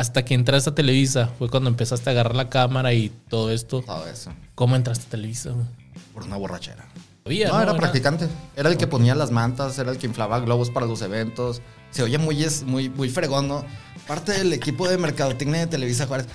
hasta 0.00 0.24
que 0.24 0.32
entraste 0.34 0.70
a 0.70 0.74
Televisa, 0.74 1.28
fue 1.38 1.50
cuando 1.50 1.68
empezaste 1.68 2.08
a 2.08 2.12
agarrar 2.12 2.34
la 2.34 2.48
cámara 2.48 2.92
y 2.94 3.10
todo 3.28 3.50
esto. 3.50 3.82
Todo 3.82 4.06
eso. 4.08 4.32
¿Cómo 4.54 4.74
entraste 4.76 5.06
a 5.06 5.10
Televisa? 5.10 5.50
güey? 5.50 5.66
Por 6.14 6.22
una 6.24 6.36
borrachera. 6.36 6.86
Sabía, 7.22 7.48
No, 7.48 7.60
era 7.60 7.74
practicante. 7.76 8.26
Era 8.56 8.70
el 8.70 8.78
que 8.78 8.86
ponía 8.86 9.14
las 9.14 9.30
mantas, 9.30 9.78
era 9.78 9.92
el 9.92 9.98
que 9.98 10.06
inflaba 10.06 10.40
globos 10.40 10.70
para 10.70 10.86
los 10.86 11.02
eventos. 11.02 11.60
Se 11.90 12.02
oye 12.02 12.16
muy, 12.16 12.42
es- 12.42 12.62
muy, 12.62 12.88
muy 12.88 13.10
fregón, 13.10 13.46
¿no? 13.46 13.62
Parte 14.08 14.32
del 14.32 14.52
equipo 14.54 14.88
de 14.88 14.96
mercadotecnia 14.96 15.60
de 15.60 15.66
Televisa 15.66 16.06
Juárez. 16.06 16.26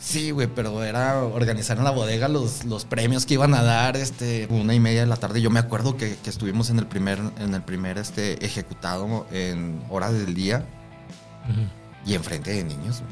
Sí, 0.00 0.32
güey, 0.32 0.48
pero 0.48 0.82
era 0.82 1.22
organizar 1.22 1.78
en 1.78 1.84
la 1.84 1.90
bodega 1.92 2.26
los, 2.28 2.64
los 2.64 2.84
premios 2.84 3.24
que 3.26 3.34
iban 3.34 3.54
a 3.54 3.62
dar, 3.62 3.96
este, 3.96 4.48
una 4.50 4.74
y 4.74 4.80
media 4.80 5.00
de 5.02 5.06
la 5.06 5.16
tarde. 5.16 5.40
Yo 5.40 5.50
me 5.50 5.60
acuerdo 5.60 5.96
que, 5.96 6.16
que 6.22 6.30
estuvimos 6.30 6.68
en 6.68 6.78
el 6.80 6.86
primer, 6.88 7.20
en 7.38 7.54
el 7.54 7.62
primer, 7.62 7.96
este, 7.96 8.44
ejecutado 8.44 9.26
en 9.32 9.80
horas 9.88 10.12
del 10.12 10.34
día 10.34 10.66
Ujú. 11.48 11.62
Y 12.06 12.14
enfrente 12.14 12.52
de 12.52 12.64
niños. 12.64 13.02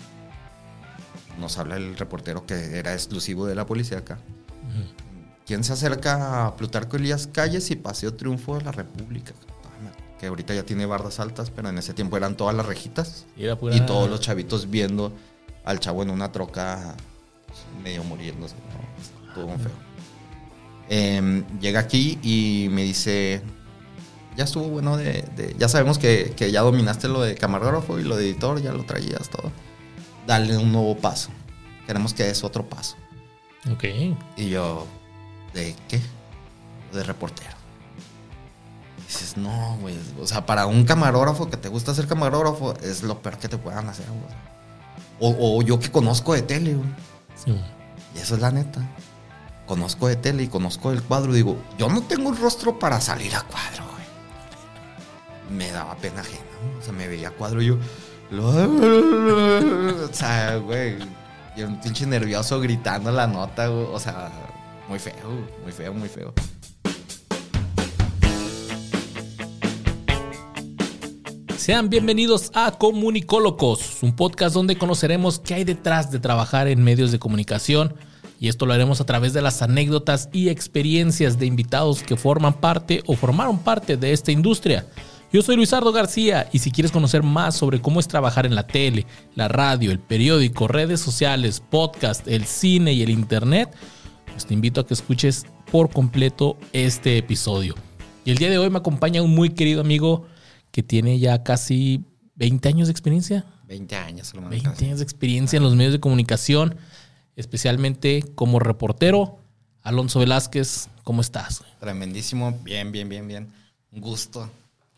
Nos 1.39 1.59
habla 1.59 1.77
el 1.77 1.97
reportero 1.97 2.45
que 2.47 2.79
era 2.79 2.93
exclusivo 2.93 3.47
de 3.47 3.55
la 3.55 3.67
policía 3.67 3.99
acá. 3.99 4.19
¿Quién 5.47 5.65
se 5.65 5.73
acerca 5.73 6.47
a 6.47 6.57
Plutarco 6.57 6.97
Elías 6.97 7.27
Calles 7.27 7.71
y 7.71 7.77
Paseo 7.77 8.15
Triunfo 8.15 8.59
de 8.59 8.65
la 8.65 8.73
República? 8.73 9.33
Ah, 9.65 10.19
Que 10.21 10.27
ahorita 10.27 10.55
ya 10.55 10.63
tiene 10.63 10.87
bardas 10.87 11.19
altas, 11.21 11.51
pero 11.51 11.69
en 11.69 11.79
ese 11.79 11.95
tiempo 11.95 12.17
eran 12.17 12.37
todas 12.37 12.55
las 12.55 12.65
rejitas. 12.67 13.27
Y 13.37 13.45
era 13.45 13.57
pura- 13.59 13.75
Y 13.75 13.81
todos 13.85 14.09
los 14.09 14.21
chavitos 14.21 14.71
viendo 14.71 15.13
al 15.65 15.81
chavo 15.81 16.03
en 16.03 16.11
una 16.11 16.31
troca 16.31 16.95
medio 17.83 18.05
muriéndose. 18.05 18.55
¿no? 18.55 19.29
Estuvo 19.29 19.59
feo. 19.59 19.73
Em, 20.89 21.45
llega 21.61 21.81
aquí 21.81 22.19
y 22.23 22.69
me 22.71 22.83
dice, 22.83 23.43
ya 24.37 24.45
estuvo 24.45 24.65
bueno 24.69 24.97
de... 24.97 25.23
de- 25.37 25.55
ya 25.59 25.69
sabemos 25.69 25.99
que, 25.99 26.33
que 26.37 26.51
ya 26.53 26.61
dominaste 26.63 27.09
lo 27.09 27.21
de 27.23 27.35
camarógrafo 27.35 27.99
y 27.99 28.05
lo 28.05 28.17
de 28.17 28.25
editor, 28.31 28.61
ya 28.63 28.73
lo 28.73 28.85
traías 28.85 29.29
todo. 29.29 29.51
Dale 30.27 30.57
un 30.57 30.73
nuevo 30.73 30.97
paso. 30.97 31.31
Queremos 31.87 32.15
que 32.15 32.25
des 32.25 32.45
otro 32.45 32.65
paso. 32.65 32.97
Ok. 33.73 33.85
Y 34.37 34.49
yo, 34.51 34.87
¿de 35.55 35.75
qué? 35.89 36.01
De 36.93 37.03
reportero. 37.03 37.51
Dices, 39.07 39.37
no, 39.37 39.77
güey. 39.81 39.97
O 40.21 40.27
sea, 40.27 40.47
para 40.47 40.67
un 40.67 40.85
camarógrafo 40.85 41.51
que 41.51 41.57
te 41.57 41.69
gusta 41.69 41.95
ser 41.95 42.07
camarógrafo, 42.07 42.75
es 42.83 43.03
lo 43.03 43.21
peor 43.21 43.39
que 43.39 43.49
te 43.49 43.59
puedan 43.59 43.89
hacer, 43.89 44.07
güey. 44.07 44.35
O, 45.21 45.59
o 45.59 45.63
yo 45.63 45.79
que 45.79 45.91
conozco 45.91 46.33
de 46.35 46.43
tele, 46.43 46.75
güey. 46.75 46.89
Sí. 47.45 47.55
Y 48.15 48.19
eso 48.19 48.35
es 48.37 48.41
la 48.41 48.51
neta. 48.51 48.81
Conozco 49.67 50.09
de 50.09 50.17
tele 50.17 50.45
y 50.45 50.49
conozco 50.49 50.93
el 50.93 51.03
cuadro. 51.03 51.33
Digo, 51.33 51.57
yo 51.79 51.89
no 51.89 52.03
tengo 52.03 52.31
el 52.31 52.39
rostro 52.39 52.79
para 52.79 53.01
salir 53.01 53.35
a 53.35 53.43
cuadro. 53.43 53.85
Me 55.51 55.71
daba 55.71 55.97
pena 55.97 56.21
ajena. 56.21 56.43
O 56.79 56.83
sea, 56.83 56.93
me 56.93 57.09
veía 57.09 57.31
cuadro 57.31 57.63
y 57.63 57.67
yo. 57.67 57.79
O 58.41 60.09
sea, 60.13 60.57
güey. 60.57 60.97
Yo 61.57 61.67
un 61.67 61.81
pinche 61.81 62.07
nervioso 62.07 62.61
gritando 62.61 63.13
la 63.13 63.27
nota, 63.27 63.67
güey. 63.67 63.87
O 63.93 63.99
sea, 63.99 64.31
muy 64.89 64.99
feo, 64.99 65.15
muy 65.63 65.73
feo, 65.73 65.93
muy 65.93 66.09
feo. 66.09 66.33
Sean 71.57 71.91
bienvenidos 71.91 72.51
a 72.55 72.73
Comunicólogos, 72.73 74.03
un 74.03 74.17
podcast 74.17 74.53
donde 74.55 74.77
conoceremos 74.77 75.39
qué 75.39 75.55
hay 75.55 75.65
detrás 75.65 76.11
de 76.11 76.19
trabajar 76.19 76.67
en 76.67 76.83
medios 76.83 77.13
de 77.13 77.21
comunicación 77.21 77.95
y 78.41 78.49
esto 78.49 78.67
lo 78.67 78.73
haremos 78.73 79.01
a 79.01 79.07
través 79.07 79.33
de 79.33 79.43
las 79.43 79.63
anécdotas 79.63 80.29
y 80.33 80.49
experiencias 80.49 81.39
de 81.39 81.47
invitados 81.47 82.03
que 82.03 82.17
forman 82.17 82.55
parte 82.55 83.01
o 83.07 83.15
formaron 83.15 83.61
parte 83.61 83.97
de 83.97 84.13
esta 84.13 84.33
industria. 84.33 84.87
Yo 85.33 85.41
soy 85.41 85.57
Luisardo 85.57 85.93
García 85.93 86.51
y 86.53 86.59
si 86.59 86.71
quieres 86.71 86.93
conocer 86.93 87.23
más 87.23 87.57
sobre 87.57 87.81
cómo 87.81 88.01
es 88.01 88.07
trabajar 88.07 88.45
en 88.45 88.55
la 88.55 88.67
tele, 88.67 89.07
la 89.35 89.49
radio, 89.49 89.91
el 89.91 89.99
periódico, 89.99 90.69
redes 90.69 91.01
sociales, 91.01 91.61
podcast, 91.71 92.29
el 92.29 92.45
cine 92.45 92.93
y 92.93 93.01
el 93.01 93.09
internet, 93.09 93.75
pues 94.31 94.45
te 94.45 94.53
invito 94.53 94.83
a 94.83 94.87
que 94.87 94.93
escuches 94.93 95.47
por 95.71 95.89
completo 95.89 96.59
este 96.75 97.17
episodio. 97.17 97.75
Y 98.27 98.31
el 98.31 98.37
día 98.37 98.51
de 98.51 98.59
hoy 98.59 98.69
me 98.69 98.77
acompaña 98.77 99.23
un 99.23 99.35
muy 99.35 99.49
querido 99.49 99.81
amigo 99.81 100.27
que 100.71 100.83
tiene 100.83 101.19
ya 101.19 101.43
casi 101.43 102.05
20 102.35 102.69
años 102.69 102.89
de 102.89 102.93
experiencia. 102.93 103.47
20 103.69 103.97
años, 103.97 104.35
lo 104.35 104.47
20 104.47 104.85
años 104.85 104.99
de 104.99 105.05
experiencia 105.05 105.57
en 105.57 105.63
los 105.63 105.75
medios 105.75 105.95
de 105.95 106.01
comunicación, 106.01 106.77
especialmente 107.37 108.23
como 108.35 108.59
reportero. 108.59 109.39
Alonso 109.81 110.21
Velázquez, 110.21 110.91
¿cómo 111.05 111.23
estás? 111.23 111.65
Tremendísimo, 111.81 112.53
bien, 112.63 112.93
bien, 112.93 113.09
bien, 113.09 113.27
bien. 113.27 113.49
Un 113.93 114.03
gusto 114.03 114.51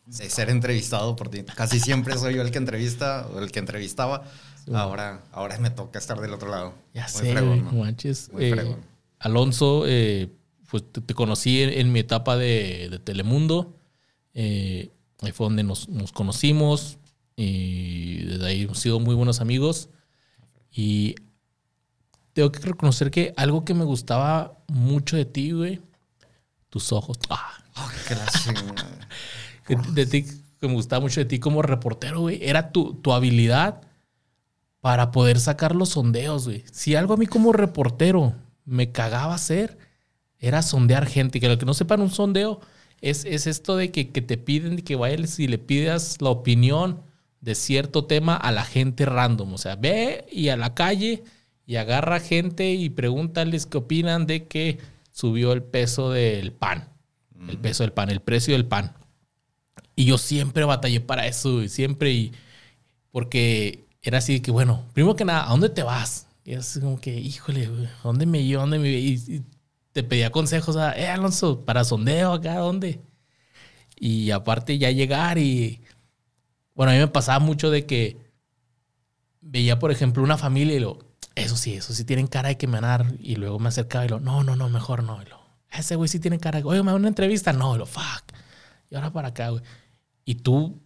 de 0.07 0.29
ser 0.31 0.51
entrevistado 0.51 1.17
por 1.17 1.29
ti. 1.29 1.43
Casi 1.45 1.81
siempre 1.81 2.17
soy 2.19 2.35
yo 2.35 2.43
el 2.43 2.51
que 2.51 2.59
entrevista 2.59 3.27
o 3.33 3.39
el 3.41 3.51
que 3.51 3.59
entrevistaba. 3.59 4.23
Ahora, 4.73 5.25
ahora 5.33 5.59
me 5.59 5.71
toca 5.71 5.99
estar 5.99 6.21
del 6.21 6.33
otro 6.33 6.49
lado. 6.51 6.75
Ya 6.95 7.03
Muy 7.03 7.11
sé, 7.11 7.33
fregón, 7.33 7.65
¿no? 7.65 7.73
manches. 7.73 8.31
Muy 8.33 8.45
Eh, 8.47 8.51
fregón. 8.53 8.81
Alonso, 9.19 9.85
eh, 9.87 10.31
pues 10.71 10.91
te, 10.91 11.01
te 11.01 11.15
conocí 11.15 11.63
en, 11.63 11.71
en 11.71 11.93
mi 11.93 12.01
etapa 12.01 12.37
de, 12.37 12.89
de 12.91 12.99
Telemundo. 12.99 13.77
Eh, 14.35 14.91
ahí 15.23 15.33
fue 15.33 15.47
donde 15.47 15.63
nos, 15.65 15.89
nos 15.89 16.13
conocimos 16.13 16.99
y 17.37 18.25
desde 18.25 18.47
ahí 18.47 18.63
hemos 18.63 18.79
sido 18.79 19.01
muy 19.01 19.15
buenos 19.15 19.41
amigos. 19.41 19.89
Y 20.73 21.15
tengo 22.33 22.51
que 22.51 22.61
reconocer 22.61 23.11
que 23.11 23.33
algo 23.37 23.65
que 23.65 23.75
me 23.75 23.85
gustaba 23.85 24.59
mucho 24.67 25.17
de 25.17 25.25
ti, 25.25 25.53
güey, 25.53 25.81
tus 26.71 26.93
ojos. 26.93 27.19
Ah, 27.31 27.53
Ay, 27.75 27.97
qué. 28.09 28.15
que- 29.67 29.77
de 29.77 30.07
ti, 30.07 30.25
que 30.61 30.69
me 30.69 30.75
gustaba 30.75 31.01
mucho 31.01 31.21
de 31.21 31.27
ti 31.27 31.39
como 31.39 31.63
reportero, 31.63 32.21
güey, 32.21 32.39
era 32.43 32.71
tu, 32.73 32.95
tu 32.95 33.13
habilidad 33.13 33.81
para 34.81 35.11
poder 35.11 35.41
sacar 35.41 35.75
los 35.75 35.91
sondeos, 35.91 36.47
güey. 36.47 36.65
Si 36.71 36.95
algo 36.95 37.15
a 37.15 37.17
mí 37.17 37.27
como 37.27 37.53
reportero 37.53 38.35
me 38.65 38.93
cagaba 38.93 39.35
hacer, 39.35 39.79
era 40.39 40.63
sondear 40.63 41.07
gente. 41.07 41.41
Que 41.41 41.49
lo 41.49 41.57
que 41.59 41.65
no 41.67 41.73
sepan 41.75 42.03
un 42.03 42.11
sondeo 42.11 42.61
es, 43.01 43.25
es 43.25 43.47
esto 43.47 43.77
de 43.77 43.91
que, 43.91 44.11
que 44.11 44.21
te 44.21 44.37
piden 44.37 44.77
que 44.83 44.97
vayas 44.97 45.39
y 45.39 45.49
le 45.49 45.59
pidas 45.59 46.21
la 46.21 46.29
opinión 46.31 47.01
de 47.41 47.55
cierto 47.55 48.05
tema 48.05 48.37
a 48.37 48.53
la 48.53 48.65
gente 48.65 49.07
random. 49.07 49.55
O 49.55 49.59
sea, 49.59 49.77
ve 49.77 50.27
y 50.31 50.49
a 50.49 50.57
la 50.57 50.75
calle 50.75 51.25
y 51.67 51.77
agarra 51.77 52.21
gente 52.21 52.73
y 52.73 52.91
pregúntales 52.91 53.65
qué 53.67 53.79
opinan 53.79 54.27
de 54.27 54.47
que 54.47 54.79
subió 55.13 55.53
el 55.53 55.63
peso 55.63 56.11
del 56.11 56.53
pan. 56.53 56.89
El 57.49 57.59
peso 57.59 57.83
del 57.85 57.93
pan, 57.93 58.11
el 58.11 58.21
precio 58.21 58.55
del 58.55 58.67
pan. 58.67 58.93
Y 59.97 60.07
yo 60.07 60.19
siempre 60.19 60.65
batallé 60.65 61.01
para 61.01 61.27
eso, 61.27 61.55
güey, 61.55 61.69
siempre. 61.69 62.13
Y 62.13 62.33
porque 63.11 63.87
era 64.03 64.19
así 64.19 64.41
que, 64.41 64.51
bueno, 64.51 64.85
primero 64.93 65.17
que 65.17 65.25
nada, 65.25 65.47
¿a 65.47 65.51
dónde 65.51 65.69
te 65.69 65.83
vas? 65.83 66.27
Y 66.45 66.55
así 66.55 66.81
como 66.81 67.01
que, 67.01 67.15
híjole, 67.15 67.67
güey, 67.69 67.87
¿a 67.87 68.01
dónde 68.03 68.27
me 68.27 68.45
llevo? 68.45 68.63
¿A 68.63 68.67
¿Dónde 68.67 68.79
me 68.79 68.91
y, 68.91 69.15
y 69.15 69.43
te 69.93 70.03
pedía 70.03 70.31
consejos, 70.31 70.77
a, 70.77 70.99
eh, 70.99 71.09
Alonso, 71.09 71.65
para 71.65 71.85
sondeo 71.85 72.33
acá, 72.33 72.55
¿a 72.55 72.59
¿dónde? 72.59 73.01
Y 73.97 74.33
aparte 74.33 74.77
ya 74.77 74.91
llegar 74.91 75.39
y, 75.39 75.81
bueno, 76.75 76.91
a 76.91 76.95
mí 76.95 77.01
me 77.01 77.09
pasaba 77.09 77.39
mucho 77.39 77.71
de 77.71 77.87
que 77.87 78.19
veía, 79.41 79.79
por 79.79 79.93
ejemplo, 79.93 80.23
una 80.23 80.37
familia 80.37 80.77
y 80.77 80.81
lo, 80.81 80.99
eso 81.35 81.57
sí, 81.57 81.75
eso 81.75 81.93
sí 81.95 82.05
tienen 82.05 82.27
cara 82.27 82.49
de 82.51 82.59
que 82.59 82.67
me 82.67 82.81
van. 82.81 83.17
Y 83.21 83.37
luego 83.37 83.59
me 83.59 83.69
acercaba 83.69 84.05
y 84.05 84.09
lo, 84.09 84.21
no, 84.21 84.45
no, 84.45 84.57
no, 84.57 84.69
mejor 84.69 85.03
no. 85.03 85.23
Y 85.23 85.27
lo, 85.27 85.41
ese 85.71 85.97
güey 85.97 86.09
sí 86.09 86.19
tiene 86.21 86.39
cara 86.39 86.59
de, 86.59 86.65
oye, 86.65 86.83
me 86.83 86.91
da 86.91 86.97
una 86.97 87.09
entrevista. 87.09 87.53
No, 87.53 87.75
y 87.75 87.79
lo, 87.79 87.87
fuck. 87.87 88.25
Y 88.91 88.97
ahora 88.97 89.13
para 89.13 89.29
acá, 89.29 89.51
güey. 89.51 89.63
Y 90.25 90.37
tú, 90.37 90.81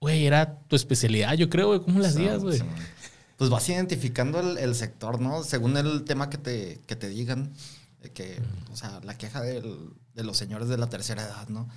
güey, 0.00 0.26
era 0.26 0.58
tu 0.68 0.76
especialidad, 0.76 1.34
yo 1.34 1.48
creo, 1.48 1.68
güey. 1.68 1.80
¿Cómo 1.80 2.00
la 2.00 2.08
hacías, 2.08 2.42
güey? 2.42 2.58
Sí, 2.58 2.64
Pues 3.36 3.50
vas 3.50 3.68
identificando 3.68 4.40
el, 4.40 4.58
el 4.58 4.74
sector, 4.74 5.20
¿no? 5.20 5.42
Según 5.44 5.76
el 5.76 6.04
tema 6.04 6.30
que 6.30 6.38
te, 6.38 6.80
que 6.86 6.96
te 6.96 7.08
digan. 7.08 7.52
de 8.02 8.10
Que, 8.10 8.40
o 8.72 8.76
sea, 8.76 9.00
la 9.04 9.16
queja 9.16 9.40
del- 9.40 9.90
de 10.14 10.24
los 10.24 10.36
señores 10.36 10.68
de 10.68 10.76
la 10.76 10.88
tercera 10.88 11.22
edad, 11.22 11.48
¿no? 11.48 11.68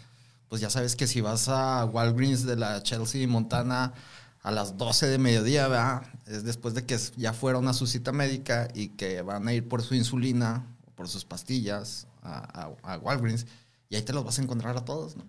Pues 0.50 0.62
ya 0.62 0.70
sabes 0.70 0.96
que 0.96 1.08
si 1.08 1.22
vas 1.22 1.48
a 1.50 1.86
Walgreens 1.86 2.46
de 2.46 2.56
la 2.56 2.84
Chelsea 2.84 3.28
Montana 3.28 3.94
a 4.44 4.52
las 4.52 4.78
12 4.78 5.08
de 5.08 5.18
mediodía, 5.18 5.68
¿verdad? 5.68 6.04
Es 6.28 6.44
después 6.44 6.74
de 6.76 6.86
que 6.86 6.98
ya 7.18 7.34
fueron 7.34 7.68
a 7.68 7.74
su 7.74 7.88
cita 7.88 8.12
médica 8.12 8.68
y 8.75 8.90
que 8.90 9.22
van 9.22 9.48
a 9.48 9.54
ir 9.54 9.68
por 9.68 9.81
su 9.81 9.96
insulina 9.96 10.68
o 10.86 10.92
por 10.92 11.08
sus 11.08 11.25
pastillas 11.25 12.08
a, 12.22 12.69
a- 12.84 12.94
a 12.94 12.98
Walgreens. 13.00 13.48
Y 13.90 13.96
ahí 13.96 14.01
te 14.04 14.13
los 14.13 14.24
vas 14.24 14.38
a 14.38 14.42
encontrar 14.44 14.75
a 14.78 14.86
todos, 14.86 15.16
¿no? 15.16 15.24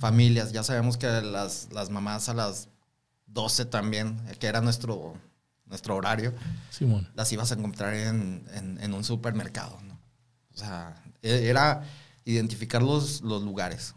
Familias, 0.00 0.50
ya 0.52 0.62
sabemos 0.64 0.96
que 0.96 1.06
las, 1.06 1.68
las 1.72 1.90
mamás 1.90 2.28
a 2.28 2.34
las 2.34 2.68
12 3.26 3.66
también, 3.66 4.18
que 4.40 4.46
era 4.48 4.60
nuestro, 4.60 5.14
nuestro 5.66 5.94
horario, 5.94 6.32
Simón. 6.70 7.06
las 7.14 7.30
ibas 7.32 7.52
a 7.52 7.54
encontrar 7.54 7.94
en, 7.94 8.44
en- 8.54 8.78
en 8.82 8.94
un 8.94 9.04
supermercado, 9.04 9.78
¿no? 9.86 9.98
O 10.54 10.56
sea, 10.56 11.00
e- 11.22 11.48
era 11.48 11.84
identificar 12.24 12.82
los, 12.82 13.20
los 13.20 13.42
lugares. 13.42 13.94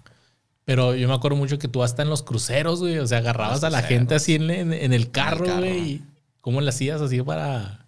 Pero 0.66 0.94
yo 0.96 1.08
me 1.08 1.14
acuerdo 1.14 1.36
mucho 1.38 1.58
que 1.58 1.68
tú 1.68 1.84
hasta 1.84 2.04
en 2.04 2.10
los 2.10 2.22
cruceros, 2.24 2.80
güey. 2.80 2.98
O 3.00 3.08
sea, 3.08 3.18
agarrabas 3.20 3.56
Los 3.58 3.64
a 3.66 3.70
la 3.70 3.80
cruceros. 3.80 4.00
gente 4.00 4.16
así 4.16 4.36
en, 4.36 4.50
en- 4.50 4.74
en 4.74 4.94
el 4.94 5.10
carro, 5.12 5.46
carro. 5.46 5.60
güey. 5.60 5.80
y 5.90 6.06
¿Cómo 6.42 6.62
le 6.62 6.70
hacías 6.70 7.02
así 7.02 7.22
para...? 7.22 7.86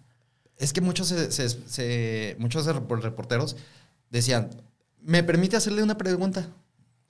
Es 0.56 0.72
que 0.72 0.80
muchos, 0.80 1.08
se- 1.08 1.30
se- 1.32 1.48
se- 1.48 2.36
muchos 2.38 2.66
rep- 2.66 3.00
reporteros 3.02 3.56
decían, 4.10 4.50
¿me 5.02 5.22
permite 5.22 5.56
hacerle 5.56 5.82
una 5.82 5.96
pregunta? 5.98 6.48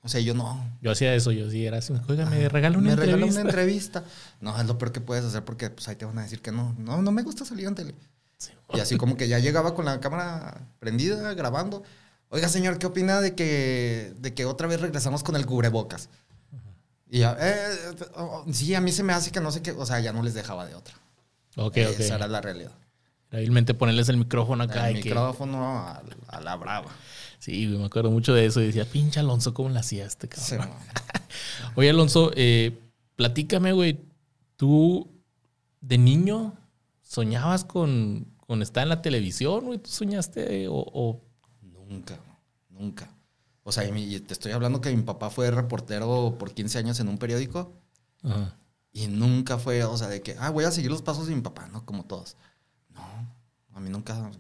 O 0.07 0.09
sea, 0.09 0.21
yo 0.21 0.35
no. 0.35 0.65
Yo 0.81 0.93
hacía 0.93 1.13
eso, 1.17 1.33
yo 1.33 1.51
sí 1.51 1.67
era 1.67 1.79
así, 1.79 1.93
oiga, 2.09 2.27
me 2.27 2.49
regala 2.49 2.79
una 2.79 2.87
me 2.87 2.93
entrevista. 2.93 3.17
regala 3.17 3.33
una 3.33 3.41
entrevista. 3.41 4.05
No, 4.41 4.57
es 4.59 4.65
lo 4.67 4.79
peor 4.79 4.93
que 4.93 5.01
puedes 5.01 5.25
hacer 5.25 5.45
porque 5.45 5.69
pues 5.69 5.89
ahí 5.89 5.97
te 5.97 6.05
van 6.05 6.17
a 6.19 6.23
decir 6.23 6.41
que 6.41 6.53
no. 6.53 6.77
No, 6.79 7.03
no 7.03 7.11
me 7.11 7.23
gusta 7.25 7.45
salir 7.45 7.67
en 7.67 7.75
tele. 7.75 7.95
Sí. 8.39 8.53
Y 8.73 8.79
así 8.79 8.97
como 8.97 9.17
que 9.17 9.27
ya 9.27 9.41
llegaba 9.41 9.75
con 9.75 9.85
la 9.85 9.99
cámara 9.99 10.69
prendida, 10.79 11.35
grabando. 11.35 11.83
Oiga, 12.29 12.49
señor, 12.49 12.79
¿qué 12.79 12.87
opina 12.87 13.21
de 13.21 13.35
que, 13.35 14.15
de 14.21 14.33
que 14.33 14.45
otra 14.45 14.69
vez 14.69 14.81
regresamos 14.81 15.25
con 15.25 15.35
el 15.35 15.45
cubrebocas? 15.45 16.09
Y 17.11 17.21
ya, 17.21 17.37
eh, 17.41 17.95
oh, 18.15 18.45
sí, 18.53 18.75
a 18.77 18.81
mí 18.81 18.93
se 18.93 19.03
me 19.03 19.13
hace 19.13 19.33
que 19.33 19.41
no 19.41 19.51
sé 19.51 19.61
qué, 19.61 19.73
o 19.73 19.87
sea, 19.87 19.99
ya 19.99 20.13
no 20.13 20.23
les 20.23 20.35
dejaba 20.35 20.67
de 20.67 20.77
otra. 20.77 20.95
Ok, 21.57 21.79
Esa 21.79 22.15
ok. 22.15 22.21
era 22.21 22.29
la 22.29 22.41
realidad. 22.41 22.73
Realmente 23.31 23.75
ponerles 23.75 24.09
el 24.09 24.17
micrófono 24.17 24.65
acá. 24.65 24.89
El 24.89 24.97
micrófono 24.97 25.65
a, 25.79 26.03
a 26.29 26.41
la 26.41 26.57
brava. 26.57 26.91
Sí, 27.39 27.67
me 27.67 27.85
acuerdo 27.85 28.11
mucho 28.11 28.33
de 28.35 28.47
eso. 28.47 28.61
Y 28.61 28.67
decía, 28.67 28.85
pinche 28.85 29.21
Alonso, 29.21 29.53
¿cómo 29.53 29.69
la 29.69 29.81
hacía 29.81 30.07
este 30.07 30.29
cabrón? 30.29 30.69
Sí. 30.71 31.21
Oye, 31.75 31.91
Alonso, 31.91 32.31
eh, 32.35 32.79
platícame, 33.17 33.73
güey. 33.73 34.01
¿Tú 34.57 35.09
de 35.81 35.99
niño 35.99 36.55
soñabas 37.03 37.65
con, 37.65 38.27
con 38.47 38.63
estar 38.63 38.83
en 38.85 38.89
la 38.89 39.03
televisión, 39.03 39.67
güey? 39.67 39.79
¿Tú 39.79 39.91
soñaste 39.91 40.69
o, 40.69 40.75
o- 40.77 41.21
Nunca, 41.63 42.19
nunca. 42.71 43.09
O 43.63 43.73
sea, 43.73 43.85
te 43.93 44.33
estoy 44.33 44.53
hablando 44.53 44.81
que 44.81 44.95
mi 44.95 45.03
papá 45.03 45.31
fue 45.31 45.51
reportero 45.51 46.37
por 46.39 46.53
15 46.55 46.79
años 46.79 47.01
en 47.01 47.09
un 47.09 47.19
periódico 47.19 47.73
Ajá. 48.23 48.57
y 48.93 49.07
nunca 49.09 49.59
fue, 49.59 49.83
o 49.85 49.97
sea, 49.97 50.09
de 50.09 50.23
que, 50.23 50.37
ah, 50.39 50.51
voy 50.51 50.65
a 50.65 50.71
seguir 50.71 50.91
los 50.91 51.03
pasos 51.03 51.27
de 51.27 51.35
mi 51.35 51.41
papá, 51.43 51.69
¿no? 51.69 51.85
Como 51.85 52.05
todos. 52.05 52.37
No, 52.97 53.77
a 53.77 53.81
mí 53.81 53.89
nunca. 53.91 54.31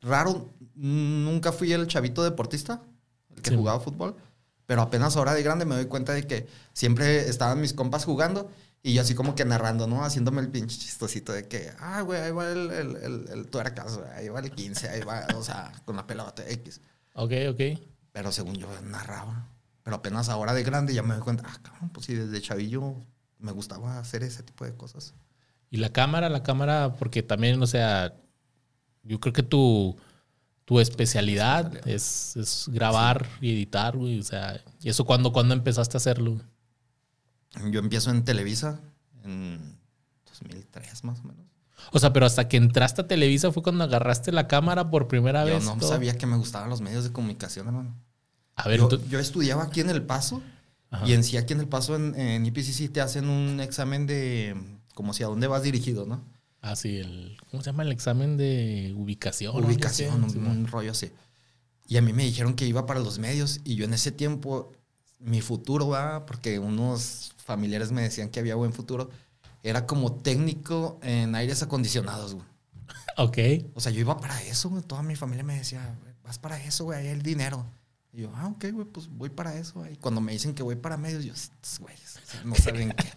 Raro, 0.00 0.48
nunca 0.74 1.52
fui 1.52 1.72
el 1.72 1.86
chavito 1.86 2.22
deportista, 2.22 2.80
el 3.34 3.42
que 3.42 3.50
Sí. 3.50 3.56
jugaba 3.56 3.80
fútbol, 3.80 4.16
pero 4.66 4.82
apenas 4.82 5.16
ahora 5.16 5.34
de 5.34 5.42
grande 5.42 5.64
me 5.64 5.74
doy 5.74 5.86
cuenta 5.86 6.12
de 6.12 6.26
que 6.26 6.46
siempre 6.72 7.28
estaban 7.28 7.60
mis 7.60 7.72
compas 7.72 8.04
jugando 8.04 8.50
y 8.82 8.94
yo 8.94 9.02
así 9.02 9.14
como 9.14 9.34
que 9.34 9.44
narrando, 9.44 9.86
¿no? 9.88 10.04
Haciéndome 10.04 10.40
el 10.40 10.48
pinche 10.50 10.78
chistosito 10.78 11.32
de 11.32 11.48
que, 11.48 11.72
ah, 11.80 12.02
güey, 12.02 12.20
ahí 12.20 12.30
va 12.30 12.48
el, 12.50 12.70
el, 12.70 12.96
el, 12.96 13.28
el 13.28 13.46
tuercas, 13.50 13.98
ahí 14.14 14.28
va 14.28 14.38
el 14.40 14.52
15, 14.52 14.88
ahí 14.88 15.00
va, 15.00 15.26
o 15.36 15.42
sea, 15.42 15.72
con 15.84 15.96
la 15.96 16.06
pelota 16.06 16.48
X. 16.48 16.80
Ok, 17.14 17.32
ok. 17.50 17.60
Pero 18.12 18.30
según 18.30 18.54
yo 18.54 18.68
narraba. 18.82 19.48
Pero 19.82 19.96
apenas 19.96 20.28
ahora 20.28 20.54
de 20.54 20.62
grande 20.62 20.94
ya 20.94 21.02
me 21.02 21.14
doy 21.14 21.22
cuenta, 21.24 21.44
ah, 21.48 21.58
cabrón, 21.62 21.88
pues 21.90 22.06
sí, 22.06 22.14
desde 22.14 22.40
chavillo 22.40 22.94
me 23.38 23.50
gustaba 23.52 23.98
hacer 23.98 24.22
ese 24.22 24.42
tipo 24.44 24.64
de 24.64 24.74
cosas. 24.74 25.14
Y 25.70 25.76
la 25.78 25.90
cámara, 25.90 26.28
la 26.28 26.42
cámara, 26.42 26.94
porque 26.98 27.22
también, 27.22 27.62
o 27.62 27.66
sea, 27.66 28.14
yo 29.02 29.20
creo 29.20 29.32
que 29.32 29.42
tu, 29.42 29.96
tu 30.64 30.80
especialidad. 30.80 31.86
Es, 31.86 32.36
es 32.36 32.66
grabar 32.68 33.26
y 33.40 33.52
editar, 33.52 33.96
güey. 33.96 34.18
O 34.18 34.22
sea, 34.22 34.60
¿y 34.82 34.88
eso 34.88 35.04
cuándo, 35.04 35.32
cuándo 35.32 35.54
empezaste 35.54 35.96
a 35.96 35.98
hacerlo? 35.98 36.40
Yo 37.70 37.80
empiezo 37.80 38.10
en 38.10 38.24
Televisa 38.24 38.80
en 39.24 39.78
2003 40.28 41.04
más 41.04 41.20
o 41.20 41.24
menos. 41.24 41.44
O 41.92 41.98
sea, 41.98 42.12
pero 42.12 42.26
hasta 42.26 42.48
que 42.48 42.56
entraste 42.56 43.02
a 43.02 43.06
Televisa 43.06 43.52
fue 43.52 43.62
cuando 43.62 43.84
agarraste 43.84 44.32
la 44.32 44.46
cámara 44.48 44.90
por 44.90 45.06
primera 45.08 45.46
Yo 45.46 45.54
vez. 45.54 45.64
no 45.64 45.76
todo. 45.76 45.88
sabía 45.88 46.16
que 46.18 46.26
me 46.26 46.36
gustaban 46.36 46.68
los 46.68 46.80
medios 46.80 47.04
de 47.04 47.12
comunicación, 47.12 47.66
hermano. 47.68 47.94
A 48.56 48.68
ver, 48.68 48.78
Yo, 48.78 48.84
entonces- 48.84 49.08
yo 49.10 49.18
estudiaba 49.18 49.62
aquí 49.64 49.80
en 49.80 49.88
El 49.90 50.02
Paso 50.02 50.42
Ajá. 50.90 51.06
y 51.06 51.12
en 51.12 51.22
sí 51.24 51.36
aquí 51.36 51.52
en 51.52 51.60
El 51.60 51.68
Paso, 51.68 51.94
en, 51.96 52.14
en 52.18 52.44
IPCC, 52.44 52.92
te 52.92 53.00
hacen 53.00 53.28
un 53.28 53.60
examen 53.60 54.06
de 54.06 54.56
como 54.98 55.14
si 55.14 55.22
a 55.22 55.28
dónde 55.28 55.46
vas 55.46 55.62
dirigido, 55.62 56.06
¿no? 56.06 56.24
Ah, 56.60 56.74
sí, 56.74 56.96
el, 56.96 57.38
¿cómo 57.52 57.62
se 57.62 57.70
llama? 57.70 57.84
El 57.84 57.92
examen 57.92 58.36
de 58.36 58.92
ubicación. 58.96 59.54
¿no? 59.54 59.64
Ubicación, 59.64 60.24
un, 60.24 60.28
Simón. 60.28 60.58
un 60.58 60.66
rollo 60.66 60.90
así. 60.90 61.12
Y 61.86 61.98
a 61.98 62.02
mí 62.02 62.12
me 62.12 62.24
dijeron 62.24 62.54
que 62.54 62.66
iba 62.66 62.84
para 62.84 62.98
los 62.98 63.20
medios 63.20 63.60
y 63.62 63.76
yo 63.76 63.84
en 63.84 63.94
ese 63.94 64.10
tiempo, 64.10 64.72
mi 65.20 65.40
futuro, 65.40 65.86
¿va? 65.86 66.26
porque 66.26 66.58
unos 66.58 67.32
familiares 67.36 67.92
me 67.92 68.02
decían 68.02 68.28
que 68.28 68.40
había 68.40 68.56
buen 68.56 68.72
futuro, 68.72 69.08
era 69.62 69.86
como 69.86 70.14
técnico 70.14 70.98
en 71.00 71.36
aires 71.36 71.62
acondicionados, 71.62 72.34
güey. 72.34 72.46
Ok. 73.18 73.38
O 73.74 73.80
sea, 73.80 73.92
yo 73.92 74.00
iba 74.00 74.18
para 74.18 74.42
eso, 74.42 74.68
güey. 74.68 74.82
Toda 74.82 75.02
mi 75.02 75.14
familia 75.14 75.44
me 75.44 75.56
decía, 75.56 75.96
"Güey, 76.02 76.14
vas 76.24 76.40
para 76.40 76.60
eso, 76.64 76.84
güey, 76.84 76.98
ahí 76.98 77.06
el 77.06 77.22
dinero. 77.22 77.64
Y 78.12 78.22
yo, 78.22 78.32
ah, 78.34 78.48
ok, 78.48 78.64
güey, 78.72 78.86
pues 78.86 79.06
voy 79.08 79.30
para 79.30 79.54
eso, 79.56 79.74
güey. 79.74 79.92
Y 79.92 79.96
cuando 79.96 80.20
me 80.20 80.32
dicen 80.32 80.54
que 80.54 80.64
voy 80.64 80.74
para 80.74 80.96
medios, 80.96 81.24
yo, 81.24 81.34
sea, 81.36 82.42
no 82.44 82.56
saben 82.56 82.90
qué. 82.90 83.12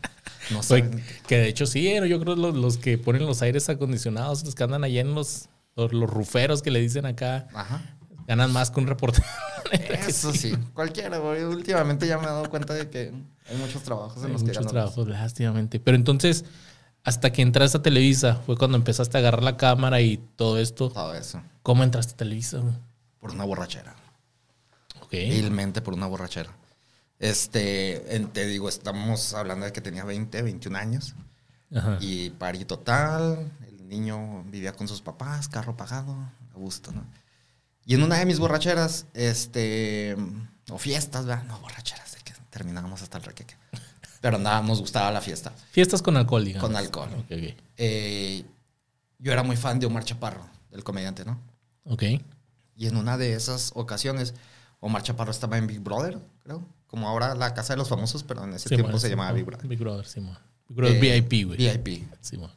No 0.51 0.61
qué. 0.61 1.03
que 1.27 1.37
de 1.37 1.47
hecho 1.47 1.65
sí, 1.65 1.91
yo 2.07 2.19
creo 2.19 2.35
los, 2.35 2.55
los 2.55 2.77
que 2.77 2.97
ponen 2.97 3.25
los 3.25 3.41
aires 3.41 3.67
acondicionados, 3.69 4.43
los 4.43 4.55
que 4.55 4.63
andan 4.63 4.83
allá 4.83 5.01
en 5.01 5.13
los, 5.15 5.49
los, 5.75 5.93
los 5.93 6.09
ruferos 6.09 6.61
que 6.61 6.71
le 6.71 6.79
dicen 6.79 7.05
acá, 7.05 7.47
Ajá. 7.53 7.81
ganan 8.27 8.51
más 8.51 8.71
que 8.71 8.79
un 8.79 8.87
reportero. 8.87 9.25
Eso 10.07 10.33
sí, 10.33 10.51
cualquiera, 10.73 11.17
güey. 11.19 11.43
Últimamente 11.43 12.07
ya 12.07 12.17
me 12.17 12.23
he 12.23 12.27
dado 12.27 12.49
cuenta 12.49 12.73
de 12.73 12.89
que 12.89 13.13
hay 13.49 13.57
muchos 13.57 13.83
trabajos 13.83 14.17
en 14.17 14.25
Hay 14.27 14.31
los 14.33 14.41
que 14.41 14.47
muchos 14.49 14.65
ganan 14.65 14.65
más. 14.65 14.93
trabajos, 14.93 15.07
lástimamente. 15.07 15.79
Pero 15.79 15.95
entonces, 15.95 16.43
hasta 17.03 17.31
que 17.31 17.41
entraste 17.41 17.77
a 17.77 17.81
Televisa, 17.81 18.35
fue 18.45 18.57
cuando 18.57 18.77
empezaste 18.77 19.17
a 19.17 19.19
agarrar 19.21 19.43
la 19.43 19.57
cámara 19.57 20.01
y 20.01 20.17
todo 20.35 20.57
esto. 20.59 20.89
Todo 20.89 21.13
eso. 21.15 21.41
¿Cómo 21.63 21.83
entraste 21.83 22.13
a 22.13 22.17
Televisa? 22.17 22.61
Por 23.19 23.31
una 23.31 23.43
borrachera. 23.45 23.95
Ok. 25.01 25.11
Vilmente 25.11 25.81
por 25.81 25.93
una 25.93 26.07
borrachera. 26.07 26.49
Este, 27.21 28.15
en- 28.15 28.29
te 28.33 28.47
digo, 28.47 28.67
estamos 28.67 29.33
hablando 29.35 29.65
de 29.67 29.71
que 29.71 29.79
tenía 29.79 30.03
20, 30.03 30.41
21 30.41 30.75
años. 30.75 31.13
Ajá. 31.73 31.97
Y 32.01 32.31
parí 32.31 32.65
total. 32.65 33.51
El 33.67 33.87
niño 33.87 34.43
vivía 34.45 34.73
con 34.73 34.87
sus 34.87 35.01
papás, 35.01 35.47
carro 35.47 35.77
pagado, 35.77 36.13
a 36.13 36.53
gusto, 36.55 36.91
¿no? 36.91 37.05
Y 37.85 37.93
en 37.93 38.01
una 38.03 38.17
de 38.17 38.25
mis 38.25 38.39
borracheras, 38.39 39.05
este, 39.13 40.15
o 40.69 40.77
fiestas, 40.79 41.25
¿verdad? 41.27 41.43
No, 41.45 41.59
borracheras, 41.59 42.11
de 42.13 42.19
que 42.21 42.33
terminábamos 42.49 43.01
hasta 43.03 43.17
el 43.19 43.23
requeque. 43.23 43.55
Pero 44.19 44.39
nada, 44.39 44.61
nos 44.63 44.79
gustaba 44.81 45.11
la 45.11 45.21
fiesta. 45.21 45.51
Fiestas 45.71 46.01
con 46.01 46.17
alcohol, 46.17 46.43
digamos. 46.43 46.67
Con 46.67 46.75
alcohol. 46.75 47.09
Ok, 47.19 47.25
ok. 47.31 47.55
Eh, 47.77 48.45
yo 49.19 49.31
era 49.31 49.43
muy 49.43 49.57
fan 49.57 49.79
de 49.79 49.85
Omar 49.85 50.03
Chaparro, 50.05 50.47
del 50.71 50.83
comediante, 50.83 51.23
¿no? 51.23 51.39
Ok. 51.85 52.03
Y 52.75 52.87
en 52.87 52.97
una 52.97 53.17
de 53.17 53.33
esas 53.33 53.71
ocasiones, 53.75 54.33
Omar 54.81 55.01
Chaparro 55.03 55.31
estaba 55.31 55.57
en 55.57 55.67
Big 55.67 55.79
Brother, 55.79 56.19
creo. 56.43 56.67
Como 56.87 57.07
ahora 57.07 57.33
la 57.35 57.53
casa 57.53 57.71
de 57.73 57.77
los 57.77 57.87
famosos, 57.87 58.23
pero 58.23 58.43
en 58.43 58.53
ese 58.53 58.67
tiempo 58.67 58.99
se 58.99 59.09
llamaba. 59.09 59.31
Big 59.31 59.45
Brother. 59.45 59.67
Big 59.67 59.79
Brother, 59.79 60.05
Simón. 60.05 60.37
Big 60.67 60.75
Brother 60.77 60.95
Eh, 61.03 61.21
VIP, 61.21 61.45
güey. 61.47 61.57
VIP. 61.57 62.07
Simón. 62.19 62.51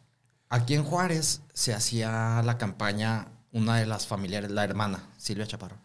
Aquí 0.49 0.75
en 0.75 0.83
Juárez 0.85 1.43
se 1.53 1.73
hacía 1.75 2.43
la 2.45 2.59
campaña, 2.59 3.29
una 3.53 3.77
de 3.77 3.87
las 3.87 4.07
familiares, 4.07 4.51
la 4.51 4.65
hermana, 4.65 5.05
Silvia 5.19 5.47
Chaparro. 5.47 5.77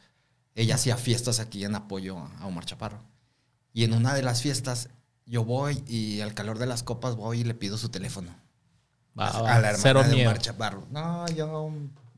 Ella 0.55 0.75
hacía 0.75 0.97
fiestas 0.97 1.39
aquí 1.39 1.63
en 1.63 1.75
apoyo 1.75 2.17
a 2.39 2.45
Omar 2.47 2.65
Chaparro. 2.65 3.01
Y 3.73 3.83
en 3.83 3.93
una 3.93 4.13
de 4.13 4.23
las 4.23 4.41
fiestas, 4.41 4.89
yo 5.25 5.45
voy 5.45 5.83
y 5.87 6.21
al 6.21 6.33
calor 6.33 6.57
de 6.57 6.65
las 6.65 6.81
copas 6.83 7.15
voy 7.15 7.41
y 7.41 7.43
le 7.43 7.53
pido 7.53 7.77
su 7.77 7.89
teléfono. 7.89 8.33
A 9.15 9.41
la 9.41 9.55
hermana 9.57 9.77
Cero 9.77 10.03
de 10.03 10.09
miedo. 10.15 10.29
Omar 10.29 10.41
Chaparro. 10.41 10.87
No, 10.91 11.27
yo 11.29 11.71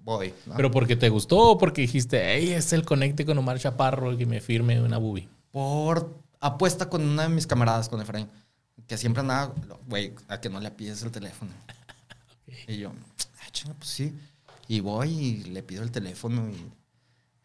voy. 0.03 0.33
¿no? 0.45 0.55
Pero 0.55 0.71
porque 0.71 0.95
te 0.95 1.09
gustó 1.09 1.51
o 1.51 1.57
porque 1.57 1.81
dijiste, 1.81 2.21
hey, 2.23 2.51
es 2.51 2.73
el 2.73 2.85
conecte 2.85 3.25
con 3.25 3.37
Omar 3.37 3.59
Chaparro 3.59 4.17
que 4.17 4.25
me 4.25 4.41
firme 4.41 4.81
una 4.81 4.97
boobie. 4.97 5.29
por 5.51 6.21
apuesta 6.39 6.89
con 6.89 7.03
una 7.07 7.23
de 7.23 7.29
mis 7.29 7.47
camaradas, 7.47 7.87
con 7.87 8.01
Efraín, 8.01 8.27
que 8.87 8.97
siempre 8.97 9.21
andaba, 9.21 9.53
güey, 9.87 10.13
a 10.27 10.41
que 10.41 10.49
no 10.49 10.59
le 10.59 10.71
pides 10.71 11.01
el 11.03 11.11
teléfono. 11.11 11.51
Y 12.67 12.77
yo, 12.77 12.91
ah, 12.91 13.49
chinga, 13.51 13.73
pues 13.75 13.89
sí. 13.89 14.13
Y 14.67 14.81
voy 14.81 15.09
y 15.09 15.43
le 15.45 15.63
pido 15.63 15.83
el 15.83 15.91
teléfono 15.91 16.49
y 16.49 16.71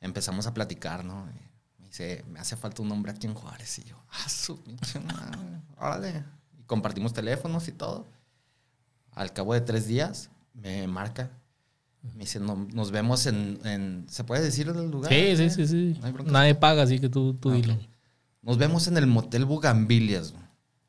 empezamos 0.01 0.47
a 0.47 0.53
platicar, 0.53 1.05
¿no? 1.05 1.27
Y 1.31 1.81
me 1.83 1.89
dice, 1.89 2.25
me 2.29 2.39
hace 2.39 2.57
falta 2.57 2.83
un 2.83 2.91
hombre 2.93 3.13
aquí 3.13 3.27
en 3.27 3.35
Juárez. 3.35 3.79
Y 3.79 3.85
yo, 3.85 3.97
ah, 4.11 4.29
su 4.29 4.61
pinche 4.63 5.01
madre, 5.01 5.39
órale. 5.79 6.25
Y 6.59 6.63
compartimos 6.65 7.13
teléfonos 7.13 7.67
y 7.69 7.73
todo. 7.73 8.07
Al 9.13 9.33
cabo 9.33 9.55
de 9.55 9.61
tres 9.61 9.87
días, 9.87 10.29
me 10.55 10.87
marca. 10.87 11.31
Me 12.15 12.21
dice, 12.25 12.41
"No- 12.41 12.67
nos 12.73 12.91
vemos 12.91 13.27
en, 13.27 13.59
en- 13.65 14.07
¿Se 14.09 14.25
puede 14.25 14.43
decir 14.43 14.69
el 14.69 14.91
lugar? 14.91 15.13
Sí, 15.13 15.37
sí, 15.37 15.51
sí, 15.51 15.67
sí. 15.67 16.01
No. 16.03 16.25
Nadie 16.33 16.55
paga, 16.55 16.83
así 16.83 16.99
que 16.99 17.09
tú, 17.09 17.35
tú 17.35 17.51
Ah, 17.51 17.55
dilo. 17.55 17.75
ok. 17.75 17.81
Nos 18.43 18.59
vemos 18.59 18.87
en 18.87 18.97
el 18.97 19.07
Motel 19.07 19.45
Bugambilias. 19.45 20.35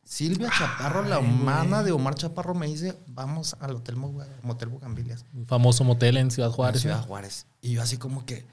Silvia 0.03 0.49
Chaparro, 0.57 1.03
la 1.03 1.17
Ay, 1.17 1.25
hermana 1.25 1.77
güey. 1.77 1.85
de 1.85 1.91
Omar 1.91 2.15
Chaparro, 2.15 2.53
me 2.55 2.67
dice, 2.67 2.97
vamos 3.07 3.57
al 3.59 3.71
Hotel 3.75 3.97
Mo- 3.97 4.17
Motel 4.41 4.69
Bugambilias. 4.69 5.25
Un 5.33 5.45
famoso 5.47 5.83
motel 5.83 6.15
en 6.17 6.31
Ciudad 6.31 6.49
en 6.49 6.55
Juárez. 6.55 6.81
Ciudad 6.81 7.01
¿no? 7.01 7.03
Juárez. 7.07 7.45
Y 7.61 7.71
yo 7.73 7.81
así 7.81 7.97
como 7.97 8.25
que, 8.25 8.45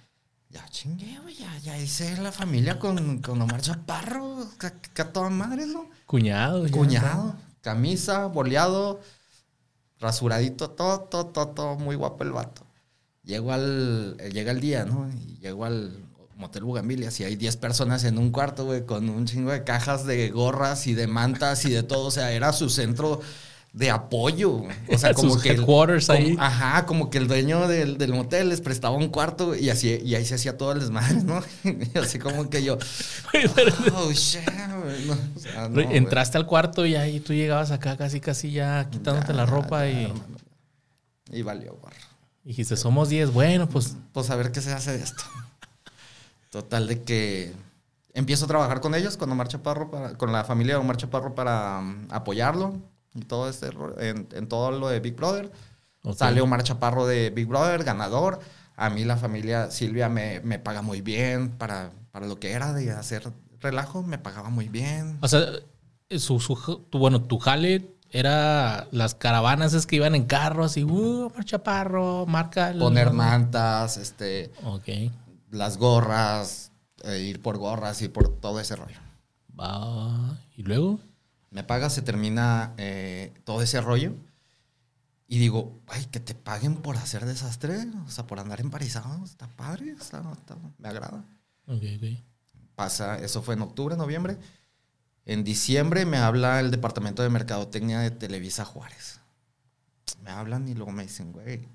ya 0.50 0.66
chingue, 0.68 1.18
güey, 1.22 1.36
ya, 1.36 1.56
ya 1.58 1.78
hice 1.78 2.16
la 2.20 2.32
familia 2.32 2.78
con, 2.80 3.20
con 3.20 3.40
Omar 3.40 3.60
Chaparro. 3.60 4.48
Que, 4.58 4.72
que 4.94 5.02
a 5.02 5.12
toda 5.12 5.30
madre, 5.30 5.66
¿no? 5.66 5.88
Cuñado. 6.06 6.66
ya, 6.66 6.72
Cuñado, 6.72 7.36
camisa, 7.60 8.26
boleado, 8.26 9.00
rasuradito, 10.04 10.70
todo, 10.70 11.00
todo, 11.00 11.26
todo, 11.26 11.48
todo, 11.48 11.76
muy 11.76 11.96
guapo 11.96 12.22
el 12.22 12.32
vato. 12.32 12.66
Llego 13.24 13.52
al, 13.52 14.16
eh, 14.20 14.30
llega 14.30 14.52
el 14.52 14.60
día, 14.60 14.84
¿no? 14.84 15.10
Y 15.10 15.38
llego 15.38 15.64
al 15.64 15.92
Motel 16.36 16.64
Bugambilias 16.64 17.18
y 17.20 17.24
hay 17.24 17.36
10 17.36 17.56
personas 17.56 18.04
en 18.04 18.18
un 18.18 18.30
cuarto, 18.30 18.66
güey, 18.66 18.84
con 18.84 19.08
un 19.08 19.26
chingo 19.26 19.50
de 19.50 19.64
cajas 19.64 20.04
de 20.04 20.30
gorras 20.30 20.86
y 20.86 20.94
de 20.94 21.06
mantas 21.06 21.64
y 21.64 21.70
de 21.70 21.82
todo. 21.82 22.06
O 22.06 22.10
sea, 22.10 22.32
era 22.32 22.52
su 22.52 22.68
centro 22.68 23.20
de 23.74 23.90
apoyo. 23.90 24.62
O 24.88 24.96
sea, 24.98 25.12
Sus 25.14 25.20
como 25.22 25.38
que. 25.40 25.50
el- 25.50 25.58
headquarters 25.60 26.06
como- 26.06 26.18
ahí. 26.18 26.36
Ajá, 26.38 26.86
como 26.86 27.10
que 27.10 27.18
el 27.18 27.26
dueño 27.28 27.68
del, 27.68 27.98
del 27.98 28.12
motel 28.14 28.48
les 28.48 28.60
prestaba 28.60 28.96
un 28.96 29.08
cuarto 29.08 29.54
y 29.54 29.68
así, 29.68 30.00
y 30.02 30.14
ahí 30.14 30.24
se 30.24 30.36
hacía 30.36 30.56
todo 30.56 30.72
el 30.72 30.80
desmadre, 30.80 31.22
¿no? 31.24 31.42
Y 31.94 31.98
así 31.98 32.18
como 32.18 32.48
que 32.48 32.62
yo. 32.64 32.78
Oh, 33.94 34.12
shit. 34.12 34.40
No, 35.06 35.14
o 35.36 35.38
sea, 35.40 35.68
no, 35.68 35.74
güey. 35.74 35.96
Entraste 35.96 36.38
al 36.38 36.46
cuarto 36.46 36.86
y 36.86 36.94
ahí 36.94 37.18
tú 37.20 37.34
llegabas 37.34 37.72
acá 37.72 37.96
casi, 37.96 38.20
casi 38.20 38.52
ya 38.52 38.88
quitándote 38.90 39.28
Ya, 39.28 39.34
la 39.34 39.46
ropa 39.46 39.84
ya, 39.86 39.90
y 39.92 40.04
hermano. 40.04 40.36
Y 41.32 41.42
valió, 41.42 41.74
gorro. 41.74 41.96
dijiste, 42.44 42.76
somos 42.76 43.08
10. 43.08 43.32
Bueno, 43.32 43.68
pues 43.68 43.96
Pues 44.12 44.30
a 44.30 44.36
ver 44.36 44.52
qué 44.52 44.60
se 44.60 44.72
hace 44.72 44.96
de 44.96 45.02
esto. 45.02 45.24
Total 46.50 46.86
de 46.86 47.02
que 47.02 47.52
empiezo 48.12 48.44
a 48.44 48.48
trabajar 48.48 48.80
con 48.80 48.94
ellos, 48.94 49.16
con 49.16 49.32
Omar 49.32 49.48
Chaparro, 49.48 49.90
para- 49.90 50.16
con 50.16 50.30
la 50.32 50.44
familia 50.44 50.74
de 50.74 50.80
Omar 50.80 50.96
Chaparro 50.96 51.34
para 51.34 51.80
um, 51.80 52.06
apoyarlo 52.10 52.74
y 53.14 53.20
todo 53.22 53.48
este, 53.48 53.70
en, 53.98 54.28
en 54.32 54.48
todo 54.48 54.70
lo 54.72 54.88
de 54.88 55.00
Big 55.00 55.14
Brother. 55.16 55.50
Ok. 56.02 56.16
Sale 56.16 56.40
Omar 56.40 56.62
Chaparro 56.62 57.06
de 57.06 57.30
Big 57.30 57.46
Brother, 57.46 57.84
ganador. 57.84 58.40
A 58.76 58.90
mí 58.90 59.04
la 59.04 59.16
familia 59.16 59.70
Silvia 59.70 60.08
me, 60.08 60.40
me 60.40 60.58
paga 60.58 60.82
muy 60.82 61.00
bien 61.00 61.50
para, 61.50 61.90
para 62.12 62.26
lo 62.26 62.38
que 62.40 62.52
era 62.52 62.72
de 62.72 62.90
hacer 62.90 63.32
relajo, 63.60 64.02
me 64.02 64.18
pagaba 64.18 64.50
muy 64.50 64.68
bien. 64.68 65.18
O 65.22 65.28
sea, 65.28 65.46
su, 66.18 66.40
su- 66.40 66.84
tu, 66.90 66.98
bueno, 66.98 67.22
tu 67.22 67.38
jale 67.38 67.88
era 68.10 68.86
las 68.90 69.14
caravanas 69.14 69.72
es 69.74 69.86
que 69.86 69.96
iban 69.96 70.14
en 70.14 70.24
carros 70.24 70.76
y, 70.76 70.84
uh, 70.84 71.32
Chaparro, 71.44 72.26
marca. 72.26 72.70
el- 72.70 72.78
Poner 72.78 73.12
mantas, 73.12 73.96
este, 73.96 74.52
Ok. 74.64 74.88
las 75.50 75.78
gorras, 75.78 76.72
eh, 77.04 77.20
ir 77.20 77.40
por 77.40 77.56
gorras 77.58 78.02
y 78.02 78.08
por 78.08 78.28
todo 78.40 78.60
ese 78.60 78.76
rollo. 78.76 78.98
Va. 79.58 80.36
¿Y 80.56 80.62
luego? 80.64 80.98
Me 81.54 81.62
paga, 81.64 81.88
se 81.88 82.02
termina 82.02 82.74
eh, 82.76 83.32
todo 83.44 83.62
ese 83.62 83.80
rollo. 83.80 84.14
Y 85.28 85.38
digo, 85.38 85.80
ay, 85.86 86.04
que 86.06 86.20
te 86.20 86.34
paguen 86.34 86.76
por 86.82 86.96
hacer 86.96 87.24
desastre, 87.24 87.86
o 88.06 88.10
sea, 88.10 88.26
por 88.26 88.38
andar 88.40 88.60
emparizado, 88.60 89.24
está 89.24 89.46
padre, 89.48 89.92
está- 89.92 90.22
está- 90.32 90.56
me 90.78 90.88
agrada. 90.88 91.24
Ok, 91.66 91.82
ok. 91.96 92.18
Pasa, 92.74 93.18
eso 93.18 93.40
fue 93.42 93.54
en 93.54 93.62
octubre, 93.62 93.96
noviembre. 93.96 94.36
En 95.24 95.44
diciembre 95.44 96.04
me 96.04 96.18
habla 96.18 96.60
el 96.60 96.70
departamento 96.70 97.22
de 97.22 97.30
mercadotecnia 97.30 98.00
de 98.00 98.10
Televisa 98.10 98.64
Juárez. 98.64 99.20
Me 100.22 100.30
hablan 100.30 100.68
y 100.68 100.74
luego 100.74 100.90
me 100.92 101.04
dicen, 101.04 101.32
güey, 101.32 101.66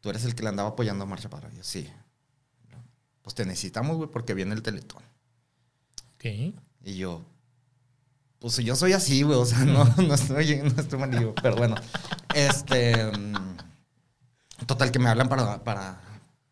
tú 0.00 0.10
eres 0.10 0.24
el 0.24 0.34
que 0.34 0.42
le 0.44 0.50
andaba 0.50 0.68
apoyando 0.68 1.04
a 1.04 1.06
Marcha 1.08 1.28
para 1.30 1.50
yo, 1.52 1.64
sí. 1.64 1.88
Pues 3.22 3.34
te 3.34 3.44
necesitamos, 3.44 3.96
güey, 3.96 4.08
porque 4.10 4.34
viene 4.34 4.54
el 4.54 4.62
teletón. 4.62 5.02
Ok. 6.14 6.54
Y 6.84 6.96
yo, 6.96 7.24
pues 8.38 8.56
yo 8.58 8.76
soy 8.76 8.92
así, 8.92 9.22
güey, 9.22 9.38
o 9.38 9.44
sea, 9.44 9.64
no, 9.64 9.84
no 9.84 10.14
estoy, 10.14 10.56
no 10.62 10.80
estoy 10.80 10.98
malillo, 10.98 11.34
pero 11.42 11.56
bueno. 11.56 11.74
Este, 12.34 12.94
total 14.66 14.90
que 14.92 14.98
me 14.98 15.08
hablan 15.08 15.28
para, 15.28 15.64
para, 15.64 16.00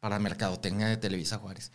para 0.01 0.19
mercadotecnia 0.19 0.89
de 0.89 0.97
Televisa 0.97 1.39
Juárez. 1.39 1.71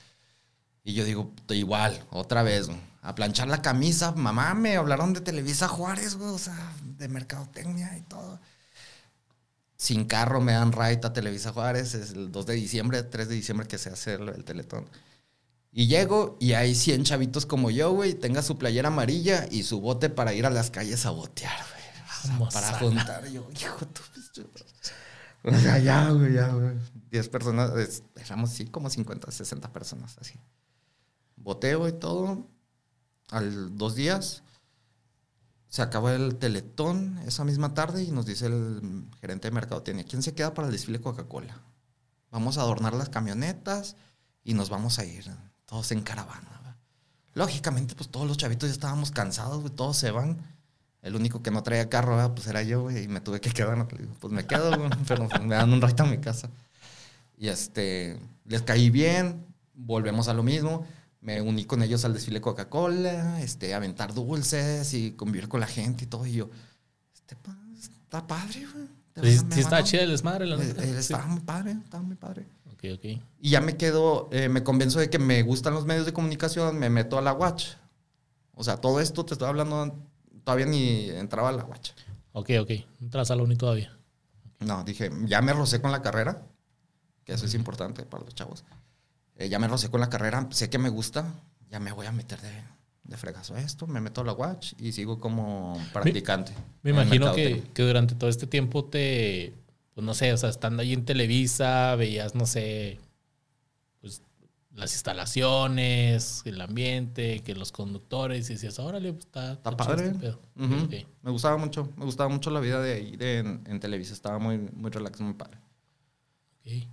Y 0.83 0.93
yo 0.93 1.05
digo, 1.05 1.29
"Puta, 1.29 1.53
igual, 1.53 2.03
otra 2.09 2.43
vez, 2.43 2.67
güey, 2.67 2.79
a 3.01 3.15
planchar 3.15 3.47
la 3.47 3.61
camisa, 3.61 4.11
mamá, 4.11 4.53
me 4.53 4.75
hablaron 4.75 5.13
de 5.13 5.21
Televisa 5.21 5.67
Juárez, 5.67 6.15
güey, 6.15 6.29
o 6.29 6.39
sea, 6.39 6.73
de 6.97 7.07
mercadotecnia 7.07 7.97
y 7.97 8.01
todo. 8.01 8.39
Sin 9.77 10.05
carro 10.05 10.41
me 10.41 10.51
dan 10.53 10.71
right 10.71 11.03
a 11.05 11.13
Televisa 11.13 11.51
Juárez, 11.51 11.95
es 11.95 12.11
el 12.11 12.31
2 12.31 12.45
de 12.45 12.53
diciembre, 12.53 13.01
3 13.01 13.29
de 13.29 13.35
diciembre 13.35 13.67
que 13.67 13.79
se 13.79 13.89
hace 13.89 14.13
el, 14.15 14.29
el 14.29 14.43
teletón. 14.43 14.87
Y 15.71 15.87
llego 15.87 16.37
y 16.39 16.53
hay 16.53 16.75
100 16.75 17.03
chavitos 17.05 17.45
como 17.45 17.69
yo, 17.71 17.91
güey, 17.91 18.13
tenga 18.13 18.41
su 18.41 18.57
playera 18.57 18.89
amarilla 18.89 19.47
y 19.49 19.63
su 19.63 19.79
bote 19.79 20.09
para 20.09 20.33
ir 20.33 20.45
a 20.45 20.49
las 20.49 20.69
calles 20.69 21.05
a 21.05 21.11
botear, 21.11 21.57
güey. 21.71 21.81
O 21.81 22.23
sea, 22.23 22.31
Como 22.37 22.49
para 22.49 22.77
juntar, 22.79 23.27
yo, 23.29 23.47
hijo 23.53 23.77
madre. 23.79 24.49
O 25.43 25.57
sea, 25.57 25.79
ya, 25.79 26.09
güey, 26.11 26.33
ya, 26.33 26.49
güey. 26.49 26.75
10 27.09 27.29
personas, 27.29 27.71
es- 27.77 28.03
éramos 28.17 28.51
sí, 28.51 28.65
como 28.65 28.89
50, 28.89 29.31
60 29.31 29.71
personas, 29.73 30.17
así. 30.19 30.33
Boteo 31.37 31.87
y 31.87 31.93
todo. 31.93 32.47
Al 33.29 33.77
dos 33.77 33.95
días 33.95 34.43
se 35.69 35.81
acaba 35.81 36.13
el 36.13 36.35
teletón 36.35 37.17
esa 37.25 37.45
misma 37.45 37.73
tarde 37.73 38.03
y 38.03 38.11
nos 38.11 38.25
dice 38.25 38.47
el 38.47 39.05
gerente 39.21 39.47
de 39.47 39.55
mercadotecnia, 39.55 40.03
¿quién 40.03 40.21
se 40.21 40.33
queda 40.35 40.53
para 40.53 40.67
el 40.67 40.73
desfile 40.73 40.99
Coca-Cola? 40.99 41.57
Vamos 42.29 42.57
a 42.57 42.61
adornar 42.61 42.93
las 42.93 43.07
camionetas 43.09 43.95
y 44.43 44.53
nos 44.53 44.69
vamos 44.69 44.99
a 44.99 45.05
ir 45.05 45.31
todos 45.71 45.91
en 45.93 46.01
caravana. 46.01 46.49
¿verdad? 46.57 46.75
Lógicamente, 47.33 47.95
pues 47.95 48.09
todos 48.09 48.27
los 48.27 48.35
chavitos 48.37 48.67
ya 48.69 48.73
estábamos 48.73 49.09
cansados, 49.11 49.61
güey, 49.61 49.73
todos 49.73 49.95
se 49.95 50.11
van. 50.11 50.37
El 51.01 51.15
único 51.15 51.41
que 51.41 51.49
no 51.49 51.63
traía 51.63 51.87
carro, 51.89 52.17
¿verdad? 52.17 52.33
pues 52.35 52.45
era 52.47 52.61
yo, 52.61 52.81
güey, 52.83 53.05
y 53.05 53.07
me 53.07 53.21
tuve 53.21 53.39
que 53.39 53.51
quedar. 53.51 53.87
Pues 54.19 54.33
me 54.33 54.45
quedo, 54.45 54.77
güey, 54.77 54.89
pero 55.07 55.27
me 55.41 55.55
dan 55.55 55.71
un 55.71 55.81
rato 55.81 56.03
a 56.03 56.05
mi 56.07 56.17
casa. 56.19 56.49
Y 57.37 57.47
este, 57.47 58.19
les 58.45 58.61
caí 58.63 58.89
bien, 58.89 59.45
volvemos 59.73 60.27
a 60.27 60.33
lo 60.33 60.43
mismo. 60.43 60.85
Me 61.21 61.39
uní 61.41 61.63
con 61.65 61.81
ellos 61.83 62.03
al 62.03 62.13
desfile 62.13 62.41
Coca-Cola, 62.41 63.41
este, 63.41 63.73
aventar 63.73 64.13
dulces 64.13 64.93
y 64.93 65.11
convivir 65.13 65.47
con 65.47 65.61
la 65.61 65.67
gente 65.67 66.03
y 66.03 66.07
todo. 66.07 66.25
Y 66.25 66.33
yo, 66.33 66.49
este, 67.15 67.35
pa- 67.37 67.57
está 67.79 68.27
padre, 68.27 68.67
güey. 68.73 68.87
Sí, 69.37 69.39
sí 69.51 69.63
chida 69.83 70.01
el 70.03 70.09
desmadre, 70.11 70.45
la 70.47 70.55
Eh, 70.55 70.65
neta. 70.67 70.83
eh. 70.83 70.97
Estaba 70.99 71.25
muy 71.27 71.39
padre, 71.41 71.71
estaba 71.83 72.03
muy 72.03 72.15
padre. 72.17 72.45
Ok, 72.81 72.93
ok. 72.95 73.05
Y 73.39 73.49
ya 73.51 73.61
me 73.61 73.77
quedo, 73.77 74.29
eh, 74.31 74.49
me 74.49 74.63
convenzo 74.63 74.99
de 74.99 75.09
que 75.09 75.19
me 75.19 75.43
gustan 75.43 75.73
los 75.73 75.85
medios 75.85 76.05
de 76.05 76.13
comunicación, 76.13 76.79
me 76.79 76.89
meto 76.89 77.17
a 77.17 77.21
la 77.21 77.33
Watch. 77.33 77.73
O 78.55 78.63
sea, 78.63 78.77
todo 78.77 78.99
esto 78.99 79.23
te 79.23 79.33
estoy 79.33 79.47
hablando, 79.47 79.95
todavía 80.43 80.65
ni 80.65 81.09
entraba 81.09 81.49
a 81.49 81.51
la 81.51 81.63
Watch. 81.63 81.91
Ok, 82.33 82.51
ok. 82.59 82.71
No 82.99 83.09
te 83.09 83.17
la 83.17 83.25
salón 83.25 83.49
ni 83.49 83.55
todavía. 83.55 83.95
No, 84.59 84.83
dije, 84.83 85.11
ya 85.25 85.41
me 85.41 85.53
rocé 85.53 85.81
con 85.81 85.91
la 85.91 86.01
carrera, 86.01 86.47
que 87.23 87.33
eso 87.33 87.45
es 87.45 87.53
importante 87.53 88.03
para 88.03 88.23
los 88.23 88.33
chavos. 88.33 88.63
Eh, 89.35 89.49
ya 89.49 89.59
me 89.59 89.67
rocé 89.67 89.89
con 89.89 90.01
la 90.01 90.09
carrera, 90.09 90.47
sé 90.51 90.69
que 90.69 90.77
me 90.77 90.89
gusta, 90.89 91.33
ya 91.69 91.79
me 91.79 91.91
voy 91.91 92.05
a 92.07 92.11
meter 92.11 92.41
de, 92.41 92.63
de 93.03 93.17
fregazo 93.17 93.55
a 93.55 93.61
esto, 93.61 93.87
me 93.87 94.01
meto 94.01 94.21
a 94.21 94.23
la 94.23 94.33
Watch 94.33 94.73
y 94.79 94.91
sigo 94.91 95.19
como 95.19 95.77
practicante. 95.93 96.53
Me 96.83 96.91
en 96.91 96.97
imagino 96.97 97.33
que, 97.33 97.63
que 97.73 97.83
durante 97.83 98.15
todo 98.15 98.29
este 98.29 98.47
tiempo 98.47 98.85
te, 98.85 99.53
pues 99.93 100.05
no 100.05 100.13
sé, 100.13 100.31
o 100.33 100.37
sea, 100.37 100.49
estando 100.49 100.81
ahí 100.81 100.93
en 100.93 101.05
Televisa, 101.05 101.95
veías, 101.95 102.33
no 102.35 102.45
sé, 102.45 102.99
pues 103.99 104.21
las 104.73 104.93
instalaciones, 104.93 106.41
el 106.45 106.61
ambiente, 106.61 107.41
que 107.41 107.55
los 107.55 107.71
conductores, 107.73 108.49
y 108.49 108.53
decías, 108.53 108.79
órale, 108.79 109.11
pues 109.13 109.25
está, 109.25 109.53
Está 109.53 109.69
chido 109.71 109.77
padre. 109.77 110.05
este 110.07 110.19
pedo". 110.19 110.39
Ujú. 110.55 110.85
Ok, 110.85 110.93
Me 111.23 111.31
gustaba 111.31 111.57
mucho, 111.57 111.89
me 111.97 112.05
gustaba 112.05 112.29
mucho 112.29 112.49
la 112.51 112.59
vida 112.61 112.81
de 112.81 112.93
ahí 112.93 113.15
de- 113.17 113.39
en, 113.39 113.63
en 113.67 113.79
Televisa, 113.79 114.13
estaba 114.13 114.39
muy, 114.39 114.57
muy 114.57 114.89
relax, 114.91 115.19
muy 115.19 115.33
padre. 115.33 115.57
ok. 116.61 116.87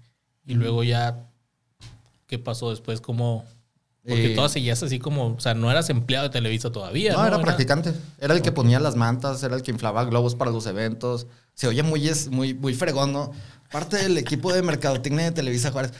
Y 0.46 0.54
luego 0.54 0.82
ya, 0.82 1.30
¿qué 2.26 2.38
pasó 2.38 2.70
después? 2.70 3.00
¿Cómo? 3.00 3.44
Porque 4.08 4.32
Eh, 4.32 4.34
todas 4.34 4.52
seguías 4.52 4.82
así 4.82 4.98
como, 4.98 5.34
o 5.34 5.40
sea, 5.40 5.54
no 5.54 5.70
eras 5.70 5.90
empleado 5.90 6.28
de 6.28 6.32
Televisa 6.32 6.70
todavía. 6.72 7.12
No, 7.12 7.18
No, 7.20 7.26
era 7.26 7.40
practicante. 7.40 7.92
Era 8.18 8.34
el 8.34 8.42
que 8.42 8.52
ponía 8.52 8.80
las 8.80 8.96
mantas, 8.96 9.42
era 9.42 9.54
el 9.54 9.62
que 9.62 9.70
inflaba 9.70 10.04
globos 10.04 10.34
para 10.34 10.50
los 10.50 10.66
eventos. 10.66 11.26
Se 11.54 11.66
oye 11.68 11.82
muy, 11.82 12.08
es- 12.08 12.28
muy, 12.28 12.54
muy 12.54 12.74
fregón, 12.74 13.12
¿no? 13.12 13.32
Parte 13.70 13.98
del 13.98 14.16
equipo 14.16 14.52
de 14.52 14.62
mercadotecnia 14.62 15.24
de 15.26 15.32
Televisa 15.32 15.70
Juárez. 15.70 15.92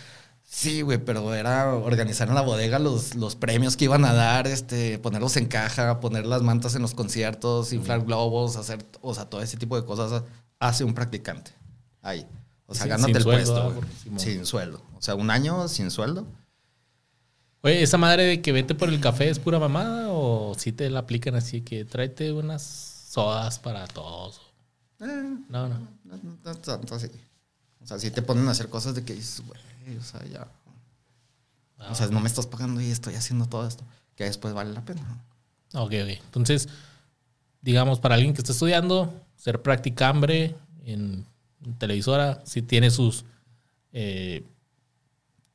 Sí, 0.50 0.80
güey, 0.80 0.96
pero 0.96 1.34
era 1.34 1.74
organizar 1.74 2.28
en 2.28 2.34
la 2.34 2.40
bodega 2.40 2.78
los, 2.78 3.14
los 3.14 3.36
premios 3.36 3.76
que 3.76 3.84
iban 3.84 4.06
a 4.06 4.14
dar, 4.14 4.46
este, 4.46 4.98
ponerlos 4.98 5.36
en 5.36 5.44
caja, 5.44 6.00
poner 6.00 6.24
las 6.24 6.40
mantas 6.40 6.74
en 6.74 6.80
los 6.80 6.94
conciertos, 6.94 7.74
inflar 7.74 8.02
globos, 8.06 8.56
hacer, 8.56 8.86
o 9.02 9.12
sea, 9.14 9.26
todo 9.26 9.42
ese 9.42 9.58
tipo 9.58 9.76
de 9.78 9.84
cosas 9.84 10.22
hace 10.58 10.84
un 10.84 10.94
practicante 10.94 11.50
ahí. 12.00 12.26
O 12.66 12.74
sea, 12.74 12.84
Sin- 12.84 12.90
gánate 12.90 13.06
sin 13.08 13.16
el 13.16 13.22
sueldo, 13.22 13.74
puesto. 13.74 14.18
Sin 14.24 14.46
sueldo. 14.46 14.82
O 14.96 15.02
sea, 15.02 15.14
un 15.16 15.30
año 15.30 15.68
sin 15.68 15.90
sueldo. 15.90 16.26
Oye, 17.62 17.82
¿esa 17.82 17.98
madre 17.98 18.24
de 18.24 18.42
que 18.42 18.52
vete 18.52 18.74
por 18.74 18.88
el 18.88 19.00
café 19.00 19.28
es 19.28 19.38
pura 19.38 19.58
mamada 19.58 20.08
o 20.10 20.54
si 20.56 20.72
te 20.72 20.88
la 20.90 21.00
aplican 21.00 21.34
así 21.34 21.60
que 21.62 21.84
tráete 21.84 22.32
unas 22.32 22.62
sodas 22.62 23.58
para 23.58 23.86
todos? 23.88 24.40
Eh, 25.00 25.04
No, 25.48 25.68
no. 25.68 25.78
No, 26.04 26.16
no, 26.22 26.38
no 26.44 26.54
tanto 26.56 26.94
así. 26.94 27.08
O 27.82 27.86
sea, 27.86 27.98
si 27.98 28.10
te 28.10 28.22
ponen 28.22 28.46
a 28.48 28.52
hacer 28.52 28.68
cosas 28.68 28.94
de 28.94 29.04
que 29.04 29.14
dices, 29.14 29.42
güey, 29.46 29.96
o 29.96 30.02
sea, 30.02 30.24
ya. 30.26 30.46
Ah, 31.78 31.88
O 31.90 31.94
sea, 31.94 32.06
no 32.08 32.20
me 32.20 32.28
estás 32.28 32.46
pagando 32.46 32.80
y 32.80 32.90
estoy 32.90 33.14
haciendo 33.14 33.46
todo 33.46 33.66
esto. 33.66 33.84
Que 34.14 34.24
después 34.24 34.52
vale 34.54 34.72
la 34.72 34.84
pena. 34.84 35.00
Ok, 35.74 35.92
ok. 36.02 36.08
Entonces, 36.24 36.68
digamos, 37.62 37.98
para 38.00 38.14
alguien 38.16 38.34
que 38.34 38.40
está 38.40 38.52
estudiando, 38.52 39.12
ser 39.36 39.62
practicambre 39.62 40.54
en, 40.84 41.24
en 41.64 41.74
televisora, 41.78 42.42
sí 42.44 42.62
tiene 42.62 42.90
sus 42.90 43.24
eh, 43.92 44.44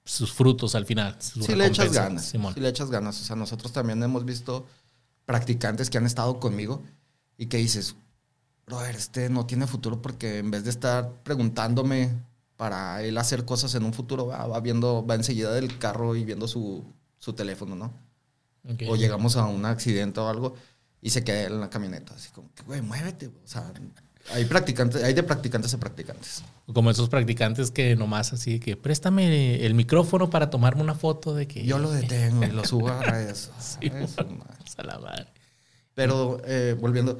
sus 0.06 0.34
frutos 0.34 0.76
al 0.76 0.86
final. 0.86 1.16
Si 1.20 1.56
le 1.56 1.66
echas 1.66 1.92
ganas. 1.92 2.26
Simón. 2.26 2.54
Si 2.54 2.60
le 2.60 2.70
echas 2.70 2.90
ganas. 2.90 3.20
O 3.22 3.24
sea, 3.24 3.36
nosotros 3.36 3.72
también 3.72 4.02
hemos 4.04 4.26
visto 4.26 4.66
practicantes 5.26 5.90
que 5.90 5.98
han 5.98 6.06
estado 6.06 6.40
conmigo 6.40 6.84
y 7.38 7.48
que 7.48 7.58
dices, 7.58 7.96
brother, 8.66 8.96
este 8.96 9.30
no 9.30 9.46
tiene 9.46 9.68
futuro 9.68 10.02
porque 10.02 10.40
en 10.40 10.52
vez 10.52 10.64
de 10.64 10.70
estar 10.70 11.24
preguntándome 11.24 12.12
para 12.58 13.02
él 13.04 13.18
hacer 13.18 13.46
cosas 13.46 13.74
en 13.76 13.84
un 13.84 13.94
futuro, 13.94 14.28
va, 14.28 14.46
va 14.46 14.60
viendo, 14.60 15.06
va 15.06 15.16
enseguida 15.16 15.54
del 15.54 15.78
carro 15.80 16.16
y 16.16 16.24
viendo 16.24 16.48
su, 16.48 16.84
su 17.18 17.34
teléfono, 17.34 17.76
¿no? 17.76 17.94
Ok. 18.70 18.84
O 18.90 18.96
llegamos 18.96 19.36
a 19.38 19.46
un 19.46 19.66
accidente 19.66 20.20
o 20.20 20.30
algo 20.30 20.56
y 21.02 21.10
se 21.10 21.24
queda 21.24 21.44
en 21.44 21.60
la 21.60 21.70
camioneta, 21.70 22.14
así 22.16 22.30
como 22.32 22.50
güey, 22.66 22.82
muévete. 22.82 23.28
O 23.28 23.48
sea, 23.48 23.74
Hay 24.32 24.46
practicantes, 24.46 25.04
hay 25.04 25.14
de 25.14 25.24
practicantes 25.24 25.74
a 25.74 25.80
practicantes. 25.80 26.44
Como 26.74 26.90
esos 26.90 27.10
practicantes 27.10 27.72
que 27.72 27.96
nomás 27.96 28.34
así 28.34 28.60
que 28.60 28.78
préstame 28.78 29.66
el 29.66 29.74
micrófono 29.74 30.30
para 30.30 30.50
tomarme 30.50 30.82
una 30.82 30.96
foto 30.96 31.36
de 31.36 31.48
que. 31.48 31.66
Yo 31.66 31.78
lo 31.78 31.92
detengo 31.92 32.44
y 32.44 32.52
lo 32.52 32.66
subo 32.66 32.90
a 32.90 33.02
redes. 33.02 33.52
Sí. 33.60 33.92
A 34.78 34.84
la 34.84 34.98
madre. 34.98 35.28
Pero 35.94 36.42
eh, 36.46 36.76
volviendo, 36.80 37.20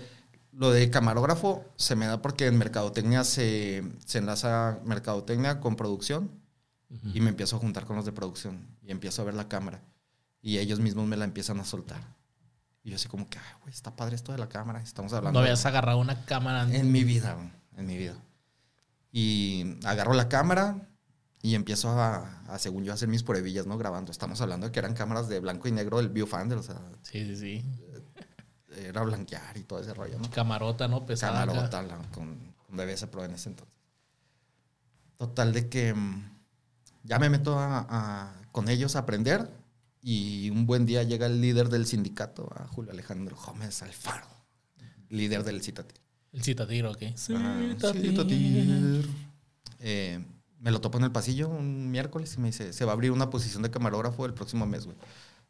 lo 0.54 0.72
de 0.72 0.90
camarógrafo 0.90 1.66
se 1.76 1.96
me 1.96 2.08
da 2.08 2.22
porque 2.22 2.48
en 2.48 2.58
mercadotecnia 2.58 3.24
se, 3.24 3.84
se 4.06 4.18
enlaza 4.18 4.80
mercadotecnia 4.86 5.60
con 5.60 5.76
producción 5.76 6.32
y 7.14 7.22
me 7.22 7.30
empiezo 7.30 7.56
a 7.56 7.60
juntar 7.60 7.86
con 7.86 7.96
los 7.96 8.06
de 8.06 8.12
producción 8.12 8.68
y 8.84 8.92
empiezo 8.92 9.24
a 9.24 9.26
ver 9.26 9.34
la 9.34 9.48
cámara 9.48 9.82
y 10.44 10.60
ellos 10.60 10.80
mismos 10.80 11.08
me 11.08 11.18
la 11.18 11.26
empiezan 11.26 11.60
a 11.60 11.66
soltar. 11.66 12.02
Y 12.84 12.90
yo 12.90 12.96
así 12.98 13.08
como 13.08 13.30
que, 13.30 13.38
ay, 13.38 13.46
güey, 13.62 13.74
está 13.74 13.96
padre 13.96 14.16
esto 14.16 14.32
de 14.34 14.38
la 14.38 14.50
cámara, 14.50 14.82
estamos 14.82 15.14
hablando. 15.14 15.40
No 15.40 15.44
de- 15.44 15.50
habías 15.52 15.66
agarrado 15.66 16.00
una 16.00 16.26
cámara. 16.26 16.64
En 16.74 16.92
mi 16.92 17.04
vida, 17.04 17.34
güey, 17.34 17.50
en 17.78 17.86
mi 17.86 17.98
vida. 17.98 18.16
Y 19.12 19.78
agarro 19.86 20.14
la 20.14 20.28
cámara 20.28 20.90
y 21.42 21.56
empiezo 21.56 21.90
a, 21.92 22.42
a, 22.48 22.60
según 22.60 22.84
yo, 22.84 22.94
hacer 22.94 23.08
mis 23.08 23.24
pruebillas, 23.24 23.68
¿no? 23.68 23.78
Grabando. 23.78 24.12
Estamos 24.12 24.42
hablando 24.42 24.66
de 24.68 24.72
que 24.72 24.80
eran 24.80 24.94
cámaras 24.96 25.28
de 25.30 25.40
blanco 25.40 25.68
y 25.68 25.72
negro 25.72 25.98
del 25.98 26.10
Viewfinder, 26.10 26.58
o 26.58 26.64
sea, 26.64 26.82
Sí, 27.04 27.26
sí, 27.26 27.36
sí. 27.38 27.66
era 28.76 29.02
blanquear 29.04 29.56
y 29.58 29.64
todo 29.64 29.80
ese 29.80 29.94
rollo, 29.94 30.18
¿no? 30.20 30.30
Camarota, 30.32 30.88
¿no? 30.88 31.06
Pesada. 31.06 31.46
Camarota 31.46 31.82
la- 31.84 31.98
con, 32.12 32.54
con 32.68 32.76
DBS 32.78 33.08
Pro 33.08 33.24
en 33.24 33.32
ese 33.36 33.50
entonces. 33.50 33.74
Total 35.18 35.54
de 35.54 35.70
que 35.70 35.94
mm, 35.94 36.32
ya 37.04 37.20
me 37.20 37.30
meto 37.30 37.58
a- 37.60 37.86
a- 37.90 38.34
con 38.52 38.68
ellos 38.68 38.96
a 38.96 39.00
aprender 39.00 39.50
y 40.04 40.50
un 40.50 40.66
buen 40.66 40.86
día 40.86 41.02
llega 41.04 41.28
el 41.28 41.40
líder 41.40 41.70
del 41.70 41.86
sindicato, 41.86 42.52
a 42.56 42.68
Julio 42.68 42.92
Alejandro 42.92 43.38
Gómez 43.38 43.82
Alfaro, 43.82 44.28
líder 45.10 45.46
del 45.46 45.62
Citatir. 45.62 46.04
El 46.34 46.44
citatir, 46.44 46.86
ok. 46.86 47.04
Ah, 47.36 47.60
Citatir. 47.76 48.10
Citatir. 48.10 49.10
Eh, 49.80 50.26
me 50.60 50.72
lo 50.72 50.82
topo 50.82 50.98
en 50.98 51.06
el 51.06 51.12
pasillo 51.12 51.48
un 51.48 51.90
miércoles 51.90 52.36
y 52.36 52.42
me 52.42 52.48
dice, 52.48 52.74
se 52.74 52.86
va 52.86 52.92
a 52.92 52.96
abrir 52.96 53.12
una 53.12 53.30
posición 53.30 53.64
de 53.64 53.72
camarógrafo 53.72 54.26
el 54.26 54.34
próximo 54.34 54.66
mes, 54.66 54.86
güey. 54.86 54.98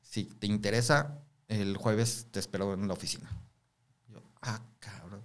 Si 0.02 0.26
te 0.26 0.46
interesa, 0.46 1.20
el 1.48 1.78
jueves 1.78 2.28
te 2.30 2.40
espero 2.40 2.74
en 2.74 2.88
la 2.88 2.94
oficina. 2.94 3.30
Yo, 4.10 4.22
ah, 4.42 4.62
cabrón. 4.80 5.22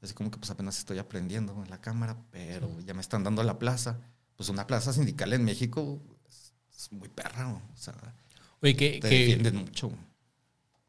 Así 0.00 0.14
como 0.14 0.30
que 0.30 0.38
pues 0.38 0.50
apenas 0.50 0.78
estoy 0.78 0.98
aprendiendo 0.98 1.62
en 1.62 1.68
la 1.68 1.80
cámara, 1.80 2.16
pero 2.30 2.70
ya 2.80 2.94
me 2.94 3.00
están 3.00 3.24
dando 3.24 3.42
la 3.42 3.58
plaza. 3.58 3.98
Pues 4.36 4.48
una 4.48 4.66
plaza 4.66 4.92
sindical 4.92 5.32
en 5.32 5.44
México 5.44 6.00
es, 6.28 6.54
es 6.74 6.92
muy 6.92 7.08
perra, 7.08 7.48
o 7.52 7.76
sea, 7.76 7.94
Oye, 8.62 8.76
que, 8.76 8.98
te 9.00 9.08
que 9.08 9.18
defienden 9.18 9.56
mucho. 9.56 9.90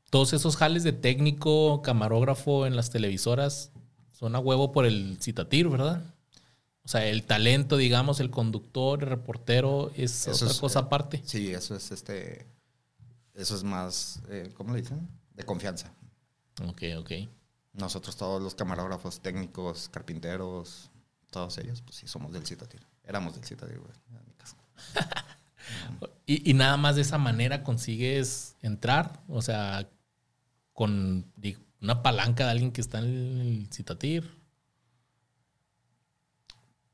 todos 0.10 0.34
esos 0.34 0.56
jales 0.56 0.84
de 0.84 0.94
técnico, 0.94 1.82
camarógrafo 1.82 2.66
en 2.66 2.76
las 2.76 2.90
televisoras 2.90 3.72
son 4.12 4.36
a 4.36 4.40
huevo 4.40 4.72
por 4.72 4.86
el 4.86 5.18
citatir, 5.22 5.68
¿verdad? 5.70 6.04
O 6.84 6.90
sea, 6.90 7.06
el 7.06 7.24
talento, 7.24 7.76
digamos, 7.76 8.22
el 8.22 8.32
conductor, 8.32 9.04
el 9.04 9.10
reportero, 9.10 9.92
es 9.96 10.26
Eso 10.28 10.32
otra 10.46 10.48
es, 10.48 10.60
cosa 10.60 10.80
eh, 10.80 10.84
aparte. 10.84 11.22
Sí, 11.26 11.52
eso 11.52 11.76
es 11.76 11.92
este. 11.92 12.48
Eso 13.34 13.56
es 13.56 13.64
más, 13.64 14.22
eh, 14.30 14.52
¿cómo 14.56 14.74
le 14.74 14.82
dicen? 14.82 15.08
De 15.36 15.44
confianza. 15.44 15.92
Ok, 16.66 16.84
ok. 16.98 17.12
Nosotros 17.74 18.16
todos 18.16 18.42
los 18.42 18.56
camarógrafos 18.56 19.20
técnicos, 19.20 19.90
carpinteros, 19.90 20.90
todos 21.30 21.58
ellos, 21.58 21.82
pues 21.82 21.98
sí, 21.98 22.08
somos 22.08 22.32
del 22.32 22.46
Citatir. 22.48 22.82
Éramos 23.04 23.36
del 23.36 23.44
Citatir, 23.44 23.80
güey, 23.80 23.92
en 24.20 24.26
mi 24.26 24.34
caso. 24.34 24.56
Y, 26.26 26.50
y 26.50 26.54
nada 26.54 26.78
más 26.78 26.96
de 26.96 27.02
esa 27.02 27.18
manera 27.18 27.64
consigues 27.64 28.56
entrar, 28.62 29.22
o 29.28 29.42
sea, 29.42 29.90
con 30.74 31.32
una 31.82 32.02
palanca 32.04 32.46
de 32.46 32.52
alguien 32.52 32.72
que 32.72 32.82
está 32.82 33.00
en 33.00 33.06
el 33.06 33.68
citatir. 33.72 34.30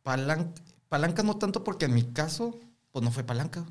Palanca, 0.03 0.61
palanca 0.89 1.23
no 1.23 1.37
tanto 1.37 1.63
porque 1.63 1.85
en 1.85 1.93
mi 1.93 2.03
caso, 2.03 2.59
pues 2.91 3.03
no 3.03 3.11
fue 3.11 3.23
palanca. 3.23 3.65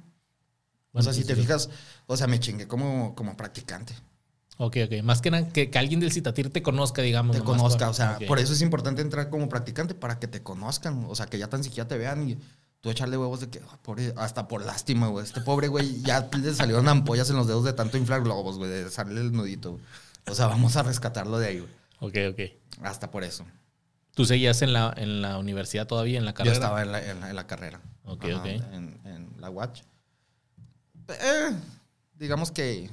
o 0.92 1.02
sea, 1.02 1.12
si 1.12 1.24
te 1.24 1.34
sí. 1.34 1.42
fijas, 1.42 1.68
o 2.06 2.16
sea, 2.16 2.26
me 2.26 2.40
chingué 2.40 2.66
como, 2.66 3.14
como 3.14 3.36
practicante. 3.36 3.94
Ok, 4.58 4.76
ok. 4.86 5.02
Más 5.02 5.20
que 5.20 5.30
nada, 5.30 5.48
que, 5.48 5.70
que 5.70 5.78
alguien 5.78 6.00
del 6.00 6.12
citatir 6.12 6.50
te 6.50 6.62
conozca, 6.62 7.02
digamos. 7.02 7.36
Te 7.36 7.42
conozca, 7.42 7.86
por- 7.86 7.90
o 7.90 7.94
sea, 7.94 8.18
por 8.26 8.38
eso 8.38 8.52
es 8.52 8.62
importante 8.62 9.02
entrar 9.02 9.28
como 9.30 9.48
practicante 9.48 9.94
para 9.94 10.18
que 10.18 10.28
te 10.28 10.42
conozcan, 10.42 11.04
o 11.08 11.14
sea, 11.14 11.26
que 11.26 11.38
ya 11.38 11.48
tan 11.48 11.64
siquiera 11.64 11.88
te 11.88 11.96
vean 11.98 12.28
y 12.28 12.38
tú 12.82 12.90
echarle 12.90 13.16
huevos 13.16 13.40
de 13.40 13.48
que, 13.48 13.60
"Ah, 13.70 13.78
pobre- 13.82 14.12
hasta 14.18 14.46
por 14.48 14.62
lástima, 14.66 15.08
güey, 15.08 15.24
este 15.24 15.40
pobre 15.40 15.68
güey 15.68 16.02
ya 16.02 16.28
le 16.38 16.52
salieron 16.52 16.86
ampollas 16.88 17.30
en 17.30 17.36
los 17.36 17.46
dedos 17.46 17.64
de 17.64 17.72
tanto 17.72 17.96
inflar 17.96 18.22
globos, 18.22 18.58
güey, 18.58 18.70
de 18.70 18.90
salir 18.90 19.16
el 19.16 19.32
nudito. 19.32 19.70
güey. 19.72 19.82
O 20.30 20.34
sea, 20.34 20.46
vamos 20.48 20.76
a 20.76 20.82
rescatarlo 20.82 21.38
de 21.38 21.46
ahí, 21.46 21.58
güey. 21.60 21.70
Ok, 22.00 22.32
ok. 22.34 22.84
Hasta 22.84 23.10
por 23.10 23.24
eso. 23.24 23.46
¿Tú 24.14 24.26
seguías 24.26 24.60
en 24.60 24.74
la, 24.74 24.92
en 24.96 25.22
la 25.22 25.38
universidad 25.38 25.86
todavía, 25.86 26.18
en 26.18 26.26
la 26.26 26.32
Yo 26.32 26.36
carrera? 26.36 26.54
estaba 26.54 26.82
en 26.82 26.92
la, 26.92 27.02
en 27.10 27.20
la- 27.20 27.30
en 27.30 27.36
la 27.36 27.46
carrera. 27.46 27.80
Ok, 28.04 28.24
Ajá, 28.26 28.36
ok. 28.40 28.46
En, 28.46 29.00
en 29.06 29.28
la 29.40 29.48
Watch. 29.48 29.80
Eh, 31.08 31.50
digamos 32.18 32.50
que 32.50 32.90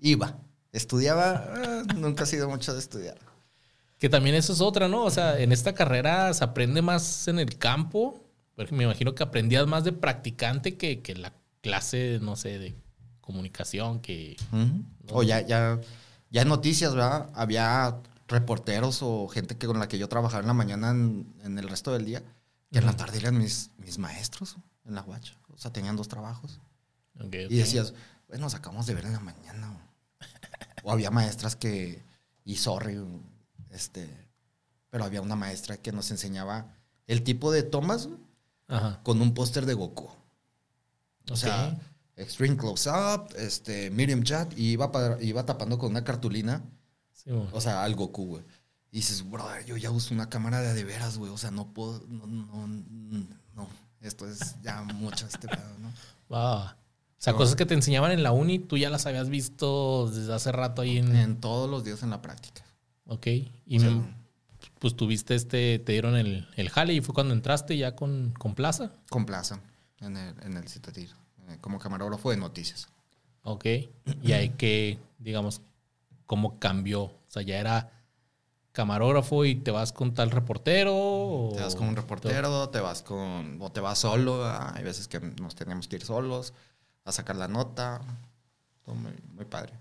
iba. 0.00 0.36
Estudiaba, 0.72 1.46
eh, 1.56 1.82
nunca 1.96 2.22
ha 2.22 2.26
sido 2.26 2.48
mucho 2.48 2.72
de 2.72 2.78
estudiar. 2.78 3.18
Que 3.98 4.08
también 4.08 4.36
eso 4.36 4.52
es 4.52 4.60
otra, 4.60 4.88
¿no? 4.88 5.04
O 5.04 5.10
sea, 5.10 5.38
en 5.40 5.52
esta 5.52 5.74
carrera 5.74 6.32
se 6.34 6.44
aprende 6.44 6.80
más 6.82 7.26
en 7.28 7.38
el 7.38 7.58
campo. 7.58 8.22
Porque 8.60 8.74
me 8.74 8.84
imagino 8.84 9.14
que 9.14 9.22
aprendías 9.22 9.66
más 9.66 9.84
de 9.84 9.92
practicante 9.94 10.76
que, 10.76 11.00
que 11.00 11.14
la 11.14 11.32
clase, 11.62 12.18
no 12.20 12.36
sé, 12.36 12.58
de 12.58 12.76
comunicación, 13.22 14.00
que... 14.00 14.36
O 15.08 15.22
ya, 15.22 15.40
ya, 15.40 15.80
ya 16.28 16.42
en 16.42 16.48
noticias, 16.48 16.94
¿verdad? 16.94 17.30
Había 17.32 18.02
reporteros 18.28 18.98
o 19.00 19.28
gente 19.28 19.56
que 19.56 19.66
con 19.66 19.78
la 19.78 19.88
que 19.88 19.96
yo 19.96 20.10
trabajaba 20.10 20.42
en 20.42 20.46
la 20.46 20.52
mañana 20.52 20.90
en, 20.90 21.32
en 21.42 21.58
el 21.58 21.70
resto 21.70 21.90
del 21.94 22.04
día, 22.04 22.22
que 22.70 22.80
en 22.80 22.84
la 22.84 22.94
tarde 22.94 23.16
eran 23.16 23.38
mis, 23.38 23.70
mis 23.78 23.96
maestros 23.96 24.58
en 24.84 24.94
la 24.94 25.00
Watch. 25.04 25.30
O 25.48 25.56
sea, 25.56 25.72
tenían 25.72 25.96
dos 25.96 26.08
trabajos. 26.08 26.60
Y 27.18 27.56
decías, 27.56 27.94
bueno, 28.28 28.44
nos 28.44 28.54
acabamos 28.54 28.84
de 28.84 28.92
ver 28.92 29.06
en 29.06 29.14
la 29.14 29.20
mañana. 29.20 29.68
güey". 29.68 30.30
O 30.82 30.92
había 30.92 31.10
maestras 31.10 31.56
que, 31.56 32.04
y 32.44 32.56
sorry, 32.56 33.00
este, 33.70 34.28
pero 34.90 35.04
había 35.04 35.22
una 35.22 35.34
maestra 35.34 35.78
que 35.78 35.92
nos 35.92 36.10
enseñaba 36.10 36.74
el 37.06 37.22
tipo 37.22 37.50
de 37.52 37.62
tomas 37.62 38.10
Ajá. 38.70 39.00
con 39.02 39.20
un 39.20 39.34
póster 39.34 39.66
de 39.66 39.74
Goku. 39.74 40.08
O 41.30 41.36
sea, 41.36 41.78
extreme 42.16 42.56
close 42.56 42.88
up, 42.90 43.34
este, 43.36 43.90
medium 43.90 44.22
chat, 44.22 44.52
y 44.58 44.70
iba, 44.72 44.90
pa- 44.90 45.18
iba 45.20 45.44
tapando 45.44 45.78
con 45.78 45.90
una 45.90 46.04
cartulina, 46.04 46.62
Sí, 47.12 47.30
o 47.30 47.60
sea, 47.60 47.84
al 47.84 47.94
Goku, 47.96 48.24
güey. 48.26 48.44
Y 48.92 48.96
dices, 48.96 49.28
bro, 49.28 49.44
yo 49.66 49.76
ya 49.76 49.90
uso 49.90 50.14
una 50.14 50.28
cámara 50.30 50.60
de 50.62 50.72
de 50.74 50.84
veras, 50.84 51.18
güey. 51.18 51.30
O 51.30 51.36
sea, 51.36 51.50
no 51.50 51.72
puedo, 51.74 52.02
no, 52.08 52.26
no, 52.26 52.66
no. 53.54 53.68
Esto 54.00 54.26
es 54.26 54.56
ya 54.62 54.82
mucho 54.82 55.26
este 55.26 55.46
pedo, 55.46 55.78
¿no? 55.80 55.92
Va. 56.34 56.72
O 56.72 56.76
sea, 57.22 57.34
No. 57.34 57.38
cosas 57.38 57.54
que 57.56 57.66
te 57.66 57.74
enseñaban 57.74 58.10
en 58.12 58.22
la 58.22 58.32
uni, 58.32 58.58
tú 58.58 58.78
ya 58.78 58.88
las 58.88 59.04
habías 59.04 59.28
visto 59.28 60.10
desde 60.10 60.32
hace 60.32 60.50
rato 60.50 60.80
ahí 60.82 60.96
en... 60.96 61.14
En 61.14 61.38
todos 61.40 61.68
los 61.70 61.84
días 61.84 62.02
en 62.02 62.08
la 62.10 62.22
práctica. 62.22 62.64
Ok. 63.06 63.26
Y 63.66 63.76
O 63.76 63.80
sea, 63.80 63.90
me- 63.90 64.14
pues 64.80 64.96
tuviste 64.96 65.36
este, 65.36 65.78
te 65.78 65.92
dieron 65.92 66.16
el, 66.16 66.48
el 66.56 66.68
jale 66.70 66.94
y 66.94 67.00
fue 67.00 67.14
cuando 67.14 67.32
entraste 67.34 67.76
ya 67.76 67.94
con, 67.94 68.32
con 68.36 68.54
Plaza. 68.56 68.90
Con 69.10 69.26
plaza 69.26 69.60
en 70.00 70.16
el, 70.16 70.34
en 70.42 70.56
el 70.56 70.66
Citatir, 70.68 71.10
eh, 71.48 71.58
como 71.60 71.78
camarógrafo 71.78 72.30
de 72.30 72.36
noticias. 72.38 72.88
Ok. 73.42 73.64
Y 74.22 74.32
ahí 74.32 74.48
que, 74.50 74.98
digamos, 75.18 75.60
cómo 76.26 76.58
cambió. 76.58 77.02
O 77.02 77.20
sea, 77.28 77.42
ya 77.42 77.58
era 77.58 77.92
camarógrafo 78.72 79.44
y 79.44 79.56
te 79.56 79.70
vas 79.70 79.92
con 79.92 80.14
tal 80.14 80.30
reportero. 80.30 80.94
o- 80.96 81.52
Te 81.54 81.60
vas 81.62 81.74
con 81.74 81.88
un 81.88 81.96
reportero, 81.96 82.68
te 82.70 82.80
vas 82.80 83.02
con. 83.02 83.58
o 83.60 83.70
te 83.72 83.80
vas 83.80 83.98
solo. 83.98 84.44
ah, 84.44 84.72
Hay 84.74 84.84
veces 84.84 85.08
que 85.08 85.20
nos 85.20 85.54
teníamos 85.54 85.88
que 85.88 85.96
ir 85.96 86.04
solos 86.04 86.52
a 87.04 87.12
sacar 87.12 87.36
la 87.36 87.48
nota. 87.48 88.00
Todo 88.84 88.94
muy, 88.94 89.12
muy 89.34 89.44
padre. 89.44 89.74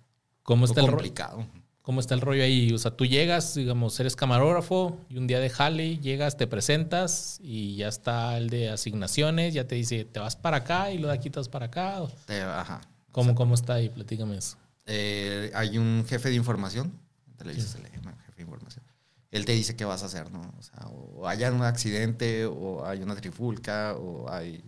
¿Cómo 0.44 0.66
está, 0.66 0.76
Todo 0.82 0.86
el 0.88 0.92
complicado. 0.92 1.46
¿Cómo 1.90 2.02
está 2.02 2.14
el 2.14 2.22
rollo 2.22 2.44
ahí? 2.44 2.72
O 2.72 2.78
sea, 2.78 2.92
tú 2.92 3.04
llegas, 3.08 3.56
digamos, 3.56 4.00
eres 4.00 4.16
camarógrafo 4.16 4.96
y 5.10 5.18
un 5.18 5.26
día 5.26 5.40
de 5.40 5.50
jale, 5.50 5.98
llegas, 5.98 6.38
te 6.38 6.46
presentas 6.46 7.40
y 7.42 7.78
ya 7.78 7.88
está 7.88 8.38
el 8.38 8.52
de 8.52 8.70
asignaciones, 8.70 9.56
ya 9.56 9.68
te 9.68 9.74
dice, 9.74 10.06
te 10.06 10.20
vas 10.20 10.36
para 10.36 10.58
acá 10.58 10.92
y 10.92 11.00
lo 11.00 11.08
de 11.08 11.16
aquí 11.16 11.32
te 11.32 11.40
vas 11.40 11.50
para 11.50 11.66
acá. 11.66 12.04
Te- 12.28 12.44
ajá. 12.44 12.82
¿Cómo, 13.12 13.34
cómo 13.34 13.56
está 13.56 13.74
ahí? 13.74 13.90
Platícame 13.90 14.38
eso. 14.38 14.56
Eh, 14.86 15.50
hay 15.56 15.80
un 15.80 16.06
jefe 16.08 16.30
de 16.30 16.36
información. 16.36 16.94
En 17.28 17.38
Televisa 17.38 17.68
se 17.68 17.80
le 17.82 17.90
llama 17.90 18.16
jefe 18.24 18.36
de 18.36 18.44
información. 18.44 18.86
Él 19.32 19.46
te 19.46 19.54
dice 19.54 19.76
qué 19.76 19.84
vas 19.84 20.04
a 20.04 20.06
hacer, 20.06 20.32
¿no? 20.32 20.42
O 20.60 20.62
sea, 20.62 20.86
o 20.90 21.28
hay 21.28 21.44
un 21.46 21.64
accidente, 21.64 22.46
o 22.46 22.86
hay 22.86 23.02
una 23.02 23.16
trifulca, 23.16 23.96
o 23.96 24.30
hay. 24.30 24.64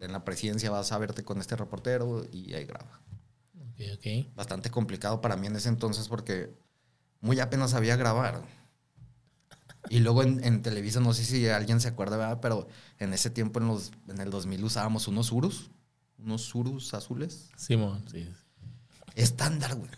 En 0.00 0.10
la 0.10 0.24
presidencia 0.24 0.68
vas 0.72 0.90
a 0.90 0.98
verte 0.98 1.22
con 1.22 1.38
este 1.38 1.54
reportero 1.54 2.26
y 2.32 2.54
ahí 2.54 2.64
graba. 2.64 3.00
Bastante 4.34 4.70
complicado 4.70 5.20
para 5.20 5.36
mí 5.36 5.46
en 5.46 5.56
ese 5.56 5.68
entonces 5.68 6.08
porque 6.08 6.54
muy 7.20 7.40
apenas 7.40 7.70
sabía 7.72 7.96
grabar. 7.96 8.42
Y 9.88 10.00
luego 10.00 10.22
en, 10.22 10.42
en 10.42 10.62
Televisa, 10.62 11.00
no 11.00 11.14
sé 11.14 11.24
si 11.24 11.48
alguien 11.48 11.80
se 11.80 11.88
acuerda, 11.88 12.16
¿verdad? 12.16 12.40
pero 12.40 12.66
en 12.98 13.12
ese 13.12 13.30
tiempo, 13.30 13.60
en, 13.60 13.68
los, 13.68 13.92
en 14.08 14.20
el 14.20 14.30
2000, 14.30 14.64
usábamos 14.64 15.06
unos 15.06 15.30
Urus, 15.30 15.70
unos 16.18 16.52
Urus 16.54 16.92
azules. 16.94 17.50
Simón, 17.56 18.04
sí. 18.10 18.28
Estándar, 19.14 19.76
güey. 19.76 19.90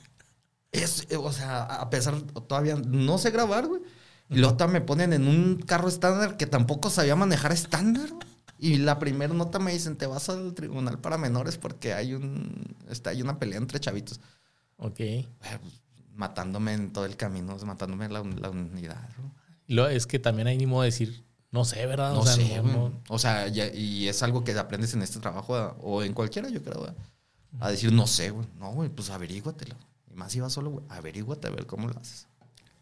Es, 0.72 1.06
eh, 1.08 1.16
o 1.16 1.32
sea, 1.32 1.62
a 1.62 1.88
pesar, 1.88 2.20
todavía 2.20 2.76
no 2.76 3.18
sé 3.18 3.30
grabar, 3.30 3.66
güey, 3.66 3.80
Y 4.28 4.36
luego 4.36 4.68
me 4.68 4.82
ponen 4.82 5.12
en 5.14 5.26
un 5.26 5.56
carro 5.56 5.88
estándar 5.88 6.36
que 6.36 6.46
tampoco 6.46 6.90
sabía 6.90 7.16
manejar 7.16 7.52
estándar. 7.52 8.10
Y 8.58 8.78
la 8.78 8.98
primera 8.98 9.32
nota 9.32 9.58
me 9.58 9.72
dicen, 9.72 9.96
te 9.96 10.06
vas 10.06 10.28
al 10.28 10.52
tribunal 10.54 10.98
para 10.98 11.16
menores 11.16 11.56
porque 11.56 11.94
hay 11.94 12.14
un 12.14 12.76
está, 12.90 13.10
hay 13.10 13.22
una 13.22 13.38
pelea 13.38 13.58
entre 13.58 13.78
chavitos. 13.78 14.20
Ok. 14.76 15.00
matándome 16.14 16.72
en 16.72 16.92
todo 16.92 17.04
el 17.04 17.16
camino, 17.16 17.56
matándome 17.64 18.06
en 18.06 18.12
la, 18.12 18.20
unidad. 18.20 19.08
Lo, 19.68 19.88
es 19.88 20.06
que 20.06 20.18
también 20.18 20.48
hay 20.48 20.56
ni 20.56 20.66
modo 20.66 20.82
de 20.82 20.88
decir, 20.88 21.24
no 21.50 21.64
sé, 21.64 21.86
¿verdad? 21.86 22.12
No 22.12 22.20
o 22.20 22.26
sea, 22.26 22.34
sé, 22.34 22.62
O 23.08 23.18
sea, 23.18 23.48
y 23.48 24.08
es 24.08 24.22
algo 24.22 24.42
que 24.42 24.52
aprendes 24.52 24.94
en 24.94 25.02
este 25.02 25.20
trabajo 25.20 25.54
o 25.80 26.02
en 26.02 26.12
cualquiera, 26.12 26.48
yo 26.48 26.62
creo, 26.62 26.94
a 27.60 27.70
decir, 27.70 27.92
no 27.92 28.06
sé, 28.06 28.30
güey. 28.30 28.46
No, 28.58 28.72
güey, 28.72 28.88
pues 28.88 29.10
averíguatelo. 29.10 29.76
Y 30.10 30.14
más 30.14 30.32
si 30.32 30.40
vas 30.40 30.52
solo, 30.52 30.70
güey, 30.70 30.84
averíguate 30.88 31.48
a 31.48 31.50
ver 31.50 31.66
cómo 31.66 31.88
lo 31.88 31.98
haces. 31.98 32.26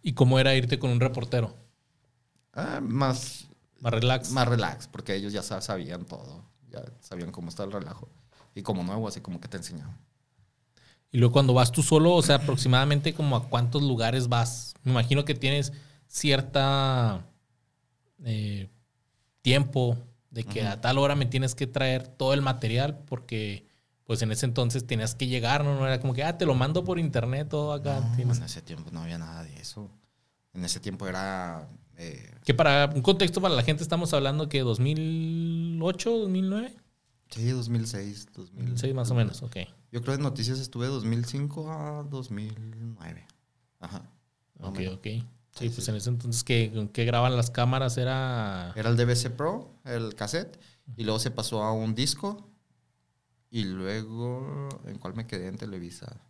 ¿Y 0.03 0.13
cómo 0.13 0.39
era 0.39 0.55
irte 0.55 0.79
con 0.79 0.91
un 0.91 1.01
reportero? 1.01 1.55
Ah, 2.53 2.81
más... 2.83 3.46
Más 3.81 3.93
relax. 3.93 4.31
Más 4.31 4.49
relax, 4.49 4.87
porque 4.89 5.15
ellos 5.15 5.33
ya 5.33 5.43
sabían 5.43 6.05
todo. 6.05 6.45
Ya 6.71 6.83
sabían 7.01 7.31
cómo 7.31 7.49
está 7.49 7.65
el 7.65 7.73
relajo. 7.73 8.09
Y 8.55 8.63
como 8.63 8.83
nuevo, 8.83 9.07
así 9.09 9.21
como 9.21 9.41
que 9.41 9.49
te 9.49 9.59
enseñaban. 9.59 9.97
Y 11.13 11.19
luego 11.19 11.33
cuando 11.33 11.55
vas 11.55 11.73
tú 11.73 11.83
solo, 11.83 12.15
o 12.15 12.23
sea, 12.23 12.37
aproximadamente 12.37 13.15
como 13.15 13.37
a 13.37 13.49
cuántos 13.49 13.83
lugares 13.83 14.29
vas. 14.29 14.75
Me 14.83 14.93
imagino 14.93 15.25
que 15.25 15.35
tienes 15.35 15.73
cierta 16.09 17.27
eh, 18.25 18.69
tiempo 19.43 19.97
de 20.31 20.45
que 20.45 20.67
a 20.67 20.81
tal 20.81 20.99
hora 20.99 21.15
me 21.15 21.27
tienes 21.27 21.55
que 21.55 21.67
traer 21.67 22.07
todo 22.07 22.35
el 22.35 22.43
material 22.43 22.99
porque 23.07 23.67
pues 24.05 24.23
en 24.23 24.31
ese 24.31 24.47
entonces 24.47 24.87
tenías 24.87 25.15
que 25.15 25.27
llegar, 25.27 25.65
¿no? 25.65 25.75
No 25.75 25.87
era 25.87 26.01
como 26.01 26.15
que, 26.15 26.23
ah, 26.23 26.39
te 26.39 26.47
lo 26.47 26.55
mando 26.55 26.85
por 26.85 26.99
internet 26.99 27.49
todo 27.49 27.73
acá. 27.73 27.99
en 28.17 28.31
ese 28.31 28.63
tiempo 28.63 28.91
no 28.93 29.03
había 29.03 29.19
nada 29.19 29.43
de 29.43 29.55
eso. 29.61 29.91
En 30.55 30.65
ese 30.65 30.81
tiempo 30.81 31.07
era... 31.09 31.69
Eh, 31.99 32.31
que 32.45 32.55
para 32.55 32.91
un 32.95 33.03
contexto 33.03 33.41
para 33.41 33.55
la 33.55 33.63
gente 33.63 33.83
estamos 33.83 34.13
hablando 34.13 34.49
que 34.49 34.61
2008, 34.61 36.11
2009. 36.11 36.77
Sí, 37.31 37.49
2006, 37.51 38.29
2006 38.35 38.95
más 38.95 39.11
o 39.11 39.15
menos, 39.15 39.43
ok. 39.43 39.57
Yo 39.91 40.03
creo 40.03 40.15
que 40.15 40.21
en 40.21 40.23
noticias 40.23 40.59
estuve 40.59 40.87
2005 40.87 41.73
a 41.73 42.03
2009. 42.05 43.27
Ajá. 43.81 44.11
Ok, 44.61 44.79
ok. 44.93 45.07
Sí, 45.59 45.71
pues 45.71 45.89
en 45.89 45.97
ese 45.97 46.11
entonces 46.11 46.45
que, 46.45 46.91
que 46.93 47.05
graban 47.07 47.35
las 47.35 47.51
cámaras 47.51 47.97
era... 47.97 48.73
Era 48.77 48.91
el 48.91 48.97
DVC 48.97 49.31
Pro, 49.31 49.75
el 49.85 50.15
cassette, 50.15 50.61
y 50.97 51.05
luego 51.05 51.19
se 51.19 51.31
pasó 51.31 51.63
a 51.63 51.73
un 51.73 51.95
disco, 51.95 52.51
y 53.51 53.65
luego, 53.65 54.69
¿en 54.87 54.99
cuál 54.99 55.15
me 55.15 55.27
quedé 55.27 55.49
en 55.49 55.57
Televisa? 55.57 56.21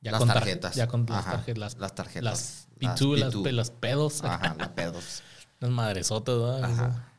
Ya 0.00 0.12
las 0.12 0.24
tarjetas. 0.24 0.74
Ya 0.74 0.86
con 0.86 1.04
las, 1.06 1.24
tarjetas, 1.24 1.76
las, 1.78 1.94
tarjetas. 1.94 2.24
Las 2.24 2.65
P2, 2.78 3.52
las, 3.52 3.70
pedos. 3.70 4.22
Ajá, 4.24 4.54
las 4.58 4.68
pedos. 4.70 5.22
las 5.60 5.70
madresotas, 5.70 6.38
¿verdad? 6.38 6.64
Ajá. 6.64 7.12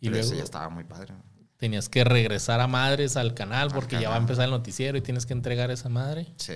Y 0.00 0.08
luego 0.08 0.32
ya 0.32 0.42
estaba 0.42 0.68
muy 0.68 0.84
padre. 0.84 1.14
Tenías 1.56 1.88
que 1.88 2.04
regresar 2.04 2.60
a 2.60 2.68
madres 2.68 3.16
al 3.16 3.34
canal 3.34 3.70
porque 3.72 4.00
ya 4.00 4.10
va 4.10 4.14
a 4.14 4.18
empezar 4.18 4.44
el 4.44 4.52
noticiero 4.52 4.96
y 4.96 5.00
tienes 5.00 5.26
que 5.26 5.32
entregar 5.32 5.70
esa 5.70 5.88
madre. 5.88 6.32
Sí. 6.36 6.54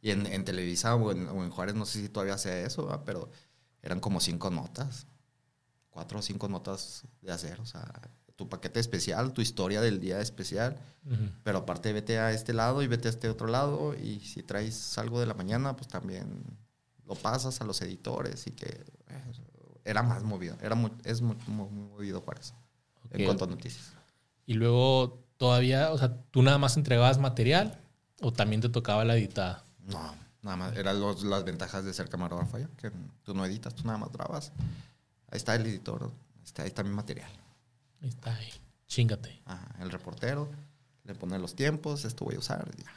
Y 0.00 0.12
en, 0.12 0.44
Televisa 0.44 0.94
o 0.94 1.10
en, 1.10 1.50
Juárez, 1.50 1.74
no 1.74 1.84
sé 1.84 2.00
si 2.00 2.08
todavía 2.08 2.38
sea 2.38 2.60
eso, 2.60 3.02
pero 3.04 3.28
eran 3.82 3.98
como 3.98 4.20
cinco 4.20 4.50
notas. 4.50 5.08
Cuatro 5.90 6.20
o 6.20 6.22
cinco 6.22 6.48
notas 6.48 7.02
de 7.22 7.32
hacer. 7.32 7.58
O 7.60 7.66
sea, 7.66 7.90
tu 8.36 8.48
paquete 8.48 8.78
especial, 8.78 9.32
tu 9.32 9.40
historia 9.40 9.80
del 9.80 9.98
día 9.98 10.20
especial. 10.20 10.78
Pero 11.42 11.58
aparte, 11.58 11.92
vete 11.92 12.18
a 12.18 12.30
este 12.30 12.52
lado 12.52 12.82
y 12.82 12.86
vete 12.86 13.08
a 13.08 13.10
este 13.10 13.28
otro 13.28 13.48
lado. 13.48 13.94
Y 13.94 14.20
si 14.20 14.44
traes 14.44 14.96
algo 14.98 15.18
de 15.18 15.26
la 15.26 15.34
mañana, 15.34 15.74
pues 15.74 15.88
también 15.88 16.44
lo 17.06 17.14
pasas 17.14 17.60
a 17.60 17.64
los 17.64 17.80
editores 17.82 18.46
y 18.46 18.50
que 18.50 18.66
eh, 18.66 19.32
era 19.84 20.02
más 20.02 20.22
movido. 20.22 20.56
Era 20.60 20.76
es 21.04 21.22
muy, 21.22 21.36
movido 21.46 22.20
Juárez 22.20 22.54
en 23.10 23.24
cuanto 23.24 23.44
a 23.44 23.48
noticias. 23.48 23.92
Y 24.44 24.54
luego 24.54 25.24
todavía, 25.36 25.92
o 25.92 25.98
sea, 25.98 26.16
tú 26.30 26.42
nada 26.42 26.58
más 26.58 26.76
entregabas 26.76 27.18
material 27.18 27.80
o 28.20 28.32
también 28.32 28.60
te 28.60 28.68
tocaba 28.68 29.04
la 29.04 29.16
editada. 29.16 29.64
No, 29.80 30.14
nada 30.42 30.56
más. 30.56 30.76
Eran 30.76 31.00
las 31.00 31.44
ventajas 31.44 31.84
de 31.84 31.92
ser 31.92 32.08
camarógrafo 32.08 32.58
ya, 32.58 32.68
que 32.76 32.90
tú 33.22 33.34
no 33.34 33.44
editas, 33.44 33.74
tú 33.74 33.84
nada 33.84 33.98
más 33.98 34.12
grabas. 34.12 34.52
Ahí 35.30 35.36
está 35.36 35.54
el 35.54 35.66
editor, 35.66 36.10
está, 36.44 36.62
ahí 36.62 36.68
está 36.68 36.82
mi 36.82 36.90
material. 36.90 37.30
Ahí 38.02 38.08
está, 38.08 38.34
ahí. 38.34 38.52
Chingate. 38.86 39.42
el 39.80 39.90
reportero 39.90 40.48
le 41.04 41.14
pone 41.14 41.38
los 41.38 41.54
tiempos, 41.54 42.04
esto 42.04 42.24
voy 42.24 42.36
a 42.36 42.38
usar, 42.38 42.68
ya. 42.76 42.92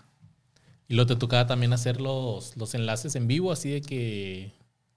Y 0.89 0.95
luego 0.95 1.07
te 1.07 1.15
tocaba 1.15 1.47
también 1.47 1.71
hacer 1.71 2.01
los, 2.01 2.57
los 2.57 2.73
enlaces 2.73 3.15
en 3.15 3.27
vivo, 3.27 3.53
así 3.53 3.71
de 3.71 3.81
que... 3.81 4.53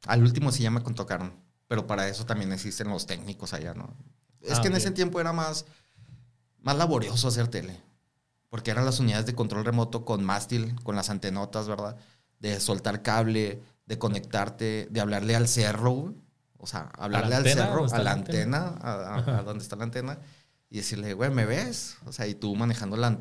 Al 0.09 0.23
último 0.23 0.51
sí 0.51 0.65
ya 0.65 0.73
me 0.73 0.83
contocaron, 0.83 1.33
pero 1.69 1.87
para 1.87 2.09
eso 2.09 2.27
también 2.27 2.51
existen 2.51 2.89
los 2.89 3.07
técnicos 3.07 3.53
allá, 3.53 3.75
¿no? 3.75 3.95
Es 4.41 4.59
ah, 4.59 4.63
que 4.63 4.67
en 4.67 4.75
ese 4.75 4.91
tiempo 4.91 5.21
era 5.21 5.33
más, 5.33 5.67
más 6.59 6.77
laborioso 6.77 7.29
hacer 7.29 7.47
tele 7.47 7.81
porque 8.53 8.71
eran 8.71 8.85
las 8.85 9.01
unidades 9.01 9.25
de 9.25 9.35
control 9.35 9.65
remoto 9.65 10.05
con 10.05 10.23
mástil, 10.23 10.77
con 10.83 10.95
las 10.95 11.09
antenotas, 11.09 11.69
¿verdad? 11.69 11.97
De 12.39 12.61
soltar 12.61 13.01
cable, 13.01 13.63
de 13.87 13.99
conectarte, 13.99 14.89
de 14.91 15.01
hablarle 15.01 15.35
al 15.35 15.49
cerro, 15.49 16.15
o 16.59 16.67
sea, 16.67 16.91
hablarle 16.99 17.35
al 17.35 17.45
cerro, 17.45 17.87
a 17.91 17.99
la 18.01 18.13
antena, 18.13 18.75
a, 18.83 19.43
donde 19.43 19.63
está 19.63 19.77
la 19.77 19.85
antena, 19.85 20.19
y 20.69 20.77
decirle, 20.77 21.15
güey, 21.15 21.31
¿me 21.31 21.47
ves? 21.47 21.97
O 22.05 22.13
sea, 22.13 22.27
y 22.27 22.35
tú 22.35 22.55
manejando 22.55 22.99
la, 22.99 23.17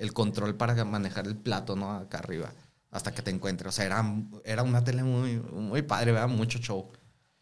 el 0.00 0.14
control 0.14 0.56
para 0.56 0.84
manejar 0.84 1.26
el 1.26 1.36
plato, 1.36 1.76
¿no? 1.76 1.92
Acá 1.92 2.18
arriba, 2.18 2.52
hasta 2.90 3.12
que 3.12 3.20
te 3.20 3.30
encuentre. 3.30 3.68
O 3.68 3.72
sea, 3.72 3.84
era, 3.84 4.02
era 4.44 4.62
una 4.62 4.82
tele 4.82 5.02
muy, 5.02 5.38
muy 5.38 5.82
padre, 5.82 6.12
¿verdad? 6.12 6.28
Mucho 6.28 6.58
show. 6.58 6.90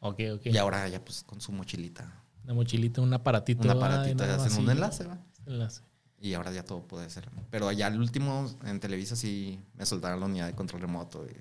Ok, 0.01 0.21
ok. 0.35 0.47
Y 0.47 0.59
ahora 0.59 0.87
ya 0.89 1.03
pues 1.03 1.23
con 1.23 1.41
su 1.41 1.53
mochilita. 1.53 2.25
Una 2.45 2.55
mochilita, 2.55 3.01
un 3.01 3.15
aparatito. 3.15 3.63
Un 3.63 3.71
aparatito, 3.71 4.25
hacen 4.25 4.65
un 4.65 4.71
enlace, 4.71 5.05
¿va? 5.05 5.19
Enlace. 5.47 5.83
Y 6.21 6.35
ahora 6.35 6.51
ya 6.51 6.65
todo 6.65 6.83
puede 6.83 7.09
ser. 7.11 7.31
Pero 7.49 7.69
allá 7.69 7.87
al 7.87 8.01
último, 8.01 8.51
en 8.65 8.81
Televisa 8.81 9.15
sí 9.15 9.61
me 9.75 9.87
soltaron 9.87 10.19
la 10.19 10.27
unidad 10.27 10.47
de 10.49 10.55
control 10.55 10.81
remoto 10.81 11.25
y 11.27 11.37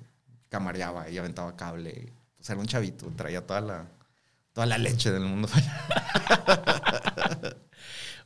camareaba 0.50 1.10
y 1.10 1.18
aventaba 1.18 1.56
cable. 1.56 2.14
Sea, 2.40 2.54
era 2.54 2.62
un 2.62 2.68
chavito, 2.68 3.12
traía 3.16 3.46
toda 3.46 3.62
la, 3.62 3.88
toda 4.54 4.68
la 4.68 4.78
leche 4.78 5.12
del 5.12 5.24
mundo. 5.24 5.50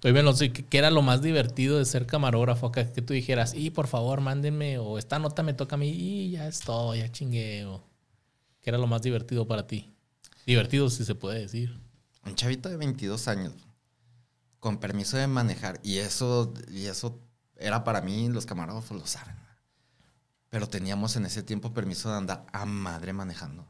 Oye, 0.04 0.14
bueno, 0.14 0.34
¿qué 0.34 0.78
era 0.78 0.90
lo 0.90 1.02
más 1.02 1.22
divertido 1.22 1.78
de 1.78 1.86
ser 1.86 2.08
camarógrafo 2.08 2.68
acá? 2.68 2.92
Que 2.92 3.02
tú 3.02 3.14
dijeras, 3.14 3.54
y 3.54 3.70
por 3.70 3.88
favor, 3.88 4.20
mándenme, 4.22 4.80
o 4.80 4.98
esta 4.98 5.20
nota 5.20 5.44
me 5.44 5.54
toca 5.54 5.76
a 5.76 5.80
mí, 5.80 5.90
y 5.90 6.32
ya 6.32 6.48
estoy, 6.48 7.00
ya 7.00 7.12
chingué. 7.12 7.68
¿Qué 8.62 8.70
era 8.70 8.80
lo 8.80 8.88
más 8.88 9.02
divertido 9.02 9.48
para 9.48 9.68
ti? 9.68 9.94
Divertido, 10.46 10.90
si 10.90 11.06
se 11.06 11.14
puede 11.14 11.40
decir. 11.40 11.80
Un 12.26 12.36
chavito 12.36 12.70
de 12.70 12.78
22 12.78 13.28
años 13.28 13.54
con 14.62 14.78
permiso 14.78 15.18
de 15.18 15.28
manejar. 15.28 15.80
Y 15.84 15.98
eso, 15.98 16.54
y 16.70 16.86
eso 16.86 17.20
era 17.58 17.84
para 17.84 18.02
mí, 18.02 18.30
los 18.30 18.46
camarógrafos 18.46 18.98
lo 18.98 19.06
saben. 19.06 19.36
Pero 20.50 20.68
teníamos 20.68 21.16
en 21.16 21.26
ese 21.26 21.44
tiempo 21.44 21.74
permiso 21.74 22.10
de 22.10 22.18
andar 22.18 22.46
a 22.54 22.66
madre 22.66 23.12
manejando. 23.12 23.68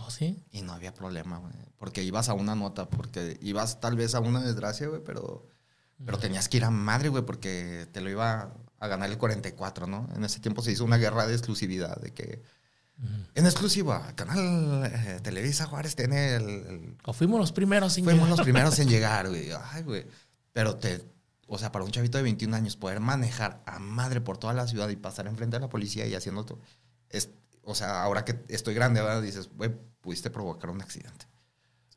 ¿Oh, 0.00 0.10
sí? 0.10 0.44
Y 0.50 0.62
no 0.62 0.72
había 0.72 0.92
problema, 0.92 1.38
güey. 1.38 1.52
Porque 1.78 2.02
ibas 2.02 2.28
a 2.28 2.34
una 2.34 2.54
nota, 2.54 2.88
porque 2.90 3.38
ibas 3.40 3.80
tal 3.80 3.96
vez 3.96 4.14
a 4.14 4.20
una 4.20 4.42
desgracia, 4.42 4.88
güey, 4.88 5.02
pero, 5.04 5.48
pero 6.04 6.18
tenías 6.18 6.48
que 6.48 6.58
ir 6.58 6.64
a 6.64 6.70
madre, 6.70 7.08
güey, 7.08 7.24
porque 7.24 7.88
te 7.92 8.00
lo 8.00 8.10
iba 8.10 8.54
a 8.78 8.86
ganar 8.88 9.10
el 9.10 9.18
44, 9.18 9.86
¿no? 9.86 10.08
En 10.14 10.24
ese 10.24 10.40
tiempo 10.40 10.62
se 10.62 10.72
hizo 10.72 10.84
una 10.84 10.98
guerra 10.98 11.26
de 11.26 11.34
exclusividad, 11.34 11.96
de 12.00 12.12
que 12.12 12.42
en 13.34 13.44
exclusiva, 13.44 14.12
Canal 14.14 14.90
eh, 14.90 15.20
Televisa 15.22 15.66
Juárez 15.66 15.94
tiene 15.94 16.36
el, 16.36 16.96
O 17.04 17.12
fuimos 17.12 17.38
los 17.38 17.52
primeros 17.52 17.96
en 17.98 18.04
Fuimos 18.04 18.28
los 18.28 18.40
primeros 18.40 18.78
en 18.78 18.88
llegar, 18.88 19.28
güey. 19.28 19.50
Ay, 19.70 19.82
güey. 19.82 20.06
Pero 20.52 20.76
te... 20.76 21.04
O 21.46 21.58
sea, 21.58 21.70
para 21.70 21.84
un 21.84 21.90
chavito 21.92 22.18
de 22.18 22.24
21 22.24 22.56
años 22.56 22.76
poder 22.76 22.98
manejar 22.98 23.62
a 23.66 23.78
madre 23.78 24.20
por 24.20 24.38
toda 24.38 24.52
la 24.52 24.66
ciudad 24.66 24.88
y 24.88 24.96
pasar 24.96 25.26
enfrente 25.26 25.56
de 25.56 25.60
la 25.60 25.68
policía 25.68 26.06
y 26.06 26.14
haciendo 26.14 26.44
todo... 26.44 26.58
Es, 27.10 27.30
o 27.62 27.74
sea, 27.74 28.02
ahora 28.02 28.24
que 28.24 28.42
estoy 28.48 28.74
grande, 28.74 29.00
ahora 29.00 29.20
dices, 29.20 29.50
güey, 29.54 29.70
pudiste 30.00 30.30
provocar 30.30 30.70
un 30.70 30.80
accidente. 30.80 31.25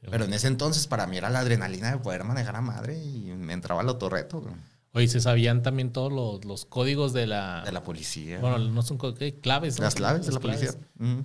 Pero 0.01 0.25
en 0.25 0.33
ese 0.33 0.47
entonces 0.47 0.87
para 0.87 1.07
mí 1.07 1.17
era 1.17 1.29
la 1.29 1.39
adrenalina 1.39 1.91
de 1.91 1.97
poder 1.97 2.23
manejar 2.23 2.55
a 2.55 2.61
madre 2.61 3.03
y 3.03 3.31
me 3.33 3.53
entraba 3.53 3.81
el 3.81 3.89
autorreto. 3.89 4.43
Oye, 4.93 5.07
se 5.07 5.19
sabían 5.19 5.61
también 5.61 5.91
todos 5.91 6.11
los, 6.11 6.45
los, 6.45 6.65
códigos 6.65 7.13
de 7.13 7.27
la... 7.27 7.63
De 7.63 7.71
la 7.71 7.83
policía. 7.83 8.39
Bueno, 8.39 8.57
no 8.57 8.81
son 8.81 8.97
claves. 8.97 9.77
Las 9.79 9.95
claves 9.95 10.25
de 10.25 10.31
la 10.31 10.39
policía. 10.39 10.71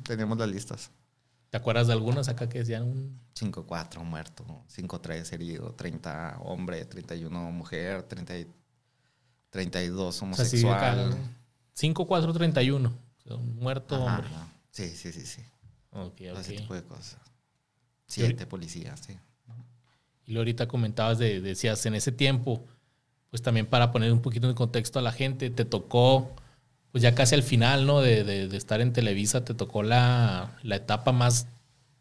teníamos 0.03 0.39
las 0.39 0.49
listas. 0.49 0.91
¿Te 1.49 1.57
acuerdas 1.57 1.87
de 1.87 1.93
algunas 1.93 2.29
acá 2.29 2.49
que 2.49 2.59
decían 2.59 2.83
un... 2.83 3.21
5-4 3.37 4.03
muerto, 4.03 4.45
5-3 4.77 5.33
herido, 5.33 5.73
30 5.75 6.39
hombre, 6.41 6.85
31 6.85 7.53
mujer, 7.53 8.03
30, 8.03 8.35
32 9.51 10.23
homosexual. 10.23 11.17
5-4-31, 11.77 12.93
muerto 13.39 14.05
hombre. 14.05 14.29
Sí, 14.73 14.89
sí, 14.91 15.13
sí, 15.13 15.25
sí. 15.25 15.43
Ok, 15.91 16.23
ok. 16.33 16.39
Ese 16.41 16.57
tipo 16.57 16.75
de 16.75 16.83
cosas. 16.83 17.19
Siete 18.07 18.47
policías, 18.47 19.01
sí. 19.01 19.17
Y 20.27 20.33
lo 20.33 20.41
ahorita 20.41 20.69
comentabas 20.69 21.19
de, 21.19 21.41
decías, 21.41 21.85
en 21.87 21.95
ese 21.95 22.13
tiempo 22.13 22.65
pues 23.35 23.43
también 23.43 23.67
para 23.67 23.91
poner 23.91 24.13
un 24.13 24.21
poquito 24.21 24.47
de 24.47 24.55
contexto 24.55 25.01
a 25.01 25.03
la 25.03 25.11
gente, 25.11 25.51
te 25.51 25.65
tocó, 25.65 26.31
pues 26.93 27.03
ya 27.03 27.17
casi 27.17 27.35
al 27.35 27.43
final, 27.43 27.85
¿no? 27.85 28.01
De, 28.01 28.23
de, 28.23 28.57
estar 28.57 28.81
en 28.81 28.93
Televisa, 28.93 29.45
te 29.45 29.55
tocó 29.55 29.83
la, 29.83 30.57
la, 30.63 30.77
etapa 30.77 31.11
más 31.11 31.49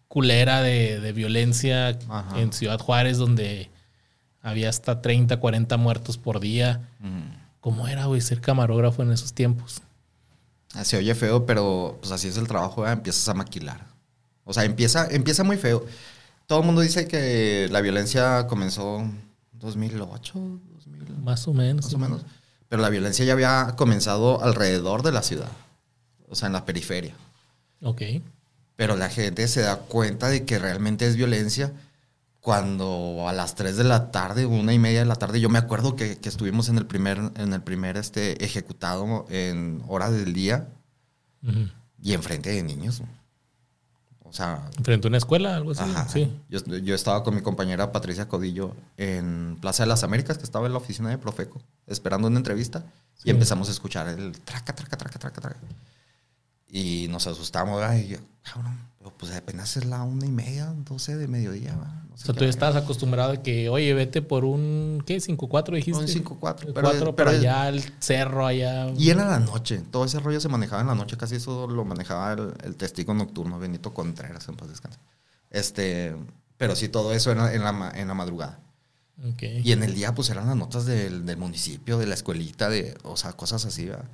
culera 0.08 0.62
de, 0.62 1.00
de 1.00 1.12
violencia 1.12 1.98
Ajá. 2.08 2.40
en 2.40 2.54
Ciudad 2.54 2.80
Juárez, 2.80 3.18
donde 3.18 3.72
había 4.44 4.70
hasta 4.70 5.02
30, 5.02 5.40
40 5.40 5.76
muertos 5.78 6.20
por 6.20 6.40
día. 6.40 6.88
Mm. 7.00 7.36
¿Cómo 7.62 7.88
era, 7.88 8.06
güey, 8.06 8.22
ser 8.22 8.40
camarógrafo 8.40 9.02
en 9.02 9.12
esos 9.12 9.34
tiempos? 9.34 9.82
Ah, 10.76 10.84
Se 10.84 10.98
oye 10.98 11.16
feo, 11.16 11.48
pero 11.48 11.98
pues 12.00 12.12
así 12.12 12.28
es 12.28 12.38
el 12.38 12.48
trabajo, 12.48 12.82
¿verdad? 12.82 12.98
empiezas 12.98 13.28
a 13.28 13.34
maquilar. 13.34 13.88
O 14.46 14.54
sea, 14.54 14.64
empieza, 14.66 15.08
empieza 15.10 15.44
muy 15.44 15.58
feo. 15.58 15.86
Todo 16.48 16.60
el 16.60 16.66
mundo 16.66 16.82
dice 16.82 17.08
que 17.08 17.68
la 17.72 17.82
violencia 17.82 18.48
comenzó 18.48 19.00
en 19.00 19.22
2008, 19.54 20.34
2000, 20.80 21.18
Más 21.24 21.48
o 21.48 21.54
menos. 21.54 21.86
más 21.86 21.94
o 21.94 21.98
menos. 21.98 22.26
Pero 22.68 22.82
la 22.82 22.90
violencia 22.90 23.24
ya 23.24 23.34
había 23.34 23.76
comenzado 23.78 24.44
alrededor 24.44 25.04
de 25.04 25.12
la 25.12 25.22
ciudad, 25.22 25.52
o 26.28 26.36
sea, 26.36 26.48
en 26.48 26.54
la 26.54 26.66
periferia. 26.66 27.16
Ok. 27.82 28.02
Pero 28.76 28.96
la 28.96 29.10
gente 29.10 29.48
se 29.48 29.62
da 29.62 29.78
cuenta 29.78 30.28
de 30.30 30.44
que 30.46 30.58
realmente 30.60 31.06
es 31.08 31.16
violencia 31.16 31.72
cuando 32.42 33.26
a 33.30 33.32
las 33.32 33.56
3 33.56 33.78
de 33.78 33.84
la 33.86 34.12
tarde, 34.12 34.46
una 34.46 34.74
y 34.74 34.80
media 34.80 35.00
de 35.00 35.06
la 35.06 35.16
tarde, 35.16 35.40
yo 35.40 35.48
me 35.50 35.60
acuerdo 35.60 35.96
que, 35.96 36.18
que 36.18 36.28
estuvimos 36.28 36.68
en 36.68 36.78
el 36.78 36.86
primer, 36.86 37.18
en 37.38 37.54
el 37.54 37.62
primer 37.62 37.96
este, 37.96 38.44
ejecutado 38.44 39.26
en 39.30 39.82
hora 39.88 40.12
del 40.12 40.34
día 40.34 40.68
Ujú. 41.42 41.70
y 42.02 42.12
enfrente 42.14 42.50
de 42.50 42.64
niños. 42.64 43.02
O 44.34 44.36
sea, 44.36 44.68
Frente 44.84 45.06
a 45.06 45.10
una 45.10 45.18
escuela, 45.18 45.56
algo 45.56 45.72
así. 45.74 45.84
ajá, 45.84 46.10
Sí. 46.10 46.36
yo, 46.50 46.60
yo 46.66 46.96
estaba 46.96 47.24
con 47.24 47.36
mi 47.36 47.42
compañera 47.44 47.92
Patricia 47.92 48.28
Codillo 48.28 48.76
en 48.98 49.60
Plaza 49.62 49.84
de 49.84 49.88
las 49.90 50.04
Américas, 50.04 50.40
que 50.40 50.44
estaba 50.44 50.66
en 50.66 50.72
la 50.72 50.80
oficina 50.80 51.10
de 51.10 51.20
Profeco, 51.20 51.62
esperando 51.86 52.28
una 52.30 52.38
entrevista, 52.38 52.84
Sí. 53.16 53.26
y 53.26 53.30
empezamos 53.30 53.70
a 53.70 53.72
escuchar 53.72 54.08
el 54.08 54.32
traca, 54.40 54.74
traca, 54.74 54.98
traca, 54.98 55.20
traca, 55.20 55.40
traca. 55.40 55.60
Y 56.68 57.08
nos 57.12 57.28
asustamos, 57.28 57.80
¿verdad? 57.80 57.96
y 57.98 58.08
yo, 58.08 58.18
cabrón, 58.42 58.80
pues 59.12 59.32
apenas 59.34 59.76
es 59.78 59.86
la 59.86 60.04
una 60.04 60.26
y 60.26 60.32
media, 60.32 60.74
doce 60.86 61.16
de 61.18 61.28
mediodía. 61.28 61.74
No 61.74 62.14
O 62.14 62.18
sé 62.18 62.26
sea, 62.26 62.34
qué 62.34 62.40
tú 62.40 62.44
ya 62.46 62.50
estabas 62.50 62.76
acostumbrado 62.76 63.32
de 63.32 63.42
que, 63.42 63.70
oye, 63.70 63.94
vete 63.94 64.22
por 64.22 64.46
un, 64.46 65.04
¿qué? 65.06 65.18
¿5-4 65.18 65.76
dijiste? 65.76 66.00
Un 66.02 66.08
5-4, 66.08 66.68
El 66.68 66.74
pero- 66.74 66.90
4 66.90 67.16
pero- 67.16 67.30
allá, 67.32 67.68
el 67.70 67.82
cerro 68.00 68.46
allá. 68.46 68.90
Y 68.98 69.10
era 69.10 69.26
la 69.28 69.40
noche, 69.40 69.82
todo 69.92 70.06
ese 70.06 70.20
rollo 70.20 70.40
se 70.40 70.50
manejaba 70.50 70.82
en 70.82 70.88
la 70.88 70.96
noche, 70.96 71.18
casi 71.18 71.36
eso 71.36 71.68
lo 71.68 71.86
manejaba 71.86 72.34
el, 72.34 72.54
el 72.64 72.76
testigo 72.76 73.14
nocturno, 73.14 73.60
Benito 73.60 73.94
Contreras, 73.94 74.48
en 74.48 74.56
paz 74.56 74.70
descanse. 74.70 75.00
Este, 75.50 76.16
pero 76.58 76.76
sí, 76.76 76.88
todo 76.90 77.14
eso 77.14 77.32
era 77.32 77.54
en 77.54 77.64
la, 77.64 77.92
en 77.96 78.08
la 78.08 78.14
madrugada. 78.14 78.60
Y 79.40 79.72
en 79.72 79.84
el 79.84 79.94
día, 79.94 80.14
pues 80.16 80.30
eran 80.32 80.48
las 80.48 80.56
notas 80.58 80.86
del, 80.86 81.26
del 81.26 81.38
municipio, 81.38 81.98
de 81.98 82.08
la 82.08 82.16
escuelita, 82.16 82.68
de, 82.70 82.98
o 83.04 83.16
sea, 83.16 83.34
cosas 83.34 83.64
así, 83.66 83.86
¿verdad? 83.86 84.06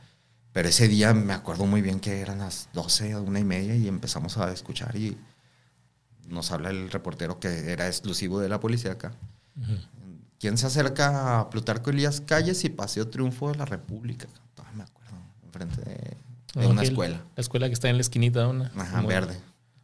Pero 0.51 0.67
ese 0.69 0.87
día 0.87 1.13
me 1.13 1.33
acuerdo 1.33 1.65
muy 1.65 1.81
bien 1.81 1.99
que 1.99 2.21
eran 2.21 2.39
las 2.39 2.69
12, 2.73 3.15
una 3.17 3.39
y 3.39 3.43
media, 3.43 3.75
y 3.75 3.87
empezamos 3.87 4.37
a 4.37 4.51
escuchar 4.51 4.95
y 4.95 5.17
nos 6.27 6.51
habla 6.51 6.69
el 6.69 6.89
reportero 6.91 7.39
que 7.39 7.71
era 7.71 7.87
exclusivo 7.87 8.39
de 8.39 8.49
la 8.49 8.59
policía 8.59 8.93
acá. 8.93 9.11
¿Quién 10.39 10.57
se 10.57 10.67
acerca 10.67 11.39
a 11.39 11.49
Plutarco 11.49 11.89
Elías 11.89 12.21
Calles 12.21 12.63
y 12.63 12.69
Paseo 12.69 13.07
Triunfo 13.09 13.51
de 13.51 13.57
la 13.57 13.65
República? 13.65 14.27
Todavía 14.55 14.77
me 14.77 14.83
acuerdo, 14.83 15.17
enfrente 15.43 15.81
de, 15.81 16.61
de 16.61 16.67
una 16.67 16.81
escuela. 16.83 17.17
La 17.35 17.41
escuela 17.41 17.67
que 17.67 17.73
está 17.73 17.89
en 17.89 17.95
la 17.97 18.01
esquinita, 18.01 18.47
una. 18.47 18.71
Ajá, 18.75 19.01
verde. 19.01 19.37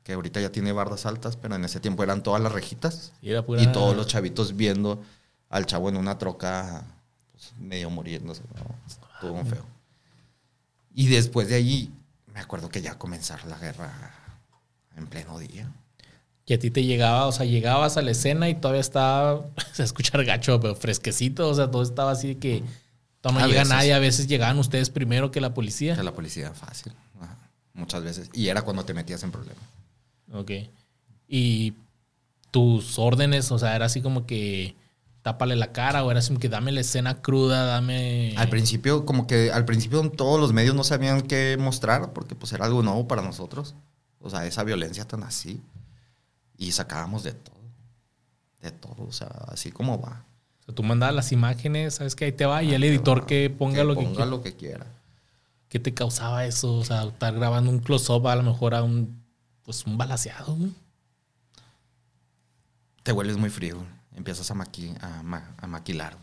Que 0.04 0.14
ahorita 0.14 0.40
ya 0.40 0.52
tiene 0.52 0.72
bardas 0.72 1.06
altas, 1.06 1.36
pero 1.36 1.56
en 1.56 1.66
ese 1.66 1.80
tiempo 1.80 2.04
eran 2.04 2.24
todas 2.24 2.42
las 2.42 2.52
rejitas. 2.52 3.12
Sí, 3.22 3.30
era 3.32 3.46
pura- 3.46 3.62
Y 3.62 3.68
todos 3.72 3.96
los 3.98 4.08
chavitos 4.08 4.56
viendo 4.56 5.02
al 5.50 5.66
chavo 5.66 5.90
en 5.90 5.98
una 5.98 6.18
troca 6.18 6.86
pues, 7.32 7.54
medio 7.60 7.90
muriéndose. 7.90 8.44
¿no? 8.56 8.76
Todo 9.20 9.34
un 9.34 9.46
feo. 9.48 9.66
Y 10.96 11.08
después 11.08 11.50
de 11.50 11.56
allí, 11.56 11.92
me 12.34 12.40
acuerdo 12.40 12.70
que 12.70 12.82
ya 12.82 12.98
comenzar 12.98 13.46
la 13.46 13.60
guerra 13.60 13.92
en 14.96 15.06
pleno 15.08 15.38
día. 15.38 15.70
Y 16.48 16.54
a 16.54 16.60
ti 16.60 16.72
te 16.72 16.84
llegaba, 16.84 17.26
o 17.28 17.32
sea, 17.32 17.46
llegabas 17.46 17.98
a 17.98 18.02
la 18.02 18.12
escena 18.12 18.50
y 18.50 18.56
todavía 18.56 18.82
estaba, 18.82 19.46
se 19.74 19.84
escuchar 19.84 20.24
gacho, 20.26 20.60
pero 20.60 20.76
fresquecito, 20.76 21.50
o 21.50 21.54
sea, 21.54 21.70
todo 21.70 21.84
estaba 21.84 22.12
así 22.12 22.30
de 22.30 22.38
que 22.38 22.64
no 23.24 23.40
A 23.40 23.48
llega 23.48 23.62
veces. 23.62 23.70
nadie, 23.70 23.94
a 23.94 24.00
veces 24.00 24.28
llegaban 24.28 24.58
ustedes 24.60 24.90
primero 24.90 25.32
que 25.32 25.42
la 25.42 25.54
policía. 25.54 25.96
Que 25.96 26.04
la 26.04 26.14
policía 26.14 26.54
fácil. 26.54 26.94
Ajá, 27.20 27.38
Muchas 27.74 28.04
veces. 28.04 28.30
Y 28.34 28.48
era 28.48 28.62
cuando 28.62 28.86
te 28.86 28.94
metías 28.94 29.24
en 29.24 29.32
problemas. 29.32 29.64
Ok. 30.32 30.52
Y 31.28 31.74
tus 32.52 33.00
órdenes, 33.00 33.52
o 33.52 33.60
sea, 33.60 33.76
era 33.76 33.88
así 33.88 34.02
como 34.02 34.26
que 34.26 34.76
tápale 35.26 35.56
la 35.56 35.72
cara 35.72 36.06
o 36.06 36.12
era 36.12 36.20
así 36.20 36.38
que 36.38 36.50
dame 36.50 36.72
la 36.72 36.82
escena 36.82 37.20
cruda, 37.24 37.66
dame... 37.66 38.36
Al 38.38 38.48
principio, 38.48 39.08
como 39.08 39.26
que 39.26 39.52
al 39.52 39.66
principio 39.66 40.08
todos 40.12 40.40
los 40.40 40.54
medios 40.54 40.76
no 40.76 40.84
sabían 40.84 41.24
qué 41.24 41.58
mostrar 41.60 42.14
porque 42.14 42.36
pues 42.36 42.54
era 42.54 42.66
algo 42.66 42.84
nuevo 42.84 43.08
para 43.08 43.24
nosotros. 43.24 43.74
O 44.20 44.30
sea, 44.30 44.46
esa 44.46 44.64
violencia 44.64 45.04
tan 45.08 45.24
así. 45.24 45.64
Y 46.60 46.74
sacábamos 46.74 47.24
de 47.24 47.32
todo. 47.32 47.56
De 48.62 48.70
todo, 48.70 49.04
o 49.04 49.12
sea, 49.12 49.30
así 49.48 49.72
como 49.72 50.00
va. 50.00 50.28
O 50.60 50.66
sea, 50.66 50.76
tú 50.76 50.84
mandabas 50.84 51.16
las 51.16 51.32
imágenes, 51.32 51.96
sabes 51.96 52.16
que 52.16 52.26
ahí 52.26 52.32
te 52.32 52.46
va, 52.46 52.62
y 52.62 52.76
el 52.76 52.84
editor 52.84 53.24
va. 53.24 53.26
que 53.26 53.50
ponga 53.50 53.84
lo 53.84 53.96
que 53.96 54.04
ponga 54.04 54.12
quiera. 54.12 54.26
lo 54.28 54.44
que 54.44 54.56
quiera. 54.56 54.86
¿Qué 55.70 55.80
te 55.80 55.92
causaba 55.96 56.46
eso? 56.46 56.76
O 56.76 56.86
sea, 56.86 57.06
estar 57.06 57.34
grabando 57.34 57.72
un 57.72 57.80
close-up 57.80 58.28
a 58.28 58.36
lo 58.36 58.44
mejor 58.44 58.76
a 58.76 58.84
un, 58.84 59.24
pues 59.64 59.88
un 59.88 59.98
balaseado, 59.98 60.56
güey. 60.56 60.72
Te 63.02 63.12
vuelves 63.12 63.38
muy 63.38 63.50
frío. 63.50 63.84
Empiezas 64.16 64.50
a, 64.52 64.56
maqui- 64.56 64.98
a, 65.02 65.24
ma- 65.24 65.56
a 65.58 65.68
maquilar. 65.68 66.18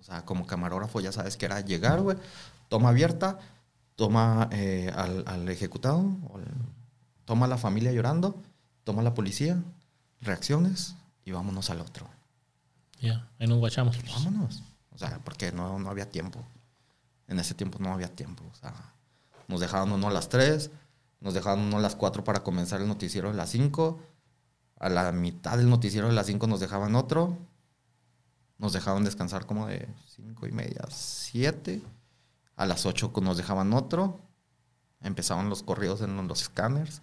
O 0.00 0.02
sea, 0.02 0.24
como 0.24 0.46
camarógrafo 0.46 1.00
ya 1.00 1.12
sabes 1.12 1.36
que 1.36 1.46
era 1.46 1.60
llegar, 1.60 2.00
güey. 2.00 2.16
Toma 2.68 2.88
abierta, 2.88 3.38
toma 3.96 4.48
eh, 4.50 4.90
al, 4.96 5.24
al 5.26 5.48
ejecutado, 5.48 6.04
toma 7.24 7.46
a 7.46 7.48
la 7.48 7.58
familia 7.58 7.92
llorando, 7.92 8.40
toma 8.84 9.00
a 9.02 9.04
la 9.04 9.14
policía, 9.14 9.62
reacciones 10.20 10.94
y 11.24 11.32
vámonos 11.32 11.70
al 11.70 11.80
otro. 11.80 12.08
Ya, 13.00 13.28
ahí 13.38 13.46
nos 13.46 13.58
guachamos. 13.58 13.98
Vámonos. 14.14 14.62
O 14.90 14.98
sea, 14.98 15.18
porque 15.24 15.52
no, 15.52 15.78
no 15.78 15.90
había 15.90 16.08
tiempo. 16.10 16.40
En 17.28 17.38
ese 17.38 17.54
tiempo 17.54 17.78
no 17.80 17.92
había 17.92 18.08
tiempo. 18.14 18.44
O 18.52 18.54
sea, 18.56 18.72
nos 19.48 19.60
dejaban 19.60 19.90
uno 19.92 20.08
a 20.08 20.10
las 20.12 20.28
3, 20.28 20.70
nos 21.20 21.34
dejaban 21.34 21.60
uno 21.60 21.78
a 21.78 21.80
las 21.80 21.94
4 21.96 22.24
para 22.24 22.42
comenzar 22.42 22.80
el 22.80 22.88
noticiero 22.88 23.30
de 23.30 23.36
las 23.36 23.50
5. 23.50 24.00
A 24.82 24.88
la 24.88 25.12
mitad 25.12 25.56
del 25.56 25.70
noticiero 25.70 26.08
de 26.08 26.12
las 26.12 26.26
5 26.26 26.44
nos 26.48 26.58
dejaban 26.58 26.96
otro. 26.96 27.38
Nos 28.58 28.72
dejaban 28.72 29.04
descansar 29.04 29.46
como 29.46 29.68
de 29.68 29.88
5 30.16 30.46
y 30.48 30.52
media, 30.52 30.82
7. 30.90 31.80
A 32.56 32.66
las 32.66 32.84
8 32.84 33.12
nos 33.22 33.36
dejaban 33.36 33.72
otro. 33.72 34.18
Empezaban 35.00 35.48
los 35.48 35.62
corridos 35.62 36.00
en 36.00 36.26
los 36.26 36.42
escáneres. 36.42 37.00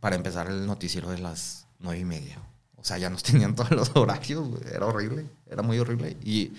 Para 0.00 0.16
empezar 0.16 0.48
el 0.48 0.66
noticiero 0.66 1.08
de 1.10 1.18
las 1.18 1.66
9 1.78 1.98
y 1.98 2.04
media. 2.04 2.38
O 2.76 2.84
sea, 2.84 2.98
ya 2.98 3.08
nos 3.08 3.22
tenían 3.24 3.54
todos 3.54 3.70
los 3.70 3.96
horarios. 3.96 4.46
Era 4.70 4.84
horrible, 4.84 5.26
era 5.46 5.62
muy 5.62 5.78
horrible. 5.78 6.18
Y 6.22 6.52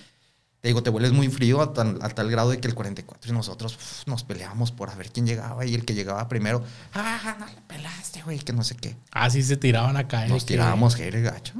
te 0.66 0.70
digo, 0.70 0.82
te 0.82 0.90
vuelves 0.90 1.12
muy 1.12 1.28
frío 1.30 1.62
a, 1.62 1.74
tal- 1.74 2.00
a 2.02 2.10
tal 2.10 2.28
grado 2.32 2.50
de 2.50 2.60
que 2.60 2.68
el 2.68 2.74
44 2.74 3.30
y 3.30 3.36
nosotros 3.36 3.76
uf, 3.76 4.08
nos 4.08 4.24
peleábamos 4.24 4.72
por 4.72 4.90
a 4.90 4.96
ver 4.96 5.12
quién 5.12 5.28
llegaba 5.28 5.64
y 5.64 5.76
el 5.76 5.86
que 5.86 5.94
llegaba 5.94 6.28
primero, 6.28 6.64
ah, 6.96 7.36
no 7.40 7.46
le 7.46 7.62
pelaste, 7.68 8.24
güey, 8.24 8.40
que 8.40 8.52
no 8.52 8.64
sé 8.64 8.76
qué. 8.76 8.98
Ah, 9.12 9.30
sí 9.30 9.44
se 9.44 9.58
tiraban 9.58 9.96
acá. 9.96 10.26
eh, 10.26 10.30
Nos 10.30 10.44
que- 10.44 10.56
tirábamos 10.56 10.96
jere 10.96 11.22
gacho. 11.22 11.54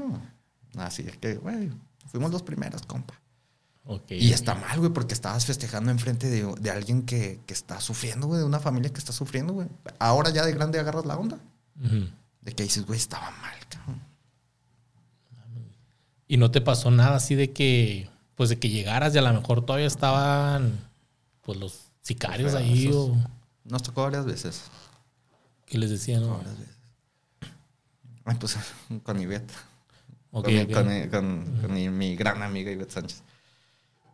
Así 0.76 1.04
es 1.06 1.16
que, 1.18 1.36
güey, 1.36 1.70
fuimos 2.06 2.32
los 2.32 2.42
primeros, 2.42 2.82
compa. 2.82 3.14
Ok. 3.84 4.10
Y 4.10 4.32
está 4.32 4.56
mal, 4.56 4.76
güey, 4.80 4.92
porque 4.92 5.14
estabas 5.14 5.46
festejando 5.46 5.92
enfrente 5.92 6.28
de, 6.28 6.44
de 6.60 6.70
alguien 6.72 7.02
que, 7.02 7.38
que 7.46 7.54
está 7.54 7.80
sufriendo, 7.80 8.26
güey, 8.26 8.40
de 8.40 8.44
una 8.46 8.58
familia 8.58 8.92
que 8.92 8.98
está 8.98 9.12
sufriendo, 9.12 9.52
güey. 9.52 9.68
Ahora 10.00 10.30
ya 10.30 10.44
de 10.44 10.52
grande 10.52 10.80
agarras 10.80 11.06
la 11.06 11.16
onda. 11.16 11.38
De 11.76 12.52
que 12.56 12.64
dices, 12.64 12.84
güey, 12.84 12.98
estaba 12.98 13.30
mal, 13.40 13.54
cabrón. 13.68 14.02
Y 16.26 16.38
no 16.38 16.50
te 16.50 16.60
pasó 16.60 16.90
nada 16.90 17.14
así 17.14 17.36
de 17.36 17.52
que, 17.52 18.10
pues 18.36 18.48
de 18.50 18.58
que 18.58 18.68
llegaras 18.68 19.14
y 19.14 19.18
a 19.18 19.22
lo 19.22 19.32
mejor 19.32 19.64
todavía 19.66 19.86
estaban, 19.88 20.78
pues 21.42 21.58
los 21.58 21.80
sicarios 22.02 22.54
ahí 22.54 22.88
o 22.92 23.14
Nos 23.64 23.82
tocó 23.82 24.02
varias 24.04 24.24
veces. 24.26 24.62
que 25.64 25.78
les 25.78 25.90
decían, 25.90 26.22
¿no? 26.22 26.36
Varias 26.36 26.58
veces. 26.58 26.74
Ay, 28.24 28.36
pues 28.38 28.56
con 29.02 29.20
Ivette. 29.20 29.52
Con, 30.30 30.44
mi- 30.46 30.66
con 30.66 30.84
con- 31.62 32.16
gran 32.16 32.42
amiga 32.42 32.70
Ivette 32.70 32.90
Sánchez. 32.92 33.22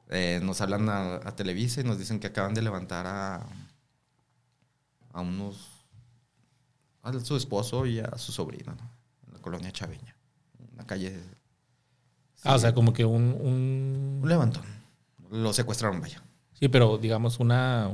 Eh, 0.09 0.41
nos 0.43 0.61
hablan 0.61 0.89
a, 0.89 1.15
a 1.17 1.35
Televisa 1.35 1.81
y 1.81 1.85
nos 1.85 1.99
dicen 1.99 2.21
que 2.21 2.27
acaban 2.29 2.55
de 2.55 2.63
levantar 2.63 3.07
a, 3.07 3.47
a 5.13 5.21
unos. 5.21 5.69
a 7.03 7.13
su 7.21 7.37
esposo 7.37 7.87
y 7.87 7.99
a 8.01 8.17
su 8.19 8.31
sobrino, 8.31 8.73
¿no? 8.75 8.91
En 9.27 9.33
la 9.35 9.41
colonia 9.41 9.73
Chaveña. 9.73 10.15
Una 10.75 10.87
calle. 10.87 11.19
Ah, 12.45 12.57
o 12.57 12.59
sea, 12.59 12.75
como 12.75 12.93
que 12.93 13.05
un, 13.05 13.23
un- 13.41 14.21
Un 14.23 14.29
levantón. 14.29 14.65
Lo 15.31 15.53
secuestraron, 15.53 16.01
vaya. 16.01 16.23
Sí, 16.53 16.69
pero 16.69 16.99
digamos 16.99 17.41
una... 17.41 17.87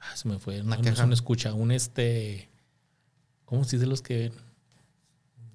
ah, 0.00 0.16
se 0.16 0.28
me 0.28 0.38
fue. 0.38 0.58
No, 0.58 0.64
Una 0.66 0.76
no 0.76 0.82
queja. 0.82 1.04
una 1.04 1.14
escucha. 1.14 1.52
Un 1.54 1.70
este... 1.72 2.48
¿Cómo 3.44 3.64
se 3.64 3.76
dice 3.76 3.86
los 3.86 4.02
que...? 4.02 4.32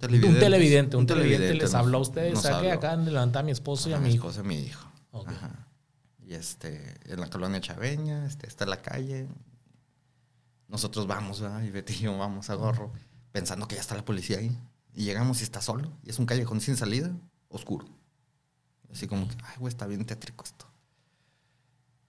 Un 0.02 0.10
televidente. 0.40 0.98
Un, 0.98 1.06
televidente, 1.06 1.54
les 1.54 1.74
habló 1.74 2.00
a 2.00 2.02
ustedes. 2.02 2.34
nos 2.34 2.44
¿Sabe 2.44 2.64
que 2.64 2.72
habló. 2.72 2.78
acaban 2.80 3.06
de 3.06 3.12
levantar 3.12 3.44
a 3.44 3.46
mi 3.46 3.52
esposo 3.54 3.90
y 3.90 3.94
a 3.94 3.96
Ajá, 3.96 4.06
mi 4.06 4.14
hijo? 4.14 4.28
esposa 4.30 4.44
y 4.46 4.48
mi 4.48 4.60
hijo. 4.60 4.86
Ok. 5.12 5.30
Ajá. 5.30 5.68
Y 6.26 6.34
este, 6.34 6.96
en 7.06 7.22
la 7.22 7.30
colonia 7.30 7.62
Chaveña, 7.62 8.26
este, 8.26 8.48
está 8.48 8.66
la 8.66 8.82
calle. 8.82 9.28
Nosotros 10.68 11.08
vamos, 11.08 11.40
¿verdad? 11.42 11.62
Y 11.64 11.70
Betty 11.72 11.94
y 11.94 11.98
yo 12.00 12.18
vamos 12.18 12.50
a 12.50 12.56
gorro. 12.56 12.92
pensando 13.32 13.68
que 13.68 13.76
ya 13.76 13.82
está 13.82 13.96
la 13.96 14.04
policía 14.06 14.40
ahí. 14.40 14.58
Y 14.94 15.06
llegamos 15.06 15.40
y 15.40 15.44
está 15.44 15.62
solo. 15.62 15.92
Y 16.04 16.10
es 16.10 16.20
un 16.20 16.26
callejón 16.26 16.60
sin 16.62 16.76
salida, 16.76 17.16
oscuro. 17.50 17.86
Así 18.94 19.08
como 19.08 19.28
que, 19.28 19.36
ay, 19.44 19.56
güey, 19.58 19.70
está 19.70 19.88
bien 19.88 20.06
tétrico 20.06 20.44
esto. 20.46 20.68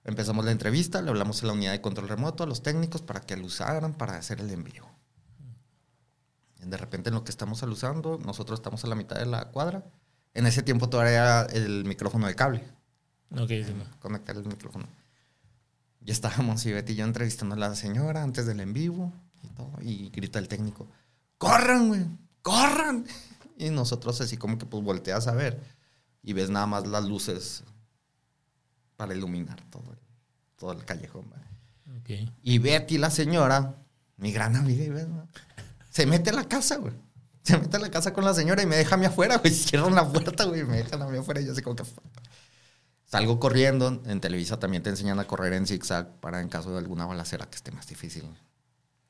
Empezamos 0.03 0.45
la 0.45 0.51
entrevista, 0.51 1.01
le 1.01 1.09
hablamos 1.09 1.41
a 1.41 1.47
la 1.47 1.53
unidad 1.53 1.71
de 1.71 1.81
control 1.81 2.07
remoto, 2.07 2.43
a 2.43 2.47
los 2.47 2.61
técnicos, 2.61 3.01
para 3.01 3.21
que 3.21 3.35
lo 3.35 3.45
usaran 3.45 3.95
para 3.95 4.17
hacer 4.17 4.39
el 4.39 4.51
envío. 4.51 4.85
De 6.63 6.77
repente, 6.77 7.09
en 7.09 7.15
lo 7.15 7.23
que 7.23 7.31
estamos 7.31 7.61
usando, 7.63 8.19
nosotros 8.23 8.59
estamos 8.59 8.83
a 8.83 8.87
la 8.87 8.95
mitad 8.95 9.17
de 9.17 9.25
la 9.25 9.49
cuadra. 9.49 9.83
En 10.33 10.45
ese 10.45 10.63
tiempo 10.63 10.89
todavía 10.89 11.11
era 11.13 11.41
el 11.53 11.85
micrófono 11.85 12.27
de 12.27 12.35
cable. 12.35 12.63
Ok, 13.31 13.49
sí, 13.49 13.73
no. 13.75 13.85
Conectar 13.99 14.35
el 14.35 14.45
micrófono. 14.45 14.85
Ya 16.01 16.13
estábamos, 16.13 16.63
y 16.65 16.71
Betty 16.73 16.93
y 16.93 16.95
yo 16.97 17.05
entrevistando 17.05 17.55
a 17.55 17.57
la 17.57 17.75
señora 17.75 18.21
antes 18.21 18.45
del 18.45 18.59
en 18.59 18.73
vivo 18.73 19.11
y 19.43 19.47
todo. 19.49 19.71
Y 19.81 20.09
grita 20.09 20.37
el 20.37 20.47
técnico: 20.47 20.87
¡Corran, 21.37 21.87
güey! 21.87 22.05
¡Corran! 22.43 23.05
Y 23.57 23.69
nosotros, 23.69 24.21
así 24.21 24.37
como 24.37 24.57
que, 24.57 24.65
pues 24.65 24.83
volteas 24.83 25.27
a 25.27 25.33
ver 25.33 25.74
y 26.25 26.33
ves 26.33 26.49
nada 26.49 26.65
más 26.65 26.87
las 26.87 27.05
luces 27.05 27.63
para 28.97 29.13
iluminar 29.13 29.61
todo 29.69 29.91
el, 29.91 29.99
todo 30.57 30.71
el 30.71 30.83
callejón. 30.83 31.25
güey. 31.29 31.99
Ok. 32.25 32.31
Y 32.41 32.57
Betty, 32.57 32.97
la 32.97 33.11
señora, 33.11 33.75
mi 34.17 34.31
gran 34.31 34.55
amiga, 34.55 34.83
y 34.83 34.89
ves, 34.89 35.07
¿no? 35.07 35.27
se 35.91 36.07
mete 36.07 36.31
a 36.31 36.33
la 36.33 36.45
casa, 36.45 36.77
güey. 36.77 36.93
Se 37.43 37.59
mete 37.59 37.77
a 37.77 37.79
la 37.79 37.91
casa 37.91 38.11
con 38.11 38.25
la 38.25 38.33
señora 38.33 38.63
y 38.63 38.65
me 38.65 38.75
deja 38.75 38.95
a 38.95 38.97
mí 38.97 39.05
afuera, 39.05 39.37
güey. 39.37 39.53
Cierran 39.53 39.93
la 39.93 40.11
puerta, 40.11 40.45
güey, 40.45 40.61
y 40.61 40.63
me 40.63 40.77
dejan 40.77 40.99
a 41.03 41.07
mí 41.07 41.17
afuera. 41.19 41.41
Y 41.41 41.45
yo 41.45 41.51
así 41.51 41.61
como 41.61 41.75
que... 41.75 41.83
Salgo 43.05 43.39
corriendo. 43.39 44.01
En 44.07 44.19
Televisa 44.19 44.57
también 44.57 44.81
te 44.81 44.89
enseñan 44.89 45.19
a 45.19 45.25
correr 45.27 45.53
en 45.53 45.67
zigzag 45.67 46.19
para 46.21 46.41
en 46.41 46.49
caso 46.49 46.71
de 46.71 46.79
alguna 46.79 47.05
balacera 47.05 47.45
que 47.45 47.55
esté 47.55 47.71
más 47.71 47.85
difícil. 47.85 48.23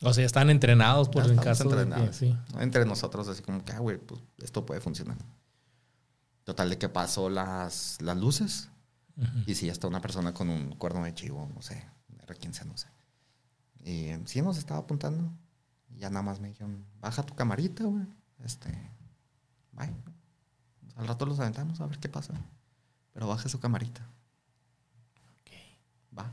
O 0.02 0.14
sea, 0.14 0.26
están 0.26 0.50
entrenados 0.50 1.08
por 1.08 1.26
Ya 1.26 1.32
en 1.32 1.40
caso 1.40 1.64
de 1.70 1.76
que, 1.76 1.82
entrenados. 1.84 2.16
sí. 2.18 2.38
Entre 2.60 2.84
nosotros, 2.86 3.30
así 3.30 3.42
como 3.42 3.64
que, 3.64 3.72
ah, 3.72 3.80
güey, 3.80 3.98
pues 3.98 4.22
esto 4.44 4.66
puede 4.66 4.82
funcionar. 4.82 5.18
Total 6.46 6.70
de 6.70 6.78
que 6.78 6.88
pasó 6.90 7.30
las, 7.30 8.02
las 8.02 8.16
luces. 8.16 8.70
Ujú. 9.18 9.44
Y 9.48 9.56
sí, 9.56 9.70
hasta 9.70 9.88
una 9.88 10.00
persona 10.00 10.34
con 10.34 10.50
un 10.50 10.76
cuerno 10.76 11.04
de 11.04 11.14
chivo, 11.14 11.50
no 11.54 11.62
sé, 11.62 11.86
R15, 12.28 12.66
no 12.66 12.78
sé. 12.78 12.88
Y 13.84 14.12
sí 14.26 14.42
nos 14.42 14.58
estaba 14.58 14.80
apuntando. 14.80 15.32
Y 15.90 16.00
ya 16.00 16.10
nada 16.10 16.22
más 16.22 16.40
me 16.40 16.50
dijeron, 16.50 16.86
baja 17.02 17.24
tu 17.24 17.36
camarita, 17.36 17.84
güey. 17.84 18.06
Este, 18.44 18.70
bye. 19.72 19.94
Al 20.96 21.08
rato 21.08 21.26
los 21.26 21.40
aventamos 21.40 21.82
a 21.82 21.88
ver 21.88 22.00
qué 22.00 22.10
pasa. 22.10 22.34
Pero 23.14 23.28
baje 23.28 23.50
su 23.50 23.60
camarita. 23.60 24.08
Ok. 25.42 26.18
Va. 26.18 26.32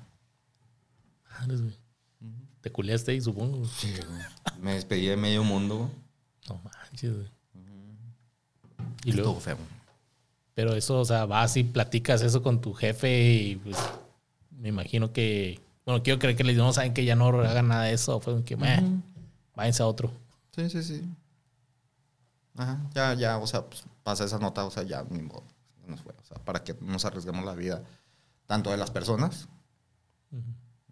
Madres, 1.30 1.62
güey. 1.62 1.76
Te 2.60 2.70
culeaste 2.70 3.12
ahí, 3.12 3.20
supongo. 3.20 3.66
Me 4.60 4.74
despedí 4.74 5.06
de 5.06 5.16
medio 5.16 5.42
mundo, 5.42 5.78
güey. 5.78 5.90
No 6.48 6.60
manches, 6.62 7.14
güey. 7.14 7.30
Y 9.04 9.10
Estuvo 9.10 9.24
luego, 9.24 9.40
feo. 9.40 9.56
Pero 10.54 10.74
eso, 10.74 11.00
o 11.00 11.04
sea, 11.04 11.26
vas 11.26 11.56
y 11.56 11.64
platicas 11.64 12.22
eso 12.22 12.42
con 12.42 12.60
tu 12.60 12.74
jefe 12.74 13.32
y 13.32 13.56
pues 13.56 13.76
me 14.50 14.68
imagino 14.68 15.12
que, 15.12 15.60
bueno, 15.84 16.02
quiero 16.02 16.18
creer 16.18 16.36
que 16.36 16.44
les 16.44 16.56
no 16.56 16.72
saben 16.72 16.94
que 16.94 17.04
ya 17.04 17.16
no 17.16 17.26
hagan 17.28 17.68
nada 17.68 17.84
de 17.84 17.94
eso. 17.94 18.20
Fue 18.20 18.44
que, 18.44 18.56
meh, 18.56 18.80
váyanse 19.56 19.82
a 19.82 19.86
otro. 19.86 20.12
Sí, 20.54 20.70
sí, 20.70 20.82
sí. 20.82 21.02
Ajá, 22.56 22.80
ya, 22.94 23.14
ya, 23.14 23.38
o 23.38 23.46
sea, 23.46 23.66
pues, 23.66 23.84
pasa 24.02 24.24
esa 24.24 24.38
nota, 24.38 24.64
o 24.64 24.70
sea, 24.70 24.82
ya 24.82 25.04
ni 25.08 25.22
modo, 25.22 25.42
se 25.80 25.90
nos 25.90 26.00
fue. 26.02 26.12
O 26.20 26.24
sea, 26.24 26.36
para 26.44 26.62
que 26.62 26.76
nos 26.80 27.04
arriesguemos 27.04 27.44
la 27.44 27.54
vida, 27.54 27.82
tanto 28.46 28.70
de 28.70 28.76
las 28.76 28.90
personas 28.90 29.48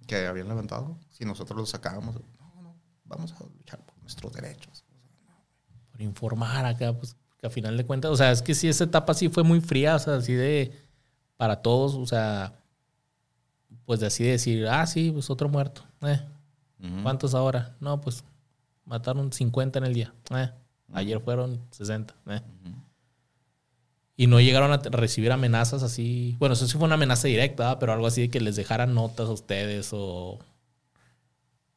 que 0.07 0.27
habían 0.27 0.49
levantado, 0.49 0.99
si 1.11 1.25
nosotros 1.25 1.57
los 1.57 1.71
sacábamos, 1.71 2.17
no, 2.17 2.63
no, 2.63 2.75
vamos 3.05 3.33
a 3.33 3.45
luchar 3.45 3.81
por 3.85 3.97
nuestros 3.99 4.33
derechos. 4.33 4.85
Por 5.93 6.01
informar 6.01 6.65
acá, 6.65 6.93
pues 6.93 7.15
que 7.41 7.47
a 7.47 7.51
final 7.51 7.77
de 7.77 7.87
cuentas, 7.87 8.11
o 8.11 8.17
sea, 8.17 8.31
es 8.33 8.43
que 8.43 8.55
sí, 8.55 8.69
esa 8.69 8.85
etapa 8.85 9.15
sí 9.15 9.29
fue 9.29 9.43
muy 9.43 9.61
fría, 9.61 9.97
o 9.97 9.99
sea, 9.99 10.17
así 10.17 10.35
de, 10.35 10.73
para 11.37 11.63
todos, 11.63 11.95
o 11.95 12.07
sea, 12.07 12.53
pues 13.87 14.01
de 14.01 14.07
así 14.07 14.25
de 14.25 14.33
decir, 14.33 14.67
ah, 14.69 14.87
sí, 14.87 15.11
pues 15.11 15.31
otro 15.31 15.49
muerto. 15.49 15.83
Eh. 16.03 16.21
¿Cuántos 17.03 17.35
ahora? 17.35 17.77
No, 17.81 18.01
pues 18.01 18.25
mataron 18.85 19.33
50 19.33 19.79
en 19.79 19.85
el 19.85 19.95
día. 19.95 20.15
Eh, 20.35 20.51
ayer 20.93 21.21
fueron 21.21 21.61
60. 21.71 22.15
Eh. 22.29 22.41
Y 24.17 24.27
no 24.27 24.41
llegaron 24.41 24.73
a 24.73 24.79
recibir 24.79 25.33
amenazas 25.33 25.83
así. 25.83 26.37
Bueno, 26.39 26.55
eso 26.55 26.67
sí 26.67 26.77
fue 26.77 26.85
una 26.85 26.95
amenaza 26.95 27.29
directa, 27.29 27.79
pero 27.79 27.93
algo 27.93 28.07
así 28.07 28.23
de 28.23 28.31
que 28.31 28.41
les 28.41 28.57
dejaran 28.57 28.95
notas 28.95 29.29
a 29.29 29.33
ustedes 29.33 29.91
o. 29.93 30.39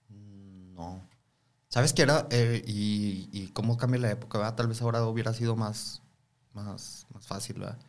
Mm, 0.10 0.74
No. 0.76 1.02
¿Sabes 1.74 1.92
qué 1.94 2.04
era? 2.04 2.28
Eh, 2.30 2.64
y, 2.68 3.30
y 3.32 3.48
cómo 3.48 3.78
cambia 3.78 4.00
la 4.00 4.12
época, 4.12 4.38
¿verdad? 4.38 4.54
Tal 4.54 4.68
vez 4.68 4.80
ahora 4.84 5.04
hubiera 5.08 5.34
sido 5.34 5.56
más, 5.56 6.04
más, 6.54 7.08
más 7.12 7.26
fácil, 7.26 7.58
¿verdad? 7.58 7.80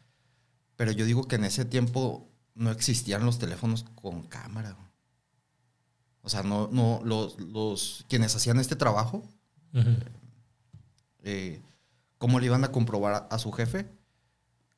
Pero 0.76 0.90
yo 0.90 1.04
digo 1.04 1.28
que 1.28 1.36
en 1.36 1.44
ese 1.44 1.66
tiempo 1.66 2.26
no 2.54 2.70
existían 2.70 3.26
los 3.26 3.38
teléfonos 3.38 3.84
con 3.94 4.22
cámara. 4.22 4.74
O 6.22 6.30
sea, 6.30 6.42
no, 6.42 6.68
no, 6.72 7.02
los, 7.04 7.38
los, 7.38 8.06
quienes 8.08 8.34
hacían 8.34 8.58
este 8.58 8.74
trabajo, 8.74 9.22
Ujú. 9.74 9.96
eh, 11.22 11.60
¿cómo 12.16 12.40
le 12.40 12.46
iban 12.46 12.64
a 12.64 12.72
comprobar 12.72 13.12
a, 13.12 13.18
a 13.18 13.38
su 13.38 13.52
jefe 13.52 13.86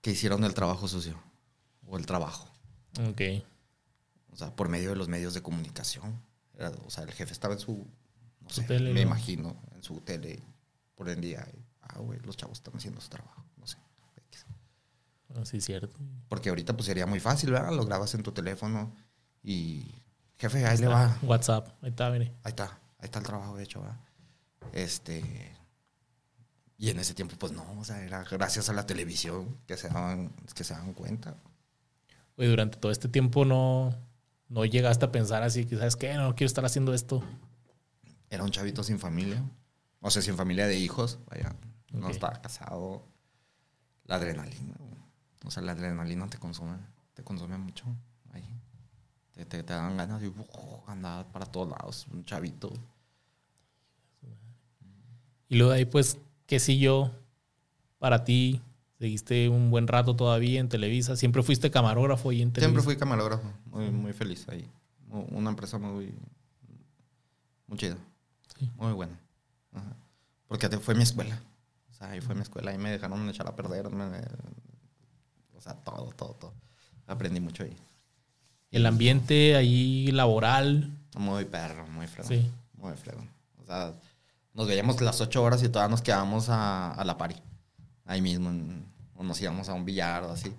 que 0.01 0.11
hicieron 0.11 0.43
el 0.43 0.53
trabajo 0.53 0.89
sucio? 0.89 1.17
O 1.87 1.97
el 1.97 2.07
trabajo. 2.07 2.49
Ok. 3.09 3.21
O 4.33 4.37
sea, 4.37 4.57
por 4.57 4.69
medio 4.69 4.91
de 4.91 4.97
los 4.97 5.07
medios 5.07 5.33
de 5.33 5.43
comunicación. 5.43 6.21
Era- 6.59 6.73
o 6.85 6.91
sea, 6.91 7.05
el 7.05 7.13
jefe 7.13 7.33
estaba 7.33 7.55
en 7.55 7.61
su, 7.61 7.87
no 8.47 8.51
Su 8.51 8.61
sé, 8.63 8.67
tele, 8.67 8.93
me 8.93 9.03
¿no? 9.03 9.09
imagino, 9.11 9.57
en 9.75 9.83
su 9.83 10.01
tele 10.01 10.43
por 10.95 11.09
el 11.09 11.21
día. 11.21 11.47
ah, 11.83 11.99
güey, 11.99 12.19
los 12.21 12.37
chavos 12.37 12.59
están 12.59 12.75
haciendo 12.77 13.01
su 13.01 13.09
trabajo. 13.09 13.45
No 13.57 13.67
sé. 13.67 13.77
Ah, 15.35 15.45
Sí, 15.45 15.61
cierto. 15.61 15.95
Porque 16.29 16.49
ahorita 16.49 16.75
pues 16.75 16.87
sería 16.87 17.07
muy 17.07 17.21
fácil, 17.21 17.51
¿verdad? 17.51 17.73
Lo 17.73 17.85
grabas 17.85 18.15
en 18.15 18.23
tu 18.23 18.33
teléfono 18.33 18.95
y, 19.43 19.85
jefe, 20.39 20.65
ahí 20.65 20.79
le 20.79 20.87
va. 20.87 21.17
WhatsApp. 21.23 21.69
Ahí 21.83 21.91
está, 21.91 22.11
mire. 22.11 22.33
Ahí 22.43 22.51
está, 22.51 22.65
ahí 22.99 23.05
está 23.05 23.19
el 23.19 23.25
trabajo 23.27 23.59
hecho, 23.59 23.81
¿verdad? 23.83 24.01
Este... 24.73 25.53
Y 26.79 26.91
en 26.91 26.99
ese 26.99 27.15
tiempo, 27.15 27.37
pues 27.39 27.53
no, 27.53 27.65
o 27.79 27.85
sea, 27.85 28.03
era 28.05 28.23
gracias 28.25 28.69
a 28.69 28.75
la 28.75 28.85
televisión 28.87 29.57
que 29.67 29.79
se 29.79 29.89
daban, 29.89 30.31
que 30.55 30.63
se 30.63 30.75
daban 30.75 30.93
cuenta. 30.93 31.35
Oye, 32.37 32.49
durante 32.49 32.77
todo 32.77 32.93
este 32.93 33.09
tiempo 33.09 33.47
no, 33.47 33.95
no 34.51 34.65
llegaste 34.67 35.07
a 35.07 35.11
pensar 35.13 35.43
así, 35.43 35.65
que 35.65 35.77
sabes 35.79 35.97
qué, 35.97 36.13
no 36.15 36.35
quiero 36.35 36.49
estar 36.49 36.67
haciendo 36.67 36.93
esto. 36.93 37.23
Era 38.31 38.45
un 38.45 38.51
chavito 38.51 38.83
sin 38.83 38.99
familia. 38.99 39.43
O 40.01 40.11
sea, 40.11 40.23
sin 40.23 40.37
familia 40.37 40.67
de 40.67 40.79
hijos. 40.79 41.19
Vaya, 41.31 41.55
no 41.93 42.11
estaba 42.11 42.41
casado. 42.41 43.03
La 44.05 44.17
adrenalina. 44.17 44.77
O 45.45 45.51
sea, 45.51 45.63
la 45.63 45.73
adrenalina 45.73 46.29
te 46.29 46.39
consume. 46.39 46.77
Te 47.15 47.23
consume 47.23 47.59
mucho. 47.59 47.85
Ahí. 48.33 48.45
Te, 49.33 49.45
te, 49.45 49.63
te 49.63 49.73
dan 49.73 49.97
ganas 49.97 50.21
de 50.21 50.33
andar 50.87 51.27
para 51.33 51.47
todos 51.47 51.69
lados. 51.69 52.07
Un 52.13 52.25
chavito. 52.25 52.73
Y 55.49 55.57
luego 55.57 55.73
de 55.73 55.79
ahí, 55.79 55.85
pues, 55.85 56.19
¿qué 56.47 56.59
siguió 56.59 57.13
para 57.99 58.25
ti? 58.25 58.61
Seguiste 58.99 59.49
un 59.49 59.71
buen 59.71 59.87
rato 59.87 60.17
todavía 60.17 60.59
en 60.59 60.69
Televisa. 60.69 61.17
Siempre 61.17 61.43
fuiste 61.43 61.71
camarógrafo 61.71 62.33
y 62.33 62.43
en 62.43 62.53
Televisa. 62.53 62.71
Siempre 62.71 62.83
fui 62.83 62.97
camarógrafo. 62.97 63.53
Muy, 63.67 63.91
muy 63.91 64.13
feliz 64.13 64.49
ahí. 64.49 64.69
Una 65.11 65.51
empresa 65.51 65.79
muy, 65.79 66.15
muy 67.67 67.79
chida. 67.79 67.97
Sí. 68.59 68.71
Muy 68.77 68.93
buena. 68.93 69.19
Ajá. 69.73 69.97
Porque 70.49 70.69
fue 70.79 70.95
mi 70.95 71.03
escuela. 71.03 71.39
O 71.91 71.95
sea, 71.95 72.11
ahí 72.11 72.21
fue 72.21 72.35
mi 72.35 72.43
escuela. 72.43 72.71
Ahí 72.71 72.79
me 72.79 72.91
dejaron 72.91 73.29
echar 73.29 73.47
a 73.49 73.57
perder. 73.57 73.91
me- 73.91 74.21
o 75.57 75.61
sea, 75.61 75.75
todo, 75.75 76.13
todo, 76.17 76.35
todo. 76.35 76.53
Aprendí 77.07 77.41
mucho 77.41 77.65
ahí. 77.65 77.77
El 78.71 78.85
ambiente 78.87 79.57
ahí 79.57 80.11
laboral. 80.13 80.91
Muy 81.17 81.45
perro, 81.47 81.87
muy 81.89 82.07
fregón. 82.07 82.29
Sí. 82.29 82.51
Muy 82.75 82.95
fregón. 82.97 83.29
O 83.63 83.65
sea, 83.67 83.93
nos 84.55 84.67
veíamos 84.69 85.01
las 85.01 85.21
ocho 85.21 85.43
horas 85.43 85.63
y 85.63 85.69
todavía 85.69 85.91
nos 85.91 86.03
quedábamos 86.03 86.49
a, 86.49 86.93
a 86.93 87.05
la 87.05 87.17
pari. 87.17 87.37
Ahí 88.05 88.21
mismo. 88.21 88.51
en- 88.51 88.85
o 89.19 89.23
nos 89.25 89.41
íbamos 89.41 89.69
a 89.71 89.73
un 89.75 89.85
billar 89.87 90.25
o 90.25 90.31
así. 90.33 90.53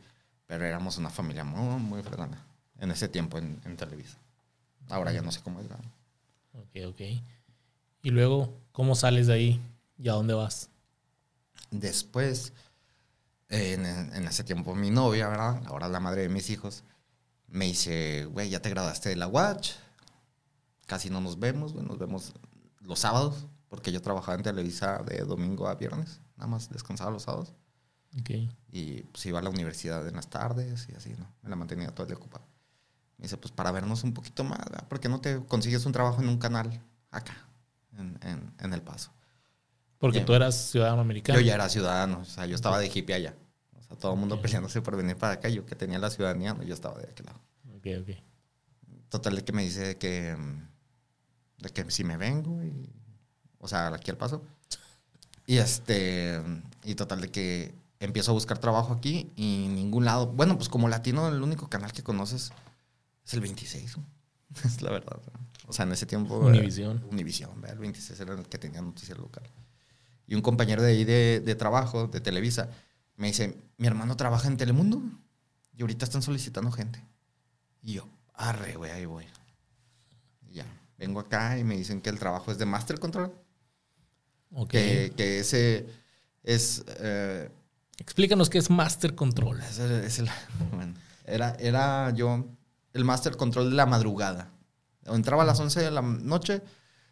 Pero 0.48 0.66
éramos 0.66 0.98
una 0.98 1.10
familia 1.12 1.44
muy, 1.44 1.80
muy 1.80 2.02
fregona. 2.02 2.42
En 2.80 2.90
ese 2.92 3.08
tiempo 3.08 3.38
en, 3.38 3.62
en 3.66 3.78
Televisa. 3.78 4.18
Ahora 4.90 5.12
ya 5.12 5.22
no 5.22 5.32
sé 5.32 5.42
cómo 5.42 5.60
es. 5.60 5.68
¿verdad? 5.68 5.84
Ok, 6.54 6.94
ok. 6.94 7.02
Y 8.08 8.10
luego, 8.10 8.58
¿cómo 8.72 8.96
sales 8.96 9.28
de 9.28 9.34
ahí? 9.34 9.62
¿Y 9.98 10.08
a 10.08 10.14
dónde 10.14 10.34
vas? 10.34 10.70
Después, 11.72 12.54
eh, 13.50 13.74
en, 13.74 13.86
en 13.86 14.26
ese 14.26 14.46
tiempo 14.46 14.74
mi 14.76 14.92
novia, 14.92 15.28
¿verdad? 15.28 15.62
Ahora 15.66 15.90
la 15.90 16.00
madre 16.00 16.22
de 16.22 16.30
mis 16.30 16.50
hijos, 16.50 16.86
me 17.48 17.66
dice, 17.66 18.24
güey, 18.24 18.50
ya 18.50 18.62
te 18.62 18.70
graduaste 18.70 19.10
de 19.10 19.18
la 19.18 19.28
Watch. 19.28 19.72
Casi 20.86 21.10
no 21.10 21.20
nos 21.20 21.38
vemos, 21.38 21.74
güey, 21.74 21.86
nos 21.86 21.98
vemos 21.98 22.32
los 22.80 23.00
sábados, 23.00 23.46
porque 23.68 23.92
yo 23.92 24.02
trabajaba 24.02 24.38
en 24.38 24.44
Televisa 24.44 25.00
de 25.00 25.26
domingo 25.26 25.68
a 25.68 25.76
viernes, 25.76 26.22
nada 26.38 26.48
más 26.48 26.70
descansaba 26.70 27.12
los 27.12 27.24
sábados. 27.24 27.56
Ok. 28.22 28.30
Y 28.72 29.02
pues 29.04 29.26
iba 29.26 29.40
a 29.40 29.42
la 29.42 29.50
universidad 29.50 30.08
en 30.08 30.16
las 30.16 30.30
tardes 30.30 30.88
y 30.90 30.96
así, 30.96 31.14
¿no? 31.20 31.30
Me 31.42 31.50
la 31.50 31.58
mantenía 31.58 31.94
todo 31.94 32.04
el 32.04 32.12
día 32.12 32.18
ocupada. 32.18 32.46
Me 33.18 33.24
dice, 33.24 33.36
pues 33.36 33.52
para 33.52 33.74
vernos 33.74 34.06
un 34.06 34.14
poquito 34.14 34.46
más, 34.46 34.60
¿verdad? 34.60 34.88
¿por 34.88 35.02
qué 35.02 35.10
no 35.10 35.20
te 35.20 35.44
consigues 35.44 35.86
un 35.86 35.92
trabajo 35.92 36.22
en 36.22 36.30
un 36.30 36.38
canal 36.38 36.82
acá, 37.12 37.47
en, 37.98 38.18
en, 38.22 38.54
en 38.60 38.74
El 38.74 38.82
Paso? 38.82 39.12
Porque 39.98 40.22
tú 40.22 40.34
eras 40.34 40.56
ciudadano 40.56 41.02
americano. 41.02 41.40
Yo 41.40 41.46
ya 41.46 41.56
era 41.56 41.70
ciudadano, 41.70 42.20
o 42.20 42.26
sea, 42.26 42.46
yo 42.46 42.56
estaba 42.56 42.80
de 42.80 42.88
hippie 42.94 43.16
allá. 43.16 43.36
O 43.78 43.82
sea, 43.82 43.98
todo 43.98 44.14
el 44.14 44.20
mundo 44.20 44.42
peleándose 44.42 44.82
por 44.82 44.96
venir 44.96 45.16
para 45.18 45.34
acá. 45.34 45.50
Yo 45.50 45.66
que 45.66 45.76
tenía 45.76 45.98
la 46.00 46.10
ciudadanía, 46.10 46.56
yo 46.64 46.74
estaba 46.74 47.00
de 47.00 47.10
aquel 47.10 47.26
lado. 47.26 47.42
Ok, 47.76 47.88
ok. 48.02 48.18
Total 49.10 49.36
de 49.36 49.44
que 49.44 49.54
me 49.54 49.64
dice 49.64 49.98
que, 49.98 50.36
mm, 50.36 51.64
de 51.64 51.70
que 51.70 51.90
si 51.90 52.04
me 52.04 52.18
vengo 52.18 52.64
y, 52.64 52.90
o 53.60 53.68
sea, 53.68 53.88
aquí 53.88 54.12
al 54.12 54.18
paso. 54.18 54.44
Y 55.46 55.58
este, 55.58 56.42
y 56.84 56.96
total 56.96 57.22
de 57.22 57.32
que 57.32 57.74
empiezo 58.00 58.32
a 58.32 58.34
buscar 58.34 58.60
trabajo 58.60 58.94
aquí 58.94 59.32
y 59.36 59.68
ningún 59.70 60.06
lado. 60.06 60.28
Bueno, 60.28 60.58
pues 60.58 60.70
como 60.70 60.90
latino, 60.90 61.28
el 61.30 61.42
único 61.42 61.70
canal 61.70 61.94
que 61.94 62.04
conoces 62.04 62.52
es 63.26 63.34
el 63.34 63.40
26. 63.42 63.98
Es 64.66 64.82
la 64.82 64.92
verdad. 64.92 65.20
O 65.68 65.74
sea, 65.74 65.86
en 65.86 65.92
ese 65.92 66.06
tiempo. 66.06 66.38
Univisión. 66.38 67.04
Univisión, 67.12 67.52
¿verdad? 67.62 67.74
el 67.74 67.80
26 67.80 68.20
era 68.20 68.34
el 68.34 68.48
que 68.48 68.58
tenía 68.58 68.82
noticiero 68.82 69.22
local. 69.22 69.44
Y 70.28 70.36
un 70.36 70.42
compañero 70.42 70.82
de 70.82 70.90
ahí 70.92 71.04
de, 71.06 71.42
de 71.44 71.56
trabajo, 71.56 72.08
de 72.08 72.20
Televisa, 72.22 72.70
me 73.16 73.28
dice, 73.28 73.58
mi 73.78 73.88
hermano 73.88 74.16
trabaja 74.18 74.48
en 74.48 74.58
Telemundo 74.58 75.02
y 75.76 75.82
ahorita 75.82 76.06
están 76.06 76.22
solicitando 76.22 76.72
gente. 76.72 77.04
Y 77.82 77.94
yo, 77.94 78.08
arre, 78.34 78.76
güey, 78.76 78.92
ahí 78.92 79.06
voy. 79.06 79.26
Y 80.50 80.56
ya, 80.56 80.66
vengo 80.98 81.20
acá 81.20 81.58
y 81.58 81.64
me 81.64 81.76
dicen 81.78 82.02
que 82.02 82.10
el 82.10 82.20
trabajo 82.20 82.52
es 82.52 82.58
de 82.58 82.66
Master 82.66 83.00
Control, 83.00 83.34
Ok. 84.52 84.70
que, 84.70 85.14
que 85.16 85.40
ese 85.40 85.86
es... 86.44 86.84
eh, 87.00 87.50
Explícanos 88.00 88.50
qué 88.50 88.58
es 88.60 88.70
Master 88.70 89.16
Control. 89.16 89.60
es 89.62 89.80
el- 89.80 90.04
es 90.04 90.20
el- 90.20 90.30
bueno, 90.72 90.94
era, 91.26 91.56
era 91.60 92.12
yo 92.12 92.46
el 92.98 93.06
Master 93.06 93.38
Control 93.38 93.70
de 93.70 93.76
la 93.76 93.86
madrugada. 93.86 94.52
Entraba 95.06 95.44
a 95.44 95.46
las 95.46 95.60
11 95.60 95.80
de 95.82 95.92
la 95.92 96.02
noche, 96.02 96.62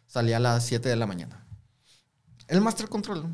salía 0.06 0.36
a 0.36 0.40
las 0.40 0.64
7 0.66 0.88
de 0.88 0.96
la 0.96 1.06
mañana. 1.06 1.46
El 2.48 2.60
Master 2.60 2.88
Control, 2.88 3.26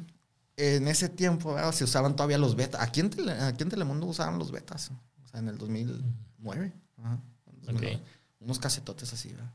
en 0.56 0.86
ese 0.88 1.08
tiempo 1.08 1.54
¿verdad? 1.54 1.72
se 1.72 1.84
usaban 1.84 2.14
todavía 2.16 2.38
los 2.38 2.54
betas. 2.54 2.80
Aquí 2.80 3.00
en, 3.00 3.10
Tele- 3.10 3.40
aquí 3.42 3.62
en 3.64 3.68
Telemundo 3.70 4.06
usaban 4.06 4.38
los 4.38 4.50
betas. 4.52 4.90
O 5.24 5.28
sea, 5.28 5.40
en 5.40 5.48
el 5.48 5.58
2009. 5.58 6.72
ajá, 6.98 7.18
2009. 7.62 7.96
Ok. 7.96 8.02
Unos 8.40 8.58
casetotes 8.58 9.12
así, 9.12 9.30
¿verdad? 9.30 9.52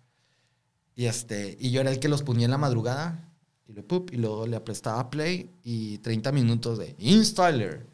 Y, 0.95 1.05
este, 1.05 1.55
y 1.59 1.71
yo 1.71 1.81
era 1.81 1.91
el 1.91 1.99
que 1.99 2.07
los 2.09 2.23
ponía 2.23 2.45
en 2.45 2.51
la 2.51 2.57
madrugada. 2.57 3.23
Y, 3.67 3.73
lo, 3.73 3.85
pup, 3.85 4.11
y 4.13 4.17
luego 4.17 4.47
le 4.47 4.55
aprestaba 4.55 5.09
play 5.09 5.51
y 5.63 5.97
30 5.99 6.31
minutos 6.31 6.77
de 6.79 6.95
Installer. 6.99 7.85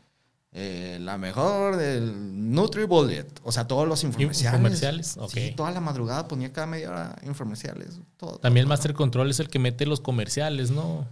Eh, 0.53 0.99
la 1.01 1.17
mejor 1.17 1.77
del 1.77 2.51
NutriBullet. 2.51 3.41
O 3.43 3.51
sea, 3.51 3.67
todos 3.67 3.87
los 3.87 4.03
infomerciales. 4.03 4.53
Infomerciales, 4.53 5.17
ok. 5.17 5.31
Sí, 5.31 5.53
toda 5.55 5.71
la 5.71 5.81
madrugada 5.81 6.27
ponía 6.27 6.53
cada 6.53 6.67
media 6.67 6.89
hora 6.89 7.15
infomerciales. 7.23 7.99
Todo, 8.17 8.37
También 8.37 8.63
el 8.63 8.67
todo, 8.67 8.73
Master 8.73 8.93
Control 8.93 9.29
es 9.29 9.39
el 9.39 9.49
que 9.49 9.59
mete 9.59 9.85
los 9.85 9.99
comerciales, 9.99 10.71
¿no? 10.71 11.07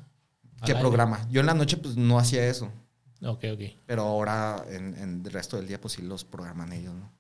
¿Qué 0.64 0.76
programa? 0.76 1.28
Yo 1.32 1.40
en 1.40 1.48
la 1.48 1.56
noche 1.56 1.78
pues 1.78 1.98
no 1.98 2.20
hacía 2.20 2.46
eso. 2.46 2.70
Ok, 3.24 3.46
ok. 3.54 3.62
Pero 3.88 4.04
ahora 4.04 4.64
en, 4.70 4.96
en 4.96 5.24
el 5.26 5.32
resto 5.32 5.58
del 5.58 5.68
día 5.68 5.82
pues 5.82 5.94
sí 5.94 6.02
los 6.02 6.24
programan 6.24 6.72
ellos, 6.74 6.94
¿no? 6.94 7.12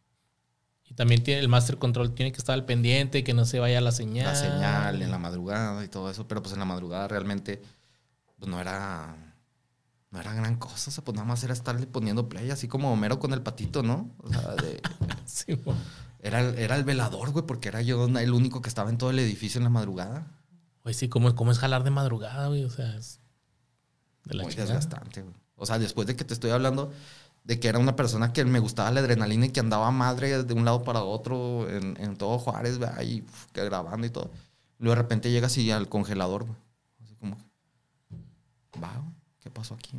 Y 0.92 0.94
también 0.94 1.24
tiene 1.24 1.40
el 1.40 1.48
Master 1.48 1.78
Control, 1.78 2.14
tiene 2.14 2.34
que 2.34 2.38
estar 2.38 2.54
al 2.54 2.66
pendiente, 2.66 3.24
que 3.24 3.34
no 3.34 3.46
se 3.46 3.60
vaya 3.60 3.80
la 3.80 3.94
señal. 3.94 4.26
La 4.26 4.36
señal 4.36 5.02
en 5.02 5.10
la 5.10 5.18
madrugada 5.18 5.84
y 5.86 5.88
todo 5.88 6.12
eso. 6.12 6.28
Pero 6.28 6.42
pues 6.42 6.52
en 6.52 6.60
la 6.60 6.66
madrugada 6.66 7.08
realmente 7.08 7.62
pues 8.38 8.52
no 8.52 8.60
era... 8.60 9.16
No 10.12 10.20
era 10.20 10.34
gran 10.34 10.58
cosa, 10.58 10.90
o 10.90 10.94
sea, 10.94 11.04
pues 11.04 11.16
nada 11.16 11.26
más 11.28 11.42
era 11.44 11.54
estarle 11.54 11.88
poniendo 11.88 12.28
play, 12.28 12.52
así 12.52 12.68
como 12.68 12.92
Homero 12.92 13.18
con 13.20 13.32
el 13.34 13.42
patito, 13.42 13.82
¿no? 13.82 14.12
O 14.20 14.30
sea, 14.30 14.56
de- 14.56 14.82
Sí, 15.26 15.56
mo. 15.66 15.74
era, 16.20 16.42
el, 16.42 16.58
era 16.60 16.76
el 16.76 16.84
velador, 16.84 17.32
güey, 17.32 17.46
porque 17.46 17.70
era 17.70 17.82
yo 17.82 18.06
el 18.06 18.34
único 18.34 18.62
que 18.62 18.68
estaba 18.70 18.90
en 18.90 18.98
todo 18.98 19.10
el 19.12 19.20
edificio 19.20 19.60
en 19.60 19.64
la 19.64 19.70
madrugada. 19.70 20.28
Güey, 20.84 20.94
sí, 20.94 21.08
¿cómo, 21.08 21.34
cómo 21.36 21.52
es 21.52 21.60
jalar 21.60 21.84
de 21.86 21.92
madrugada, 21.92 22.48
güey? 22.50 22.66
O 22.66 22.70
sea, 22.70 22.98
es 22.98 23.22
de 24.26 24.34
la 24.36 24.44
muy 24.44 24.52
chingada. 24.52 24.74
desgastante, 24.74 25.22
güey. 25.22 25.34
O 25.56 25.66
sea, 25.66 25.80
después 25.80 26.08
de 26.08 26.16
que 26.18 26.26
te 26.26 26.34
estoy 26.34 26.52
hablando 26.52 26.92
de 27.46 27.60
que 27.60 27.70
era 27.70 27.80
una 27.80 27.96
persona 27.96 28.34
que 28.34 28.44
me 28.46 28.60
gustaba 28.60 28.92
la 28.92 29.00
adrenalina 29.00 29.46
y 29.46 29.50
que 29.52 29.60
andaba 29.62 29.90
madre 29.92 30.44
de 30.44 30.54
un 30.54 30.66
lado 30.66 30.84
para 30.84 31.04
otro 31.04 31.70
en, 31.70 31.96
en 32.02 32.18
todo 32.18 32.38
Juárez, 32.38 32.78
güey, 32.80 32.90
ahí 32.98 33.22
uf, 33.28 33.46
que 33.54 33.64
grabando 33.64 34.06
y 34.06 34.10
todo. 34.10 34.30
Luego 34.80 34.96
de 34.96 35.02
repente 35.04 35.32
llegas 35.32 35.58
y 35.58 35.72
al 35.72 35.88
congelador, 35.88 36.46
güey. 36.46 36.58
Así 37.04 37.16
como, 37.16 37.38
va, 38.84 38.92
güey, 38.98 39.16
¿qué 39.42 39.50
pasó 39.50 39.74
aquí? 39.74 39.98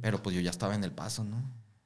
Pero 0.00 0.22
pues 0.22 0.36
yo 0.36 0.42
ya 0.42 0.50
estaba 0.50 0.74
en 0.74 0.84
el 0.84 0.92
paso, 0.92 1.24
¿no? 1.24 1.42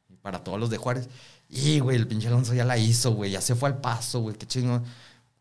Y 0.08 0.16
para 0.16 0.42
todos 0.42 0.58
los 0.58 0.70
de 0.70 0.78
Juárez. 0.78 1.08
Y, 1.48 1.78
güey, 1.80 1.96
el 1.96 2.08
pinche 2.08 2.28
Alonso 2.28 2.54
ya 2.54 2.64
la 2.64 2.78
hizo, 2.78 3.12
güey, 3.12 3.30
ya 3.30 3.40
se 3.40 3.54
fue 3.54 3.68
al 3.68 3.80
paso, 3.80 4.20
güey, 4.20 4.36
qué 4.36 4.46
chingón. 4.46 4.84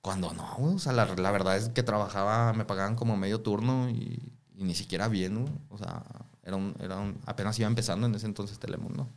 Cuando 0.02 0.34
no, 0.34 0.56
güey, 0.58 0.76
o 0.76 0.80
sea, 0.80 0.94
la, 0.94 1.06
la 1.06 1.32
verdad 1.32 1.58
es 1.58 1.70
que 1.70 1.84
trabajaba, 1.84 2.54
me 2.54 2.66
pagaban 2.66 2.96
como 2.96 3.18
medio 3.18 3.42
turno 3.42 3.90
y, 3.90 4.20
y 4.56 4.64
ni 4.64 4.76
siquiera 4.76 5.08
bien, 5.08 5.42
güey. 5.42 5.54
O 5.70 5.78
sea, 5.78 6.04
era 6.44 6.56
un, 6.56 6.76
era 6.80 6.98
un, 6.98 7.20
apenas 7.26 7.58
iba 7.60 7.68
empezando 7.68 8.08
en 8.08 8.16
ese 8.16 8.26
entonces 8.26 8.60
Telemundo. 8.60 9.08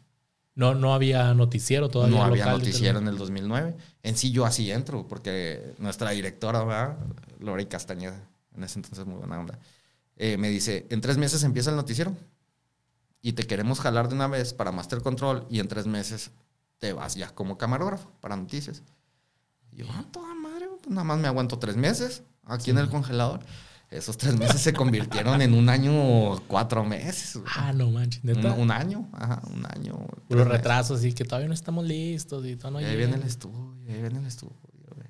No, 0.55 0.75
no 0.75 0.93
había 0.93 1.33
noticiero 1.33 1.89
todavía. 1.89 2.17
no 2.17 2.25
había 2.25 2.45
local 2.45 2.59
noticiero 2.59 2.99
en 2.99 3.09
el 3.09 3.17
2009. 3.17 3.77
En 4.03 4.17
sí 4.17 4.33
yo 4.33 4.45
así 4.45 4.71
entro, 4.71 5.07
porque 5.07 5.75
nuestra 5.79 6.11
directora, 6.11 6.65
¿verdad? 6.65 6.99
Lorey 7.39 7.67
Castañeda, 7.67 8.21
en 8.55 8.65
ese 8.65 8.81
entonces 8.81 9.07
muy 9.07 9.17
buena 9.17 9.39
onda, 9.39 9.59
eh, 10.23 10.37
me 10.37 10.51
dice, 10.51 10.87
en 10.91 11.01
tres 11.01 11.17
meses 11.17 11.43
empieza 11.45 11.71
el 11.71 11.77
noticiero 11.77 12.15
y 13.23 13.33
te 13.33 13.47
queremos 13.47 13.81
jalar 13.81 14.11
de 14.11 14.15
una 14.15 14.27
vez 14.27 14.53
para 14.53 14.71
Master 14.71 15.01
Control 15.01 15.47
y 15.49 15.61
en 15.61 15.69
tres 15.69 15.87
meses 15.87 16.31
te 16.79 16.93
vas 16.93 17.15
ya 17.15 17.35
como 17.35 17.57
camarógrafo 17.57 18.13
para 18.21 18.37
noticias. 18.37 18.83
Y 19.73 19.77
yo, 19.77 19.87
ah, 19.89 20.05
toda 20.13 20.35
madre, 20.35 20.69
pues 20.83 20.91
nada 20.91 21.05
más 21.05 21.19
me 21.19 21.27
aguanto 21.27 21.59
tres 21.59 21.77
meses 21.77 22.23
aquí 22.45 22.71
en 22.71 22.77
el 22.77 22.91
congelador. 22.91 23.41
Esos 23.89 24.19
tres 24.19 24.37
meses 24.39 24.61
se 24.61 24.75
convirtieron 24.75 25.41
en 25.41 25.55
un 25.55 25.71
año 25.71 25.93
o 25.95 26.39
cuatro 26.47 26.85
meses. 26.85 27.39
Ah, 27.57 27.73
no 27.73 27.91
manches, 27.91 28.23
un, 28.23 28.31
neta. 28.31 28.53
un 28.53 28.71
año, 28.71 29.09
ajá, 29.15 29.41
un 29.51 29.65
año. 29.75 30.07
Los 30.29 30.47
retrasos 30.47 31.03
y 31.03 31.15
que 31.15 31.25
todavía 31.25 31.49
no 31.49 31.55
estamos 31.55 31.87
listos 31.87 32.45
y 32.45 32.57
todo 32.57 32.73
no 32.73 32.79
ahí 32.79 32.95
viene 32.95 33.17
el 33.17 33.23
estudio, 33.23 33.75
ahí 33.89 34.03
viene 34.03 34.19
el 34.19 34.27
estudio. 34.27 34.55
güey. 34.95 35.09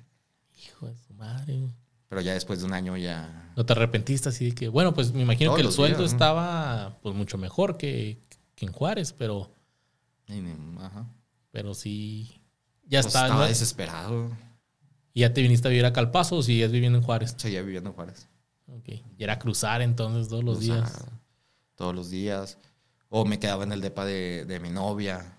Hijo 0.65 0.87
de 0.87 0.95
su 0.95 1.13
madre. 1.15 1.67
Pero 2.11 2.19
ya 2.19 2.33
después 2.33 2.59
de 2.59 2.65
un 2.65 2.73
año 2.73 2.97
ya... 2.97 3.53
No 3.55 3.65
te 3.65 3.71
arrepentiste 3.71 4.27
así 4.27 4.47
de 4.47 4.51
que, 4.53 4.67
bueno, 4.67 4.93
pues 4.93 5.13
me 5.13 5.21
imagino 5.21 5.51
Todos 5.51 5.61
que 5.61 5.67
el 5.67 5.71
sueldo 5.73 5.97
días, 5.99 6.11
¿no? 6.11 6.15
estaba 6.17 6.99
pues 7.01 7.15
mucho 7.15 7.37
mejor 7.37 7.77
que, 7.77 8.21
que 8.55 8.65
en 8.65 8.73
Juárez, 8.73 9.13
pero, 9.17 9.55
Ajá. 10.79 11.07
pero 11.51 11.73
sí. 11.73 12.41
Ya 12.83 12.99
Pues 13.01 13.05
está. 13.07 13.23
estaba 13.27 13.43
¿no? 13.43 13.47
desesperado. 13.47 14.29
¿Y 15.13 15.21
ya 15.21 15.33
te 15.33 15.41
viniste 15.41 15.69
a 15.69 15.71
vivir 15.71 15.85
a 15.85 15.93
Calpaso 15.93 16.35
o 16.35 16.43
sigues 16.43 16.69
viviendo 16.73 16.97
en 16.97 17.03
Juárez? 17.05 17.33
Seguía 17.37 17.61
viviendo 17.61 17.91
en 17.91 17.95
Juárez. 17.95 18.27
Ok. 18.67 18.89
Y 19.17 19.23
era 19.23 19.39
cruzar 19.39 19.81
entonces 19.81 20.27
todos 20.27 20.43
los 20.43 20.59
sea, 20.59 20.75
días. 20.75 21.05
todos 21.75 21.95
los 21.95 22.09
días. 22.09 22.57
O 23.07 23.23
me 23.23 23.39
quedaba 23.39 23.63
en 23.63 23.71
el 23.71 23.79
depa 23.79 24.03
de, 24.03 24.43
de 24.45 24.59
mi 24.59 24.69
novia. 24.69 25.37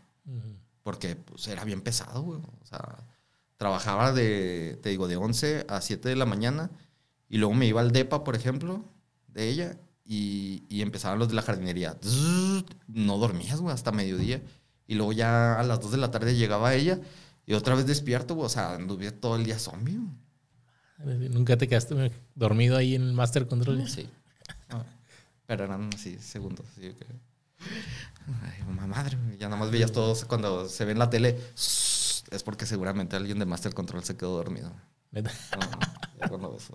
Porque 0.82 1.16
pues, 1.16 1.46
era 1.48 1.64
bien 1.64 1.82
pesado, 1.82 2.22
güey. 2.22 2.40
O 2.40 2.64
sea, 2.66 2.96
trabajaba 3.62 4.12
de, 4.12 4.76
te 4.82 4.88
digo, 4.88 5.06
de 5.06 5.16
11 5.16 5.66
a 5.68 5.80
7 5.80 6.08
de 6.08 6.16
la 6.16 6.26
mañana. 6.26 6.68
Y 7.28 7.38
luego 7.38 7.54
me 7.54 7.66
iba 7.66 7.80
al 7.80 7.92
depa, 7.92 8.24
por 8.24 8.34
ejemplo, 8.34 8.84
de 9.28 9.48
ella. 9.48 9.76
Y, 10.04 10.64
y 10.68 10.82
empezaban 10.82 11.20
los 11.20 11.28
de 11.28 11.34
la 11.34 11.42
jardinería. 11.42 11.96
No 12.88 13.18
dormías, 13.18 13.60
güey, 13.60 13.72
hasta 13.72 13.92
mediodía. 13.92 14.42
Y 14.88 14.96
luego 14.96 15.12
ya 15.12 15.60
a 15.60 15.62
las 15.62 15.80
2 15.80 15.92
de 15.92 15.98
la 15.98 16.10
tarde 16.10 16.34
llegaba 16.34 16.74
ella. 16.74 16.98
Y 17.46 17.54
otra 17.54 17.76
vez 17.76 17.86
despierto, 17.86 18.34
güey. 18.34 18.46
O 18.46 18.48
sea, 18.48 18.74
anduve 18.74 19.12
todo 19.12 19.36
el 19.36 19.44
día 19.44 19.60
zombie. 19.60 19.96
güey. 20.98 21.28
¿Nunca 21.28 21.56
te 21.56 21.68
quedaste 21.68 22.10
dormido 22.34 22.76
ahí 22.76 22.96
en 22.96 23.02
el 23.02 23.12
Master 23.12 23.46
Control? 23.46 23.88
Sí. 23.88 24.08
Pero 25.46 25.64
eran 25.64 25.88
así, 25.94 26.18
segundos. 26.18 26.66
así 26.72 26.80
que- 26.94 27.06
Ay, 28.42 28.62
mamá 28.66 28.86
madre, 28.88 29.16
ya 29.38 29.46
nada 29.48 29.56
más 29.60 29.70
veías 29.70 29.92
todos 29.92 30.24
cuando 30.24 30.68
se 30.68 30.84
ve 30.84 30.92
en 30.92 30.98
la 30.98 31.10
tele. 31.10 31.38
Es 32.32 32.42
porque 32.42 32.66
seguramente 32.66 33.16
alguien 33.16 33.38
de 33.38 33.46
Master 33.46 33.74
Control 33.74 34.02
se 34.04 34.16
quedó 34.16 34.36
dormido. 34.36 34.72
No, 35.10 35.20
ya 36.20 36.28
cuando 36.28 36.52
ves. 36.52 36.68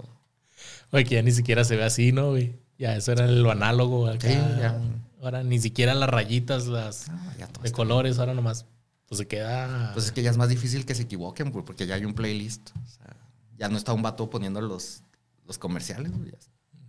Oye, 0.92 1.04
que 1.04 1.16
ya 1.16 1.22
ni 1.24 1.32
siquiera 1.32 1.64
se 1.64 1.76
ve 1.76 1.84
así, 1.84 2.12
¿no, 2.12 2.30
güey? 2.30 2.56
Ya, 2.78 2.96
eso 2.96 3.12
era 3.12 3.28
lo 3.28 3.52
análogo. 3.52 4.08
Acá. 4.08 4.28
Sí, 4.28 4.36
ya. 4.36 4.80
Ahora 5.22 5.44
ni 5.44 5.60
siquiera 5.60 5.96
las 5.96 6.10
rayitas, 6.10 6.68
las 6.68 7.10
No, 7.10 7.64
de 7.64 7.72
colores, 7.72 8.20
ahora 8.20 8.34
nomás. 8.36 8.66
Pues 9.08 9.18
se 9.20 9.28
queda. 9.28 9.92
Pues 9.94 10.06
es 10.06 10.12
que 10.12 10.22
ya 10.22 10.30
es 10.30 10.38
más 10.38 10.50
difícil 10.50 10.86
que 10.86 10.94
se 10.94 11.04
equivoquen, 11.04 11.52
güey, 11.52 11.66
porque 11.66 11.88
ya 11.88 11.96
hay 11.96 12.06
un 12.06 12.14
playlist. 12.14 12.70
O 12.76 12.88
sea, 12.90 13.16
ya 13.58 13.68
no 13.70 13.78
está 13.78 13.94
un 13.94 14.04
vato 14.04 14.30
poniendo 14.30 14.62
los, 14.62 15.02
los 15.46 15.58
comerciales. 15.58 16.12
güey. 16.16 16.32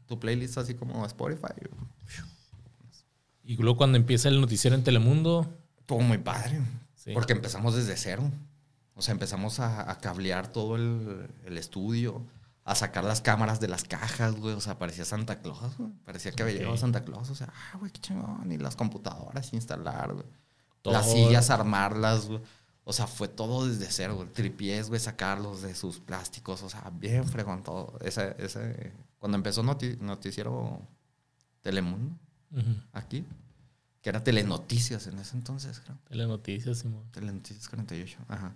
Tu 0.06 0.18
playlist 0.18 0.58
así 0.58 0.74
como 0.74 1.06
Spotify. 1.06 1.54
Y 3.44 3.56
luego 3.56 3.78
cuando 3.78 3.96
empieza 3.96 4.28
el 4.28 4.40
noticiero 4.40 4.76
en 4.76 4.84
Telemundo. 4.84 5.48
Todo 5.86 6.00
muy 6.00 6.18
padre. 6.18 6.60
Sí. 6.94 7.12
Porque 7.14 7.32
empezamos 7.32 7.74
desde 7.74 7.96
cero. 7.96 8.30
O 8.98 9.02
sea, 9.02 9.12
empezamos 9.12 9.60
a, 9.60 9.90
a 9.90 9.98
cablear 9.98 10.48
todo 10.52 10.76
el, 10.76 11.30
el 11.44 11.56
estudio, 11.56 12.26
a 12.64 12.74
sacar 12.74 13.04
las 13.04 13.20
cámaras 13.22 13.60
de 13.60 13.68
las 13.68 13.84
cajas, 13.84 14.34
güey. 14.36 14.54
O 14.54 14.60
sea, 14.60 14.78
parecía 14.78 15.04
Santa 15.06 15.40
Claus, 15.40 15.76
güey. 15.78 15.90
Parecía 16.04 16.32
que 16.32 16.42
había 16.42 16.54
Ok. 16.56 16.58
llegado 16.58 16.76
Santa 16.76 17.04
Claus. 17.04 17.30
O 17.30 17.34
sea, 17.34 17.50
ah, 17.72 17.76
güey, 17.78 17.90
qué 17.92 18.00
chingón. 18.00 18.50
Y 18.52 18.58
las 18.58 18.76
computadoras 18.76 19.52
instalar, 19.54 20.12
güey. 20.12 20.26
Todo. 20.82 20.92
Las 20.94 21.10
sillas, 21.10 21.48
armarlas, 21.50 22.26
güey. 22.26 22.40
O 22.84 22.92
sea, 22.92 23.06
fue 23.06 23.28
todo 23.28 23.66
desde 23.66 23.86
cero, 23.90 24.16
güey. 24.16 24.28
Tripiés, 24.32 24.88
güey, 24.88 25.00
sacarlos 25.00 25.62
de 25.62 25.74
sus 25.74 26.00
plásticos. 26.00 26.62
O 26.62 26.68
sea, 26.68 26.90
bien 26.92 27.24
fregón 27.26 27.62
todo. 27.62 27.96
Ese, 28.00 28.34
ese, 28.38 28.92
cuando 29.18 29.36
empezó 29.36 29.62
noti- 29.62 29.98
Noticiero 30.00 30.80
Telemundo, 31.62 32.16
aquí, 32.92 33.24
que 34.00 34.08
era 34.10 34.22
Telenoticias 34.24 35.06
en 35.06 35.18
ese 35.18 35.36
entonces, 35.36 35.80
creo. 35.80 35.98
Telenoticias, 36.08 36.78
Simón. 36.78 37.04
Telenoticias 37.12 37.68
48, 37.68 38.18
ajá. 38.28 38.52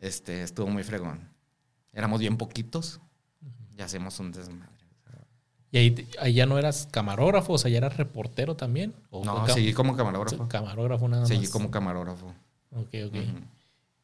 Este, 0.00 0.42
estuvo 0.42 0.66
muy 0.68 0.84
fregón. 0.84 1.28
Éramos 1.92 2.20
bien 2.20 2.36
poquitos 2.36 3.00
y 3.76 3.82
hacemos 3.82 4.18
un 4.20 4.32
desmadre. 4.32 4.68
¿Y 5.70 5.76
ahí, 5.78 6.08
ahí 6.20 6.32
ya 6.32 6.46
no 6.46 6.56
eras 6.58 6.88
camarógrafo? 6.90 7.52
O 7.52 7.58
sea, 7.58 7.70
¿ya 7.70 7.76
eras 7.78 7.96
reportero 7.98 8.56
también? 8.56 8.94
¿O 9.10 9.22
No, 9.24 9.46
cam- 9.46 9.52
seguí 9.52 9.74
como 9.74 9.94
camarógrafo. 9.96 10.48
Camarógrafo 10.48 11.08
nada 11.08 11.26
Seguí 11.26 11.42
más. 11.42 11.50
como 11.50 11.70
camarógrafo. 11.70 12.28
Ok, 12.72 12.88
ok. 13.06 13.16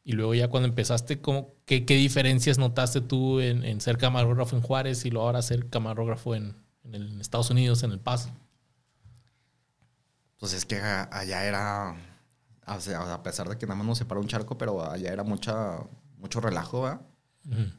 Y 0.03 0.11
luego 0.11 0.35
ya 0.35 0.47
cuando 0.49 0.69
empezaste, 0.69 1.19
¿cómo, 1.21 1.49
qué, 1.65 1.83
qué 1.85 1.95
diferencias 1.95 2.59
notaste 2.59 3.01
tú 3.01 3.39
en, 3.39 3.63
en 3.65 3.81
ser 3.81 3.97
camarógrafo 3.97 4.55
en 4.55 4.61
Juárez 4.61 5.03
y 5.05 5.09
luego 5.09 5.25
ahora 5.25 5.41
ser 5.41 5.67
camarógrafo 5.69 6.35
en, 6.35 6.53
en 6.83 6.93
el- 6.93 7.13
en 7.13 7.21
Estados 7.21 7.49
Unidos, 7.49 7.81
en 7.81 7.91
El 7.91 7.99
Paso? 7.99 8.29
Pues 10.37 10.53
es 10.53 10.65
que 10.65 10.75
allá 10.79 11.45
era, 11.45 11.95
a 12.65 13.23
pesar 13.23 13.47
de 13.49 13.57
que 13.57 13.65
nada 13.65 13.77
más 13.77 13.87
nos 13.87 13.97
separó 13.97 14.21
un 14.21 14.27
charco, 14.27 14.57
pero 14.57 14.89
allá 14.89 15.11
era 15.11 15.23
mucha, 15.23 15.79
mucho 16.17 16.41
relajo. 16.41 16.81
Ujú. 17.45 17.71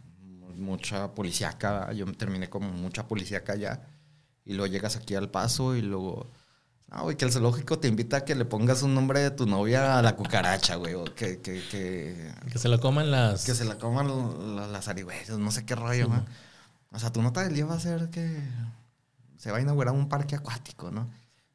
mucha 0.57 1.15
policíaca. 1.15 1.73
¿va? 1.73 1.93
Yo 1.93 2.07
terminé 2.15 2.49
como 2.49 2.69
mucha 2.71 3.07
policíaca 3.07 3.53
allá. 3.55 3.83
Y 4.45 4.53
luego 4.55 4.67
llegas 4.73 4.97
aquí 4.97 5.15
al 5.15 5.31
paso 5.31 5.75
y 5.77 5.83
luego... 5.83 6.31
No, 6.89 7.03
güey, 7.03 7.17
que 7.17 7.25
el 7.25 7.33
zoológico 7.33 7.81
te 7.81 7.89
invita 7.89 8.19
a 8.19 8.25
que 8.25 8.37
le 8.37 8.45
pongas 8.45 8.83
un 8.83 8.95
nombre 8.95 9.19
de 9.19 9.33
tu 9.33 9.45
novia 9.45 9.99
a 9.99 10.03
la 10.03 10.15
cucaracha, 10.15 10.77
güey. 10.77 10.95
O 10.95 11.05
que, 11.05 11.41
que, 11.41 11.61
que, 11.69 12.33
Que 12.53 12.59
se 12.61 12.69
lo 12.69 12.79
coman 12.81 13.11
las... 13.11 13.45
que 13.45 13.55
se 13.55 13.65
la 13.65 13.77
coman 13.77 14.55
la- 14.57 14.69
las 14.69 14.87
arigüeyas, 14.87 15.37
no 15.37 15.51
sé 15.51 15.67
qué 15.67 15.75
rollo, 15.75 16.09
¿va? 16.09 16.25
O 16.93 16.99
sea, 17.01 17.13
tu 17.13 17.21
nota 17.23 17.43
del 17.43 17.55
día 17.55 17.67
va 17.67 17.75
a 17.75 17.81
ser 17.81 18.09
que 18.11 18.41
se 19.37 19.51
va 19.51 19.59
a 19.59 19.61
inaugurar 19.61 19.93
un 19.95 20.09
parque 20.09 20.37
acuático, 20.37 20.93
¿no? 20.93 21.11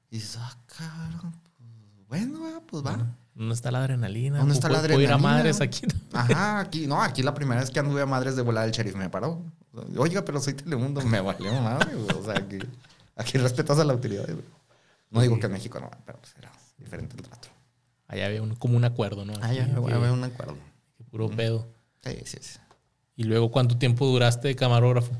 Y 0.09 0.17
dices, 0.17 0.37
ah, 0.37 0.57
cabrón, 0.65 1.33
pues, 1.57 2.07
bueno, 2.09 2.41
va, 2.41 2.59
pues 2.67 2.83
va. 2.85 3.15
¿Dónde 3.41 3.55
está 3.55 3.71
la 3.71 3.79
adrenalina? 3.79 4.37
¿Dónde 4.37 4.53
está 4.53 4.69
la 4.69 4.75
¿Puedo- 4.79 4.89
puedo 4.89 5.01
ir 5.01 5.09
a 5.11 5.15
adrenalina? 5.15 5.37
madres 5.39 5.61
aquí? 5.61 5.81
Ajá, 6.13 6.59
aquí, 6.59 6.85
no, 6.85 7.01
aquí 7.01 7.23
la 7.23 7.33
primera 7.33 7.59
vez 7.61 7.71
que 7.71 7.79
anduve 7.79 7.99
a 8.01 8.05
madres 8.05 8.35
de 8.35 8.43
volada 8.43 8.67
el 8.67 8.71
sheriff 8.71 8.95
me 8.95 9.09
paró. 9.09 9.41
Oiga, 9.97 10.23
pero 10.23 10.39
soy 10.39 10.53
Telemundo, 10.53 11.01
me 11.01 11.19
valió 11.21 11.51
madre, 11.59 11.95
güey. 11.95 12.17
O 12.19 12.23
sea, 12.23 12.35
aquí, 12.37 12.59
aquí 13.15 13.37
respetas 13.39 13.79
a 13.79 13.83
la 13.83 13.93
autoridad, 13.93 14.25
güey. 14.25 14.45
No 15.09 15.21
digo 15.21 15.39
que 15.39 15.47
en 15.47 15.53
México 15.53 15.79
no, 15.79 15.89
pero 16.05 16.19
pues 16.19 16.35
era 16.37 16.51
diferente 16.77 17.15
el 17.17 17.23
trato. 17.23 17.47
Allá 18.07 18.27
había 18.27 18.43
un- 18.43 18.53
como 18.55 18.77
un 18.77 18.85
acuerdo, 18.85 19.25
¿no? 19.25 19.33
Que- 19.33 19.45
había 19.45 19.63
un 20.13 20.23
acuerdo. 20.23 20.55
puro 21.09 21.27
pedo. 21.31 21.67
Sí, 22.03 22.17
sí, 22.25 22.37
sí. 22.41 22.59
¿Y 23.15 23.23
luego 23.23 23.49
cuánto 23.49 23.75
tiempo 23.77 24.05
duraste 24.05 24.49
de 24.49 24.55
camarógrafo? 24.55 25.13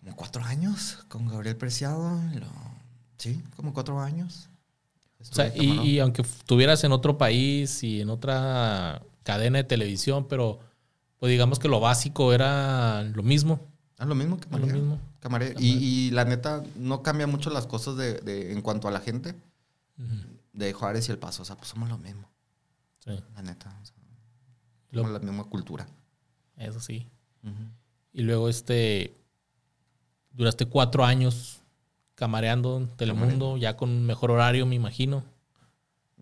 Como 0.00 0.16
cuatro 0.16 0.42
años 0.42 1.04
con 1.08 1.28
Gabriel 1.28 1.56
Preciado. 1.56 2.18
lo- 2.34 2.72
Sí, 3.18 3.40
como 3.56 3.72
cuatro 3.74 4.00
años. 4.00 4.48
O 5.30 5.34
sea, 5.34 5.52
y, 5.56 5.98
aunque 6.00 6.22
estuvieras 6.22 6.82
en 6.84 6.92
otro 6.92 7.16
país 7.18 7.82
y 7.82 8.00
en 8.00 8.10
otra 8.10 9.02
cadena 9.22 9.58
de 9.58 9.64
televisión, 9.64 10.26
pero 10.28 10.58
pues 11.18 11.30
digamos 11.30 11.58
que 11.58 11.68
lo 11.68 11.78
básico 11.80 12.32
era 12.32 13.02
lo 13.04 13.22
mismo. 13.22 13.60
Ah, 13.98 14.04
lo 14.04 14.14
mismo 14.16 14.38
que 14.40 14.48
lo 14.50 14.66
mismo. 14.66 14.98
Camarero. 15.20 15.60
Y, 15.60 15.68
y 16.08 16.10
la 16.10 16.24
neta, 16.24 16.64
no 16.76 17.02
cambia 17.02 17.28
mucho 17.28 17.50
las 17.50 17.66
cosas 17.66 17.96
de, 17.96 18.14
de- 18.14 18.52
en 18.52 18.60
cuanto 18.62 18.88
a 18.88 18.90
la 18.90 18.98
gente 19.00 19.36
de 20.52 20.72
Juárez 20.72 21.08
y 21.08 21.12
El 21.12 21.18
Paso. 21.18 21.42
O 21.42 21.44
sea, 21.44 21.56
pues 21.56 21.68
somos 21.68 21.88
lo 21.88 21.98
mismo, 21.98 22.28
Sí, 23.04 23.12
la 23.36 23.42
neta. 23.42 23.68
o 23.80 23.86
sea, 23.86 23.94
Lo- 24.90 25.02
somos 25.02 25.12
la 25.12 25.24
misma 25.26 25.44
cultura. 25.44 25.86
eso 26.56 26.80
sí. 26.80 27.08
Y 28.12 28.22
luego 28.22 28.48
este 28.48 29.14
duraste 30.32 30.66
cuatro 30.66 31.04
años 31.04 31.61
camareando 32.26 32.76
en 32.76 32.88
Telemundo, 32.96 33.56
ya 33.56 33.76
con 33.76 34.06
mejor 34.06 34.30
horario, 34.30 34.64
me 34.64 34.76
imagino. 34.76 35.24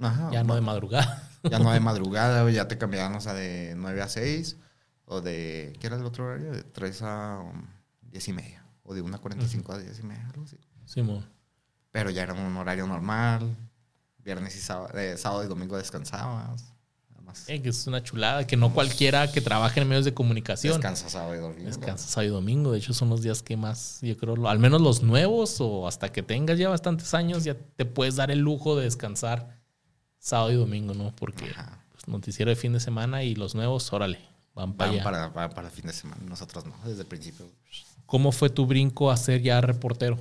Ajá, 0.00 0.30
Ya 0.32 0.42
no 0.44 0.54
de 0.54 0.62
ma- 0.62 0.68
madrugada. 0.72 1.28
ya 1.42 1.58
no 1.58 1.70
de 1.72 1.80
madrugada, 1.90 2.50
ya 2.50 2.68
te 2.68 2.78
cambiaban, 2.78 3.14
o 3.16 3.20
sea, 3.20 3.34
de 3.34 3.74
9 3.76 4.00
a 4.00 4.08
6, 4.08 4.56
o 5.04 5.20
de, 5.20 5.76
¿qué 5.78 5.88
era 5.88 5.96
el 5.96 6.04
otro 6.06 6.24
horario? 6.24 6.52
De 6.52 6.62
3 6.62 7.02
a 7.02 7.40
um, 7.40 7.66
10 8.10 8.28
y 8.28 8.32
media, 8.32 8.64
o 8.82 8.94
de 8.94 9.04
1.45 9.04 9.74
a 9.74 9.78
10 9.78 9.98
y 9.98 10.02
media, 10.04 10.26
algo 10.32 10.44
así. 10.44 10.56
Simón. 10.86 11.26
Pero 11.92 12.08
ya 12.08 12.22
era 12.22 12.32
un 12.32 12.56
horario 12.56 12.86
normal, 12.86 13.54
viernes 14.16 14.56
y 14.56 14.60
sábado, 14.60 14.96
eh, 14.98 15.18
sábado 15.18 15.44
y 15.44 15.48
domingo 15.48 15.76
descansabas, 15.76 16.69
más. 17.30 17.48
Eh, 17.48 17.60
que 17.62 17.70
es 17.70 17.86
una 17.86 18.02
chulada, 18.02 18.46
que 18.46 18.56
no 18.56 18.72
cualquiera 18.74 19.30
que 19.32 19.40
trabaje 19.40 19.80
en 19.80 19.88
medios 19.88 20.04
de 20.04 20.12
comunicación. 20.14 20.74
Descansa 20.74 21.08
sábado 21.08 21.34
y 21.34 21.38
domingo. 21.38 21.66
Descansa 21.66 22.06
sábado 22.08 22.28
y 22.28 22.30
domingo. 22.34 22.72
De 22.72 22.78
hecho, 22.78 22.92
son 22.92 23.08
los 23.08 23.22
días 23.22 23.42
que 23.42 23.56
más, 23.56 23.98
yo 24.02 24.16
creo, 24.16 24.36
lo- 24.36 24.48
al 24.48 24.58
menos 24.58 24.80
los 24.80 25.02
nuevos 25.02 25.60
o 25.60 25.88
hasta 25.88 26.12
que 26.12 26.22
tengas 26.22 26.58
ya 26.58 26.68
bastantes 26.68 27.14
años, 27.14 27.44
ya 27.44 27.54
te 27.54 27.84
puedes 27.84 28.16
dar 28.16 28.30
el 28.30 28.38
lujo 28.40 28.76
de 28.76 28.84
descansar 28.84 29.58
sábado 30.18 30.52
y 30.52 30.56
domingo, 30.56 30.92
¿no? 30.94 31.12
Porque 31.16 31.46
pues, 31.92 32.06
noticiero 32.08 32.50
de 32.50 32.56
fin 32.56 32.72
de 32.72 32.80
semana 32.80 33.22
y 33.22 33.34
los 33.34 33.54
nuevos, 33.54 33.92
órale, 33.92 34.18
van 34.54 34.74
para 34.74 34.90
Van 34.90 34.94
allá. 34.96 35.04
para, 35.04 35.32
para, 35.32 35.50
para 35.50 35.68
el 35.68 35.74
fin 35.74 35.86
de 35.86 35.92
semana, 35.92 36.22
nosotros 36.28 36.66
no, 36.66 36.74
desde 36.84 37.02
el 37.02 37.06
principio. 37.06 37.46
¿Cómo 38.06 38.32
fue 38.32 38.50
tu 38.50 38.66
brinco 38.66 39.10
a 39.10 39.16
ser 39.16 39.40
ya 39.40 39.60
reportero? 39.60 40.18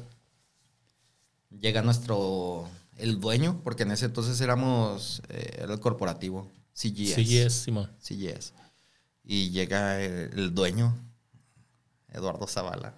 Llega 1.60 1.82
nuestro, 1.82 2.70
el 2.98 3.20
dueño, 3.20 3.60
porque 3.64 3.84
en 3.84 3.92
ese 3.92 4.06
entonces 4.06 4.40
éramos, 4.42 5.24
eh, 5.30 5.62
era 5.64 5.74
el 5.74 5.80
corporativo, 5.80 6.48
CGS. 6.80 7.16
Sí, 7.16 7.38
es, 7.40 7.54
Simón. 7.54 7.90
CGS. 8.00 8.54
Y 9.24 9.50
llega 9.52 10.02
el, 10.02 10.32
el 10.40 10.54
dueño, 10.56 10.96
Eduardo 12.10 12.48
Zavala, 12.48 12.94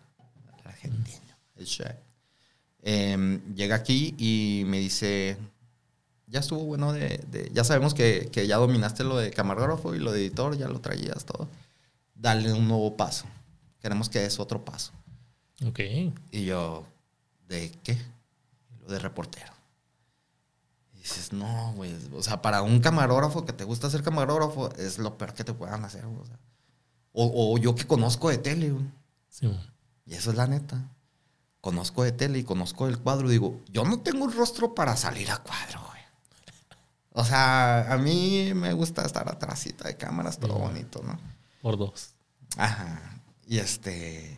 el 0.62 0.68
argentino, 0.68 1.36
el 1.56 1.66
chef. 1.66 1.96
Em, 2.84 3.42
llega 3.56 3.76
aquí 3.76 4.16
y 4.18 4.64
me 4.66 4.80
dice, 4.80 5.38
ya 6.28 6.40
estuvo 6.40 6.64
bueno 6.64 6.94
de, 6.94 7.18
de- 7.30 7.52
ya 7.54 7.64
sabemos 7.64 7.94
que, 7.94 8.30
que 8.32 8.48
ya 8.48 8.58
dominaste 8.58 9.04
lo 9.04 9.18
de 9.18 9.32
camarógrafo 9.32 9.94
y 9.96 10.00
lo 10.00 10.12
de 10.12 10.22
editor, 10.22 10.58
ya 10.58 10.68
lo 10.68 10.80
traías 10.80 11.26
todo. 11.26 11.48
Dale 12.16 12.54
un 12.54 12.68
nuevo 12.68 12.96
paso. 12.96 13.26
Queremos 13.82 14.10
que 14.10 14.20
des 14.20 14.40
otro 14.40 14.64
paso. 14.64 14.92
Ok. 15.66 15.80
Y 16.32 16.46
yo, 16.46 16.86
¿de 17.48 17.72
qué? 17.84 17.98
Lo 18.82 18.88
de 18.94 19.00
reportero. 19.00 19.52
Dices, 21.02 21.34
no, 21.34 21.74
güey. 21.76 21.96
O 22.16 22.22
sea, 22.22 22.42
para 22.42 22.62
un 22.62 22.80
camarógrafo 22.80 23.44
que 23.44 23.54
te 23.54 23.64
gusta 23.64 23.90
ser 23.90 24.04
camarógrafo, 24.04 24.72
es 24.76 25.00
lo 25.00 25.18
peor 25.18 25.34
que 25.34 25.44
te 25.44 25.54
puedan 25.54 25.84
hacer. 25.84 26.06
O, 26.06 26.26
sea. 26.26 26.38
o, 27.14 27.54
o 27.54 27.58
yo 27.58 27.74
que 27.74 27.88
conozco 27.88 28.30
de 28.30 28.38
tele, 28.38 28.70
güey. 28.70 28.86
Simón. 29.30 29.60
Y 30.06 30.14
eso 30.14 30.30
es 30.30 30.38
la 30.38 30.46
neta. 30.46 30.90
Conozco 31.60 32.04
de 32.04 32.12
tele 32.12 32.40
y 32.40 32.44
conozco 32.44 32.88
el 32.88 33.00
cuadro. 33.00 33.30
Digo, 33.30 33.62
yo 33.70 33.84
no 33.84 34.00
tengo 34.02 34.26
un 34.26 34.34
rostro 34.34 34.76
para 34.76 34.96
salir 34.96 35.32
a 35.32 35.38
cuadro, 35.38 35.80
güey. 35.88 36.02
O 37.14 37.26
sea, 37.26 37.92
a 37.92 37.98
mí 37.98 38.54
me 38.54 38.74
gusta 38.74 39.04
estar 39.04 39.28
atrásita 39.28 39.88
de 39.88 39.98
cámaras, 39.98 40.38
todo 40.38 40.54
bonito, 40.54 41.02
¿no? 41.04 41.20
Por 41.62 41.78
dos. 41.78 42.12
Ajá. 42.58 43.22
Y 43.48 43.58
este. 43.58 44.38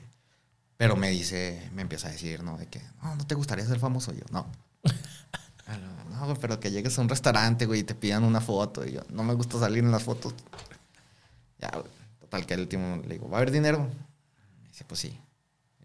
Pero 0.78 0.96
me 0.96 1.10
dice, 1.10 1.70
me 1.74 1.82
empieza 1.82 2.08
a 2.08 2.12
decir, 2.12 2.42
¿no? 2.42 2.58
De 2.58 2.68
que, 2.68 2.82
no, 3.02 3.16
no 3.16 3.28
te 3.28 3.36
gustaría 3.36 3.66
ser 3.66 3.80
famoso 3.80 4.14
yo. 4.14 4.24
No. 4.32 4.46
No, 5.68 6.26
güey, 6.26 6.38
pero 6.40 6.60
que 6.60 6.72
llegues 6.72 6.98
a 6.98 7.02
un 7.02 7.10
restaurante, 7.10 7.66
güey, 7.66 7.82
y 7.82 7.84
te 7.84 7.96
pidan 7.96 8.24
una 8.24 8.42
foto. 8.42 8.86
Y 8.86 8.94
yo, 8.94 9.02
no 9.10 9.24
me 9.24 9.34
gusta 9.34 9.60
salir 9.60 9.84
en 9.84 9.92
las 9.92 10.04
fotos. 10.04 10.34
Ya, 11.60 11.70
güey. 11.72 11.92
Total, 12.20 12.46
que 12.46 12.54
el 12.54 12.62
último 12.62 12.98
le 12.98 13.16
digo, 13.16 13.30
¿va 13.30 13.38
a 13.38 13.42
haber 13.42 13.52
dinero? 13.52 13.80
Me 14.62 14.68
dice, 14.68 14.84
pues 14.86 15.00
sí. 15.00 15.20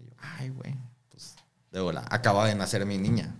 Y 0.00 0.04
yo, 0.04 0.12
ay, 0.18 0.48
güey. 0.50 0.74
Pues, 1.10 1.36
de 1.70 1.80
bola. 1.80 2.04
Acaba 2.10 2.46
de 2.46 2.54
nacer 2.54 2.84
mi 2.86 2.98
niña. 2.98 3.34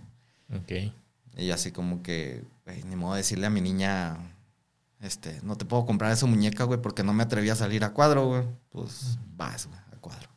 Ok. 0.55 0.93
Y 1.37 1.51
así 1.51 1.71
como 1.71 2.01
que, 2.01 2.43
güey, 2.65 2.83
ni 2.83 2.95
modo 2.95 3.13
de 3.13 3.19
decirle 3.19 3.47
a 3.47 3.49
mi 3.49 3.61
niña, 3.61 4.17
este, 4.99 5.39
no 5.43 5.55
te 5.57 5.65
puedo 5.65 5.85
comprar 5.85 6.11
esa 6.11 6.25
muñeca, 6.25 6.63
güey, 6.63 6.81
porque 6.81 7.03
no 7.03 7.13
me 7.13 7.23
atreví 7.23 7.49
a 7.49 7.55
salir 7.55 7.83
a 7.83 7.93
cuadro, 7.93 8.27
güey. 8.27 8.43
Pues 8.69 9.17
vas, 9.35 9.67
güey, 9.67 9.79
a 9.79 9.95
cuadro. 9.99 10.29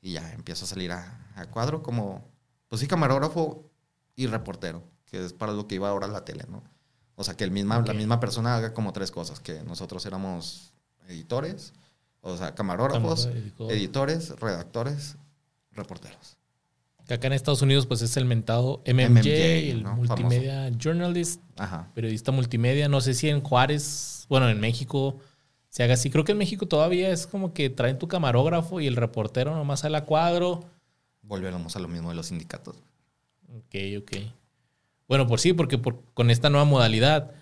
Y 0.00 0.12
ya 0.12 0.32
empiezo 0.32 0.64
a 0.64 0.68
salir 0.68 0.92
a, 0.92 1.26
a 1.34 1.46
cuadro 1.46 1.82
como, 1.82 2.24
pues 2.68 2.80
sí, 2.80 2.86
camarógrafo 2.86 3.68
y 4.14 4.26
reportero, 4.26 4.82
que 5.06 5.24
es 5.24 5.32
para 5.32 5.52
lo 5.52 5.66
que 5.66 5.76
iba 5.76 5.88
ahora 5.88 6.06
la 6.08 6.24
tele, 6.24 6.44
¿no? 6.48 6.62
O 7.14 7.24
sea, 7.24 7.34
que 7.34 7.44
el 7.44 7.50
misma, 7.50 7.78
Ok. 7.78 7.88
la 7.88 7.94
misma 7.94 8.20
persona 8.20 8.56
haga 8.56 8.74
como 8.74 8.92
tres 8.92 9.10
cosas, 9.10 9.40
que 9.40 9.62
nosotros 9.62 10.04
éramos 10.06 10.72
editores, 11.08 11.72
o 12.20 12.36
sea, 12.36 12.54
camarógrafos, 12.54 13.26
Camarógrafo, 13.26 13.46
editor. 13.46 13.72
editores, 13.72 14.30
redactores, 14.40 15.16
reporteros. 15.72 16.36
Que 17.06 17.14
acá 17.14 17.28
en 17.28 17.34
Estados 17.34 17.62
Unidos, 17.62 17.86
pues 17.86 18.02
es 18.02 18.16
el 18.16 18.24
mentado 18.24 18.82
MMJ, 18.84 19.10
MMJ, 19.10 19.28
el 19.70 19.82
¿no? 19.84 19.94
Multimedia 19.94 20.68
Journalist, 20.76 21.40
Ajá. 21.56 21.88
periodista 21.94 22.32
multimedia. 22.32 22.88
No 22.88 23.00
sé 23.00 23.14
si 23.14 23.28
en 23.28 23.40
Juárez, 23.42 24.26
bueno, 24.28 24.48
en 24.48 24.58
México 24.58 25.16
se 25.68 25.84
haga 25.84 25.94
así. 25.94 26.10
Creo 26.10 26.24
que 26.24 26.32
en 26.32 26.38
México 26.38 26.66
todavía 26.66 27.10
es 27.10 27.28
como 27.28 27.54
que 27.54 27.70
traen 27.70 27.98
tu 28.00 28.08
camarógrafo 28.08 28.80
y 28.80 28.88
el 28.88 28.96
reportero 28.96 29.54
nomás 29.54 29.84
a 29.84 29.88
la 29.88 30.04
cuadro. 30.04 30.64
Volvemos 31.22 31.76
a 31.76 31.78
lo 31.78 31.86
mismo 31.86 32.08
de 32.08 32.16
los 32.16 32.26
sindicatos. 32.26 32.74
Ok, 33.56 33.74
ok. 34.00 34.12
Bueno, 35.08 35.26
por 35.26 35.40
sí, 35.40 35.52
porque 35.52 35.78
por- 35.78 36.02
con 36.14 36.30
esta 36.30 36.50
nueva 36.50 36.64
modalidad, 36.64 37.32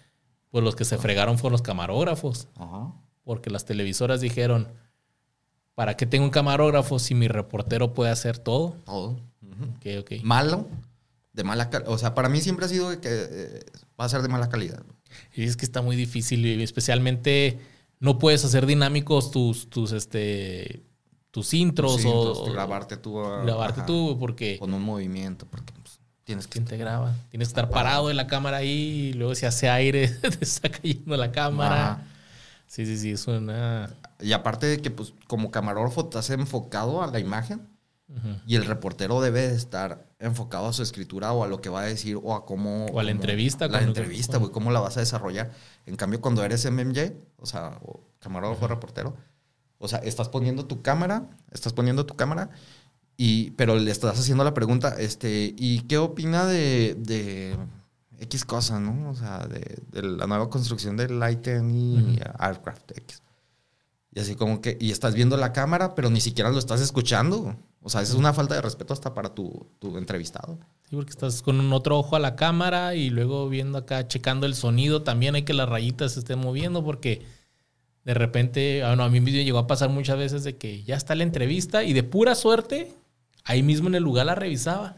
pues 0.51 0.63
los 0.65 0.77
que 0.77 0.85
se 0.85 0.99
fregaron 0.99 1.39
fueron 1.39 1.53
los 1.53 1.63
camarógrafos. 1.63 2.49
Ajá. 2.57 2.93
Porque 3.25 3.51
las 3.51 3.65
televisoras 3.65 4.21
dijeron, 4.21 4.69
¿para 5.75 5.97
qué 5.97 6.07
tengo 6.07 6.25
un 6.25 6.31
camarógrafo 6.31 6.99
si 6.99 7.15
mi 7.15 7.29
reportero 7.29 7.93
puede 7.95 8.11
hacer 8.11 8.39
todo? 8.39 8.77
Todo. 8.85 9.11
Ujú. 9.43 9.65
Ok, 9.77 9.87
ok. 10.01 10.13
Malo, 10.23 10.67
de 11.33 11.45
mala 11.45 11.71
calidad. 11.71 11.91
O 11.91 11.99
sea, 11.99 12.15
para 12.15 12.29
mí 12.29 12.41
siempre 12.41 12.67
ha 12.67 12.69
sido 12.69 12.91
que 13.01 13.09
eh, 13.11 13.61
va 14.01 14.05
a 14.05 14.09
ser 14.09 14.23
de 14.23 14.29
mala 14.29 14.49
calidad. 14.49 14.83
Y 15.35 15.45
es 15.45 15.57
que 15.57 15.65
está 15.65 15.81
muy 15.83 15.97
difícil, 15.97 16.45
y 16.45 16.63
especialmente 16.63 17.59
no 18.01 18.19
puedes 18.19 18.45
hacer 18.45 18.67
dinámicos 18.67 19.31
tus, 19.31 19.71
tus, 19.71 19.93
este, 19.93 20.83
tus 21.31 21.55
intros, 21.55 21.97
Tus 21.97 22.05
intros, 22.05 22.39
o, 22.39 22.45
o 22.45 22.53
grabarte 22.53 22.97
tú. 22.97 23.19
a- 23.21 23.43
grabarte 23.43 23.81
ajá, 23.81 23.87
tú, 23.87 24.17
porque 24.21 24.59
Con 24.59 24.75
un 24.75 24.83
movimiento, 24.83 25.47
porque 25.47 25.73
pues, 25.73 25.84
tienes 26.25 26.47
que... 26.47 26.53
¿quién 26.55 26.65
te 26.65 26.77
graba? 26.77 27.13
Tienes 27.31 27.49
que 27.49 27.51
estar 27.51 27.71
parado 27.71 28.11
en 28.11 28.17
la 28.17 28.27
cámara 28.27 28.59
ahí 28.59 29.11
y 29.11 29.13
luego 29.13 29.35
si 29.35 29.47
hace 29.47 29.69
aire 29.69 30.09
te 30.39 30.45
está 30.45 30.69
cayendo 30.71 31.17
la 31.17 31.31
cámara. 31.33 31.93
Ajá. 31.93 32.03
Sí, 32.67 32.87
sí, 32.87 32.97
sí, 32.99 33.11
es 33.13 33.27
una... 33.27 33.91
Y 34.21 34.33
aparte 34.33 34.67
de 34.67 34.79
que, 34.81 34.91
pues, 34.91 35.13
como 35.29 35.51
camarógrafo 35.51 36.03
estás 36.03 36.31
enfocado 36.31 37.03
a 37.03 37.07
la 37.09 37.19
imagen 37.21 37.69
Ujú. 38.09 38.29
y 38.47 38.57
el 38.57 38.65
reportero 38.65 39.21
debe 39.21 39.49
de 39.49 39.55
estar 39.55 40.07
enfocado 40.19 40.67
a 40.69 40.73
su 40.73 40.83
escritura 40.83 41.33
o 41.33 41.45
a 41.45 41.49
lo 41.49 41.61
que 41.61 41.69
va 41.69 41.81
a 41.83 41.85
decir 41.85 42.19
o 42.23 42.35
a 42.35 42.47
cómo... 42.47 42.87
O 42.87 42.99
a 43.01 43.03
la 43.03 43.11
cómo- 43.11 43.21
entrevista, 43.23 43.69
La 43.69 43.83
entrevista, 43.83 44.39
güey, 44.39 44.51
cómo 44.51 44.71
la 44.73 44.81
vas 44.81 44.97
a 44.97 45.01
desarrollar. 45.01 45.53
En 45.87 45.97
cambio, 45.97 46.21
cuando 46.21 46.43
eres 46.43 46.69
MMJ, 46.71 47.13
o 47.39 47.47
sea, 47.47 47.79
o 47.83 48.01
camarógrafo, 48.19 48.67
reportero, 48.67 49.17
o 49.79 49.87
sea, 49.89 49.99
estás 49.99 50.29
poniendo 50.31 50.65
tu 50.65 50.81
cámara, 50.83 51.29
estás 51.53 51.75
poniendo 51.75 52.07
tu 52.07 52.17
cámara, 52.17 52.49
y, 53.17 53.53
pero 53.53 53.77
le 53.77 53.91
estás 53.91 54.19
haciendo 54.19 54.45
la 54.45 54.55
pregunta, 54.55 54.97
este, 54.99 55.55
¿y 55.57 55.81
qué 55.83 55.99
opina 55.99 56.47
de, 56.47 56.97
de 56.99 57.57
X 58.19 58.45
cosa, 58.45 58.81
no? 58.81 59.11
O 59.11 59.15
sea, 59.15 59.47
de, 59.47 59.79
de 59.93 60.03
la 60.03 60.27
nueva 60.27 60.51
construcción 60.51 60.97
del 60.97 61.13
I-10 61.13 61.75
y. 61.75 62.21
Aircraft 62.39 62.99
X. 62.99 63.23
Y 64.13 64.21
así 64.21 64.37
como 64.37 64.61
que, 64.61 64.77
y 64.81 64.93
estás 64.93 65.15
viendo 65.15 65.37
la 65.37 65.53
cámara, 65.53 65.95
pero 65.95 66.09
ni 66.09 66.21
siquiera 66.21 66.51
lo 66.51 66.59
estás 66.59 66.81
escuchando. 66.81 67.57
O 67.83 67.91
sea, 67.91 68.01
esa 68.01 68.13
es 68.13 68.19
una 68.19 68.33
falta 68.33 68.55
de 68.55 68.63
respeto 68.63 68.93
hasta 68.93 69.13
para 69.13 69.35
tu, 69.35 69.67
tu 69.79 69.99
entrevistado. 69.99 70.59
Sí, 70.89 70.97
porque 70.97 71.11
estás 71.11 71.43
con 71.43 71.61
un 71.61 71.73
otro 71.73 71.99
ojo 71.99 72.17
a 72.17 72.21
la 72.21 72.37
cámara 72.37 72.95
y 72.95 73.11
luego 73.11 73.49
viendo 73.49 73.77
acá, 73.77 74.07
checando 74.07 74.47
el 74.47 74.55
sonido. 74.55 75.03
También 75.03 75.35
hay 75.35 75.43
que 75.43 75.53
las 75.53 75.69
rayitas 75.69 76.13
se 76.13 76.21
estén 76.21 76.39
moviendo 76.39 76.85
porque 76.85 77.27
de 78.05 78.15
repente, 78.15 78.83
ah, 78.85 78.89
bueno, 78.89 79.03
a 79.03 79.09
mí 79.09 79.21
me 79.21 79.33
llegó 79.33 79.59
a 79.59 79.67
pasar 79.67 79.91
muchas 79.91 80.17
veces 80.17 80.45
de 80.45 80.57
que 80.57 80.83
ya 80.85 80.95
está 80.95 81.15
la 81.15 81.25
entrevista 81.25 81.85
y 81.85 81.93
de 81.93 82.03
pura 82.05 82.35
suerte, 82.35 82.95
ahí 83.45 83.63
mismo 83.63 83.89
en 83.89 83.95
el 83.95 84.03
lugar 84.03 84.27
la 84.27 84.35
revisaba. 84.35 84.97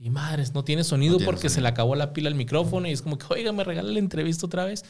Y 0.00 0.10
madres, 0.10 0.54
no 0.54 0.62
tiene 0.64 0.84
sonido 0.84 1.14
No 1.14 1.18
tiene 1.18 1.32
porque 1.32 1.48
se 1.48 1.60
le 1.60 1.66
acabó 1.68 1.96
la 1.96 2.12
pila 2.12 2.28
al 2.28 2.36
micrófono 2.36 2.86
y 2.86 2.92
es 2.92 3.02
como 3.02 3.18
que, 3.18 3.26
oiga, 3.30 3.50
me 3.52 3.64
regala 3.64 3.90
la 3.90 3.98
entrevista 3.98 4.46
otra 4.46 4.64
vez. 4.64 4.84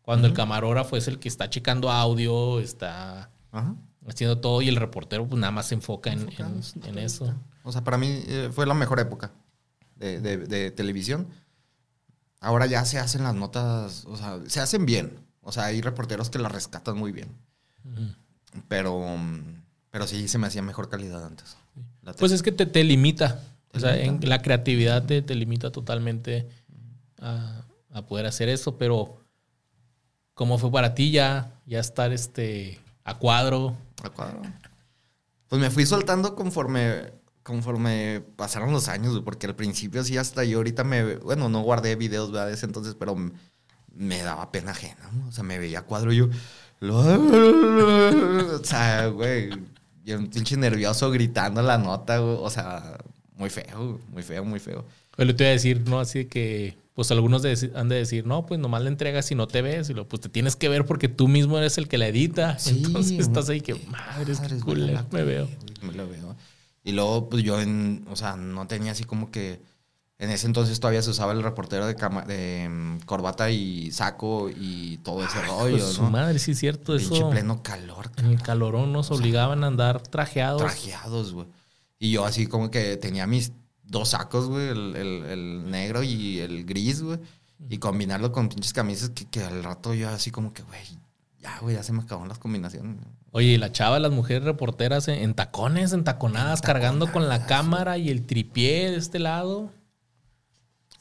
Cuando 0.00 0.26
el 0.28 0.32
camarógrafo 0.34 0.96
es 0.96 1.08
el 1.08 1.18
que 1.18 1.28
está 1.28 1.50
checando 1.50 1.90
audio, 1.90 2.58
está 2.60 3.30
haciendo 4.06 4.38
todo 4.38 4.62
y 4.62 4.68
el 4.68 4.76
reportero 4.76 5.26
pues 5.28 5.38
nada 5.40 5.50
más 5.50 5.66
se 5.66 5.74
enfoca 5.74 6.10
en, 6.12 6.28
eso. 6.98 7.34
O 7.64 7.72
sea, 7.72 7.82
para 7.84 7.98
mí 7.98 8.06
eh, 8.26 8.50
fue 8.52 8.64
la 8.66 8.74
mejor 8.74 8.98
época 9.00 9.32
de, 9.96 10.20
de- 10.20 10.38
de 10.38 10.70
televisión. 10.70 11.26
Ahora 12.40 12.66
ya 12.66 12.84
se 12.84 12.98
hacen 12.98 13.24
las 13.24 13.34
notas, 13.34 14.04
o 14.06 14.16
sea, 14.16 14.38
se 14.46 14.60
hacen 14.60 14.86
bien. 14.86 15.18
O 15.42 15.52
sea, 15.52 15.64
hay 15.66 15.80
reporteros 15.82 16.30
que 16.30 16.38
las 16.38 16.52
rescatan 16.52 16.96
muy 16.96 17.12
bien. 17.12 17.28
Pero, 18.68 18.98
mm, 19.18 19.62
pero 19.90 20.06
sí 20.06 20.28
se 20.28 20.38
me 20.38 20.46
hacía 20.46 20.62
mejor 20.62 20.88
calidad 20.88 21.24
antes. 21.24 21.56
Pues 22.18 22.32
es 22.32 22.42
que 22.42 22.52
te, 22.52 22.66
te 22.66 22.84
limita. 22.84 23.42
Te 23.72 23.78
o 23.78 23.80
sea, 23.80 23.96
limita. 23.96 24.24
en 24.24 24.28
la 24.30 24.42
creatividad 24.42 25.04
te, 25.04 25.22
te 25.22 25.34
limita 25.34 25.70
totalmente 25.70 26.48
a, 27.18 27.64
a 27.92 28.06
poder 28.06 28.26
hacer 28.26 28.48
eso. 28.48 28.78
Pero, 28.78 29.18
¿cómo 30.34 30.58
fue 30.58 30.70
para 30.70 30.94
ti 30.94 31.10
ya, 31.10 31.60
ya 31.66 31.80
estar 31.80 32.12
este, 32.12 32.80
a 33.04 33.18
cuadro? 33.18 33.76
A 34.02 34.10
cuadro. 34.10 34.42
Pues 35.48 35.60
me 35.60 35.70
fui 35.70 35.86
soltando 35.86 36.34
conforme, 36.34 37.12
conforme 37.42 38.22
pasaron 38.36 38.72
los 38.72 38.88
años, 38.88 39.20
porque 39.24 39.46
al 39.46 39.54
principio 39.54 40.02
sí 40.02 40.16
hasta 40.18 40.44
yo 40.44 40.58
ahorita 40.58 40.82
me, 40.84 41.16
bueno, 41.16 41.48
no 41.48 41.60
guardé 41.60 41.94
videos 41.94 42.32
¿verdad? 42.32 42.48
de 42.48 42.54
ese 42.54 42.66
entonces, 42.66 42.96
pero 42.98 43.16
me 43.94 44.22
daba 44.22 44.50
pena 44.50 44.72
ajena, 44.72 45.08
¿no? 45.12 45.28
O 45.28 45.32
sea, 45.32 45.44
me 45.44 45.58
veía 45.58 45.80
a 45.80 45.82
cuadro 45.82 46.12
y 46.12 46.16
yo, 46.16 46.28
o 46.80 48.64
sea, 48.64 49.06
güey, 49.06 49.50
yo 50.06 50.18
un 50.18 50.28
pinche 50.28 50.56
nervioso 50.56 51.10
gritando 51.10 51.60
la 51.62 51.76
nota, 51.78 52.18
güey, 52.18 52.36
o 52.40 52.48
sea, 52.48 52.96
muy 53.36 53.50
feo, 53.50 54.00
muy 54.12 54.22
feo, 54.22 54.44
muy 54.44 54.60
feo. 54.60 54.84
Le 55.18 55.34
te 55.34 55.44
iba 55.44 55.50
a 55.50 55.52
decir, 55.52 55.82
¿no? 55.88 55.98
Así 56.00 56.26
que, 56.26 56.76
pues 56.94 57.10
algunos 57.10 57.42
de- 57.42 57.72
han 57.74 57.88
de 57.88 57.96
decir, 57.96 58.24
no, 58.26 58.46
pues 58.46 58.60
nomás 58.60 58.82
la 58.82 58.88
entregas 58.88 59.30
y 59.30 59.34
no 59.34 59.46
te 59.48 59.62
ves. 59.62 59.90
Y 59.90 59.94
lo, 59.94 60.08
pues 60.08 60.20
te 60.22 60.28
tienes 60.28 60.56
que 60.56 60.68
ver 60.68 60.84
porque 60.86 61.08
tú 61.08 61.26
mismo 61.28 61.58
eres 61.58 61.76
el 61.78 61.88
que 61.88 61.98
la 61.98 62.06
edita. 62.08 62.58
Sí, 62.58 62.82
Entonces 62.84 63.18
estás 63.18 63.48
ahí 63.48 63.60
que, 63.60 63.74
madres, 63.88 64.40
qué 64.40 64.56
cool 64.60 64.92
me 65.10 65.22
veo. 65.24 65.48
Me 65.82 65.92
lo 65.92 66.08
veo. 66.08 66.36
Y 66.84 66.92
luego, 66.92 67.28
pues 67.28 67.42
yo, 67.42 67.60
en, 67.60 68.06
o 68.08 68.14
sea, 68.16 68.36
no 68.36 68.66
tenía 68.66 68.92
así 68.92 69.04
como 69.04 69.30
que. 69.30 69.60
En 70.18 70.30
ese 70.30 70.46
entonces 70.46 70.80
todavía 70.80 71.02
se 71.02 71.10
usaba 71.10 71.32
el 71.32 71.42
reportero 71.42 71.86
de, 71.86 71.94
cama- 71.94 72.22
de 72.24 72.68
mm, 72.70 73.00
corbata 73.04 73.50
y 73.50 73.90
saco 73.92 74.48
y 74.48 74.96
todo 74.98 75.22
ese 75.24 75.40
rollo, 75.42 75.76
Pues 75.76 75.84
su 75.92 76.02
madre, 76.04 76.38
sí 76.38 76.52
es 76.52 76.58
cierto. 76.58 76.96
Pinche 76.96 77.16
Eso, 77.16 77.28
pleno 77.30 77.62
calor, 77.62 78.10
en 78.16 78.26
el 78.26 78.40
calorón 78.40 78.92
nos 78.94 79.10
obligaban 79.10 79.62
a 79.62 79.66
andar 79.66 80.00
trajeados. 80.02 80.62
trajeados, 80.62 81.32
güey. 81.34 81.46
Y 81.98 82.12
yo 82.12 82.24
así 82.24 82.46
como 82.46 82.70
que 82.70 82.96
tenía 82.96 83.26
mis 83.26 83.52
dos 83.82 84.10
sacos, 84.10 84.46
güey, 84.48 84.68
el, 84.68 84.96
el- 84.96 85.24
el 85.26 85.70
negro 85.70 86.02
y 86.02 86.38
el 86.38 86.64
gris, 86.64 87.02
güey. 87.02 87.18
Y 87.68 87.76
combinarlo 87.78 88.32
con 88.32 88.48
pinches 88.48 88.72
camisas 88.72 89.10
que, 89.10 89.26
que 89.26 89.42
al 89.44 89.62
rato 89.64 89.92
yo 89.94 90.08
así 90.10 90.30
como 90.30 90.52
que, 90.54 90.62
güey, 90.62 90.80
ya, 91.40 91.58
güey, 91.60 91.76
ya 91.76 91.82
se 91.82 91.92
me 91.92 92.02
acabaron 92.02 92.28
las 92.28 92.38
combinaciones. 92.38 92.96
Oye, 93.32 93.48
y 93.48 93.58
la 93.58 93.70
chava, 93.72 93.98
las 93.98 94.12
mujeres 94.12 94.44
reporteras 94.44 95.08
en, 95.08 95.16
en 95.22 95.34
tacones, 95.34 95.92
en 95.92 96.04
taconadas, 96.04 96.62
cargando 96.62 97.12
con 97.12 97.28
la 97.28 97.44
cámara 97.46 97.98
y 97.98 98.08
el 98.08 98.24
tripié 98.26 98.90
de 98.90 98.96
este 98.96 99.18
lado. 99.18 99.70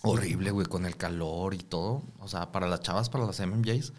Horrible, 0.05 0.51
güey, 0.51 0.67
con 0.67 0.85
el 0.85 0.97
calor 0.97 1.53
y 1.53 1.59
todo. 1.59 2.03
O 2.19 2.27
sea, 2.27 2.51
para 2.51 2.67
las 2.67 2.81
chavas, 2.81 3.09
para 3.09 3.25
las 3.25 3.39
MMJs, 3.39 3.93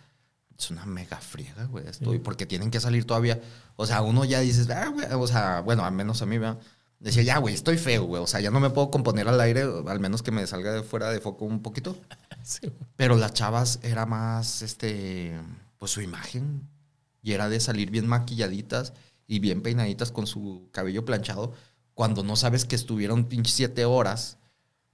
es 0.58 0.70
una 0.70 0.86
mega 0.86 1.18
friega, 1.18 1.64
güey, 1.64 1.86
esto. 1.86 2.14
Y 2.14 2.18
porque 2.18 2.46
tienen 2.46 2.70
que 2.70 2.80
salir 2.80 3.04
todavía. 3.04 3.40
O 3.76 3.86
sea, 3.86 4.02
uno 4.02 4.24
ya 4.24 4.40
dices, 4.40 4.70
ah, 4.70 4.88
güey, 4.88 5.06
o 5.12 5.26
sea, 5.26 5.60
bueno, 5.60 5.84
al 5.84 5.92
menos 5.92 6.22
a 6.22 6.26
mí, 6.26 6.38
¿verdad? 6.38 6.58
Decía, 6.98 7.22
ya, 7.22 7.38
güey, 7.38 7.54
estoy 7.54 7.76
feo, 7.76 8.04
güey. 8.04 8.22
O 8.22 8.26
sea, 8.26 8.40
ya 8.40 8.50
no 8.50 8.60
me 8.60 8.70
puedo 8.70 8.90
componer 8.90 9.28
al 9.28 9.40
aire, 9.40 9.62
al 9.62 10.00
menos 10.00 10.22
que 10.22 10.30
me 10.30 10.46
salga 10.46 10.72
de 10.72 10.82
fuera 10.82 11.10
de 11.10 11.20
foco 11.20 11.44
un 11.44 11.62
poquito. 11.62 11.96
Sí. 12.46 12.72
Pero 12.94 13.16
las 13.16 13.34
chavas 13.34 13.80
era 13.82 14.06
más, 14.06 14.62
este, 14.62 15.36
pues 15.78 15.90
su 15.90 16.00
imagen. 16.00 16.68
Y 17.20 17.32
era 17.32 17.48
de 17.48 17.58
salir 17.58 17.90
bien 17.90 18.06
maquilladitas 18.06 18.92
y 19.26 19.40
bien 19.40 19.62
peinaditas 19.62 20.12
con 20.12 20.28
su 20.28 20.68
cabello 20.70 21.04
planchado. 21.04 21.54
Cuando 21.94 22.22
no 22.22 22.36
sabes 22.36 22.64
que 22.64 22.76
estuvieron 22.76 23.24
pinches 23.24 23.54
siete 23.54 23.84
horas 23.84 24.38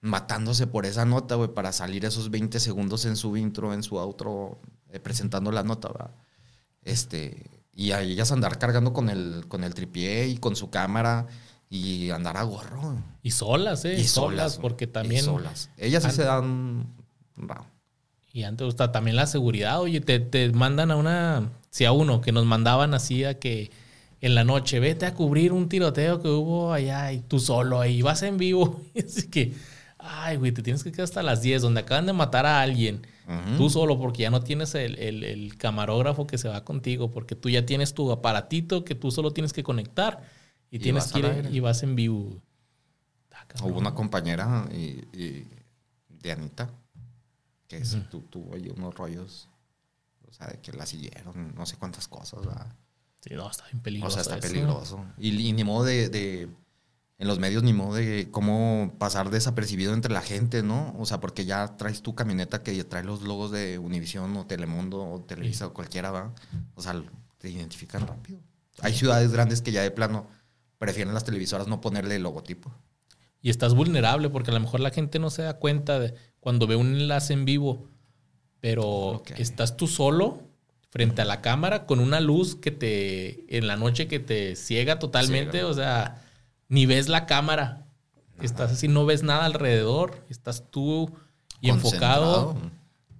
matándose 0.03 0.67
por 0.67 0.85
esa 0.85 1.07
nota, 1.07 1.37
güey, 1.37 1.49
para 1.49 1.73
salir 1.73 2.05
esos 2.05 2.31
20 2.31 2.61
segundos 2.61 3.07
en 3.07 3.17
su 3.17 3.37
intro, 3.37 3.73
en 3.73 3.83
su 3.83 3.99
outro, 3.99 4.61
eh, 4.91 5.01
presentando 5.01 5.51
la 5.51 5.63
nota, 5.63 5.89
¿verdad? 5.89 6.11
Este, 6.83 7.47
y 7.73 7.93
a 7.93 8.03
ellas 8.03 8.33
andar 8.33 8.59
cargando 8.59 8.93
con 8.93 9.09
el, 9.09 9.47
con 9.49 9.65
el 9.65 9.73
tripié 9.73 10.29
y 10.29 10.37
con 10.37 10.57
su 10.57 10.69
cámara 10.69 11.29
y 11.71 12.11
andar 12.11 12.37
a 12.37 12.43
gorro. 12.43 12.99
Y 13.23 13.31
solas, 13.31 13.85
¿eh? 13.85 13.99
Y 13.99 14.05
solas, 14.05 14.59
porque 14.59 14.85
y 14.85 14.89
también. 14.89 15.25
solas. 15.25 15.71
Ellas 15.79 16.03
sí 16.03 16.11
se 16.11 16.25
dan... 16.25 16.87
wow. 17.37 17.65
Y 18.33 18.43
antes 18.43 18.69
está 18.69 18.93
también 18.93 19.17
la 19.17 19.27
seguridad. 19.27 19.81
Oye, 19.81 20.01
te, 20.01 20.19
te 20.19 20.51
mandan 20.53 20.91
a 20.91 20.97
una. 20.97 21.51
Si 21.71 21.85
a 21.85 21.93
uno, 21.93 22.21
que 22.21 22.33
nos 22.33 22.45
mandaban 22.45 22.93
así 22.95 23.25
a 23.25 23.39
que 23.39 23.71
en 24.23 24.35
la 24.35 24.45
noche, 24.45 24.81
vete 24.81 25.05
a 25.05 25.15
cubrir 25.15 25.53
un 25.53 25.69
tiroteo 25.69 26.23
que 26.23 26.29
hubo 26.29 26.73
allá 26.73 27.13
y 27.13 27.21
tú 27.21 27.41
solo 27.41 27.81
ahí 27.81 28.03
vas 28.03 28.23
en 28.23 28.39
vivo. 28.39 28.81
Así 28.97 29.29
que, 29.29 29.53
ay, 30.03 30.37
güey, 30.37 30.53
te 30.53 30.63
tienes 30.63 30.83
que 30.85 30.91
quedar 30.93 31.05
hasta 31.05 31.23
las 31.23 31.43
10, 31.43 31.63
donde 31.63 31.81
acaban 31.81 32.07
de 32.07 32.13
matar 32.13 32.45
a 32.47 32.61
alguien. 32.61 33.07
Ujú. 33.27 33.57
Tú 33.57 33.71
solo, 33.71 33.99
porque 33.99 34.23
ya 34.23 34.31
no 34.31 34.43
tienes 34.43 34.75
el, 34.75 34.99
el- 34.99 35.25
el 35.25 35.57
camarógrafo 35.57 36.27
que 36.27 36.39
se 36.39 36.49
va 36.49 36.65
contigo, 36.65 37.11
porque 37.11 37.35
tú 37.37 37.49
ya 37.49 37.65
tienes 37.65 37.95
tu 37.95 38.11
aparatito 38.11 38.85
que 38.85 38.95
tú 38.95 39.11
solo 39.11 39.31
tienes 39.33 39.53
que 39.53 39.63
conectar 39.63 40.23
y, 40.71 40.77
Y 40.77 40.79
tienes 40.81 41.13
que 41.13 41.21
ir 41.21 41.49
y 41.53 41.61
vas 41.61 41.83
en 41.83 41.95
vivo. 41.97 42.43
Cabrón. 43.49 43.71
Hubo 43.73 43.79
una 43.81 43.95
compañera 43.95 44.67
y, 44.73 45.05
y- 45.13 45.49
de 46.09 46.33
Anita 46.33 46.71
que 47.69 47.85
sí 47.85 48.01
tu- 48.11 48.21
tuvo 48.23 48.55
ahí 48.55 48.69
unos 48.75 48.95
rollos, 48.95 49.49
o 50.29 50.33
sea, 50.33 50.47
de 50.47 50.59
que 50.61 50.73
la 50.73 50.87
siguieron, 50.87 51.55
no 51.55 51.67
sé 51.67 51.77
cuántas 51.77 52.07
cosas, 52.09 52.41
¿verdad? 52.47 52.75
Sí, 53.21 53.35
no, 53.35 53.51
está 53.51 53.65
bien 53.67 53.79
O 53.79 53.83
peligroso. 53.83 54.15
sea, 54.15 54.23
está 54.23 54.37
eso. 54.39 54.49
peligroso. 54.49 55.05
Y, 55.19 55.49
y 55.49 55.53
ni 55.53 55.65
modo 55.65 55.85
de, 55.85 56.09
de- 56.09 56.49
en 57.23 57.29
los 57.29 57.39
medios, 57.39 57.63
ni 57.63 57.73
modo 57.73 57.95
de 57.95 58.27
cómo 58.33 58.97
pasar 58.99 59.31
desapercibido 59.31 59.95
entre 59.95 60.13
la 60.13 60.23
gente, 60.23 60.65
¿no? 60.65 60.93
O 60.99 61.07
sea, 61.07 61.21
porque 61.21 61.45
ya 61.45 61.77
traes 61.77 62.03
tu 62.03 62.17
camioneta 62.17 62.65
que 62.65 62.83
trae 62.83 63.05
los 63.05 63.23
logos 63.23 63.53
de 63.53 63.79
Univisión 63.79 64.37
o 64.37 64.45
Telemundo 64.45 65.09
o 65.09 65.21
Televisa 65.21 65.69
o 65.69 65.73
cualquiera, 65.73 66.11
¿va? 66.11 66.35
O 66.75 66.83
sea, 66.83 67.01
te 67.39 67.49
identifican 67.49 68.09
rápido. 68.09 68.41
Hay 68.81 68.95
ciudades 68.95 69.33
grandes 69.33 69.63
que 69.63 69.71
ya 69.71 69.83
de 69.83 69.93
plano 69.93 70.27
prefieren 70.79 71.15
las 71.15 71.23
televisoras 71.23 71.69
no 71.69 71.81
ponerle 71.81 72.17
el 72.17 72.25
logotipo. 72.25 72.75
Y 73.41 73.51
estás 73.51 73.73
vulnerable 73.73 74.29
porque 74.29 74.51
a 74.51 74.55
lo 74.55 74.59
mejor 74.61 74.81
la 74.81 74.91
gente 74.91 75.21
no 75.21 75.31
se 75.31 75.43
da 75.43 75.61
cuenta 75.61 76.01
de 76.01 76.15
cuando 76.41 76.67
ve 76.67 76.75
un 76.75 76.89
enlace 76.89 77.35
en 77.35 77.45
vivo, 77.45 77.89
pero 78.59 79.23
estás 79.37 79.77
tú 79.77 79.87
solo 79.87 80.43
frente 80.91 81.23
a 81.23 81.25
la 81.25 81.41
cámara 81.41 81.87
con 81.87 82.01
una 82.01 82.19
luz 82.19 82.57
que 82.57 82.73
te, 82.73 83.57
en 83.57 83.69
la 83.69 83.77
noche 83.77 84.09
que 84.09 84.19
te 84.19 84.57
ciega 84.57 84.99
totalmente, 84.99 85.59
Ciega. 85.59 85.69
o 85.69 85.75
sea, 85.75 86.22
ni 86.73 86.87
ves 86.87 87.09
la 87.11 87.27
cámara. 87.27 87.85
Estás 88.41 88.73
así, 88.73 88.89
no 88.89 89.05
ves 89.05 89.23
nada 89.23 89.45
alrededor, 89.45 90.25
estás 90.31 90.65
tú 90.71 91.13
y 91.61 91.69
enfocado 91.69 92.57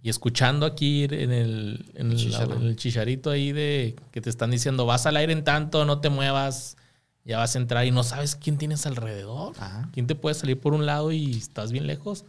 y 0.03 0.09
escuchando 0.09 0.65
aquí 0.67 1.05
en 1.05 1.31
el, 1.33 1.93
en 1.95 2.11
el- 2.13 2.17
Chícharo. 2.17 2.55
en 2.57 2.63
el 2.63 2.77
chicharito 2.77 3.31
ahí 3.31 3.53
de 3.53 3.95
que 4.11 4.21
te 4.23 4.31
están 4.31 4.51
diciendo, 4.51 4.87
vas 4.87 5.05
al 5.07 5.17
aire 5.17 5.33
en 5.35 5.45
tanto, 5.45 5.85
no 5.85 6.01
te 6.01 6.09
muevas, 6.09 6.77
ya 7.25 7.39
vas 7.39 7.55
a 7.55 7.59
entrar 7.59 7.87
y 7.87 7.91
no 7.91 8.03
sabes 8.05 8.35
quién 8.37 8.57
tienes 8.57 8.87
alrededor. 8.87 9.53
Ajá. 9.59 9.91
¿Quién 9.93 10.07
te 10.07 10.15
puede 10.15 10.35
salir 10.35 10.59
por 10.59 10.73
un 10.73 10.87
lado 10.87 11.13
y 11.13 11.37
estás 11.37 11.71
bien 11.73 11.87
lejos? 11.87 12.25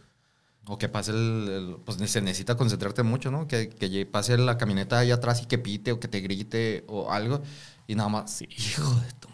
O 0.66 0.78
que 0.78 0.88
pase 0.88 1.10
el, 1.10 1.48
el- 1.48 1.76
Pues 1.84 1.98
se 2.10 2.20
necesita 2.20 2.54
concentrarte 2.56 3.02
mucho, 3.02 3.30
¿no? 3.30 3.48
Que, 3.48 3.70
que 3.70 4.06
pase 4.06 4.36
la 4.38 4.56
camioneta 4.58 4.98
ahí 4.98 5.10
atrás 5.10 5.42
y 5.42 5.46
que 5.46 5.58
pite 5.58 5.90
o 5.90 5.98
que 5.98 6.06
te 6.08 6.20
grite 6.20 6.84
o 6.86 7.10
algo. 7.10 7.42
Y 7.88 7.94
nada 7.96 8.08
más. 8.10 8.40
Hijo 8.42 8.94
de 9.00 9.12
tu 9.18 9.28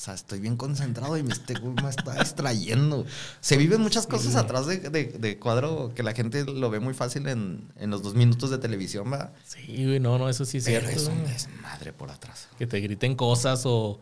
sea, 0.00 0.14
estoy 0.14 0.38
bien 0.40 0.56
concentrado 0.56 1.16
y 1.16 1.22
me, 1.22 1.32
este 1.32 1.54
me 1.60 1.88
está 1.90 2.14
distrayendo. 2.14 3.04
Se 3.40 3.56
viven 3.56 3.80
muchas 3.80 4.06
cosas 4.06 4.36
atrás 4.36 4.66
de, 4.66 4.78
de- 4.78 5.04
de 5.18 5.38
cuadro 5.38 5.92
que 5.94 6.02
la 6.02 6.12
gente 6.14 6.44
lo 6.44 6.70
ve 6.70 6.78
muy 6.80 6.94
fácil 6.94 7.26
en, 7.28 7.72
en 7.76 7.90
los 7.90 8.02
dos 8.02 8.14
minutos 8.14 8.50
de 8.50 8.58
televisión, 8.58 9.10
¿verdad? 9.10 9.32
Sí, 9.44 9.84
güey, 9.86 10.00
no, 10.00 10.18
no, 10.18 10.28
eso 10.28 10.44
sí 10.44 10.58
es 10.58 10.64
Pero 10.64 10.86
cierto. 10.88 11.00
es 11.02 11.08
un 11.08 11.24
desmadre 11.26 11.92
por 11.92 12.10
atrás. 12.10 12.48
que 12.58 12.66
te 12.66 12.80
griten 12.80 13.16
cosas 13.16 13.62
o, 13.66 13.98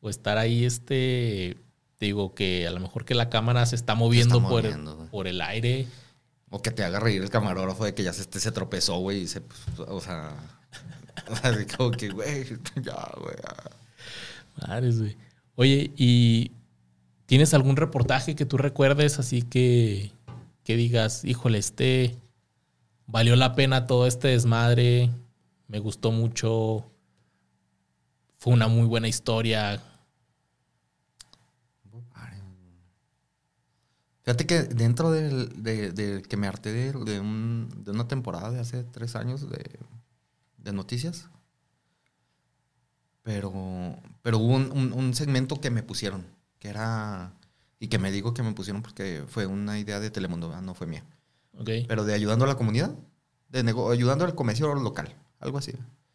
o 0.00 0.08
estar 0.10 0.38
ahí, 0.38 0.64
este, 0.64 1.56
te 1.98 2.06
digo, 2.06 2.34
que 2.34 2.66
a 2.66 2.70
lo 2.70 2.80
mejor 2.80 3.04
que 3.04 3.14
la 3.14 3.28
cámara 3.28 3.66
se 3.66 3.74
está 3.76 3.94
moviendo, 3.94 4.36
está 4.38 4.48
por, 4.48 4.62
güey. 4.62 5.08
por 5.10 5.26
el 5.26 5.40
aire. 5.40 5.86
O 6.50 6.60
que 6.62 6.70
te 6.70 6.84
haga 6.84 7.00
reír 7.00 7.22
el 7.22 7.30
camarógrafo 7.30 7.84
de 7.84 7.94
que 7.94 8.02
ya 8.02 8.12
se, 8.12 8.20
este 8.22 8.38
se 8.38 8.52
tropezó, 8.52 8.98
güey, 8.98 9.22
y 9.22 9.26
se. 9.28 9.40
pues, 9.40 9.60
o 9.88 10.00
sea. 10.00 10.34
O 11.30 11.36
sea, 11.36 11.54
como 11.76 11.90
que, 11.92 12.08
güey, 12.08 12.44
ya, 12.82 13.10
güey. 13.20 13.36
Madres, 14.66 14.98
güey. 15.00 15.16
Oye, 15.56 15.92
¿y 15.96 16.50
tienes 17.26 17.54
algún 17.54 17.76
reportaje 17.76 18.34
que 18.34 18.46
tú 18.46 18.56
recuerdes 18.58 19.18
así 19.18 19.42
que, 19.42 20.12
que 20.64 20.76
digas, 20.76 21.24
híjole, 21.24 21.58
este 21.58 22.16
valió 23.06 23.36
la 23.36 23.54
pena 23.54 23.86
todo 23.86 24.06
este 24.06 24.28
desmadre, 24.28 25.10
me 25.68 25.78
gustó 25.78 26.12
mucho, 26.12 26.90
fue 28.38 28.52
una 28.52 28.68
muy 28.68 28.86
buena 28.86 29.08
historia? 29.08 29.80
Fíjate 34.24 34.46
que 34.46 34.62
dentro 34.62 35.10
del, 35.10 35.62
de, 35.62 36.22
que 36.28 36.36
me 36.36 36.46
harté 36.46 36.72
de, 36.72 36.92
de, 36.92 37.20
un- 37.20 37.68
de 37.84 37.90
una 37.90 38.06
temporada 38.06 38.50
de 38.52 38.60
hace 38.60 38.84
tres 38.84 39.16
años 39.16 39.46
de 40.58 40.72
noticias, 40.72 41.28
pero, 43.22 43.96
pero 44.22 44.38
hubo 44.38 44.54
un, 44.54 44.72
un- 44.72 44.92
un 44.92 45.14
segmento 45.14 45.60
que 45.60 45.70
me 45.70 45.82
pusieron, 45.82 46.24
que 46.58 46.68
era, 46.68 47.32
y 47.78 47.88
que 47.88 47.98
me 47.98 48.10
digo 48.12 48.34
que 48.34 48.42
me 48.42 48.52
pusieron 48.52 48.82
porque 48.82 49.24
fue 49.28 49.46
una 49.46 49.78
idea 49.78 50.00
de 50.00 50.10
Telemundo, 50.10 50.48
¿verdad? 50.48 50.62
no 50.62 50.74
fue 50.74 50.86
mía, 50.86 51.04
¿Ok? 51.58 51.68
pero 51.88 52.04
de 52.04 52.14
ayudando 52.14 52.44
a 52.44 52.48
la 52.48 52.56
comunidad, 52.56 52.94
de 53.48 53.62
nego- 53.64 53.90
ayudando 53.90 54.24
al 54.24 54.34
comercio 54.34 54.74
local, 54.74 55.14
algo 55.40 55.58
así. 55.58 55.72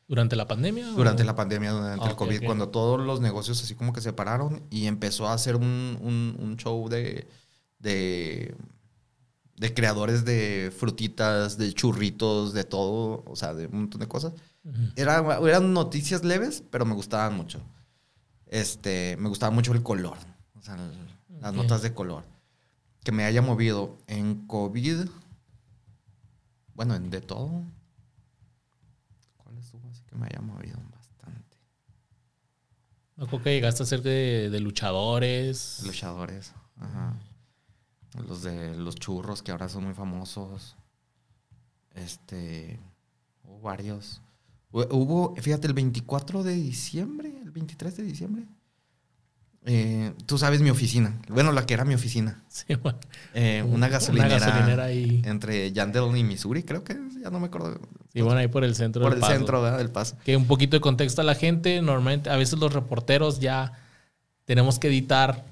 ¿Durante 0.08 0.36
la 0.38 0.48
pandemia? 0.48 0.88
Durante 0.88 1.24
o- 1.24 1.26
la 1.26 1.36
pandemia, 1.36 1.72
durante 1.72 2.06
Ah, 2.06 2.08
el 2.08 2.14
ok, 2.14 2.18
COVID, 2.20 2.46
cuando 2.46 2.70
todos 2.70 3.00
los 3.06 3.20
negocios 3.20 3.62
así 3.62 3.76
como 3.76 3.92
que 3.94 4.00
se 4.02 4.14
pararon 4.14 4.64
y 4.70 4.88
empezó 4.88 5.28
a 5.28 5.34
hacer 5.34 5.56
un, 5.58 5.98
un- 6.02 6.38
un 6.40 6.56
show 6.58 6.88
de, 6.88 7.28
de, 7.80 8.56
de 9.58 9.74
creadores 9.74 10.24
de 10.24 10.72
frutitas, 10.78 11.58
de 11.58 11.74
churritos, 11.74 12.54
de 12.54 12.64
todo, 12.64 13.24
o 13.26 13.36
sea, 13.36 13.54
de 13.54 13.68
un 13.68 13.80
montón 13.82 14.00
de 14.00 14.08
cosas. 14.08 14.34
Era, 14.96 15.20
eran 15.48 15.74
noticias 15.74 16.24
leves, 16.24 16.64
pero 16.70 16.86
me 16.86 16.94
gustaban 16.94 17.36
mucho. 17.36 17.62
Este, 18.46 19.18
me 19.18 19.30
gustaba 19.30 19.52
mucho 19.52 19.74
el 19.74 19.82
color, 19.84 20.18
o 20.56 20.62
sea, 20.62 20.76
el- 20.76 21.42
las 21.42 21.54
notas 21.54 21.82
de 21.82 21.94
color. 21.94 22.24
Que 23.04 23.12
me 23.12 23.24
haya 23.26 23.42
movido 23.42 23.98
en 24.08 24.46
COVID, 24.48 25.08
bueno, 26.74 26.96
en 26.96 27.10
de 27.10 27.22
todo. 27.22 27.64
¿Cuál 29.38 29.58
estuvo 29.58 29.88
así 29.90 30.04
que 30.06 30.16
me 30.16 30.26
haya 30.28 30.42
movido 30.42 30.78
bastante? 30.92 31.58
Me 33.16 33.24
acuerdo 33.26 33.44
que 33.46 33.54
llegaste 33.54 33.84
a 33.84 33.86
ser 33.86 34.02
de, 34.02 34.50
de 34.52 34.60
luchadores. 34.60 35.82
Luchadores, 35.86 36.54
ajá. 36.80 37.16
Los 38.28 38.44
de 38.44 38.76
los 38.76 38.96
churros 38.96 39.42
que 39.44 39.52
ahora 39.52 39.68
son 39.70 39.84
muy 39.86 39.94
famosos. 39.94 40.76
Este, 41.96 42.80
hubo 43.44 43.60
varios. 43.62 44.22
Hu- 44.72 44.88
Hubo, 44.92 45.36
fíjate, 45.38 45.68
el 45.68 45.74
24 45.74 46.44
de 46.44 46.54
diciembre, 46.56 47.34
el 47.42 47.52
23 47.52 47.98
de 47.98 48.04
diciembre. 48.04 48.44
eh, 49.70 50.14
tú 50.26 50.38
sabes 50.38 50.62
mi 50.62 50.70
oficina. 50.70 51.20
Bueno, 51.30 51.52
la 51.52 51.66
que 51.66 51.74
era 51.74 51.84
mi 51.86 51.94
oficina. 51.94 52.44
Sí, 52.50 52.76
bueno. 52.76 53.00
Eh, 53.34 53.64
una 53.68 53.88
gasolinera. 53.90 54.40
gasolinera 54.40 54.86
ahí. 54.86 55.22
Entre 55.26 55.72
Yandel 55.74 56.16
y 56.18 56.24
Missouri, 56.24 56.64
creo 56.64 56.84
que 56.84 56.98
ya 57.22 57.30
no 57.30 57.40
me 57.40 57.48
acuerdo. 57.48 57.80
Sí, 58.14 58.22
bueno, 58.22 58.40
ahí 58.40 58.48
por 58.48 58.64
el 58.64 58.76
centro 58.76 59.02
por 59.02 59.12
del 59.12 59.18
el 59.18 59.22
Paso. 59.22 59.34
centro 59.34 59.62
¿verdad? 59.62 59.78
del 59.78 59.90
paso. 59.92 60.18
Que 60.24 60.38
un 60.38 60.46
poquito 60.48 60.76
de 60.78 60.82
contexto 60.82 61.22
a 61.22 61.24
la 61.24 61.36
gente. 61.36 61.82
Normalmente, 61.82 62.30
a 62.30 62.36
veces 62.38 62.58
los 62.60 62.74
reporteros 62.74 63.40
ya 63.40 63.74
tenemos 64.46 64.80
que 64.80 64.88
editar 64.88 65.46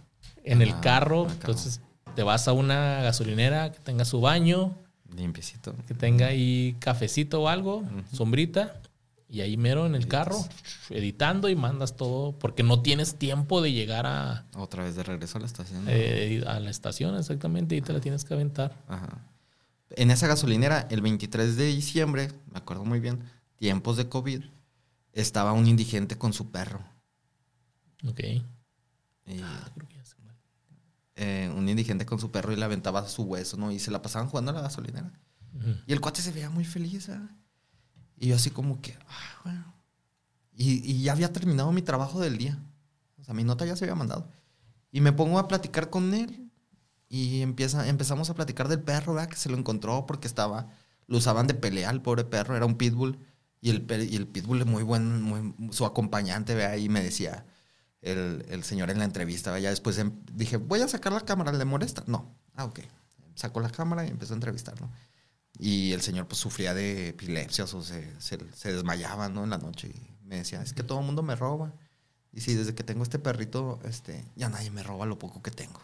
en 0.43 0.61
el 0.61 0.79
carro. 0.79 1.27
Entonces, 1.29 1.81
te 2.15 2.23
vas 2.23 2.47
a 2.47 2.53
una 2.53 3.01
gasolinera 3.01 3.71
que 3.71 3.79
tenga 3.79 4.05
su 4.05 4.21
baño, 4.21 4.75
Limpiecito. 5.15 5.75
que 5.87 5.93
tenga 5.93 6.27
ahí 6.27 6.75
cafecito 6.79 7.41
o 7.41 7.47
algo, 7.49 7.83
sombrita. 8.13 8.81
Y 9.27 9.41
ahí 9.41 9.57
mero 9.57 9.85
en 9.87 9.95
el 9.95 10.07
carro, 10.07 10.37
editando 10.89 11.49
y 11.49 11.55
mandas 11.55 11.95
todo. 11.97 12.33
Porque 12.37 12.61
no 12.63 12.81
tienes 12.81 13.15
tiempo 13.15 13.59
de 13.61 13.71
llegar 13.73 14.05
a, 14.05 14.45
Otra 14.55 14.83
vez 14.83 14.95
de 14.95 15.03
regreso 15.03 15.39
a 15.39 15.41
la 15.41 15.47
estación. 15.47 15.83
eh, 15.87 16.43
a 16.47 16.59
la 16.59 16.69
estación, 16.69 17.17
exactamente. 17.17 17.75
Y 17.75 17.81
te 17.81 17.91
la 17.91 17.99
tienes 17.99 18.23
que 18.23 18.33
aventar. 18.35 18.75
Ajá. 18.87 19.25
En 19.89 20.11
esa 20.11 20.27
gasolinera, 20.27 20.87
el 20.91 21.01
23 21.01 21.57
de 21.57 21.65
diciembre, 21.65 22.31
me 22.51 22.59
acuerdo 22.59 22.85
muy 22.85 22.99
bien, 22.99 23.19
tiempos 23.57 23.97
de 23.97 24.07
COVID, 24.07 24.41
estaba 25.13 25.53
un 25.53 25.65
indigente 25.67 26.17
con 26.17 26.31
su 26.31 26.51
perro. 26.51 26.81
Ok. 28.07 28.19
Y, 28.19 28.43
Ah, 29.41 29.69
creo 29.73 29.87
que. 29.87 29.94
Eh, 31.15 31.51
un 31.55 31.69
indigente 31.69 32.05
con 32.05 32.19
su 32.19 32.29
perro 32.31 32.51
y 32.51 32.57
le 32.57 32.65
aventaba 32.65 33.07
su 33.07 33.23
hueso, 33.23 33.55
¿no? 33.55 33.71
Y 33.71 33.79
se 33.79 33.89
la 33.89 34.01
pasaban 34.01 34.27
jugando 34.27 34.51
a 34.51 34.53
la 34.53 34.61
gasolinera. 34.61 35.11
Y 35.87 35.93
el 35.93 36.01
cuate 36.01 36.21
se 36.21 36.33
veía 36.33 36.49
muy 36.49 36.65
feliz, 36.65 37.07
¿verdad? 37.07 37.29
Y 38.17 38.27
yo 38.27 38.35
así 38.35 38.49
como 38.49 38.81
que, 38.81 38.97
ah, 39.07 39.41
bueno. 39.45 39.73
Y, 40.53 40.91
y 40.91 41.03
ya 41.03 41.13
había 41.13 41.31
terminado 41.31 41.71
mi 41.71 41.81
trabajo 41.81 42.19
del 42.19 42.37
día. 42.37 42.61
O 43.19 43.23
sea, 43.23 43.33
mi 43.33 43.45
nota 43.45 43.65
ya 43.65 43.75
se 43.77 43.85
había 43.85 43.95
mandado. 43.95 44.29
Y 44.91 44.99
me 44.99 45.13
pongo 45.13 45.39
a 45.39 45.47
platicar 45.47 45.89
con 45.89 46.13
él. 46.13 46.51
Y 47.07 47.41
empieza, 47.41 47.87
empezamos 47.87 48.29
a 48.29 48.35
platicar 48.35 48.67
del 48.67 48.81
perro, 48.81 49.13
¿verdad? 49.13 49.29
Que 49.29 49.37
se 49.37 49.49
lo 49.49 49.57
encontró 49.57 50.05
porque 50.05 50.27
estaba, 50.27 50.67
lo 51.07 51.17
usaban 51.17 51.47
de 51.47 51.53
pelea 51.53 51.89
el 51.91 52.01
pobre 52.01 52.25
perro, 52.25 52.57
era 52.57 52.65
un 52.65 52.75
pitbull. 52.75 53.17
Y 53.61 53.69
el, 53.69 53.87
y 54.09 54.17
el 54.17 54.27
pitbull 54.27 54.61
es 54.61 54.67
muy 54.67 54.83
buen, 54.83 55.21
muy, 55.21 55.55
su 55.71 55.85
acompañante, 55.85 56.55
¿verdad? 56.55 56.75
Y 56.75 56.89
me 56.89 57.01
decía 57.01 57.45
el, 58.05 58.45
el 58.49 58.63
señor 58.63 58.89
en 58.91 58.99
la 58.99 59.05
entrevista. 59.05 59.57
Ya 59.59 59.69
después 59.69 59.97
em- 59.97 60.13
dije, 60.33 60.57
voy 60.57 60.81
a 60.81 60.87
sacar 60.87 61.11
la 61.13 61.21
cámara, 61.21 61.51
¿le 61.51 61.65
molesta? 61.65 62.03
No. 62.07 62.33
Ah, 62.55 62.65
ok. 62.65 62.79
Sacó 63.35 63.59
la 63.59 63.69
cámara 63.69 64.05
y 64.05 64.09
empezó 64.09 64.33
a 64.33 64.37
entrevistarlo. 64.37 64.89
Y 65.57 65.91
el 65.93 66.01
señor 66.01 66.27
pues 66.27 66.39
sufría 66.39 66.73
de 66.73 67.09
epilepsias 67.09 67.73
o 67.73 67.81
se, 67.81 68.19
se, 68.21 68.37
se 68.53 68.73
desmayaba, 68.73 69.29
¿no? 69.29 69.43
En 69.43 69.49
la 69.49 69.57
noche. 69.57 69.89
Y 69.89 70.25
me 70.25 70.37
decía, 70.37 70.61
es 70.61 70.73
que 70.73 70.83
todo 70.83 70.99
el 70.99 71.05
mundo 71.05 71.23
me 71.23 71.35
roba. 71.35 71.73
Y 72.31 72.41
sí, 72.41 72.53
desde 72.53 72.75
que 72.75 72.83
tengo 72.83 73.03
este 73.03 73.19
perrito, 73.19 73.79
este, 73.85 74.25
ya 74.35 74.49
nadie 74.49 74.69
me 74.71 74.83
roba 74.83 75.05
lo 75.05 75.17
poco 75.17 75.41
que 75.41 75.51
tengo. 75.51 75.81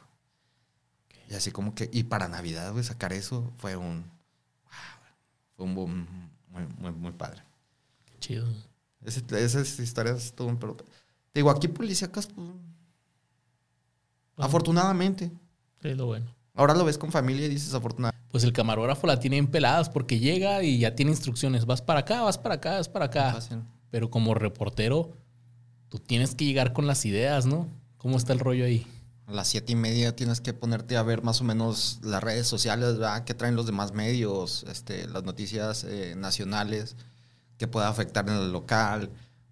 Y 1.29 1.33
así 1.33 1.51
como 1.51 1.73
que, 1.73 1.89
y 1.93 2.03
para 2.03 2.27
Navidad, 2.27 2.71
güey, 2.73 2.83
sacar 2.83 3.13
eso 3.13 3.53
fue 3.57 3.77
un, 3.77 4.01
wow, 4.65 4.73
fue 5.55 5.65
un 5.65 5.75
boom 5.75 6.07
muy, 6.49 6.67
muy, 6.77 6.91
muy 6.91 7.11
padre. 7.13 7.41
Qué 8.05 8.19
chido. 8.19 8.47
Ese- 9.05 9.23
esas 9.43 9.79
historias 9.79 10.25
estuvo, 10.25 10.59
pero, 10.59 10.75
te 11.31 11.39
digo, 11.39 11.49
aquí 11.49 11.67
policíacas, 11.67 12.27
pues, 12.27 12.35
Bueno, 12.35 12.61
afortunadamente. 14.37 15.31
Es 15.81 15.97
lo 15.97 16.07
bueno. 16.07 16.35
Ahora 16.53 16.73
lo 16.73 16.83
ves 16.85 16.97
con 16.97 17.11
familia 17.11 17.45
y 17.45 17.49
dices 17.49 17.73
afortunadamente. 17.73 18.27
Pues 18.29 18.43
el 18.43 18.53
camarógrafo 18.53 19.07
la 19.07 19.19
tiene 19.19 19.37
en 19.37 19.47
peladas 19.47 19.89
porque 19.89 20.19
llega 20.19 20.63
y 20.63 20.79
ya 20.79 20.95
tiene 20.95 21.11
instrucciones. 21.11 21.65
Vas 21.65 21.81
para 21.81 22.01
acá, 22.01 22.21
vas 22.21 22.37
para 22.37 22.55
acá, 22.55 22.71
vas 22.73 22.89
para 22.89 23.05
acá. 23.05 23.33
Fácil. 23.33 23.63
Pero 23.89 24.09
como 24.09 24.33
reportero, 24.33 25.11
tú 25.89 25.99
tienes 25.99 26.35
que 26.35 26.45
llegar 26.45 26.73
con 26.73 26.87
las 26.87 27.05
ideas, 27.05 27.45
¿no? 27.45 27.67
¿Cómo 27.97 28.17
está 28.17 28.33
el 28.33 28.39
rollo 28.39 28.65
ahí? 28.65 28.87
A 29.27 29.31
las 29.33 29.47
siete 29.47 29.73
y 29.73 29.75
media 29.75 30.15
tienes 30.15 30.41
que 30.41 30.53
ponerte 30.53 30.97
a 30.97 31.03
ver 31.03 31.23
más 31.23 31.41
o 31.41 31.43
menos 31.43 31.99
las 32.03 32.23
redes 32.23 32.47
sociales, 32.47 32.97
¿verdad? 32.97 33.23
¿Qué 33.23 33.33
traen 33.33 33.55
los 33.55 33.65
demás 33.65 33.93
medios? 33.93 34.65
Este, 34.69 35.07
las 35.07 35.23
noticias 35.23 35.83
eh, 35.83 36.15
nacionales, 36.17 36.95
que 37.57 37.67
pueda 37.67 37.87
afectar 37.89 38.27
en 38.27 38.35
el 38.35 38.51
local. 38.51 39.11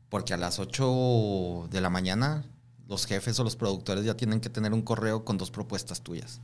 Porque 0.10 0.34
a 0.34 0.38
las 0.38 0.60
8 0.60 1.68
de 1.72 1.82
la 1.82 1.89
mañana 1.89 2.43
los 2.88 3.05
jefes 3.05 3.39
o 3.39 3.43
los 3.43 3.55
productores 3.55 4.03
ya 4.03 4.16
tienen 4.18 4.41
que 4.41 4.49
tener 4.49 4.74
un 4.74 4.82
correo 4.82 5.24
con 5.24 5.38
dos 5.38 5.51
propuestas 5.51 6.01
tuyas. 6.01 6.41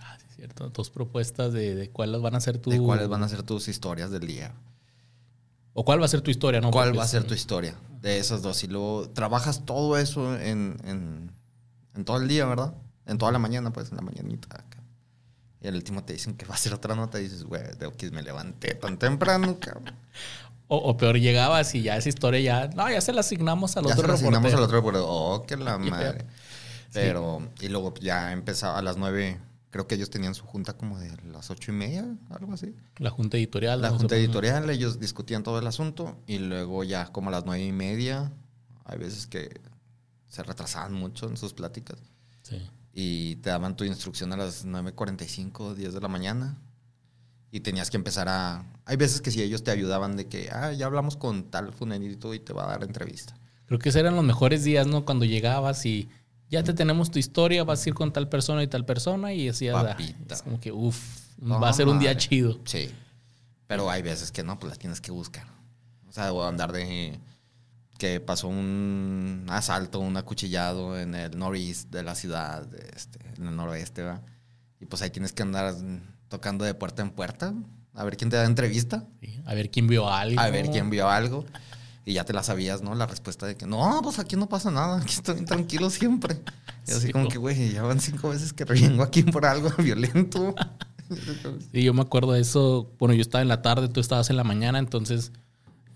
Ah, 0.00 0.16
sí, 0.18 0.26
es 0.30 0.36
cierto. 0.36 0.70
Dos 0.70 0.90
propuestas 0.90 1.52
de, 1.52 1.74
de 1.74 1.90
cuáles 1.90 2.22
van 2.22 2.34
a 2.34 2.40
ser 2.40 2.58
tu. 2.58 2.70
De 2.70 2.80
cuáles 2.80 3.08
van 3.08 3.22
a 3.22 3.28
ser 3.28 3.42
tus 3.42 3.68
historias 3.68 4.10
del 4.10 4.26
día. 4.26 4.54
¿O 5.74 5.84
cuál 5.84 6.00
va 6.00 6.06
a 6.06 6.08
ser 6.08 6.22
tu 6.22 6.30
historia, 6.30 6.62
no? 6.62 6.70
¿Cuál 6.70 6.88
Porque 6.88 6.98
va 6.98 7.04
a 7.04 7.08
ser 7.08 7.22
sí. 7.22 7.28
tu 7.28 7.34
historia 7.34 7.74
de 8.00 8.18
esas 8.18 8.40
dos? 8.40 8.64
Y 8.64 8.68
luego 8.68 9.10
trabajas 9.10 9.66
todo 9.66 9.98
eso 9.98 10.34
en, 10.38 10.78
en, 10.84 11.30
en 11.94 12.04
todo 12.06 12.16
el 12.16 12.28
día, 12.28 12.46
¿verdad? 12.46 12.72
En 13.04 13.18
toda 13.18 13.30
la 13.30 13.38
mañana, 13.38 13.70
pues, 13.74 13.90
en 13.90 13.96
la 13.96 14.02
mañanita. 14.02 14.56
acá. 14.56 14.82
Y 15.60 15.68
al 15.68 15.74
último 15.74 16.02
te 16.04 16.14
dicen 16.14 16.34
que 16.34 16.46
va 16.46 16.54
a 16.54 16.58
ser 16.58 16.72
otra 16.72 16.94
nota 16.94 17.20
y 17.20 17.24
dices, 17.24 17.44
güey, 17.44 17.62
de 17.78 17.92
que 17.92 18.10
me 18.10 18.22
levanté 18.22 18.74
tan 18.74 18.98
temprano, 18.98 19.58
cabrón. 19.60 19.94
O, 20.68 20.76
o 20.76 20.96
peor, 20.96 21.16
llegabas 21.18 21.74
y 21.74 21.82
ya 21.82 21.96
esa 21.96 22.08
historia 22.08 22.40
ya... 22.40 22.68
No, 22.74 22.90
ya 22.90 23.00
se 23.00 23.12
la 23.12 23.20
asignamos 23.20 23.76
al 23.76 23.84
Ya 23.84 23.92
otro 23.92 24.02
se 24.02 24.08
lo 24.08 24.14
asignamos 24.14 24.52
al 24.52 24.62
otro 24.62 24.76
reportero. 24.78 25.06
Oh, 25.08 25.44
que 25.46 25.56
la 25.56 25.78
madre. 25.78 26.26
Pero, 26.92 27.48
y 27.60 27.68
luego 27.68 27.94
ya 28.00 28.32
empezaba 28.32 28.78
a 28.78 28.82
las 28.82 28.96
nueve. 28.96 29.38
Creo 29.70 29.86
que 29.86 29.94
ellos 29.96 30.10
tenían 30.10 30.34
su 30.34 30.44
junta 30.44 30.72
como 30.72 30.98
de 30.98 31.14
las 31.30 31.50
ocho 31.50 31.70
y 31.70 31.74
media, 31.74 32.06
algo 32.30 32.54
así. 32.54 32.74
La 32.96 33.10
junta 33.10 33.36
editorial. 33.36 33.80
La 33.82 33.90
junta 33.90 34.16
editorial, 34.16 34.68
ellos 34.70 34.98
discutían 34.98 35.42
todo 35.42 35.58
el 35.58 35.66
asunto 35.66 36.16
y 36.26 36.38
luego 36.38 36.82
ya 36.84 37.06
como 37.12 37.28
a 37.28 37.32
las 37.32 37.44
nueve 37.44 37.64
y 37.64 37.72
media, 37.72 38.32
hay 38.84 38.98
veces 38.98 39.26
que 39.26 39.60
se 40.28 40.42
retrasaban 40.42 40.92
mucho 40.94 41.28
en 41.28 41.36
sus 41.36 41.52
pláticas 41.52 41.98
Sí. 42.42 42.62
y 42.94 43.36
te 43.36 43.50
daban 43.50 43.76
tu 43.76 43.84
instrucción 43.84 44.32
a 44.32 44.36
las 44.36 44.64
9.45, 44.64 45.74
10 45.74 45.94
de 45.94 46.00
la 46.00 46.08
mañana 46.08 46.58
y 47.50 47.60
tenías 47.60 47.90
que 47.90 47.96
empezar 47.96 48.28
a... 48.28 48.64
Hay 48.84 48.96
veces 48.96 49.20
que 49.20 49.30
si 49.30 49.42
ellos 49.42 49.62
te 49.64 49.70
ayudaban 49.70 50.16
de 50.16 50.26
que, 50.26 50.50
ah, 50.52 50.72
ya 50.72 50.86
hablamos 50.86 51.16
con 51.16 51.50
tal 51.50 51.72
funerito 51.72 52.34
y 52.34 52.40
te 52.40 52.52
va 52.52 52.64
a 52.64 52.68
dar 52.68 52.84
entrevista. 52.84 53.36
Creo 53.66 53.78
que 53.78 53.88
esos 53.88 54.00
eran 54.00 54.14
los 54.14 54.24
mejores 54.24 54.62
días, 54.64 54.86
¿no? 54.86 55.04
Cuando 55.04 55.24
llegabas 55.24 55.84
y 55.86 56.08
ya 56.48 56.62
te 56.62 56.72
tenemos 56.74 57.10
tu 57.10 57.18
historia, 57.18 57.64
vas 57.64 57.84
a 57.84 57.88
ir 57.88 57.94
con 57.94 58.12
tal 58.12 58.28
persona 58.28 58.62
y 58.62 58.68
tal 58.68 58.84
persona 58.84 59.32
y 59.32 59.46
decías, 59.46 59.74
Papita. 59.74 60.34
es 60.34 60.42
como 60.42 60.60
que, 60.60 60.70
uff, 60.70 60.98
No, 61.38 61.58
va 61.60 61.70
a 61.70 61.72
ser 61.72 61.88
un 61.88 61.98
día 61.98 62.10
madre. 62.10 62.20
chido. 62.20 62.60
Sí. 62.64 62.90
Pero 63.66 63.90
hay 63.90 64.02
veces 64.02 64.30
que 64.30 64.44
no, 64.44 64.58
pues 64.58 64.70
las 64.70 64.78
tienes 64.78 65.00
que 65.00 65.10
buscar. 65.10 65.46
O 66.08 66.12
sea, 66.12 66.32
o 66.32 66.44
andar 66.44 66.70
de 66.72 67.18
que 67.98 68.20
pasó 68.20 68.48
un 68.48 69.46
asalto, 69.48 69.98
un 69.98 70.16
acuchillado 70.16 70.98
en 70.98 71.14
el 71.14 71.36
noreste 71.36 71.96
de 71.96 72.02
la 72.04 72.14
ciudad, 72.14 72.68
este, 72.94 73.18
en 73.36 73.48
el 73.48 73.56
noroeste, 73.56 74.02
¿va? 74.02 74.22
Y 74.80 74.86
pues 74.86 75.02
ahí 75.02 75.10
tienes 75.10 75.32
que 75.32 75.42
andar 75.42 75.74
tocando 76.28 76.64
de 76.64 76.74
puerta 76.74 77.02
en 77.02 77.10
puerta, 77.10 77.54
a 77.94 78.04
ver 78.04 78.16
quién 78.16 78.30
te 78.30 78.36
da 78.36 78.44
entrevista, 78.44 79.04
Sí, 79.20 79.40
A 79.46 79.54
ver 79.54 79.70
quién 79.70 79.86
vio 79.86 80.08
algo. 80.08 80.40
a 80.40 80.50
ver 80.50 80.70
quién 80.70 80.90
vio 80.90 81.08
algo. 81.08 81.44
Y 82.04 82.12
ya 82.12 82.24
te 82.24 82.32
la 82.32 82.44
sabías, 82.44 82.82
¿no? 82.82 82.94
La 82.94 83.06
respuesta 83.06 83.46
de 83.46 83.56
que 83.56 83.66
no, 83.66 84.00
pues 84.02 84.20
aquí 84.20 84.36
no 84.36 84.48
pasa 84.48 84.70
nada, 84.70 84.98
aquí 84.98 85.14
estoy 85.14 85.44
tranquilo 85.44 85.90
siempre. 85.90 86.40
Y 86.86 86.92
así 86.92 87.06
Sí, 87.08 87.12
como 87.12 87.26
que, 87.28 87.36
güey, 87.38 87.72
ya 87.72 87.82
van 87.82 87.98
cinco 88.00 88.28
veces 88.28 88.52
que 88.52 88.64
vengo 88.64 89.02
aquí 89.02 89.24
por 89.24 89.44
algo 89.44 89.70
violento. 89.78 90.54
Sí, 91.72 91.84
yo 91.84 91.94
me 91.94 92.02
acuerdo 92.02 92.32
de 92.32 92.40
eso. 92.40 92.90
Bueno, 92.98 93.14
yo 93.14 93.20
estaba 93.20 93.40
en 93.40 93.46
la 93.46 93.62
tarde, 93.62 93.88
tú 93.88 94.00
estabas 94.00 94.28
en 94.30 94.36
la 94.36 94.42
mañana, 94.42 94.80
entonces 94.80 95.30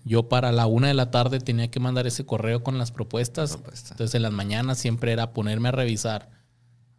yo 0.05 0.29
para 0.29 0.53
la 0.53 0.67
una 0.67 0.87
de 0.87 0.93
la 0.93 1.11
tarde 1.11 1.39
tenía 1.39 1.69
que 1.69 1.81
mandar 1.81 2.07
ese 2.07 2.25
correo 2.25 2.63
con 2.63 2.77
las 2.77 2.91
propuestas. 2.93 3.57
Propuesta. 3.57 3.89
Entonces 3.91 4.15
en 4.15 4.21
las 4.21 4.31
mañanas 4.31 4.77
siempre 4.77 5.11
era 5.11 5.33
ponerme 5.33 5.67
a 5.67 5.73
revisar, 5.73 6.29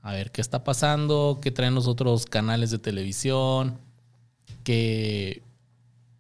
a 0.03 0.13
ver 0.13 0.33
qué 0.33 0.41
está 0.41 0.65
pasando, 0.65 1.39
qué 1.41 1.51
traen 1.51 1.75
los 1.75 1.87
otros 1.87 2.27
canales 2.27 2.71
de 2.71 2.79
televisión, 2.79 3.79
que 4.65 5.43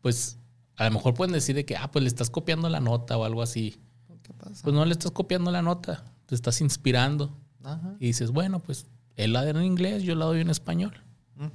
pues 0.00 0.38
a 0.76 0.84
lo 0.84 0.92
mejor 0.92 1.14
pueden 1.14 1.32
decir 1.32 1.54
de 1.54 1.64
que, 1.64 1.76
ah, 1.76 1.90
pues 1.90 2.02
le 2.02 2.08
estás 2.08 2.30
copiando 2.30 2.68
la 2.68 2.80
nota 2.80 3.16
o 3.16 3.24
algo 3.24 3.42
así. 3.42 3.76
¿Qué 4.22 4.32
pasa? 4.32 4.62
Pues 4.62 4.74
no 4.74 4.84
le 4.84 4.92
estás 4.92 5.10
copiando 5.10 5.50
la 5.50 5.62
nota, 5.62 6.04
te 6.26 6.34
estás 6.34 6.60
inspirando. 6.60 7.36
Ajá. 7.62 7.94
Y 7.98 8.06
dices, 8.06 8.30
bueno, 8.30 8.60
pues 8.60 8.86
él 9.16 9.32
la 9.32 9.44
da 9.44 9.50
en 9.50 9.62
inglés, 9.64 10.02
yo 10.02 10.14
la 10.14 10.24
doy 10.24 10.40
en 10.40 10.50
español. 10.50 10.94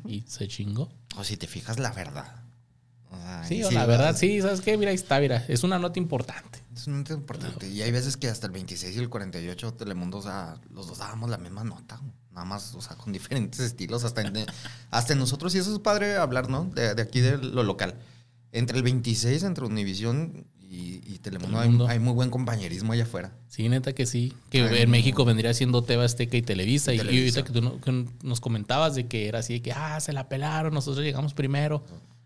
Y 0.05 0.21
se 0.27 0.49
chingó. 0.49 0.89
O 1.17 1.23
si 1.23 1.37
te 1.37 1.47
fijas, 1.47 1.79
la 1.79 1.93
verdad. 1.93 2.43
O 3.09 3.15
sea, 3.15 3.43
Sí, 3.45 3.63
o 3.63 3.69
sí, 3.69 3.75
la 3.75 3.85
verdad, 3.85 4.17
sí, 4.17 4.41
¿sabes 4.41 4.59
qué? 4.59 4.77
Mira, 4.77 4.91
ahí 4.91 4.95
está, 4.95 5.17
mira, 5.21 5.45
es 5.47 5.63
una 5.63 5.79
nota 5.79 5.97
importante. 5.97 6.56
Es 6.77 6.85
un 6.87 7.03
importante. 7.09 7.67
Y 7.69 7.81
hay 7.81 7.91
veces 7.91 8.17
que 8.17 8.27
hasta 8.27 8.45
el 8.47 8.53
26 8.53 8.95
y 8.95 8.99
el 8.99 9.09
48 9.09 9.73
Telemundo, 9.73 10.19
o 10.19 10.21
sea, 10.21 10.59
los 10.71 10.87
dos 10.87 10.99
dábamos 10.99 11.29
la 11.29 11.37
misma 11.39 11.63
nota. 11.63 11.99
Nada 12.31 12.45
más, 12.45 12.75
o 12.75 12.81
sea, 12.81 12.95
con 12.95 13.11
diferentes 13.11 13.59
estilos. 13.59 14.03
Hasta 14.03 14.21
en, 14.21 14.45
hasta 14.91 15.13
en 15.13 15.19
nosotros, 15.19 15.55
y 15.55 15.57
eso 15.57 15.73
es 15.73 15.79
padre 15.79 16.17
hablar, 16.17 16.49
¿no? 16.49 16.65
De, 16.65 16.93
de 16.93 17.01
aquí 17.01 17.19
de 17.19 17.37
lo 17.39 17.63
local. 17.63 17.95
Entre 18.51 18.77
el 18.77 18.83
26, 18.83 19.41
entre 19.41 19.65
Univisión 19.65 20.45
y, 20.59 21.01
y 21.11 21.17
Telemundo, 21.19 21.57
hay, 21.57 21.63
Telemundo. 21.63 21.87
hay 21.87 21.99
muy 21.99 22.13
buen 22.13 22.29
compañerismo 22.29 22.93
allá 22.93 23.03
afuera. 23.03 23.31
Sí, 23.47 23.67
neta 23.69 23.93
que 23.93 24.05
sí. 24.05 24.33
Que 24.51 24.61
Ay, 24.61 24.77
en 24.83 24.85
no. 24.89 24.91
México 24.91 25.25
vendría 25.25 25.53
siendo 25.55 25.83
Teba 25.83 26.05
Azteca 26.05 26.37
y 26.37 26.43
Televisa. 26.43 26.93
Y, 26.93 26.97
y 26.97 26.99
ahorita 26.99 27.43
que 27.43 27.51
tú 27.53 27.61
no- 27.61 27.81
que 27.81 28.05
nos 28.21 28.39
comentabas 28.39 28.93
de 28.93 29.07
que 29.07 29.27
era 29.27 29.39
así, 29.39 29.53
de 29.53 29.61
que, 29.63 29.71
ah, 29.71 29.99
se 29.99 30.13
la 30.13 30.29
pelaron, 30.29 30.73
nosotros 30.75 31.03
llegamos 31.03 31.33
primero. 31.33 31.83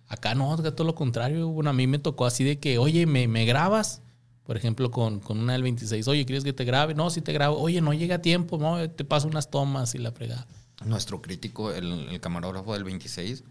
Acá 0.09 0.35
no, 0.35 0.57
todo 0.57 0.83
lo 0.83 0.93
contrario. 0.93 1.47
Bueno, 1.47 1.69
a 1.69 1.73
mí 1.73 1.87
me 1.87 1.97
tocó 1.99 2.25
así 2.25 2.43
de 2.43 2.59
que, 2.59 2.77
oye, 2.79 3.05
¿me, 3.05 3.29
me 3.29 3.45
grabas? 3.45 4.01
Por 4.51 4.57
ejemplo, 4.57 4.91
con, 4.91 5.21
con 5.21 5.39
una 5.39 5.53
del 5.53 5.63
26. 5.63 6.09
Oye, 6.09 6.25
¿quieres 6.25 6.43
que 6.43 6.51
te 6.51 6.65
grabe? 6.65 6.93
No, 6.93 7.09
sí 7.09 7.21
te 7.21 7.31
grabo. 7.31 7.57
Oye, 7.57 7.79
no 7.79 7.93
llega 7.93 8.15
a 8.15 8.21
tiempo. 8.21 8.57
No, 8.57 8.91
te 8.91 9.05
paso 9.05 9.29
unas 9.29 9.49
tomas 9.49 9.95
y 9.95 9.97
la 9.97 10.11
fregada. 10.11 10.45
Nuestro 10.83 11.21
crítico, 11.21 11.71
el, 11.71 12.09
el 12.09 12.19
camarógrafo 12.19 12.73
del 12.73 12.83
26, 12.83 13.45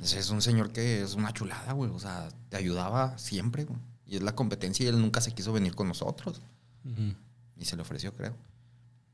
ese 0.00 0.18
es 0.20 0.30
un 0.30 0.40
señor 0.40 0.70
que 0.70 1.02
es 1.02 1.14
una 1.14 1.32
chulada, 1.32 1.72
güey. 1.72 1.90
O 1.90 1.98
sea, 1.98 2.28
te 2.50 2.56
ayudaba 2.56 3.18
siempre, 3.18 3.64
güey. 3.64 3.80
Y 4.06 4.14
es 4.14 4.22
la 4.22 4.36
competencia 4.36 4.84
y 4.84 4.88
él 4.90 5.00
nunca 5.00 5.20
se 5.20 5.32
quiso 5.32 5.52
venir 5.52 5.74
con 5.74 5.88
nosotros. 5.88 6.40
Ujú. 6.84 7.16
Y 7.56 7.64
se 7.64 7.74
le 7.74 7.82
ofreció, 7.82 8.14
creo. 8.14 8.36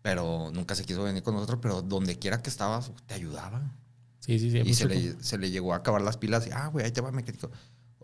Pero 0.03 0.51
nunca 0.53 0.75
se 0.75 0.85
quiso 0.85 1.05
venir 1.05 1.23
con 1.23 1.33
nosotros, 1.33 1.59
pero 1.63 1.81
donde 1.81 2.19
quiera 2.19 2.43
que 2.43 2.51
estabas, 2.51 2.93
te 3.07 3.15
ayudaba. 3.15 3.63
Sí, 4.21 4.39
sí, 4.39 4.51
sí. 4.51 4.59
y 4.59 4.75
se 4.75 4.87
le, 4.87 5.23
se 5.23 5.39
le 5.39 5.51
llegó 5.51 5.73
a 5.73 5.77
acabar 5.77 6.03
las 6.03 6.19
pilas 6.19 6.47
y, 6.47 6.51
ah, 6.51 6.67
güey, 6.67 6.85
ahí 6.85 6.93
te 6.93 7.01
va, 7.01 7.13
me 7.13 7.25
critico. 7.25 7.51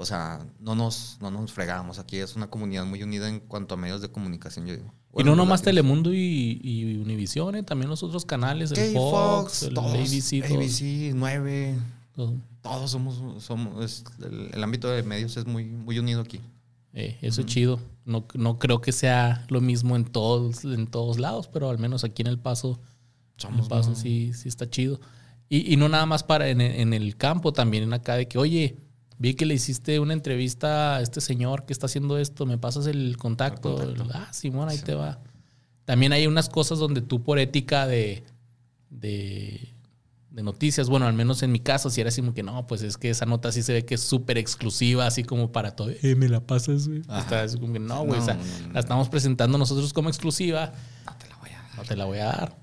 O 0.01 0.07
sea, 0.07 0.47
no 0.61 0.75
nos, 0.75 1.19
no 1.21 1.31
nos 1.31 1.53
fregábamos. 1.53 1.99
Aquí 1.99 2.17
es 2.17 2.35
una 2.35 2.49
comunidad 2.49 2.87
muy 2.87 3.03
unida 3.03 3.29
en 3.29 3.39
cuanto 3.41 3.75
a 3.75 3.77
medios 3.77 4.01
de 4.01 4.09
comunicación, 4.09 4.67
yo 4.67 4.75
digo. 4.77 4.93
Y 5.17 5.25
no 5.25 5.37
nomás 5.37 5.61
latinos. 5.61 5.63
Telemundo 5.65 6.15
y, 6.15 6.59
y 6.63 6.97
Univision, 6.97 7.55
eh, 7.57 7.63
también 7.63 7.91
los 7.91 8.03
otros 8.03 8.25
canales, 8.25 8.73
el 8.73 8.95
Fox, 8.95 9.65
el 9.65 9.75
todos, 9.75 9.93
ABC, 9.95 10.43
todo- 10.49 10.59
ABC, 10.59 11.13
9, 11.15 11.77
todo. 12.15 12.35
todos 12.63 12.91
somos, 12.91 13.43
somos 13.45 13.85
es- 13.85 14.05
el, 14.25 14.51
el 14.55 14.65
ámbito 14.65 14.89
de 14.89 15.03
medios 15.03 15.37
es 15.37 15.45
muy, 15.47 15.65
muy 15.67 15.99
unido 15.99 16.23
aquí. 16.23 16.41
Eh, 16.95 17.19
eso 17.23 17.43
es 17.43 17.47
chido. 17.47 17.79
No, 18.07 18.25
no 18.35 18.59
creo 18.59 18.81
que 18.81 18.93
sea 18.93 19.45
lo 19.49 19.61
mismo 19.61 19.97
en 19.97 20.05
todos, 20.05 20.65
en 20.65 20.87
todos 20.87 21.19
lados, 21.19 21.47
pero 21.49 21.69
al 21.71 21.79
menos 21.79 22.05
aquí 22.05 22.23
en 22.23 22.29
El 22.29 22.39
Paso, 22.39 22.81
en 23.37 23.41
Somos 23.43 23.61
el 23.67 23.69
Paso 23.69 23.91
muy- 23.91 24.01
sí, 24.01 24.33
sí 24.35 24.49
está 24.49 24.69
chido. 24.71 24.99
Y, 25.49 25.73
y 25.73 25.77
no 25.77 25.89
nada 25.89 26.07
más 26.07 26.23
para 26.23 26.49
en, 26.49 26.61
en 26.61 26.93
el 26.95 27.17
campo, 27.17 27.53
también 27.53 27.93
acá 27.93 28.15
de 28.15 28.27
que, 28.29 28.39
oye, 28.39 28.77
vi 29.21 29.35
que 29.35 29.47
le 29.47 29.55
hiciste 29.55 30.01
una 30.01 30.15
entrevista 30.15 30.97
a 30.97 31.01
este 31.03 31.21
señor 31.21 31.65
que 31.67 31.73
está 31.73 31.87
haciendo 31.87 32.19
esto, 32.19 32.47
me 32.47 32.59
pasas 32.59 32.87
el 32.87 33.17
contacto. 33.19 33.81
El. 33.83 34.03
Ah, 34.13 34.33
Simón, 34.33 34.69
ahí 34.71 34.79
Sí. 34.79 34.85
te 34.85 34.95
va. 34.95 35.21
También 35.85 36.13
hay 36.13 36.27
unas 36.27 36.49
cosas 36.49 36.79
donde 36.81 37.03
tú 37.03 37.23
por 37.23 37.39
ética 37.39 37.87
de, 37.87 38.25
de, 38.91 39.75
de 40.31 40.43
noticias, 40.43 40.89
bueno, 40.89 41.07
al 41.07 41.15
menos 41.15 41.43
en 41.43 41.53
mi 41.53 41.61
caso, 41.61 41.91
si 41.91 42.01
era 42.01 42.09
así 42.09 42.21
como 42.23 42.33
que 42.35 42.43
no, 42.43 42.67
pues 42.67 42.83
es 42.83 42.97
que 42.97 43.11
esa 43.11 43.27
nota 43.27 43.53
sí 43.53 43.63
se 43.63 43.73
ve 43.75 43.85
que 43.85 43.95
es 43.97 44.01
súper 44.01 44.39
exclusiva, 44.39 45.07
así 45.07 45.23
como 45.25 45.53
para 45.53 45.73
todo. 45.77 45.91
Eh, 46.03 46.15
me 46.17 46.29
la 46.29 46.41
pasas, 46.41 46.89
güey. 46.89 47.01
Está 47.01 47.43
así 47.43 47.59
como 47.59 47.73
que 47.73 47.79
no, 47.81 48.05
güey. 48.05 48.21
o 48.21 48.25
sea, 48.25 48.35
No, 48.35 48.43
no, 48.45 48.67
no. 48.69 48.73
la 48.75 48.81
estamos 48.81 49.09
presentando 49.09 49.59
nosotros 49.59 49.93
como 49.93 50.09
exclusiva, 50.09 50.73
No 51.07 51.13
te 51.19 51.29
la 51.29 51.37
voy 51.37 51.51
a 51.51 51.57
dar. 51.63 51.77
no 51.77 51.83
te 51.85 51.97
la 51.97 52.05
voy 52.07 52.19
a 52.19 52.25
dar. 52.27 52.59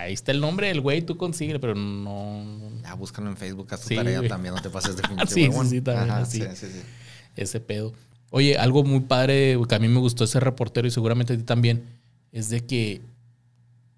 Ahí 0.00 0.12
está 0.14 0.32
el 0.32 0.40
nombre 0.40 0.68
del 0.68 0.80
güey, 0.80 1.02
tú 1.02 1.16
consíguele, 1.16 1.58
pero 1.60 1.74
no. 1.74 2.44
Ya 2.82 2.94
búscalo 2.94 3.28
en 3.28 3.36
Facebook, 3.36 3.68
haz 3.70 3.80
tu 3.82 3.88
Sí, 3.88 3.96
tarea 3.96 4.18
güey. 4.18 4.28
también, 4.28 4.54
no 4.54 4.62
te 4.62 4.70
pases 4.70 4.96
de 4.96 5.02
pinche 5.08 5.26
Sí, 5.26 5.48
sí, 5.52 5.68
sí, 5.68 5.80
también 5.80 6.10
Ajá, 6.10 6.20
así. 6.22 6.40
sí, 6.40 6.46
sí, 6.54 6.66
sí. 6.72 6.80
ese 7.36 7.60
pedo. 7.60 7.92
Oye, 8.30 8.56
algo 8.56 8.84
muy 8.84 9.00
padre 9.00 9.58
que 9.68 9.74
a 9.74 9.78
mí 9.78 9.88
me 9.88 9.98
gustó 10.00 10.24
ese 10.24 10.40
reportero 10.40 10.86
y 10.86 10.90
seguramente 10.90 11.32
a 11.32 11.36
ti 11.36 11.42
también, 11.42 11.84
es 12.32 12.48
de 12.48 12.64
que 12.64 13.00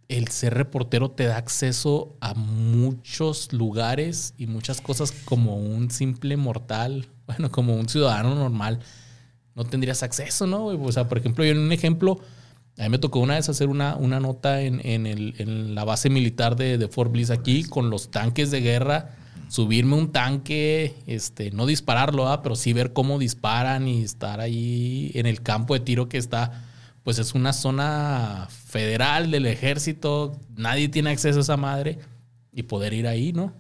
el 0.09 0.29
ser 0.29 0.55
reportero 0.55 1.11
te 1.11 1.25
da 1.25 1.37
acceso 1.37 2.17
a 2.21 2.35
muchos 2.35 3.53
lugares 3.53 4.35
y 4.37 4.47
muchas 4.47 4.81
cosas 4.81 5.13
como 5.13 5.57
un 5.57 5.91
simple 5.91 6.37
mortal, 6.37 7.07
bueno, 7.27 7.51
como 7.51 7.75
un 7.77 7.89
ciudadano 7.89 8.35
normal, 8.35 8.81
no 9.55 9.65
tendrías 9.65 10.03
acceso, 10.03 10.47
¿no? 10.47 10.67
O 10.67 10.93
sea, 10.93 11.09
por 11.09 11.19
ejemplo, 11.19 11.45
yo 11.45 11.53
en 11.53 11.59
un 11.59 11.73
ejemplo, 11.73 12.19
a 12.79 12.83
mí 12.85 12.89
me 12.89 12.99
tocó 12.99 13.21
una 13.21 13.35
vez 13.35 13.49
hacer 13.49 13.69
una, 13.69 13.97
una 13.97 14.19
nota 14.21 14.63
en, 14.63 14.81
en 14.87 15.07
el- 15.07 15.35
en 15.39 15.75
la 15.75 15.85
base 15.85 16.09
militar 16.11 16.57
de, 16.57 16.79
de 16.79 16.89
Fort 16.89 17.13
Bliss 17.13 17.31
aquí 17.31 17.65
con 17.65 17.91
los 17.91 18.11
tanques 18.11 18.51
de 18.51 18.61
guerra 18.61 19.17
subirme 19.49 19.97
un 19.97 20.11
tanque, 20.13 20.95
este, 21.07 21.51
no 21.51 21.67
dispararlo, 21.67 22.27
¿ah? 22.29 22.41
pero 22.43 22.57
sí 22.57 22.73
ver 22.73 22.95
cómo 22.95 23.19
disparan 23.19 23.87
y 23.87 24.03
estar 24.03 24.41
ahí 24.41 25.11
en 25.15 25.27
el 25.27 25.43
campo 25.43 25.75
de 25.75 25.81
tiro 25.81 26.09
que 26.09 26.17
está, 26.17 26.65
pues 27.03 27.19
es 27.19 27.35
una 27.35 27.53
zona 27.53 28.49
federal 28.51 29.31
del 29.31 29.45
ejército, 29.45 30.41
nadie 30.57 30.89
tiene 30.89 31.11
acceso 31.11 31.41
a 31.41 31.43
esa 31.43 31.59
madre 31.59 31.99
y 32.51 32.63
poder 32.63 32.95
ir 32.95 33.07
ahí, 33.07 33.35
¿no? 33.35 33.53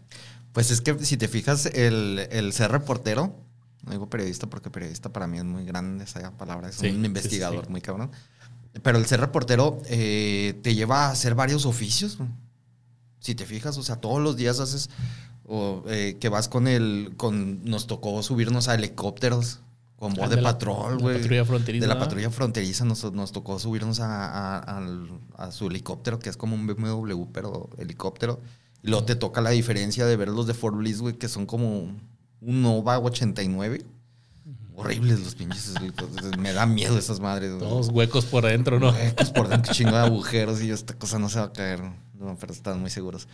Pues 0.54 0.70
es 0.70 0.80
que 0.80 0.98
si 1.04 1.18
te 1.18 1.28
fijas, 1.28 1.66
el, 1.66 2.26
el 2.30 2.54
ser 2.54 2.70
reportero, 2.72 3.36
no 3.84 3.92
digo 3.92 4.08
periodista 4.08 4.46
porque 4.48 4.70
periodista 4.70 5.12
para 5.12 5.26
mí 5.26 5.36
es 5.36 5.44
muy 5.44 5.66
grande 5.66 6.04
esa 6.04 6.30
palabra, 6.38 6.70
es 6.70 6.76
Sí, 6.76 6.86
un 6.88 7.00
sí, 7.00 7.06
investigador 7.06 7.66
sí. 7.66 7.70
muy 7.70 7.82
cabrón. 7.82 8.10
Pero 8.82 8.98
el 8.98 9.06
ser 9.06 9.20
reportero 9.20 9.78
eh, 9.86 10.58
te 10.62 10.74
lleva 10.74 11.06
a 11.06 11.10
hacer 11.10 11.34
varios 11.34 11.66
oficios. 11.66 12.16
güey. 12.16 12.28
Si 13.20 13.34
te 13.34 13.44
fijas, 13.46 13.76
o 13.78 13.82
sea, 13.82 13.96
todos 13.96 14.20
los 14.20 14.36
días 14.36 14.58
haces, 14.60 14.88
o 15.44 15.84
eh, 15.88 16.16
que 16.20 16.28
vas 16.28 16.48
con 16.48 16.66
el, 16.66 17.12
con, 17.16 17.64
nos 17.64 17.86
tocó 17.86 18.22
subirnos 18.22 18.68
a 18.68 18.74
helicópteros 18.74 19.60
Con 19.96 20.12
Ah, 20.12 20.16
voz 20.22 20.30
de 20.30 20.36
de 20.36 20.42
la- 20.42 20.52
patrol, 20.52 20.96
la 20.96 21.02
güey. 21.02 21.18
patrulla 21.20 21.44
fronteriza, 21.44 21.82
De 21.86 21.94
la 21.94 21.98
patrulla 22.00 22.30
fronteriza 22.30 22.84
nos, 22.84 23.12
nos 23.12 23.30
tocó 23.30 23.58
subirnos 23.60 24.00
a, 24.00 24.26
a- 24.26 24.58
al- 24.78 25.08
a 25.36 25.52
su 25.52 25.66
helicóptero, 25.68 26.18
que 26.18 26.30
es 26.30 26.36
como 26.36 26.56
un 26.56 26.66
BMW, 26.66 27.26
pero 27.32 27.68
helicóptero. 27.78 28.40
Y 28.82 28.88
luego 28.88 29.04
te 29.04 29.14
toca 29.14 29.40
la 29.40 29.50
diferencia 29.50 30.04
de 30.06 30.16
ver 30.16 30.28
los 30.28 30.46
de 30.48 30.54
Fort 30.54 30.76
Bliss, 30.76 31.00
güey, 31.00 31.14
que 31.18 31.28
son 31.28 31.46
como 31.46 31.82
un 32.40 32.62
Nova 32.62 32.98
89. 32.98 33.84
Horribles 34.82 35.20
los 35.20 35.34
pinches. 35.36 35.74
Me 36.38 36.52
da 36.52 36.66
miedo 36.66 36.98
esas 36.98 37.20
madres. 37.20 37.56
Todos 37.58 37.88
huecos 37.88 38.24
por 38.24 38.44
dentro, 38.44 38.80
¿no? 38.80 38.90
Huecos 38.90 39.30
por 39.30 39.48
dentro, 39.48 39.72
chingo 39.72 39.92
de 39.92 39.98
agujeros 39.98 40.60
y 40.60 40.66
yo, 40.66 40.74
esta 40.74 40.94
cosa 40.94 41.18
no 41.18 41.28
se 41.28 41.38
va 41.38 41.46
a 41.46 41.52
caer. 41.52 41.80
No, 42.18 42.36
pero 42.40 42.52
están 42.52 42.80
muy 42.80 42.90
seguros. 42.90 43.28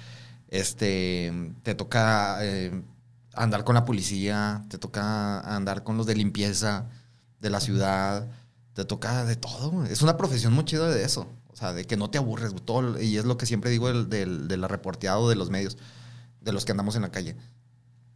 Este, 0.48 1.32
te 1.62 1.74
toca 1.74 2.38
eh, 2.42 2.82
andar 3.34 3.64
con 3.64 3.74
la 3.74 3.84
policía, 3.84 4.64
te 4.68 4.76
toca 4.76 5.40
andar 5.40 5.84
con 5.84 5.96
los 5.96 6.06
de 6.06 6.16
limpieza 6.16 6.90
de 7.40 7.50
la 7.50 7.60
ciudad, 7.60 8.28
te 8.74 8.84
toca 8.84 9.24
de 9.24 9.36
todo. 9.36 9.84
Es 9.86 10.02
una 10.02 10.16
profesión 10.16 10.52
muy 10.52 10.64
chida 10.64 10.88
de 10.88 11.02
eso. 11.02 11.28
O 11.48 11.56
sea, 11.56 11.72
de 11.72 11.86
que 11.86 11.96
no 11.96 12.10
te 12.10 12.18
aburres, 12.18 12.54
todo, 12.64 13.00
y 13.00 13.16
es 13.16 13.24
lo 13.24 13.36
que 13.36 13.46
siempre 13.46 13.70
digo 13.70 13.88
del, 13.88 14.08
del, 14.08 14.48
de 14.48 14.56
la 14.58 14.68
reporteado 14.68 15.28
de 15.28 15.34
los 15.34 15.50
medios, 15.50 15.76
de 16.40 16.52
los 16.52 16.64
que 16.64 16.72
andamos 16.72 16.94
en 16.94 17.02
la 17.02 17.10
calle. 17.10 17.36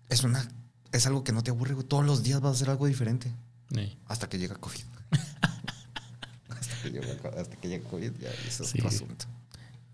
Es 0.08 0.22
una, 0.22 0.46
es 0.92 1.06
algo 1.06 1.24
que 1.24 1.32
no 1.32 1.42
te 1.42 1.50
aburre, 1.50 1.74
güey. 1.74 1.86
Todos 1.86 2.04
los 2.04 2.22
días 2.22 2.40
vas 2.40 2.52
a 2.52 2.54
hacer 2.54 2.70
algo 2.70 2.86
diferente. 2.86 3.32
Sí. 3.74 3.96
Hasta 4.06 4.28
que 4.28 4.38
llega 4.38 4.54
COVID. 4.56 4.80
hasta, 6.48 6.82
que 6.82 6.90
llega, 6.90 7.06
hasta 7.38 7.56
que 7.56 7.68
llega 7.68 7.88
COVID, 7.88 8.12
ya 8.20 8.28
eso 8.46 8.64
es 8.64 8.70
Sí. 8.70 8.78
otro 8.78 8.88
asunto. 8.88 9.24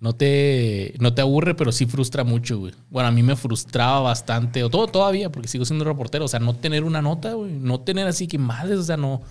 No 0.01 0.14
te, 0.14 0.94
no 1.01 1.12
te 1.12 1.22
aburre, 1.22 1.55
pero 1.57 1.72
sí 1.72 1.84
frustra 1.86 2.22
mucho, 2.22 2.59
güey. 2.59 2.72
Bueno, 2.88 3.09
a 3.09 3.12
mí 3.12 3.22
me 3.22 3.34
frustraba 3.34 3.99
bastante, 4.01 4.62
o 4.62 4.70
todo 4.70 4.86
todavía, 4.86 5.30
porque 5.32 5.49
sigo 5.49 5.64
siendo 5.64 5.84
reportero. 5.84 6.24
O 6.24 6.28
sea, 6.28 6.38
no 6.38 6.55
tener 6.55 6.84
una 6.84 7.03
nota, 7.03 7.32
güey. 7.32 7.53
No 7.53 7.80
tener 7.80 8.07
así 8.07 8.28
que 8.28 8.38
madres, 8.38 8.78
o 8.78 8.84
sea, 8.84 8.96
no. 8.96 9.22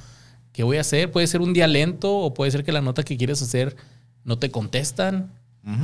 ¿Qué 0.51 0.63
voy 0.63 0.77
a 0.77 0.81
hacer? 0.81 1.11
Puede 1.11 1.27
ser 1.27 1.39
un 1.41 1.53
día 1.53 1.67
lento, 1.67 2.13
o 2.17 2.33
puede 2.33 2.51
ser 2.51 2.65
que 2.65 2.71
la 2.73 2.81
nota 2.81 3.03
que 3.03 3.15
quieres 3.15 3.41
hacer 3.41 3.77
no 4.25 4.39
te 4.39 4.51
contestan. 4.51 5.31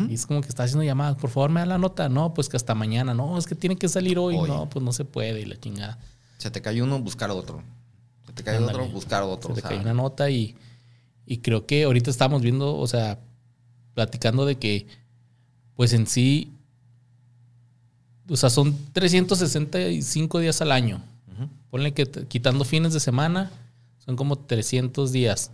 Y 0.10 0.14
es 0.14 0.26
como 0.26 0.40
que 0.40 0.48
estás 0.48 0.66
haciendo 0.66 0.86
llamadas. 0.86 1.18
Por 1.18 1.30
favor, 1.30 1.50
me 1.50 1.60
da 1.60 1.66
la 1.66 1.78
nota. 1.78 2.08
No, 2.08 2.34
pues 2.34 2.48
que 2.48 2.56
hasta 2.56 2.74
mañana. 2.74 3.14
No, 3.14 3.38
es 3.38 3.46
que 3.46 3.54
tiene 3.54 3.76
que 3.76 3.90
salir 3.90 4.18
hoy. 4.18 4.38
Hoy. 4.38 4.50
No, 4.50 4.70
pues 4.70 4.84
no 4.84 4.94
se 4.94 5.04
puede. 5.04 5.42
Y 5.42 5.46
la 5.46 5.60
chingada. 5.60 6.00
Se 6.38 6.50
te 6.50 6.62
cae 6.62 6.82
uno, 6.82 7.00
buscar 7.00 7.32
otro. 7.32 7.62
Se 8.26 8.32
te 8.32 8.44
cae 8.44 8.58
Ándale. 8.58 8.80
otro, 8.80 8.94
buscar 8.94 9.24
otro. 9.24 9.54
Se 9.54 9.62
te 9.62 9.68
o 9.68 9.70
sea, 9.70 9.78
cae 9.78 9.80
una 9.80 9.94
nota 9.94 10.30
y, 10.30 10.56
y 11.26 11.40
creo 11.40 11.66
que 11.66 11.84
ahorita 11.84 12.10
estamos 12.10 12.42
viendo, 12.42 12.78
o 12.78 12.88
sea, 12.88 13.20
platicando 13.94 14.46
de 14.46 14.56
que, 14.56 14.88
pues 15.76 15.92
en 15.92 16.08
sí, 16.08 16.54
o 18.30 18.38
sea, 18.38 18.50
son 18.50 18.78
365 18.94 20.40
días 20.40 20.62
al 20.62 20.72
año. 20.72 21.02
Ponle 21.70 21.94
que 21.94 22.06
quitando 22.06 22.64
fines 22.64 22.94
de 22.94 23.00
semana, 23.00 23.52
son 24.06 24.16
como 24.16 24.38
300 24.38 25.12
días. 25.12 25.52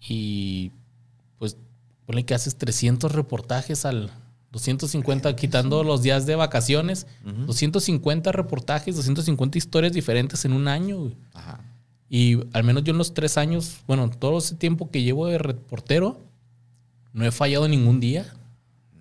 Y 0.00 0.72
ponle 2.06 2.24
que 2.24 2.34
haces 2.34 2.56
300 2.56 3.12
reportajes 3.12 3.84
al 3.84 4.10
250, 4.52 5.34
quitando 5.36 5.82
los 5.82 6.02
días 6.02 6.26
de 6.26 6.36
vacaciones, 6.36 7.06
Ujú. 7.26 7.46
250 7.46 8.30
reportajes, 8.32 8.94
250 8.96 9.58
historias 9.58 9.92
diferentes 9.92 10.44
en 10.44 10.52
un 10.52 10.68
año. 10.68 10.98
güey. 10.98 11.16
Ajá. 11.32 11.60
Y 12.08 12.38
al 12.52 12.62
menos 12.62 12.84
yo 12.84 12.92
en 12.92 12.98
los 12.98 13.14
tres 13.14 13.36
años, 13.38 13.78
bueno, 13.88 14.08
todo 14.10 14.38
ese 14.38 14.54
tiempo 14.54 14.90
que 14.90 15.02
llevo 15.02 15.26
de 15.26 15.38
reportero, 15.38 16.20
no 17.12 17.24
he 17.24 17.32
fallado 17.32 17.66
ningún 17.66 17.98
día. 17.98 18.32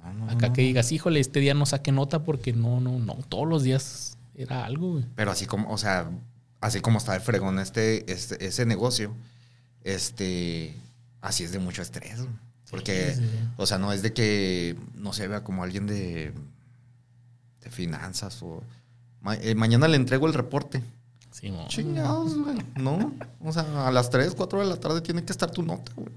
No, 0.04 0.14
no, 0.14 0.30
Acá 0.32 0.48
no, 0.48 0.54
que 0.54 0.62
digas, 0.64 0.92
híjole, 0.92 1.20
este 1.20 1.40
día 1.40 1.54
no 1.54 1.66
saqué 1.68 1.92
nota 1.92 2.24
porque 2.24 2.54
no, 2.54 2.80
no, 2.82 2.98
no, 3.00 3.14
todos 3.30 3.48
los 3.48 3.62
días 3.64 4.18
era 4.36 4.66
algo, 4.66 4.94
güey. 4.94 5.06
Pero 5.16 5.30
así 5.32 5.46
como, 5.46 5.70
o 5.72 5.78
sea, 5.78 6.10
así 6.62 6.80
como 6.82 6.98
está 6.98 7.14
el 7.16 7.22
fregón 7.22 7.60
este, 7.60 8.12
este 8.12 8.44
ese 8.46 8.66
negocio, 8.66 9.14
este, 9.84 10.76
así 11.22 11.44
es 11.44 11.52
de 11.52 11.60
mucho 11.60 11.82
estrés. 11.82 12.18
güey. 12.22 12.34
Porque, 12.74 13.14
Sí, 13.16 13.22
sí. 13.22 13.30
o 13.58 13.66
sea, 13.68 13.78
no 13.78 13.94
es 13.94 14.02
de 14.02 14.14
que 14.14 14.76
no 14.96 15.14
se 15.14 15.28
vea 15.28 15.44
como 15.44 15.64
alguien 15.64 15.86
de, 15.86 16.34
de 17.62 17.70
finanzas 17.70 18.42
o... 18.42 18.64
ma- 19.22 19.36
eh, 19.36 19.54
mañana 19.56 19.88
le 19.88 19.96
entrego 19.96 20.26
el 20.28 20.34
reporte. 20.34 20.82
Sí, 21.32 21.52
mo. 21.52 21.68
Chingados, 21.68 22.36
güey. 22.38 22.58
No. 22.76 23.14
O 23.42 23.52
sea, 23.54 23.88
a 23.88 23.92
las 23.92 24.10
3, 24.10 24.34
4 24.36 24.60
de 24.60 24.66
la 24.66 24.78
tarde 24.78 25.02
tiene 25.02 25.24
que 25.24 25.32
estar 25.32 25.52
tu 25.52 25.62
nota, 25.62 25.92
güey. 25.96 26.10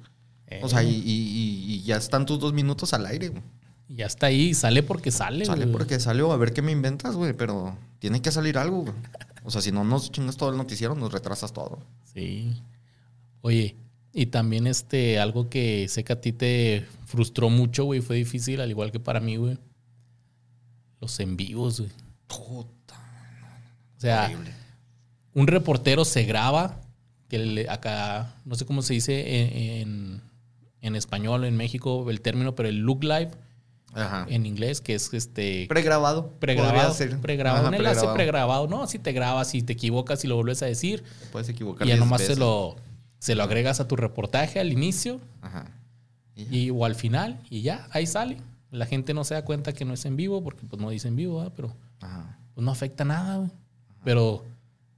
Eh, 0.46 0.60
O 0.62 0.68
sea, 0.68 0.82
y, 0.82 0.88
y- 0.94 1.02
y- 1.04 1.74
y 1.74 1.82
ya 1.82 1.96
están 1.96 2.24
tus 2.24 2.38
dos 2.40 2.52
minutos 2.54 2.94
al 2.94 3.04
aire, 3.06 3.28
güey. 3.28 3.42
ya 3.88 4.06
está 4.06 4.26
ahí, 4.26 4.54
sale 4.54 4.82
porque 4.82 5.10
sale, 5.10 5.44
Sale 5.44 5.64
güey. 5.66 5.72
porque 5.76 6.00
salió, 6.00 6.32
a 6.32 6.36
ver 6.38 6.52
qué 6.52 6.62
me 6.62 6.72
inventas, 6.72 7.14
güey. 7.16 7.32
Pero 7.34 7.76
tiene 7.98 8.22
que 8.22 8.30
salir 8.32 8.56
algo, 8.58 8.82
güey. 8.82 8.94
O 9.44 9.50
sea, 9.50 9.60
si 9.60 9.72
no 9.72 9.84
nos 9.84 10.10
chingas 10.10 10.36
todo 10.36 10.50
el 10.50 10.56
noticiero, 10.56 10.94
nos 10.94 11.12
retrasas 11.12 11.52
todo. 11.52 11.78
Sí. 12.14 12.62
Oye, 13.42 13.76
y 14.18 14.26
también 14.26 14.66
este, 14.66 15.18
algo 15.20 15.50
que 15.50 15.86
sé 15.88 16.02
que 16.02 16.12
a 16.14 16.20
ti 16.20 16.32
te 16.32 16.86
frustró 17.04 17.50
mucho, 17.50 17.84
güey, 17.84 18.00
fue 18.00 18.16
difícil, 18.16 18.60
al 18.62 18.70
igual 18.70 18.90
que 18.90 18.98
para 18.98 19.20
mí, 19.20 19.36
güey. 19.36 19.58
Los 21.00 21.20
en 21.20 21.36
vivos, 21.36 21.80
güey. 21.80 21.92
Puta. 22.26 22.96
O 23.96 24.00
sea, 24.00 24.24
horrible. 24.24 24.50
un 25.34 25.46
reportero 25.46 26.04
se 26.04 26.24
graba, 26.24 26.80
que 27.28 27.38
le- 27.38 27.68
acá, 27.68 28.34
no 28.44 28.54
sé 28.54 28.64
cómo 28.64 28.80
se 28.82 28.94
dice 28.94 29.42
en, 29.42 29.56
en, 29.90 30.22
en 30.80 30.96
español, 30.96 31.44
en 31.44 31.56
México, 31.56 32.08
el 32.10 32.20
término, 32.22 32.54
pero 32.54 32.68
el 32.70 32.78
look 32.78 33.02
live 33.04 33.30
Ajá. 33.92 34.26
en 34.30 34.46
inglés, 34.46 34.80
que 34.80 34.94
es 34.94 35.12
este 35.12 35.66
Pregrabado. 35.68 36.30
pregrabado, 36.40 36.94
ser. 36.94 37.20
pregrabado, 37.20 37.66
Ajá, 37.68 37.76
pregrabado. 37.76 38.14
pregrabado, 38.14 38.66
¿no? 38.68 38.86
Si 38.86 38.98
te 38.98 39.12
grabas 39.12 39.54
y 39.54 39.62
te 39.62 39.74
equivocas 39.74 40.24
y 40.24 40.28
lo 40.28 40.36
vuelves 40.36 40.62
a 40.62 40.66
decir, 40.66 41.04
Puedes 41.32 41.48
equivocar. 41.50 41.86
y 41.86 41.90
ya 41.90 41.96
nomás 41.96 42.22
se 42.22 42.36
lo, 42.36 42.76
se 43.26 43.34
lo 43.34 43.42
agregas 43.42 43.80
a 43.80 43.88
tu 43.88 43.96
reportaje 43.96 44.60
al 44.60 44.72
inicio 44.72 45.20
Ajá. 45.42 45.66
Y 46.36 46.70
o 46.70 46.84
al 46.84 46.94
final, 46.94 47.40
y 47.50 47.62
ya, 47.62 47.88
ahí 47.90 48.06
sale. 48.06 48.36
La 48.70 48.86
gente 48.86 49.14
no 49.14 49.24
se 49.24 49.34
da 49.34 49.44
cuenta 49.44 49.72
que 49.72 49.84
no 49.84 49.94
es 49.94 50.04
en 50.04 50.14
vivo, 50.14 50.44
porque 50.44 50.64
pues 50.64 50.80
no 50.80 50.90
dice 50.90 51.08
en 51.08 51.16
vivo, 51.16 51.50
pero 51.56 51.74
Ajá. 52.00 52.38
pues 52.54 52.64
no 52.64 52.70
afecta 52.70 53.04
nada, 53.04 53.38
güey. 53.38 53.50
Pero 54.04 54.44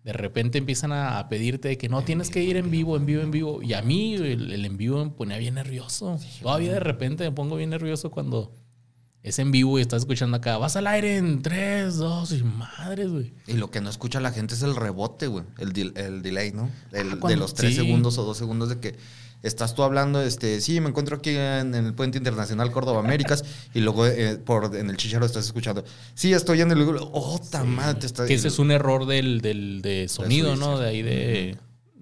de 0.04 0.12
repente 0.12 0.58
empiezan 0.58 0.92
a, 0.92 1.18
a 1.18 1.28
pedirte 1.30 1.78
que 1.78 1.88
no 1.88 2.02
tienes 2.02 2.28
que 2.28 2.42
ir 2.42 2.58
en 2.58 2.70
vivo, 2.70 2.98
en 2.98 3.06
vivo, 3.06 3.22
en 3.22 3.30
vivo. 3.30 3.62
Y 3.62 3.72
a 3.72 3.80
mí 3.80 4.14
el, 4.14 4.52
el 4.52 4.64
en 4.66 4.76
vivo 4.76 5.02
me 5.02 5.10
ponía 5.10 5.38
bien 5.38 5.54
nervioso. 5.54 6.18
Todavía 6.42 6.72
de 6.72 6.80
repente 6.80 7.24
me 7.24 7.32
pongo 7.32 7.56
bien 7.56 7.70
nervioso 7.70 8.10
cuando 8.10 8.52
es 9.22 9.38
en 9.38 9.50
vivo 9.50 9.78
y 9.78 9.82
estás 9.82 10.02
escuchando 10.02 10.36
acá. 10.36 10.56
Vas 10.58 10.76
al 10.76 10.86
aire 10.86 11.16
en 11.16 11.42
3, 11.42 11.96
2 11.96 12.32
y 12.32 12.42
madres, 12.44 13.10
güey. 13.10 13.32
Y 13.46 13.54
lo 13.54 13.70
que 13.70 13.80
no 13.80 13.90
escucha 13.90 14.20
la 14.20 14.30
gente 14.32 14.54
es 14.54 14.62
el 14.62 14.74
rebote, 14.76 15.26
güey. 15.26 15.44
El, 15.58 15.92
el 15.96 16.22
delay, 16.22 16.52
¿no? 16.52 16.70
El- 16.92 17.08
Ah, 17.08 17.14
de 17.14 17.18
cuando- 17.20 17.40
los 17.40 17.54
tres 17.54 17.70
sí. 17.74 17.80
segundos 17.82 18.16
o 18.18 18.24
dos 18.24 18.36
segundos 18.38 18.68
de 18.68 18.78
que 18.80 18.96
estás 19.42 19.74
tú 19.74 19.82
hablando, 19.84 20.20
este, 20.22 20.60
sí, 20.60 20.80
me 20.80 20.88
encuentro 20.88 21.16
aquí 21.16 21.30
en 21.30 21.74
el 21.74 21.94
Puente 21.94 22.18
Internacional 22.18 22.72
Córdoba 22.72 23.00
Américas 23.00 23.44
y 23.74 23.80
luego 23.80 24.06
eh, 24.06 24.36
por 24.36 24.74
en 24.74 24.90
el 24.90 24.96
chicharo 24.96 25.26
estás 25.26 25.44
escuchando, 25.46 25.84
sí, 26.14 26.32
estoy 26.32 26.60
en 26.60 26.70
el... 26.72 26.82
Oh, 27.00 27.40
ta 27.50 27.62
madre, 27.64 28.00
te 28.00 28.06
está... 28.06 28.26
Que 28.26 28.34
ese 28.34 28.48
es 28.48 28.58
un 28.58 28.70
error 28.72 29.06
del, 29.06 29.40
del 29.40 29.80
de 29.82 30.08
sonido. 30.08 30.56
¿no? 30.56 30.78
De 30.78 30.88
ahí 30.88 31.02
de... 31.02 31.56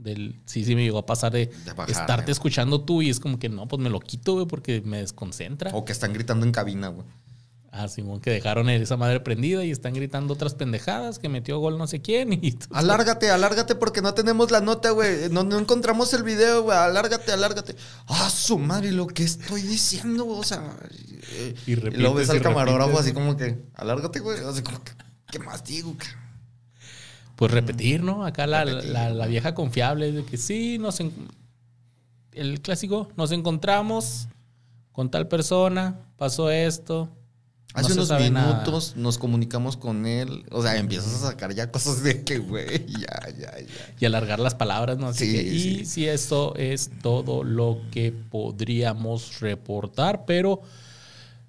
Del, 0.06 0.40
sí, 0.46 0.64
sí 0.64 0.74
me 0.76 0.84
llegó 0.84 0.98
a 0.98 1.04
pasar 1.06 1.32
de, 1.32 1.46
De 1.46 1.72
bajar, 1.72 1.90
estarte 1.90 2.30
escuchando 2.32 2.80
tú 2.80 3.02
y 3.02 3.10
es 3.10 3.18
como 3.20 3.38
que 3.38 3.48
no, 3.48 3.66
pues 3.66 3.82
me 3.82 3.90
lo 3.90 3.98
quito, 4.00 4.34
güey, 4.34 4.46
porque 4.46 4.80
me 4.84 4.98
desconcentra. 4.98 5.72
O 5.74 5.84
que 5.84 5.90
están 5.92 6.12
gritando 6.12 6.46
en 6.46 6.52
cabina, 6.52 6.88
güey. 6.88 7.04
Ah, 7.72 7.88
Simón, 7.88 8.20
que 8.20 8.30
dejaron 8.30 8.70
esa 8.70 8.96
madre 8.96 9.20
prendida 9.20 9.62
y 9.64 9.70
están 9.70 9.92
gritando 9.92 10.32
otras 10.32 10.54
pendejadas, 10.54 11.18
que 11.18 11.28
metió 11.28 11.58
gol 11.58 11.76
no 11.76 11.86
sé 11.86 12.00
quién. 12.00 12.32
Y 12.32 12.52
tú- 12.52 12.66
Alárgate, 12.72 13.30
alárgate 13.30 13.74
porque 13.74 14.00
no 14.00 14.14
tenemos 14.14 14.50
la 14.50 14.60
nota, 14.62 14.90
güey. 14.92 15.28
No, 15.30 15.42
no 15.44 15.58
encontramos 15.58 16.14
el 16.14 16.22
video, 16.22 16.62
güey. 16.62 16.78
Alárgate, 16.78 17.32
alárgate. 17.32 17.74
Ah, 18.06 18.30
su 18.30 18.58
madre, 18.58 18.92
lo 18.92 19.06
que 19.08 19.24
estoy 19.24 19.60
diciendo, 19.60 20.24
güey. 20.24 20.38
O 20.40 20.44
sea. 20.44 20.62
eh, 21.32 21.54
Y 21.66 21.74
repites, 21.74 22.00
luego 22.00 22.14
ves 22.14 22.28
y 22.28 22.30
al 22.30 22.40
camarógrafo 22.42 22.98
así 22.98 23.12
como 23.12 23.36
que, 23.36 23.58
alárgate, 23.74 24.20
güey. 24.20 24.38
Así 24.42 24.62
como 24.62 24.82
que, 24.82 24.92
¿qué 25.30 25.38
más 25.40 25.62
digo, 25.64 25.94
cabrón? 25.98 26.25
Pues 27.36 27.52
repetir, 27.52 28.02
¿no? 28.02 28.24
Acá 28.24 28.46
la, 28.46 28.64
la- 28.64 29.26
vieja 29.26 29.54
confiable 29.54 30.10
de 30.12 30.24
que 30.24 30.36
sí, 30.38 30.78
nos 30.78 30.98
en- 31.00 31.12
el 32.32 32.60
clásico, 32.60 33.08
nos 33.16 33.30
encontramos 33.32 34.28
con 34.92 35.10
tal 35.10 35.28
persona, 35.28 36.00
pasó 36.16 36.50
esto. 36.50 37.08
Hace 37.74 37.92
unos 37.92 38.08
nada. 38.08 38.20
minutos 38.30 38.94
nos 38.96 39.18
comunicamos 39.18 39.76
con 39.76 40.06
él. 40.06 40.46
O 40.50 40.62
sea, 40.62 40.78
empiezas 40.78 41.12
a 41.22 41.28
sacar 41.28 41.54
ya 41.54 41.70
cosas 41.70 42.02
de 42.02 42.24
que, 42.24 42.38
güey, 42.38 42.86
ya, 43.00 43.28
ya, 43.38 43.58
ya. 43.60 43.94
Y 44.00 44.04
alargar 44.06 44.38
las 44.40 44.54
palabras, 44.54 44.96
¿no? 44.96 45.08
Así 45.08 45.26
Sí, 45.26 45.32
que, 45.36 45.42
y 45.42 45.58
sí. 45.60 45.84
si 45.84 46.08
eso 46.08 46.54
es 46.56 46.90
todo 47.02 47.44
lo 47.44 47.78
que 47.90 48.12
podríamos 48.12 49.40
reportar, 49.40 50.24
pero 50.24 50.62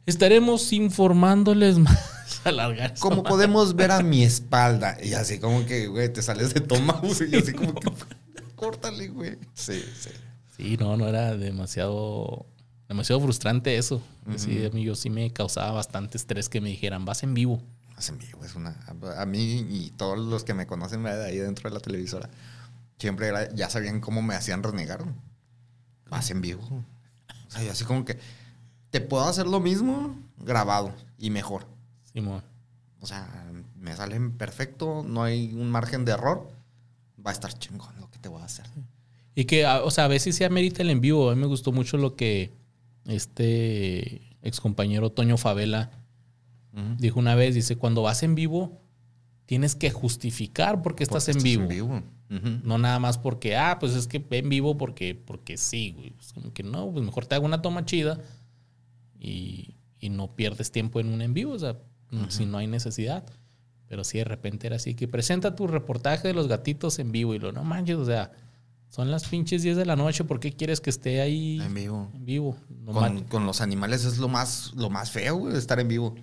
estaremos 0.05 0.73
informándoles 0.73 1.77
más. 1.79 1.97
Alargar. 2.43 2.93
Como 2.99 3.23
podemos 3.23 3.75
ver 3.75 3.91
a 3.91 4.01
mi 4.01 4.23
espalda. 4.23 4.97
Y 5.01 5.13
así 5.13 5.39
como 5.39 5.65
que, 5.65 5.87
güey, 5.87 6.11
te 6.11 6.21
sales 6.21 6.53
de 6.53 6.61
toma. 6.61 7.01
Y 7.31 7.35
así 7.35 7.53
como 7.53 7.73
que, 7.75 7.91
córtale, 8.55 9.07
güey. 9.09 9.37
Sí, 9.53 9.83
sí. 9.99 10.09
Sí, 10.55 10.77
no, 10.77 10.97
no 10.97 11.07
era 11.07 11.37
demasiado, 11.37 12.47
demasiado 12.87 13.21
frustrante 13.21 13.77
eso. 13.77 14.01
Sí, 14.37 14.65
a 14.65 14.69
mí 14.71 14.83
yo 14.83 14.95
sí 14.95 15.09
me 15.09 15.31
causaba 15.31 15.71
bastante 15.71 16.17
estrés 16.17 16.49
que 16.49 16.61
me 16.61 16.69
dijeran, 16.69 17.05
vas 17.05 17.23
en 17.23 17.33
vivo. 17.33 17.61
Más 17.95 18.09
en 18.09 18.17
vivo, 18.17 18.43
es 18.43 18.55
una. 18.55 18.75
A 19.17 19.25
mí 19.25 19.65
y 19.69 19.91
todos 19.91 20.17
los 20.17 20.43
que 20.43 20.53
me 20.53 20.65
conocen 20.65 21.03
¿verdad? 21.03 21.25
ahí 21.25 21.37
dentro 21.37 21.69
de 21.69 21.75
la 21.75 21.79
televisora. 21.79 22.29
siempre 22.99 23.27
era, 23.27 23.53
ya 23.53 23.69
sabían 23.69 24.01
cómo 24.01 24.21
me 24.21 24.33
hacían 24.33 24.63
renegar. 24.63 25.05
Más 26.09 26.31
en 26.31 26.41
vivo. 26.41 26.63
O 27.47 27.51
sea, 27.51 27.63
yo 27.63 27.71
así 27.71 27.85
como 27.85 28.03
que 28.03 28.17
te 28.89 28.99
puedo 28.99 29.25
hacer 29.25 29.47
lo 29.47 29.59
mismo 29.59 30.17
grabado 30.37 30.93
y 31.19 31.29
mejor. 31.29 31.67
Simón. 32.17 32.41
O 32.99 33.05
sea, 33.05 33.51
me 33.75 33.95
salen 33.95 34.31
perfecto, 34.31 35.03
no 35.07 35.21
hay 35.21 35.53
un 35.53 35.69
margen 35.69 36.03
de 36.03 36.13
error. 36.13 36.49
Va 37.23 37.29
a 37.29 37.33
estar 37.33 37.53
chingón 37.53 37.93
lo 37.99 38.09
que 38.09 38.17
te 38.17 38.27
voy 38.27 38.41
a 38.41 38.45
hacer. 38.45 38.65
Y 39.35 39.45
que, 39.45 39.67
o 39.67 39.91
sea, 39.91 40.05
a 40.05 40.07
veces 40.07 40.35
se 40.35 40.45
amerita 40.45 40.81
el 40.81 40.89
en 40.89 40.99
vivo. 40.99 41.29
A 41.29 41.35
mí 41.35 41.41
me 41.41 41.45
gustó 41.45 41.71
mucho 41.71 41.97
lo 41.97 42.15
que 42.15 42.53
este 43.05 44.35
ex 44.41 44.59
compañero 44.59 45.11
Toño 45.11 45.37
Favela 45.37 45.91
dijo 46.97 47.19
una 47.19 47.35
vez. 47.35 47.53
Dice, 47.53 47.75
cuando 47.75 48.01
vas 48.01 48.23
en 48.23 48.33
vivo, 48.33 48.81
tienes 49.45 49.75
que 49.75 49.91
justificar 49.91 50.81
por 50.81 50.95
qué 50.95 51.03
estás 51.03 51.25
Porque 51.25 51.37
en 51.37 51.67
vivo. 51.67 52.01
Ujú. 52.29 52.59
No 52.63 52.79
nada 52.79 52.97
más 52.97 53.19
porque, 53.19 53.55
ah, 53.55 53.77
pues 53.79 53.93
es 53.93 54.07
que 54.07 54.25
en 54.31 54.49
vivo 54.49 54.75
porque, 54.75 55.13
porque 55.13 55.57
sí, 55.57 55.91
güey. 55.95 56.13
Es 56.19 56.33
como 56.33 56.51
que 56.51 56.63
no, 56.63 56.91
pues 56.91 57.05
mejor 57.05 57.27
te 57.27 57.35
hago 57.35 57.45
una 57.45 57.61
toma 57.61 57.85
chida 57.85 58.19
y, 59.19 59.75
y 59.99 60.09
no 60.09 60.35
pierdes 60.35 60.71
tiempo 60.71 60.99
en 60.99 61.13
un 61.13 61.21
en 61.21 61.35
vivo, 61.35 61.53
o 61.53 61.59
sea, 61.59 61.77
si 62.29 62.45
no 62.45 62.57
hay 62.57 62.67
necesidad. 62.67 63.23
Pero 63.87 64.03
sí, 64.03 64.17
de 64.17 64.25
repente 64.25 64.67
era 64.67 64.75
así, 64.75 64.95
que 64.95 65.07
presenta 65.07 65.55
tu 65.55 65.65
reportaje 65.67 66.27
de 66.27 66.33
los 66.33 66.47
gatitos 66.47 66.99
en 66.99 67.11
vivo 67.11 67.33
y 67.33 67.39
lo, 67.39 67.51
no 67.53 67.63
manches, 67.63 67.95
o 67.97 68.05
sea, 68.05 68.31
son 68.89 69.11
las 69.11 69.25
pinches 69.25 69.63
10 69.63 69.77
de 69.77 69.85
la 69.85 69.95
noche, 69.95 70.23
¿por 70.25 70.39
qué 70.41 70.51
quieres 70.53 70.81
que 70.81 70.89
esté 70.89 71.21
ahí 71.21 71.59
En 71.61 71.73
vivo. 71.73 72.11
en 72.13 72.25
vivo? 72.25 72.57
No 72.69 72.91
Con, 73.29 73.45
los 73.45 73.61
animales 73.61 74.03
es 74.05 74.17
lo 74.17 74.27
más, 74.27 74.73
lo 74.75 74.89
más 74.89 75.11
feo, 75.11 75.35
güey, 75.37 75.55
estar 75.55 75.79
en 75.79 75.87
vivo. 75.87 76.15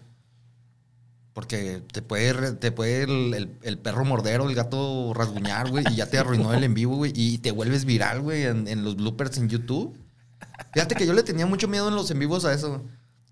Porque 1.33 1.83
te 1.93 2.01
puede, 2.01 2.53
te 2.53 2.71
puede 2.71 3.03
el, 3.05 3.35
el- 3.35 3.59
el 3.63 3.79
perro 3.79 4.05
morder 4.05 4.41
o 4.41 4.49
el 4.49 4.55
gato 4.55 5.13
rasguñar, 5.15 5.69
güey, 5.71 5.85
y 5.91 5.97
ya 5.97 6.07
te 6.09 6.17
arruinó 6.19 6.55
el 6.55 6.63
en 6.63 6.75
vivo, 6.75 6.97
güey, 6.97 7.13
y 7.15 7.39
te 7.39 7.51
vuelves 7.51 7.85
viral, 7.87 8.21
güey, 8.21 8.45
en, 8.45 8.69
en 8.69 8.85
los 8.85 8.95
bloopers 8.97 9.37
en 9.39 9.49
YouTube. 9.49 9.97
Fíjate 10.75 10.95
que 10.95 11.07
yo 11.07 11.13
le 11.13 11.23
tenía 11.25 11.47
mucho 11.47 11.67
miedo 11.67 11.89
en 11.89 11.97
los 11.97 12.11
en 12.11 12.19
vivos 12.21 12.45
a 12.45 12.53
eso. 12.55 12.83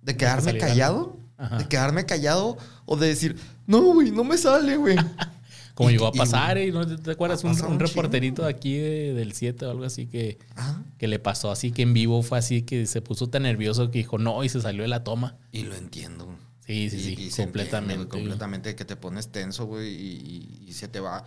De 0.00 0.16
quedarme 0.16 0.58
callado. 0.58 1.16
Ajá. 1.42 1.58
De 1.58 1.66
quedarme 1.68 2.06
callado 2.06 2.56
o 2.86 2.96
de 2.96 3.08
decir, 3.08 3.36
no, 3.66 3.80
güey, 3.94 4.10
no 4.10 4.24
me 4.24 4.38
sale, 4.38 4.76
güey. 4.76 4.96
Como 5.74 5.88
y- 5.90 5.94
llegó 5.94 6.06
a 6.08 6.12
y- 6.14 6.18
pasar, 6.18 6.58
¿eh? 6.58 6.70
¿no 6.70 6.86
te, 6.86 7.10
acuerdas? 7.10 7.42
Un, 7.44 7.78
reporterito 7.80 8.42
de 8.42 8.50
aquí 8.50 8.76
de- 8.76 9.14
del 9.14 9.32
7 9.32 9.64
o 9.66 9.70
algo 9.70 9.84
así 9.84 10.06
que, 10.06 10.38
Ah, 10.56 10.82
que 10.98 11.08
le 11.08 11.18
pasó 11.18 11.50
así 11.50 11.72
que 11.72 11.82
en 11.82 11.94
vivo 11.94 12.22
fue 12.22 12.38
así 12.38 12.62
que 12.62 12.86
se 12.86 13.00
puso 13.00 13.28
tan 13.28 13.42
nervioso 13.44 13.90
que 13.90 13.98
dijo 13.98 14.18
no 14.18 14.44
y 14.44 14.48
se 14.50 14.60
salió 14.60 14.82
de 14.82 14.88
la 14.88 15.02
toma. 15.02 15.36
y 15.50 15.62
lo 15.62 15.74
entiendo. 15.74 16.28
Sí, 16.66 16.90
sí, 16.90 16.96
Y- 16.96 17.00
sí, 17.16 17.40
y 17.40 17.42
completamente. 17.44 17.94
entiende, 17.94 18.08
completamente 18.08 18.76
que 18.76 18.84
te 18.84 18.94
pones 18.96 19.28
tenso, 19.32 19.66
güey, 19.66 19.88
y, 19.88 20.60
y- 20.64 20.68
y 20.68 20.72
se 20.74 20.86
te 20.88 21.00
va. 21.00 21.24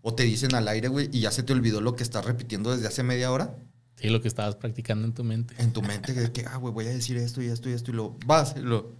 O 0.00 0.14
te 0.14 0.24
dicen 0.24 0.54
al 0.56 0.66
aire, 0.66 0.88
güey, 0.88 1.08
y 1.12 1.20
ya 1.20 1.30
se 1.30 1.44
te 1.44 1.52
olvidó 1.52 1.80
lo 1.80 1.94
que 1.94 2.02
estás 2.02 2.24
repitiendo 2.24 2.72
desde 2.74 2.88
hace 2.88 3.02
media 3.04 3.30
hora 3.30 3.54
Sí, 3.96 4.08
lo 4.08 4.20
que 4.20 4.26
estabas 4.26 4.56
practicando 4.56 5.06
en 5.06 5.12
tu 5.12 5.22
mente. 5.22 5.54
en 5.58 5.72
tu 5.72 5.80
mente, 5.82 6.32
que, 6.32 6.44
ah, 6.46 6.56
güey, 6.56 6.74
voy 6.74 6.86
a 6.86 6.90
decir 6.90 7.16
esto 7.18 7.40
y 7.42 7.46
esto 7.46 7.68
y 7.68 7.72
esto, 7.74 7.92
y 7.92 7.94
lo 7.94 8.16
vas, 8.26 8.54
y 8.56 8.60
lo. 8.60 8.90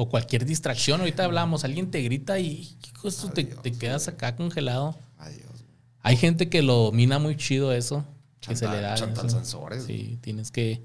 O 0.00 0.08
cualquier 0.08 0.44
distracción. 0.44 1.00
Ahorita 1.00 1.24
hablábamos, 1.24 1.64
alguien 1.64 1.90
te 1.90 2.00
grita 2.02 2.38
y 2.38 2.76
te, 3.34 3.40
Adiós, 3.40 3.62
te 3.62 3.72
quedas 3.72 4.06
acá 4.06 4.36
congelado. 4.36 4.96
Adiós. 5.16 5.64
Hay 6.02 6.16
gente 6.16 6.48
que 6.48 6.62
lo 6.62 6.92
mina 6.92 7.18
muy 7.18 7.36
chido 7.36 7.72
eso. 7.72 8.04
Que 8.40 8.54
se 8.54 8.68
le 8.68 8.80
da. 8.80 8.94
Chantal 8.94 9.26
eso. 9.26 9.36
Sansores. 9.36 9.82
Sí, 9.84 10.16
tienes 10.20 10.52
que. 10.52 10.84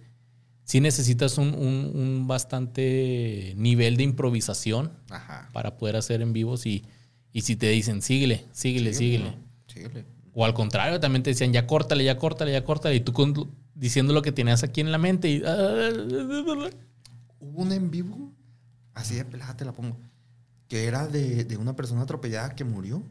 Sí 0.63 0.79
necesitas 0.81 1.37
un, 1.37 1.49
un- 1.53 1.91
un 1.93 2.25
bastante 2.27 3.53
nivel 3.55 3.97
de 3.97 4.03
improvisación 4.03 4.91
Ajá. 5.11 5.49
para 5.53 5.77
poder 5.77 5.95
hacer 5.97 6.21
en 6.23 6.33
vivos 6.33 6.65
y, 6.65 6.83
y 7.31 7.41
si 7.41 7.55
te 7.55 7.67
dicen, 7.69 8.01
síguele, 8.01 8.45
síguele, 8.51 8.93
síguele. 8.95 9.35
Síguele. 9.67 10.05
O 10.33 10.43
al 10.43 10.55
contrario, 10.55 10.99
también 10.99 11.21
te 11.21 11.29
decían, 11.29 11.53
ya 11.53 11.67
córtale, 11.67 12.03
ya 12.03 12.17
córtale, 12.17 12.51
ya 12.51 12.63
córtale. 12.63 12.95
Y 12.95 13.01
tú 13.01 13.13
con- 13.13 13.51
diciendo 13.75 14.11
lo 14.13 14.23
que 14.23 14.31
tenías 14.31 14.63
aquí 14.63 14.81
en 14.81 14.91
la 14.91 14.97
mente 14.97 15.29
y... 15.29 15.43
Hubo 17.39 17.61
un 17.61 17.71
en 17.71 17.91
vivo, 17.91 18.31
así 18.93 19.15
de 19.15 19.25
pelada 19.25 19.55
te 19.57 19.65
la 19.65 19.71
pongo, 19.73 19.97
que 20.67 20.85
era 20.85 21.07
de, 21.07 21.43
de 21.45 21.57
una 21.57 21.75
persona 21.75 22.01
atropellada 22.03 22.55
que 22.55 22.63
murió. 22.63 23.03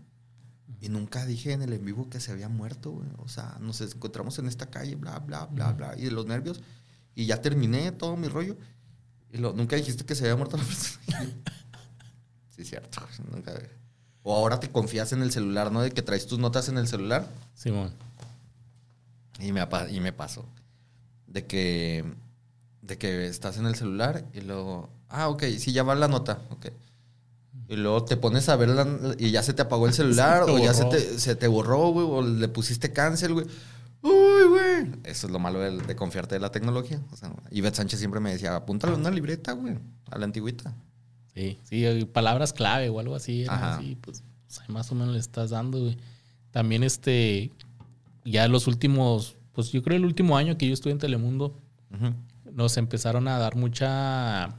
Y 0.80 0.88
nunca 0.88 1.24
dije 1.26 1.52
en 1.52 1.62
el 1.62 1.72
en 1.74 1.84
vivo 1.84 2.10
que 2.10 2.18
se 2.18 2.32
había 2.32 2.48
muerto, 2.48 2.90
güey. 2.90 3.06
O 3.18 3.28
sea, 3.28 3.56
nos 3.60 3.80
encontramos 3.80 4.38
en 4.40 4.48
esta 4.48 4.66
calle, 4.66 4.96
bla, 4.96 5.20
bla, 5.20 5.46
bla, 5.46 5.72
bla. 5.72 5.94
Y 5.96 6.02
de 6.02 6.10
los 6.10 6.26
nervios. 6.26 6.60
Y 7.14 7.26
ya 7.26 7.40
terminé 7.40 7.92
todo 7.92 8.16
mi 8.16 8.26
rollo. 8.26 8.56
Y 9.30 9.36
lo- 9.38 9.52
nunca 9.52 9.76
dijiste 9.76 10.04
que 10.04 10.16
se 10.16 10.24
había 10.24 10.34
muerto 10.36 10.56
la 10.56 10.64
persona. 10.64 11.00
sí, 12.56 12.64
cierto. 12.64 13.00
Nunca. 13.30 13.52
O 14.24 14.34
ahora 14.34 14.58
te 14.58 14.70
confías 14.70 15.12
en 15.12 15.22
el 15.22 15.30
celular, 15.30 15.70
¿no? 15.70 15.82
De 15.82 15.90
que 15.92 16.02
traes 16.02 16.26
tus 16.26 16.40
notas 16.40 16.68
en 16.68 16.78
el 16.78 16.88
celular. 16.88 17.28
Simón. 17.54 17.92
Y 19.38 19.52
me, 19.52 19.60
apa- 19.60 19.88
y 19.88 20.00
me 20.00 20.12
pasó. 20.12 20.44
De 21.28 21.46
que, 21.46 22.04
de 22.82 22.98
que 22.98 23.26
estás 23.26 23.56
en 23.56 23.66
el 23.66 23.74
celular 23.76 24.24
y 24.32 24.40
luego, 24.40 24.90
ah, 25.12 25.28
ok, 25.28 25.44
sí, 25.58 25.72
ya 25.72 25.82
va 25.82 25.94
la 25.94 26.08
nota, 26.08 26.40
ok. 26.50 26.66
Y 27.68 27.76
luego 27.76 28.04
te 28.04 28.16
pones 28.16 28.48
a 28.48 28.56
verla 28.56 28.86
y 29.18 29.30
ya 29.30 29.42
se 29.42 29.54
te 29.54 29.62
apagó 29.62 29.86
el 29.86 29.94
celular 29.94 30.42
o 30.42 30.58
ya 30.58 30.74
se 30.74 30.84
te, 30.86 31.18
se 31.18 31.36
te 31.36 31.48
borró, 31.48 31.90
güey, 31.90 32.06
o 32.06 32.22
le 32.22 32.48
pusiste 32.48 32.92
cancel, 32.92 33.32
güey. 33.32 33.46
Uy, 34.02 34.48
güey. 34.48 35.00
Eso 35.04 35.26
es 35.26 35.32
lo 35.32 35.38
malo 35.38 35.60
de, 35.60 35.78
de 35.78 35.96
confiarte 35.96 36.34
de 36.34 36.40
la 36.40 36.50
tecnología. 36.50 37.00
O 37.12 37.16
sea, 37.16 37.32
Ivette 37.50 37.76
Sánchez 37.76 37.98
siempre 37.98 38.20
me 38.20 38.32
decía, 38.32 38.56
apúntale 38.56 38.94
una 38.94 39.10
libreta, 39.10 39.52
güey, 39.52 39.78
a 40.10 40.18
la 40.18 40.24
antigüita. 40.24 40.74
Sí, 41.34 41.58
sí, 41.64 41.86
hay 41.86 42.04
palabras 42.04 42.52
clave 42.52 42.88
o 42.90 43.00
algo 43.00 43.14
así. 43.14 43.46
Ajá. 43.48 43.76
así, 43.76 43.96
pues, 44.00 44.22
pues, 44.46 44.60
ahí 44.60 44.66
más 44.68 44.90
o 44.92 44.94
menos 44.94 45.14
le 45.14 45.20
estás 45.20 45.50
dando, 45.50 45.80
güey. 45.80 45.96
También 46.50 46.82
este, 46.82 47.50
ya 48.24 48.48
los 48.48 48.66
últimos, 48.66 49.36
pues 49.52 49.72
yo 49.72 49.82
creo 49.82 49.96
el 49.96 50.04
último 50.04 50.36
año 50.36 50.58
que 50.58 50.66
yo 50.66 50.74
estuve 50.74 50.92
en 50.92 50.98
Telemundo, 50.98 51.58
nos 52.52 52.76
empezaron 52.76 53.28
a 53.28 53.38
dar 53.38 53.56
mucha, 53.56 54.54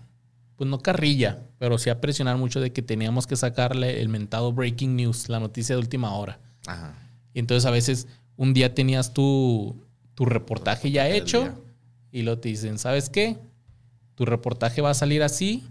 pues 0.56 0.70
no 0.70 0.80
carrilla, 0.80 1.44
pero 1.58 1.78
sí 1.78 1.90
a 1.90 2.00
presionar 2.02 2.38
mucho 2.38 2.62
de 2.62 2.72
que 2.72 2.82
teníamos 2.82 3.28
que 3.28 3.36
sacarle 3.36 4.02
el 4.02 4.10
mentado 4.10 4.54
breaking 4.54 4.96
news, 4.96 5.30
la 5.30 5.40
noticia 5.40 5.76
de 5.76 5.80
última 5.80 6.14
hora. 6.16 6.40
Ajá. 6.68 6.96
Y 7.34 7.40
entonces 7.40 7.66
a 7.66 7.72
veces 7.72 8.08
un 8.36 8.54
día 8.54 8.74
tenías 8.74 9.14
tu, 9.14 9.84
tu 10.16 10.26
reportaje 10.26 10.92
ya 10.92 11.10
hecho 11.10 11.64
y 12.12 12.22
luego 12.22 12.40
te 12.40 12.50
dicen, 12.50 12.78
¿sabes 12.78 13.10
qué? 13.10 13.38
Tu 14.16 14.26
reportaje 14.26 14.82
va 14.82 14.92
a 14.92 14.94
salir 14.96 15.24
así. 15.24 15.64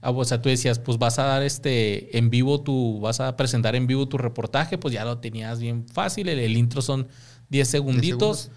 Ah, 0.00 0.10
o 0.10 0.24
sea, 0.24 0.42
tú 0.42 0.48
decías, 0.48 0.78
pues 0.78 0.98
vas 0.98 1.18
a 1.18 1.24
dar 1.24 1.42
este 1.42 2.16
en 2.18 2.30
vivo 2.30 2.60
tu, 2.60 3.00
vas 3.00 3.20
a 3.20 3.36
presentar 3.36 3.76
en 3.76 3.86
vivo 3.86 4.08
tu 4.08 4.18
reportaje, 4.18 4.78
pues 4.78 4.94
ya 4.94 5.04
lo 5.04 5.18
tenías 5.18 5.60
bien 5.60 5.86
fácil. 5.88 6.28
El, 6.28 6.38
el 6.38 6.56
intro 6.56 6.82
son 6.82 7.08
10 7.50 7.68
segunditos. 7.68 8.50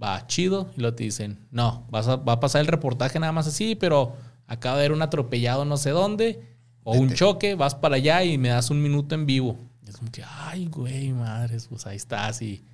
Va 0.00 0.26
chido. 0.26 0.70
Y 0.76 0.80
luego 0.80 0.94
te 0.94 1.04
dicen, 1.04 1.40
no, 1.50 1.86
vas 1.90 2.06
a, 2.06 2.16
va 2.16 2.34
a 2.34 2.40
pasar 2.40 2.60
el 2.60 2.68
reportaje 2.68 3.18
nada 3.18 3.32
más 3.32 3.48
así, 3.48 3.74
pero 3.74 4.14
acaba 4.48 4.76
de 4.76 4.86
haber 4.86 4.92
un 4.92 5.02
atropellado 5.02 5.64
no 5.64 5.76
sé 5.76 5.90
dónde. 5.90 6.42
O 6.82 6.96
un 6.96 7.12
choque, 7.12 7.54
vas 7.54 7.74
para 7.74 7.96
allá 7.96 8.24
y 8.24 8.38
me 8.38 8.48
das 8.48 8.70
un 8.70 8.82
minuto 8.82 9.14
en 9.14 9.26
vivo. 9.26 9.58
Y 9.86 9.90
es 9.90 9.98
como 9.98 10.10
que, 10.10 10.24
ay, 10.26 10.66
güey, 10.66 11.12
madres, 11.12 11.66
pues 11.68 11.86
ahí 11.86 11.96
estás. 11.96 12.40
Y 12.40 12.64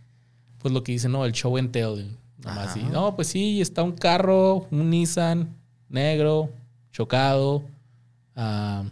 pues 0.59 0.73
lo 0.73 0.85
que 0.85 0.93
dice, 0.93 1.09
no, 1.09 1.24
el 1.24 1.32
show 1.32 1.57
and 1.57 1.73
tell. 1.73 2.16
Nada 2.39 2.55
más 2.55 2.65
Ajá. 2.65 2.70
así. 2.70 2.82
No, 2.85 3.16
pues 3.16 3.27
sí, 3.27 3.61
está 3.61 3.82
un 3.82 3.93
carro, 3.93 4.69
un 4.70 4.89
Nissan 4.89 5.57
negro, 5.89 6.51
chocado. 6.93 7.65
ah, 8.36 8.85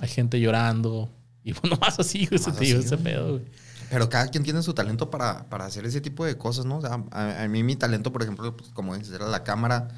hay 0.00 0.08
gente 0.08 0.38
llorando. 0.40 1.08
Y 1.42 1.50
así, 1.52 1.58
se 1.58 1.68
Nomás 1.68 1.98
así, 1.98 2.70
ese 2.70 2.96
pedo, 2.96 3.32
güey. 3.32 3.44
Pero 3.90 4.08
cada 4.08 4.28
quien 4.28 4.44
tiene 4.44 4.62
su 4.62 4.72
talento 4.72 5.10
para, 5.10 5.48
para 5.50 5.66
hacer 5.66 5.84
ese 5.84 6.00
tipo 6.00 6.24
de 6.24 6.38
cosas, 6.38 6.64
¿no? 6.64 6.78
O 6.78 6.80
sea, 6.80 7.02
a, 7.10 7.42
a 7.42 7.48
mí 7.48 7.62
mi 7.64 7.74
talento, 7.76 8.12
por 8.12 8.22
ejemplo, 8.22 8.56
pues, 8.56 8.70
como 8.70 8.96
dices, 8.96 9.12
era 9.12 9.26
la 9.28 9.42
cámara 9.42 9.88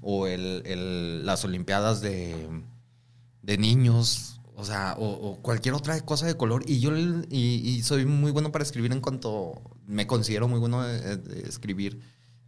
o 0.00 0.26
el, 0.26 0.62
el- 0.66 1.26
las 1.26 1.44
olimpiadas 1.44 2.00
de, 2.00 2.62
de 3.42 3.58
niños, 3.58 4.40
o 4.54 4.64
sea, 4.64 4.94
o, 4.98 5.06
o 5.08 5.36
cualquier 5.42 5.74
otra 5.74 6.00
cosa 6.02 6.26
de 6.26 6.36
color. 6.36 6.64
Y 6.66 6.80
yo 6.80 6.96
y, 6.96 7.24
y 7.30 7.82
soy 7.82 8.04
muy 8.06 8.30
bueno 8.30 8.52
para 8.52 8.64
escribir 8.64 8.92
en 8.92 9.00
cuanto 9.00 9.60
me 9.86 10.06
considero 10.06 10.48
muy 10.48 10.58
bueno 10.58 10.82
de, 10.82 11.16
de 11.16 11.48
escribir 11.48 12.00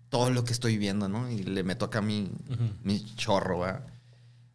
todo 0.08 0.30
lo 0.30 0.44
que 0.44 0.52
estoy 0.52 0.76
viendo, 0.76 1.08
¿no? 1.08 1.30
Y 1.30 1.44
le 1.44 1.62
meto 1.62 1.84
acá 1.84 2.00
mi, 2.02 2.32
Ujú. 2.50 2.64
mi 2.82 3.04
chorro, 3.16 3.60
¿verdad? 3.60 3.86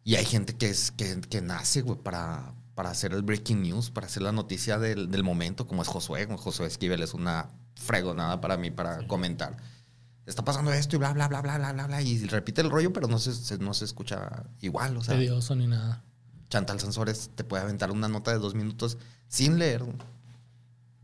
Y 0.04 0.14
hay 0.16 0.24
gente 0.24 0.54
que, 0.54 0.68
es, 0.68 0.90
que, 0.92 1.20
que 1.22 1.40
nace, 1.40 1.80
güey, 1.82 1.98
para, 1.98 2.54
para 2.74 2.90
hacer 2.90 3.12
el 3.12 3.22
breaking 3.22 3.62
news, 3.62 3.90
para 3.90 4.06
hacer 4.06 4.22
la 4.22 4.32
noticia 4.32 4.78
del, 4.78 5.10
del 5.10 5.24
momento, 5.24 5.66
como 5.66 5.82
es 5.82 5.88
Josué. 5.88 6.26
Como 6.26 6.38
Josué 6.38 6.66
Esquivel 6.66 7.02
es 7.02 7.12
una 7.14 7.48
fregonada 7.74 8.40
para 8.40 8.56
mí, 8.56 8.70
para 8.70 9.06
comentar. 9.08 9.56
Está 10.26 10.44
pasando 10.44 10.72
esto 10.72 10.96
y 10.96 10.98
bla, 10.98 11.12
bla, 11.12 11.28
bla, 11.28 11.40
bla, 11.40 11.56
bla, 11.58 11.72
bla, 11.72 11.86
bla. 11.86 12.02
Y 12.02 12.24
repite 12.26 12.60
el 12.60 12.68
rollo, 12.70 12.92
pero 12.92 13.06
no 13.06 13.18
se, 13.18 13.32
se- 13.32 13.58
no 13.58 13.72
se 13.74 13.84
escucha 13.84 14.44
igual. 14.60 14.96
O 14.96 15.02
sea, 15.04 15.14
Tedioso 15.16 15.54
ni 15.54 15.66
nada. 15.68 16.02
Chantal 16.48 16.80
Sansores 16.80 17.30
te 17.34 17.44
puede 17.44 17.62
aventar 17.62 17.90
una 17.92 18.08
nota 18.08 18.32
de 18.32 18.38
dos 18.38 18.54
minutos 18.54 18.98
sin 19.28 19.58
leer. 19.58 19.84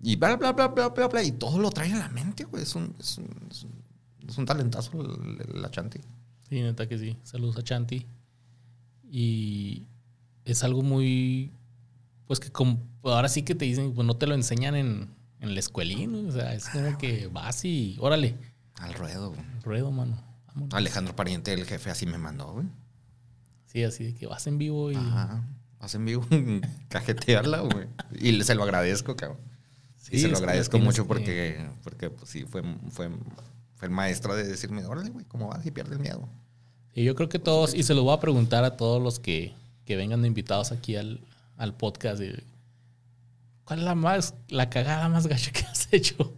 Y 0.03 0.17
bla, 0.17 0.37
bla, 0.37 0.53
bla, 0.53 0.69
bla, 0.69 0.89
bla, 0.89 1.07
bla. 1.09 1.23
Y 1.23 1.33
todo 1.33 1.59
lo 1.59 1.71
trae 1.71 1.89
en 1.91 1.99
la 2.01 2.09
mente, 2.09 2.45
güey. 2.45 2.65
Es 2.65 2.75
un, 2.75 2.95
es 2.99 3.19
un, 3.19 3.49
es 3.51 3.63
un- 3.63 3.83
es 4.29 4.39
un 4.39 4.45
talentazo 4.47 4.91
la 5.55 5.71
Chanti. 5.71 6.01
Sí, 6.49 6.61
neta 6.61 6.89
que 6.89 6.99
sí. 6.99 7.17
Saludos 7.23 7.57
a 7.59 7.63
Chanti. 7.63 8.07
Y 9.11 9.87
es 10.45 10.65
algo 10.65 10.83
muy. 10.83 11.53
Pues 12.27 12.41
que 12.41 12.51
como, 12.51 12.81
ahora 13.03 13.29
sí 13.29 13.43
que 13.43 13.55
te 13.55 13.65
dicen, 13.65 13.93
pues 13.95 14.07
no 14.07 14.17
te 14.17 14.27
lo 14.27 14.35
enseñan 14.35 14.75
en, 14.75 15.09
en 15.41 15.55
la 15.55 15.61
escuelín. 15.61 16.29
O 16.29 16.33
sea, 16.33 16.55
es 16.55 16.69
como 16.69 16.97
que 16.99 17.27
vas 17.29 17.65
y 17.65 17.97
órale. 18.01 18.37
Al 18.77 18.95
ruedo, 18.95 19.31
güey. 19.31 19.41
Ruedo, 19.63 19.91
mano. 19.91 20.23
Vámonos. 20.49 20.75
Alejandro 20.75 21.15
Pariente, 21.17 21.53
el 21.53 21.65
jefe, 21.67 21.91
así 21.91 22.07
me 22.07 22.19
mandó, 22.19 22.53
güey. 22.53 22.67
Sí, 23.67 23.85
así 23.85 24.05
de 24.05 24.15
que 24.15 24.27
vas 24.27 24.47
en 24.47 24.59
vivo 24.59 24.91
y. 24.93 24.97
Ajá. 24.97 25.43
Hacen 25.81 26.05
vivo 26.05 26.27
cajetearla, 26.89 27.61
güey. 27.61 27.87
Y 28.21 28.43
se 28.45 28.55
lo 28.55 28.63
agradezco, 28.63 29.17
cabrón. 29.17 29.39
Sí, 29.97 30.17
y 30.17 30.19
se 30.21 30.29
lo 30.29 30.37
agradezco 30.37 30.79
mucho 30.79 31.03
que- 31.05 31.09
porque, 31.09 31.71
porque 31.83 32.11
pues 32.11 32.31
sí, 32.31 32.45
fue, 32.45 32.63
fue, 32.91 33.09
fue 33.77 33.89
el 33.89 33.91
maestro 33.95 34.35
de 34.37 34.45
decirme, 34.47 34.85
órale, 34.85 35.11
güey, 35.11 35.25
¿cómo 35.27 35.49
vas? 35.49 35.65
Y 35.65 35.71
pierde 35.71 35.95
el 35.95 36.01
miedo. 36.01 36.29
Y 36.95 37.05
yo 37.05 37.15
creo 37.15 37.29
que 37.29 37.39
todos, 37.39 37.73
y 37.75 37.83
se 37.85 37.95
lo 37.95 38.03
voy 38.03 38.15
a 38.15 38.21
preguntar 38.21 38.65
a 38.65 38.77
todos 38.77 39.03
los 39.03 39.19
que, 39.19 39.55
que 39.87 39.97
vengan 39.97 40.25
invitados 40.27 40.71
aquí 40.73 40.97
al, 40.97 41.21
al 41.57 41.75
podcast. 41.75 42.19
de, 42.21 42.45
¿Cuál 43.65 43.79
es 43.81 43.85
la 43.85 43.95
más, 43.95 44.35
la 44.49 44.69
cagada 44.71 45.09
más 45.09 45.27
gacha 45.27 45.51
que 45.53 45.65
has 45.65 45.89
hecho 45.93 46.35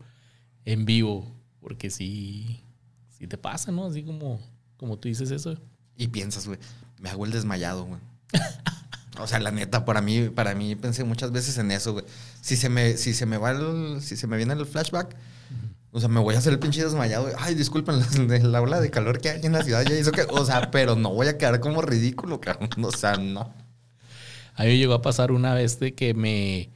en 0.65 0.85
vivo? 0.85 1.27
Porque 1.65 1.89
sí, 1.89 2.62
sí 3.09 3.27
te 3.27 3.39
pasa, 3.39 3.73
¿no? 3.73 3.86
Así 3.86 4.03
como, 4.03 4.39
como 4.77 4.99
tú 4.99 5.09
dices 5.09 5.31
eso. 5.31 5.57
Y 5.97 6.09
piensas, 6.09 6.47
güey, 6.47 6.59
me 7.01 7.09
hago 7.09 7.24
el 7.24 7.32
desmayado, 7.32 7.86
güey. 7.86 8.01
O 9.20 9.28
sea, 9.28 9.39
la 9.39 9.53
neta, 9.53 9.85
para 9.85 10.01
mí, 10.01 10.28
para 10.28 10.57
mí 10.57 10.74
pensé 10.74 11.05
muchas 11.05 11.31
veces 11.31 11.57
en 11.59 11.70
eso, 11.70 11.93
güey. 11.93 12.05
Si 12.41 12.57
se 12.57 12.69
me, 12.69 12.97
si 12.97 13.15
se 13.15 13.27
me 13.27 13.39
va 13.39 13.53
el, 13.53 14.03
si 14.03 14.16
se 14.16 14.27
me 14.27 14.36
viene 14.36 14.55
el 14.55 14.66
flashback, 14.66 15.15
o 15.93 16.01
sea, 16.01 16.09
me 16.09 16.19
voy 16.19 16.35
a 16.35 16.39
hacer 16.39 16.53
el 16.53 16.59
pinche 16.59 16.82
desmayado. 16.82 17.31
Ay, 17.39 17.55
disculpen, 17.55 18.01
la, 18.28 18.39
la 18.41 18.61
ola 18.61 18.81
de 18.81 18.91
calor 18.91 19.20
que 19.20 19.31
hay 19.31 19.41
en 19.45 19.53
la 19.53 19.62
ciudad 19.62 19.85
ya 19.85 19.97
hizo 19.97 20.11
que, 20.11 20.23
o 20.23 20.45
sea, 20.45 20.73
pero 20.73 20.97
no 20.97 21.15
voy 21.15 21.28
a 21.28 21.39
quedar 21.39 21.61
como 21.61 21.81
ridículo, 21.81 22.41
cabrón. 22.41 22.70
O 22.82 22.91
sea, 22.91 23.15
no. 23.16 23.55
A 24.57 24.65
mí 24.65 24.77
llegó 24.77 24.95
a 24.95 25.03
pasar 25.03 25.31
una 25.31 25.55
vez 25.55 25.78
de 25.78 25.95
que 25.95 26.12
me. 26.12 26.74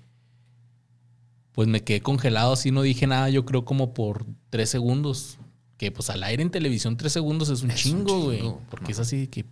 Pues 1.59 1.67
me 1.67 1.83
quedé 1.83 2.01
congelado, 2.01 2.53
así 2.53 2.71
no 2.71 2.83
dije 2.83 3.09
nada, 3.09 3.31
yo 3.31 3.45
creo 3.45 3.65
como 3.65 3.93
por 3.93 4.25
tres 4.49 4.71
segundos. 4.71 5.39
Que 5.77 5.91
pues 5.91 6.09
al 6.09 6.23
aire 6.23 6.41
en 6.41 6.51
televisión 6.51 6.97
tres 6.97 7.13
segundos 7.13 7.49
es 7.49 7.65
un 7.65 7.73
Es 7.73 7.81
chingo, 7.81 8.27
güey. 8.27 8.41
Porque 8.71 8.93
es 8.93 9.01
así 9.01 9.17
de 9.17 9.29
que. 9.29 9.45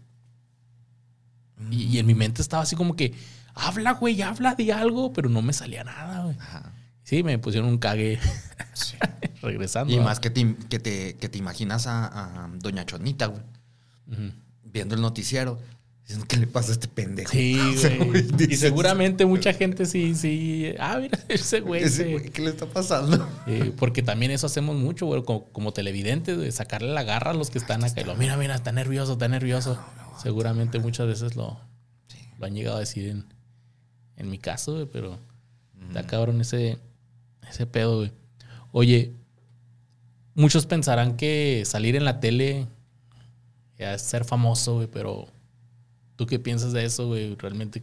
Y, 1.69 1.83
y 1.83 1.99
en 1.99 2.07
mi 2.07 2.15
mente 2.15 2.43
estaba 2.43 2.63
así 2.63 2.77
como 2.77 2.95
que, 2.95 3.13
habla, 3.55 3.95
güey, 3.95 4.23
habla 4.23 4.55
de 4.55 4.73
algo, 4.73 5.13
pero 5.13 5.29
no 5.29 5.43
me 5.43 5.53
salía 5.53 5.83
nada, 5.83 6.23
güey. 6.23 6.37
Ajá. 6.39 6.73
Sí, 7.03 7.25
me 7.25 7.41
pusieron 7.41 7.69
un 7.69 7.79
cague 7.79 8.21
Sí. 8.73 8.95
regresando. 9.43 9.93
Y 9.93 9.99
más 9.99 10.21
que 10.21 10.31
te, 10.31 10.55
que 10.71 10.79
te, 10.79 11.17
que 11.17 11.29
te 11.29 11.39
imaginas 11.39 11.89
a, 11.89 12.45
a 12.45 12.49
Doña 12.55 12.87
Chonita, 12.87 13.27
güey, 13.27 13.43
viendo 14.63 14.95
el 14.95 15.01
noticiero. 15.01 15.59
Diciendo, 16.07 16.27
¿qué 16.29 16.37
le 16.37 16.47
pasa 16.47 16.69
a 16.71 16.73
este 16.75 16.87
pendejo? 16.87 17.33
Sí, 17.33 17.59
O 17.75 17.77
sea, 17.77 17.97
güey. 18.05 18.25
Y 18.49 18.57
seguramente 18.57 19.27
mucha 19.27 19.53
gente 19.53 19.87
sí, 19.87 20.15
sí. 20.15 20.73
Ah, 20.79 20.99
mira, 21.01 21.19
ese 21.29 21.61
güey. 21.61 21.83
ese 21.83 22.05
se- 22.05 22.13
güey, 22.13 22.31
¿Qué 22.31 22.43
le 22.43 22.51
está 22.51 22.67
pasando? 22.67 23.29
Eh, 23.49 23.73
porque 23.77 24.03
también 24.03 24.31
eso 24.31 24.47
hacemos 24.47 24.77
mucho, 24.77 25.07
güey, 25.07 25.23
como, 25.25 25.45
como 25.47 25.73
televidentes, 25.73 26.39
de 26.39 26.53
sacarle 26.53 26.93
la 26.93 27.03
garra 27.03 27.33
a 27.33 27.35
los 27.35 27.51
que 27.51 27.59
están 27.59 27.83
acá. 27.85 28.01
Y 28.01 28.05
lo, 28.05 28.15
mira, 28.17 28.37
mira, 28.37 28.55
está 28.55 28.71
nervioso, 28.73 29.15
está 29.15 29.27
nervioso. 29.29 29.79
Seguramente 30.23 30.79
muchas 30.79 31.07
veces 31.09 31.35
lo, 31.37 31.61
Sí. 32.09 32.19
lo 32.39 32.47
han 32.47 32.55
llegado 32.55 32.77
a 32.77 32.81
decir 32.81 33.09
en, 33.09 33.27
en 34.17 34.31
mi 34.31 34.39
caso, 34.39 34.75
güey, 34.75 34.87
pero 34.87 35.19
Mm. 35.75 35.89
está 35.89 36.07
cabrón 36.07 36.41
ese, 36.41 36.79
ese 37.51 37.67
pedo, 37.67 37.99
güey. 37.99 38.13
Oye, 38.73 39.13
muchos 40.35 40.67
pensarán 40.67 41.17
que 41.17 41.63
salir 41.67 41.97
en 41.97 42.05
la 42.05 42.21
tele 42.21 42.67
ya 43.79 43.95
es 43.95 44.03
ser 44.03 44.25
famoso, 44.25 44.77
güey, 44.77 44.87
pero 44.87 45.29
¿tú 46.17 46.27
qué 46.27 46.39
piensas 46.39 46.73
de 46.73 46.85
eso, 46.85 47.07
güey? 47.09 47.35
Realmente. 47.37 47.83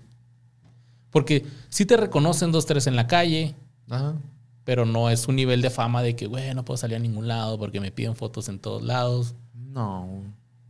Porque 1.11 1.45
si 1.69 1.85
te 1.85 1.95
reconocen 1.97 2.51
dos, 2.51 2.65
tres 2.65 2.87
en 2.87 2.95
la 2.95 3.05
calle, 3.07 3.55
Ajá. 3.89 4.15
pero 4.63 4.85
no 4.85 5.09
es 5.09 5.27
un 5.27 5.35
nivel 5.35 5.61
de 5.61 5.69
fama 5.69 6.01
de 6.01 6.15
que, 6.15 6.25
güey, 6.27 6.53
no 6.55 6.65
puedo 6.65 6.77
salir 6.77 6.95
a 6.97 6.99
ningún 6.99 7.27
lado 7.27 7.57
porque 7.59 7.79
me 7.79 7.91
piden 7.91 8.15
fotos 8.15 8.49
en 8.49 8.59
todos 8.59 8.81
lados. 8.81 9.35
No, 9.53 10.07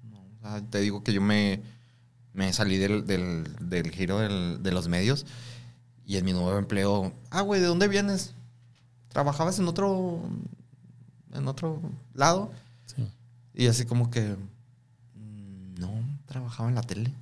no. 0.10 0.20
O 0.20 0.42
sea, 0.42 0.62
te 0.70 0.82
digo 0.82 1.02
que 1.04 1.14
yo 1.14 1.22
me, 1.22 1.62
me 2.34 2.52
salí 2.52 2.78
del, 2.78 3.06
del, 3.08 3.48
del 3.62 3.92
giro 3.92 4.20
del- 4.20 4.62
de 4.62 4.72
los 4.72 4.88
medios 4.90 5.26
y 6.06 6.18
en 6.18 6.26
mi 6.26 6.34
nuevo 6.34 6.58
empleo, 6.58 7.14
ah, 7.30 7.42
güey, 7.42 7.62
¿de 7.62 7.68
dónde 7.68 7.88
vienes? 7.88 8.34
¿Trabajabas 9.08 9.58
en 9.60 9.68
otro, 9.70 10.20
en 11.34 11.48
otro 11.48 11.80
lado? 12.14 12.52
Sí. 12.88 13.08
Y 13.54 13.68
así 13.68 13.86
como 13.86 14.10
que, 14.12 14.36
"Mm, 15.16 15.76
no, 15.80 15.90
trabajaba 16.26 16.68
en 16.68 16.76
la 16.76 16.82
tele. 16.82 17.14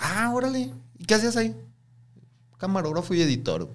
Ah, 0.00 0.32
órale. 0.34 0.72
¿Y 0.98 1.04
qué 1.04 1.14
hacías 1.14 1.36
ahí? 1.36 1.54
Camarógrafo 2.58 3.14
y 3.14 3.22
editor. 3.22 3.70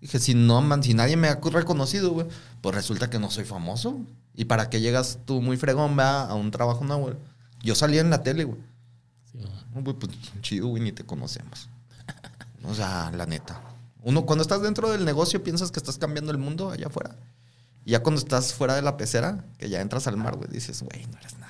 Dije, 0.00 0.18
si 0.20 0.34
no, 0.34 0.60
man, 0.62 0.82
si 0.82 0.94
nadie 0.94 1.16
me 1.16 1.28
ha 1.28 1.40
reconocido, 1.42 2.12
güey, 2.12 2.26
pues 2.60 2.74
resulta 2.74 3.10
que 3.10 3.18
no 3.18 3.30
soy 3.30 3.44
famoso. 3.44 3.98
¿Y 4.34 4.44
para 4.44 4.70
qué 4.70 4.80
llegas 4.80 5.18
tú 5.24 5.42
muy 5.42 5.56
fregón, 5.56 5.98
va, 5.98 6.24
a 6.24 6.34
un 6.34 6.50
trabajo 6.50 6.84
nuevo? 6.84 7.02
güey? 7.02 7.16
Yo 7.62 7.74
salía 7.74 8.00
en 8.00 8.10
la 8.10 8.22
tele, 8.22 8.44
güey. 8.44 8.60
Sí. 9.32 9.38
No, 9.74 9.82
güey, 9.82 9.96
pues 9.96 10.12
chido, 10.42 10.68
güey, 10.68 10.82
ni 10.82 10.92
te 10.92 11.04
conocemos. 11.04 11.68
O 12.62 12.74
sea, 12.74 13.10
la 13.12 13.24
neta. 13.24 13.58
Uno, 14.02 14.26
cuando 14.26 14.42
estás 14.42 14.60
dentro 14.60 14.90
del 14.90 15.06
negocio, 15.06 15.42
piensas 15.42 15.70
que 15.70 15.78
estás 15.78 15.96
cambiando 15.96 16.30
el 16.30 16.36
mundo 16.36 16.70
allá 16.70 16.88
afuera. 16.88 17.16
Y 17.86 17.92
ya 17.92 18.02
cuando 18.02 18.20
estás 18.20 18.52
fuera 18.52 18.74
de 18.74 18.82
la 18.82 18.98
pecera, 18.98 19.46
que 19.56 19.70
ya 19.70 19.80
entras 19.80 20.06
al 20.06 20.18
mar, 20.18 20.36
güey, 20.36 20.50
dices, 20.50 20.82
güey, 20.82 21.06
no 21.06 21.18
eres 21.18 21.32
cabrón. 21.32 21.49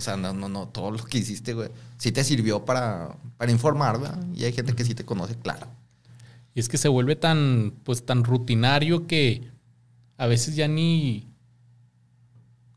O 0.00 0.02
sea, 0.02 0.16
no, 0.16 0.32
no, 0.32 0.48
no, 0.48 0.66
todo 0.66 0.90
lo 0.90 1.04
que 1.04 1.18
hiciste, 1.18 1.52
güey, 1.52 1.68
sí 1.98 2.10
te 2.10 2.24
sirvió 2.24 2.64
para, 2.64 3.18
para 3.36 3.52
informar, 3.52 4.00
¿verdad? 4.00 4.24
Y 4.34 4.44
hay 4.44 4.52
gente 4.54 4.74
que 4.74 4.82
sí 4.82 4.94
te 4.94 5.04
conoce, 5.04 5.34
claro. 5.34 5.66
Y 6.54 6.60
es 6.60 6.70
que 6.70 6.78
se 6.78 6.88
vuelve 6.88 7.16
tan, 7.16 7.74
pues, 7.84 8.06
tan 8.06 8.24
rutinario 8.24 9.06
que 9.06 9.42
a 10.16 10.26
veces 10.26 10.56
ya 10.56 10.68
ni. 10.68 11.26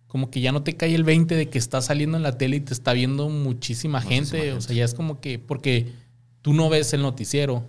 Como 0.07 0.29
que 0.29 0.41
ya 0.41 0.51
no 0.51 0.63
te 0.63 0.75
cae 0.75 0.93
el 0.93 1.05
20 1.05 1.33
de 1.33 1.49
que 1.49 1.57
estás 1.57 1.85
saliendo 1.85 2.17
en 2.17 2.23
la 2.23 2.37
tele 2.37 2.57
y 2.57 2.59
te 2.59 2.73
está 2.73 2.91
viendo 2.91 3.29
muchísima, 3.29 4.01
Muchísima 4.01 4.01
gente. 4.01 4.51
O 4.51 4.59
sea, 4.59 4.75
ya 4.75 4.83
es 4.83 4.93
como 4.93 5.21
que. 5.21 5.39
Porque 5.39 5.93
tú 6.41 6.53
no 6.53 6.67
ves 6.67 6.91
el 6.91 7.03
noticiero, 7.03 7.63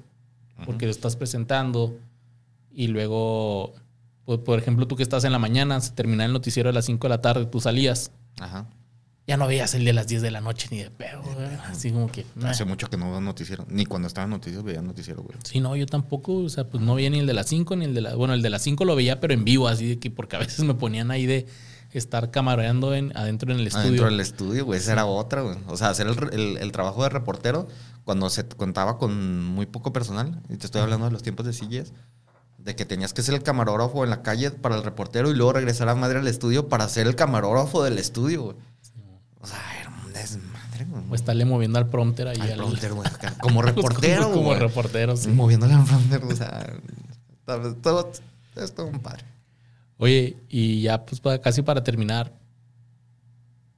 porque 0.66 0.86
lo 0.86 0.90
estás 0.90 1.14
presentando. 1.14 1.96
Y 2.72 2.88
luego, 2.88 3.72
pues, 4.24 4.40
por 4.40 4.58
ejemplo, 4.58 4.88
tú 4.88 4.96
que 4.96 5.04
estás 5.04 5.22
en 5.22 5.30
la 5.30 5.38
mañana, 5.38 5.80
se 5.80 5.92
termina 5.92 6.24
el 6.24 6.32
noticiero 6.32 6.70
a 6.70 6.72
las 6.72 6.86
5 6.86 7.06
de 7.06 7.08
la 7.08 7.22
tarde, 7.22 7.46
tú 7.46 7.60
salías. 7.60 8.10
Ajá. 8.40 8.66
Ya 9.26 9.38
no 9.38 9.46
veías 9.46 9.74
el 9.74 9.86
de 9.86 9.94
las 9.94 10.06
10 10.06 10.20
de 10.20 10.30
la 10.30 10.42
noche 10.42 10.68
ni 10.70 10.82
de 10.82 10.90
pedo, 10.90 11.22
güey. 11.22 11.46
Así 11.70 11.90
como 11.90 12.12
que. 12.12 12.26
Hace 12.44 12.66
mucho 12.66 12.90
que 12.90 12.98
no 12.98 13.10
veo 13.10 13.20
noticiero. 13.22 13.64
Ni 13.70 13.86
cuando 13.86 14.06
estaba 14.06 14.24
en 14.26 14.30
noticiero 14.30 14.62
veía 14.62 14.82
noticiero, 14.82 15.22
güey. 15.22 15.38
Sí, 15.44 15.60
no, 15.60 15.74
yo 15.76 15.86
tampoco, 15.86 16.34
o 16.36 16.48
sea, 16.50 16.68
pues 16.68 16.82
no 16.82 16.94
veía 16.94 17.08
ni 17.08 17.20
el 17.20 17.26
de 17.26 17.32
las 17.32 17.46
5 17.48 17.74
ni 17.76 17.86
el 17.86 17.94
de 17.94 18.02
la... 18.02 18.14
Bueno, 18.16 18.34
el 18.34 18.42
de 18.42 18.50
las 18.50 18.60
5 18.62 18.84
lo 18.84 18.94
veía, 18.94 19.20
pero 19.20 19.32
en 19.32 19.44
vivo, 19.44 19.66
así 19.66 19.88
de 19.88 19.98
que 19.98 20.10
porque 20.10 20.36
a 20.36 20.40
veces 20.40 20.60
me 20.64 20.74
ponían 20.74 21.10
ahí 21.10 21.24
de 21.24 21.46
estar 21.92 22.30
camareando 22.30 22.92
en, 22.94 23.16
adentro 23.16 23.50
en 23.52 23.60
el 23.60 23.66
estudio. 23.68 23.86
Adentro 23.86 24.06
del 24.06 24.20
estudio, 24.20 24.64
güey. 24.66 24.78
Esa 24.78 24.92
era 24.92 25.06
otra, 25.06 25.40
güey. 25.40 25.56
O 25.68 25.76
sea, 25.78 25.88
hacer 25.88 26.06
el, 26.06 26.18
el- 26.38 26.56
el 26.58 26.72
trabajo 26.72 27.02
de 27.02 27.08
reportero 27.08 27.66
cuando 28.04 28.28
se 28.28 28.46
contaba 28.46 28.98
con 28.98 29.42
muy 29.46 29.64
poco 29.64 29.92
personal. 29.94 30.42
Y 30.50 30.56
te 30.58 30.66
estoy 30.66 30.82
hablando 30.82 31.06
de 31.06 31.12
los 31.12 31.22
tiempos 31.22 31.46
de 31.46 31.54
sillas. 31.54 31.94
De 32.58 32.76
que 32.76 32.84
tenías 32.84 33.14
que 33.14 33.22
ser 33.22 33.34
el 33.34 33.42
camarógrafo 33.42 34.04
en 34.04 34.10
la 34.10 34.22
calle 34.22 34.50
para 34.50 34.76
el 34.76 34.82
reportero 34.82 35.30
y 35.30 35.34
luego 35.34 35.52
regresar 35.54 35.88
a 35.88 35.94
madre 35.94 36.18
al 36.18 36.28
estudio 36.28 36.68
para 36.68 36.88
ser 36.90 37.06
el 37.06 37.14
camarógrafo 37.14 37.82
del 37.84 37.98
estudio, 37.98 38.42
güey. 38.42 38.56
O 39.44 39.46
sea, 39.46 39.60
era 39.80 39.90
un 39.90 40.12
desmadre, 40.12 40.84
güey. 40.86 41.02
O 41.10 41.14
estarle 41.14 41.44
moviendo 41.44 41.78
al 41.78 41.88
prompter 41.90 42.28
ahí 42.28 42.40
Al 42.40 42.52
al- 42.52 42.56
prompter, 42.56 42.92
güey, 42.94 43.06
acá, 43.06 43.34
Como 43.40 43.60
reportero, 43.62 44.24
como, 44.24 44.34
como 44.36 44.54
reportero, 44.54 45.16
sí. 45.16 45.28
Moviéndole 45.28 45.74
al 45.74 45.84
prompter, 45.84 46.24
o 46.24 46.34
sea. 46.34 46.66
Todo, 47.44 47.74
todo, 47.76 48.10
es 48.56 48.74
todo 48.74 48.86
un 48.86 49.00
padre. 49.00 49.24
Oye, 49.98 50.36
y 50.48 50.80
ya 50.82 51.04
pues 51.04 51.20
para, 51.20 51.40
casi 51.40 51.60
para 51.62 51.84
terminar, 51.84 52.32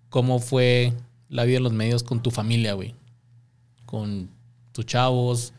¿cómo 0.08 0.38
fue 0.38 0.92
la 1.28 1.44
vida 1.44 1.56
en 1.58 1.64
los 1.64 1.72
medios 1.72 2.02
con 2.02 2.22
tu 2.22 2.30
familia, 2.30 2.74
güey? 2.74 2.94
Con 3.84 4.30
tus 4.72 4.86
chavos, 4.86 5.52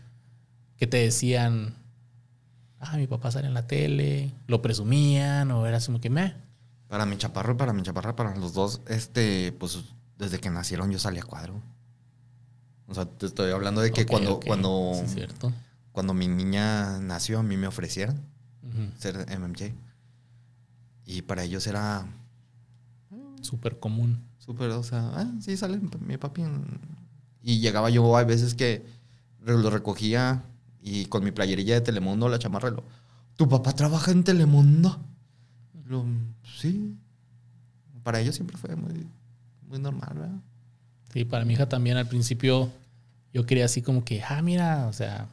¿qué 0.77 0.88
te 0.88 0.97
decían? 0.97 1.75
Ah, 2.79 2.95
mi 2.97 3.07
papá 3.07 3.31
sale 3.31 3.47
en 3.47 3.53
la 3.53 3.67
tele, 3.67 4.31
lo 4.47 4.61
presumían, 4.61 5.51
o 5.51 5.65
era 5.65 5.77
así 5.77 5.88
como 5.88 5.99
que 5.99 6.09
me. 6.09 6.34
Para 6.88 7.05
mi 7.05 7.17
chaparro 7.17 7.53
y 7.53 7.57
para 7.57 7.73
mi 7.73 7.84
chaparra, 7.84 8.15
para 8.15 8.35
los 8.38 8.53
dos, 8.53 8.81
este, 8.88 9.51
pues 9.59 9.79
desde 10.18 10.39
que 10.39 10.49
nacieron 10.49 10.91
yo 10.91 10.99
salí 10.99 11.19
a 11.19 11.23
cuadro. 11.23 11.61
O 12.88 12.94
sea, 12.94 13.06
te 13.06 13.26
estoy 13.26 13.52
hablando 13.52 13.81
de 13.81 13.91
que 13.91 14.06
cuando, 14.06 14.35
ok, 14.35 14.45
cuando, 14.45 14.91
sí, 14.95 15.14
cierto. 15.14 15.52
cuando 15.91 16.14
mi 16.14 16.27
niña 16.27 16.99
nació, 16.99 17.39
a 17.39 17.44
mí 17.44 17.57
me 17.57 17.68
ofrecieron 17.68 18.22
ser 18.98 19.26
MMJ. 19.39 19.73
Y 21.06 21.22
para 21.22 21.44
ellos 21.44 21.65
era 21.68 22.06
Súper 23.41 23.80
común. 23.80 24.23
súper, 24.39 24.69
o 24.72 24.84
sea, 24.84 25.11
ah, 25.15 25.31
sí, 25.41 25.56
sale 25.57 25.80
mi 25.99 26.18
papi. 26.18 26.41
en- 26.41 26.80
Y 27.41 27.60
llegaba 27.60 27.89
yo, 27.89 28.18
hay 28.18 28.26
veces 28.26 28.56
que 28.56 28.85
lo 29.41 29.69
recogía 29.69 30.44
y 30.81 31.06
con 31.06 31.23
mi 31.23 31.31
playerilla 31.31 31.76
de 31.76 31.81
Telemundo, 31.81 32.27
la 32.30 32.39
chamarra, 32.39 32.72
lo, 32.72 32.84
¿tu 33.35 33.48
papá 33.48 33.73
trabaja 33.73 34.11
en 34.11 34.23
Telemundo? 34.23 34.99
Lo, 35.85 36.06
sí. 36.57 36.98
Para 38.03 38.19
ellos 38.19 38.35
siempre 38.35 38.57
fue 38.57 38.76
muy, 38.76 39.07
muy 39.68 39.80
normal, 39.80 40.11
¿verdad? 40.15 40.35
Sí, 41.14 41.26
para 41.26 41.45
mi 41.45 41.53
hija 41.53 41.68
también 41.69 41.98
al 41.98 42.07
principio 42.07 42.72
yo 43.34 43.45
quería 43.45 43.65
así 43.65 43.81
como 43.81 44.03
que, 44.03 44.22
ah, 44.23 44.41
mira, 44.41 44.88
o 44.88 44.94
sea, 44.94 45.27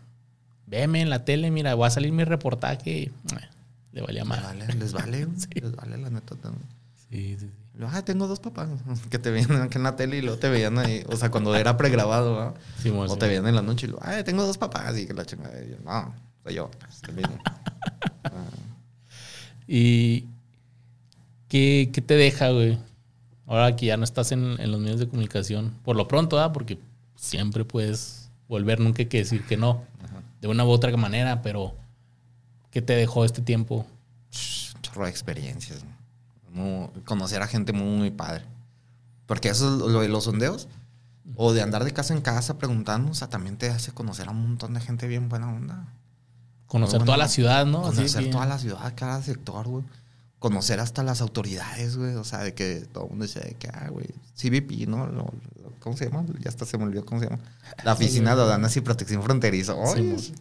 veme 0.66 1.00
en 1.00 1.10
la 1.10 1.24
tele, 1.24 1.50
mira, 1.50 1.74
va 1.74 1.86
a 1.86 1.90
salir 1.90 2.12
mi 2.12 2.24
reportaje. 2.24 3.10
Le 3.92 4.00
valía 4.02 4.22
Les 4.22 4.28
más. 4.28 4.42
vale, 4.42 4.66
les 4.74 4.92
vale, 4.92 5.26
Sí. 5.36 5.48
les 5.60 5.74
vale 5.74 5.96
la 5.98 6.10
neta 6.10 6.34
también. 6.36 6.66
Sí, 7.10 7.36
sí, 7.38 7.46
sí. 7.46 7.50
Ah, 7.90 8.02
tengo 8.04 8.26
dos 8.28 8.38
papás 8.40 8.68
que 9.10 9.18
te 9.18 9.30
veían 9.30 9.60
aquí 9.62 9.78
en 9.78 9.82
la 9.84 9.96
tele 9.96 10.18
y 10.18 10.22
luego 10.22 10.38
te 10.38 10.48
veían 10.48 10.78
ahí, 10.78 11.04
o 11.08 11.16
sea, 11.16 11.30
cuando 11.30 11.54
era 11.56 11.76
pregrabado, 11.76 12.34
¿verdad? 12.36 12.54
Simón, 12.80 13.08
O 13.10 13.16
te 13.16 13.26
veían 13.26 13.46
en 13.46 13.54
la 13.54 13.62
noche 13.62 13.86
y 13.86 13.90
luego, 13.90 14.04
ay, 14.04 14.22
tengo 14.24 14.44
dos 14.46 14.58
papás 14.58 14.96
y 14.98 15.06
que 15.06 15.14
la 15.14 15.24
chingada. 15.24 15.62
Y 15.62 15.70
yo, 15.70 15.76
no, 15.84 16.14
soy 16.44 16.54
yo, 16.54 16.70
es 16.88 17.02
el 17.08 17.14
mismo. 17.14 17.38
Ah, 18.24 18.30
¿Y 19.66 20.26
qué, 21.48 21.90
qué 21.92 22.00
te 22.02 22.14
deja, 22.14 22.50
güey? 22.50 22.78
Ahora 23.46 23.76
que 23.76 23.86
ya 23.86 23.96
no 23.96 24.04
estás 24.04 24.32
en, 24.32 24.58
en 24.60 24.70
los 24.70 24.80
medios 24.80 25.00
de 25.00 25.08
comunicación, 25.08 25.72
por 25.84 25.96
lo 25.96 26.08
pronto, 26.08 26.40
¿ah? 26.40 26.52
Porque 26.52 26.78
siempre 27.16 27.64
puedes 27.64 28.30
volver, 28.48 28.80
nunca 28.80 29.02
hay 29.02 29.06
que 29.06 29.18
decir 29.18 29.44
que 29.46 29.56
no, 29.56 29.82
ajá. 30.02 30.22
de 30.40 30.48
una 30.48 30.64
u 30.64 30.68
otra 30.70 30.94
manera, 30.96 31.42
pero 31.42 31.74
¿qué 32.70 32.80
te 32.82 32.94
dejó 32.94 33.24
este 33.24 33.42
tiempo? 33.42 33.86
Ch- 34.32 34.74
chorro 34.80 35.04
de 35.04 35.10
experiencias. 35.10 35.84
Muy- 36.52 36.88
conocer 37.04 37.42
a 37.42 37.46
gente 37.46 37.72
muy, 37.72 37.98
muy 37.98 38.10
padre. 38.10 38.44
Porque 39.26 39.48
eso 39.48 39.74
es 39.86 39.92
lo 39.92 40.00
de 40.00 40.08
los 40.08 40.24
sondeos. 40.24 40.68
O 41.36 41.52
de 41.54 41.62
andar 41.62 41.84
de 41.84 41.92
casa 41.92 42.12
en 42.14 42.20
casa 42.20 42.58
preguntando, 42.58 43.10
o 43.10 43.14
sea, 43.14 43.28
también 43.28 43.56
te 43.56 43.68
hace 43.70 43.92
conocer 43.92 44.28
a 44.28 44.30
un 44.30 44.42
montón 44.42 44.74
de 44.74 44.80
gente 44.80 45.06
bien 45.08 45.28
buena 45.30 45.50
onda. 45.50 45.88
Conocer 46.66 47.02
toda 47.04 47.16
la 47.16 47.28
ciudad, 47.28 47.64
¿no? 47.66 47.86
Así 47.86 47.96
Conocer 47.96 48.20
bien. 48.22 48.32
toda 48.32 48.46
la 48.46 48.58
ciudad, 48.58 48.92
cada 48.94 49.22
sector, 49.22 49.66
güey. 49.66 49.84
Conocer 50.38 50.78
hasta 50.80 51.02
las 51.02 51.20
autoridades, 51.22 51.96
güey. 51.96 52.14
O 52.16 52.24
sea, 52.24 52.40
de 52.40 52.54
que 52.54 52.80
todo 52.92 53.04
el 53.04 53.10
mundo 53.10 53.24
dice 53.24 53.40
de 53.40 53.54
que, 53.54 53.68
ah, 53.68 53.88
güey, 53.90 54.06
CBP, 54.36 54.86
¿no? 54.86 55.06
Lo- 55.06 55.32
lo- 55.62 55.72
¿Cómo 55.80 55.96
se 55.96 56.06
llama? 56.10 56.24
Ya 56.40 56.48
hasta 56.50 56.66
se 56.66 56.76
me 56.78 56.84
olvidó 56.84 57.04
cómo 57.04 57.20
se 57.20 57.28
llama. 57.28 57.42
La 57.82 57.92
Oficina 57.94 58.34
de 58.36 58.42
Aduanas 58.42 58.76
y 58.76 58.80
Protección 58.80 59.22
Fronteriza. 59.22 59.74
Sí, 59.94 60.34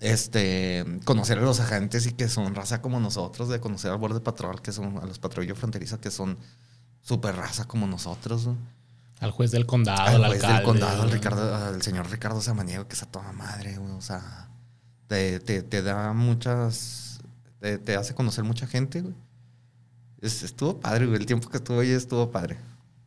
este, 0.00 0.84
conocer 1.04 1.38
a 1.38 1.42
los 1.42 1.60
agentes 1.60 2.06
y 2.06 2.12
que 2.12 2.28
son 2.28 2.54
raza 2.54 2.82
como 2.82 2.98
nosotros, 2.98 3.48
de 3.48 3.60
conocer 3.60 3.90
al 3.92 3.98
borde 3.98 4.20
patrol, 4.20 4.60
que 4.60 4.72
son 4.72 4.98
a 4.98 5.06
los 5.06 5.18
patrullos 5.18 5.58
fronterizos 5.58 5.98
que 6.00 6.10
son 6.10 6.38
súper 7.02 7.36
raza 7.36 7.66
como 7.66 7.86
nosotros. 7.86 8.46
¿no? 8.46 8.56
Al 9.20 9.30
juez 9.30 9.50
del 9.52 9.66
condado, 9.66 10.00
al 10.02 10.24
al 10.24 10.30
juez 10.30 10.42
alcalde. 10.42 10.56
del 10.56 10.64
condado, 10.64 11.02
al, 11.02 11.08
güey. 11.08 11.12
Ricardo, 11.12 11.54
al 11.54 11.82
señor 11.82 12.10
Ricardo 12.10 12.40
Samaniego, 12.40 12.88
que 12.88 12.94
es 12.94 13.02
a 13.02 13.06
toda 13.06 13.30
madre, 13.32 13.76
güey. 13.76 13.92
O 13.92 14.00
sea, 14.00 14.48
te, 15.06 15.38
te, 15.38 15.62
te 15.62 15.82
da 15.82 16.12
muchas. 16.12 17.11
Te, 17.62 17.78
te 17.78 17.94
hace 17.94 18.12
conocer 18.12 18.42
mucha 18.42 18.66
gente, 18.66 19.00
güey. 19.02 19.14
Es- 20.20 20.42
estuvo 20.42 20.80
padre, 20.80 21.06
güey. 21.06 21.18
El 21.20 21.26
tiempo 21.26 21.48
que 21.48 21.58
estuve 21.58 21.82
ahí 21.84 21.90
estuvo 21.92 22.28
padre. 22.32 22.56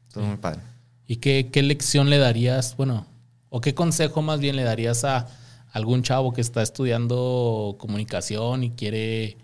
Estuvo 0.08 0.24
Sí. 0.24 0.30
muy 0.30 0.38
padre. 0.38 0.62
¿Y 1.06 1.18
qué, 1.18 1.50
qué 1.52 1.62
lección 1.62 2.10
le 2.10 2.18
darías, 2.18 2.78
bueno, 2.78 3.06
o 3.50 3.60
qué 3.60 3.76
consejo 3.76 4.22
más 4.22 4.40
bien 4.40 4.56
le 4.56 4.64
darías 4.64 5.04
a 5.04 5.28
algún 5.74 6.04
chavo 6.04 6.32
que 6.32 6.40
está 6.40 6.62
estudiando 6.62 7.76
comunicación 7.80 8.64
y 8.64 8.72
quiere, 8.72 9.36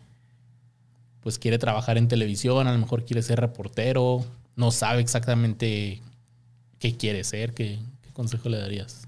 pues 1.19 1.37
quiere 1.37 1.59
trabajar 1.59 1.97
en 1.97 2.07
televisión, 2.07 2.67
a 2.67 2.71
lo 2.71 2.77
mejor 2.79 3.03
quiere 3.05 3.21
ser 3.21 3.41
reportero, 3.41 4.25
no 4.55 4.71
sabe 4.71 5.01
exactamente 5.01 6.01
qué 6.79 6.95
quiere 6.95 7.25
ser, 7.25 7.53
qué, 7.53 7.79
qué 8.01 8.11
consejo 8.13 8.47
le 8.47 8.59
darías? 8.59 9.07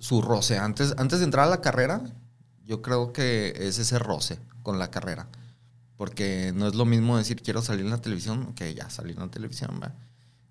Su 0.00 0.20
roce. 0.22 0.58
Antes, 0.58 0.92
antes 0.98 1.20
de 1.20 1.24
entrar 1.24 1.46
a 1.46 1.50
la 1.50 1.60
carrera, 1.60 2.02
yo 2.64 2.82
creo 2.82 3.12
que 3.12 3.54
es 3.56 3.78
ese 3.78 3.98
roce 4.00 4.38
con 4.66 4.78
la 4.80 4.90
carrera. 4.90 5.28
Porque 5.96 6.52
no 6.54 6.66
es 6.66 6.74
lo 6.74 6.84
mismo 6.84 7.16
decir 7.16 7.40
quiero 7.40 7.62
salir 7.62 7.84
en 7.84 7.90
la 7.90 8.00
televisión 8.02 8.52
que 8.54 8.74
ya 8.74 8.90
salir 8.90 9.14
en 9.14 9.20
la 9.22 9.30
televisión, 9.30 9.78
¿va? 9.80 9.94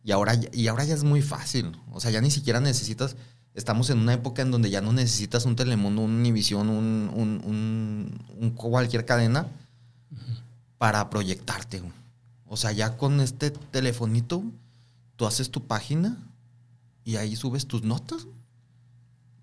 Y 0.05 0.11
ahora, 0.11 0.33
ya- 0.35 0.49
y 0.53 0.67
ahora 0.67 0.85
ya 0.85 0.93
es 0.95 1.03
muy 1.03 1.21
fácil. 1.21 1.77
O 1.91 1.99
sea, 1.99 2.11
ya 2.11 2.21
ni 2.21 2.31
siquiera 2.31 2.59
necesitas. 2.61 3.15
Estamos 3.53 3.89
en 3.89 3.99
una 3.99 4.13
época 4.13 4.41
en 4.41 4.51
donde 4.51 4.69
ya 4.69 4.79
no 4.81 4.93
necesitas 4.93 5.45
un 5.45 5.55
Telemundo, 5.55 6.01
un 6.01 6.11
Univisión, 6.11 6.69
un, 6.69 7.11
un, 7.13 7.41
un- 7.43 8.25
un 8.39 8.49
cualquier 8.51 9.03
cadena 9.05 9.47
para 10.77 11.09
proyectarte. 11.09 11.81
O 12.45 12.55
sea, 12.57 12.71
ya 12.71 12.95
con 12.97 13.19
este 13.19 13.51
telefonito, 13.51 14.43
tú 15.17 15.25
haces 15.25 15.51
tu 15.51 15.67
página 15.67 16.17
y 17.03 17.17
ahí 17.17 17.35
subes 17.35 17.65
tus 17.67 17.83
notas. 17.83 18.27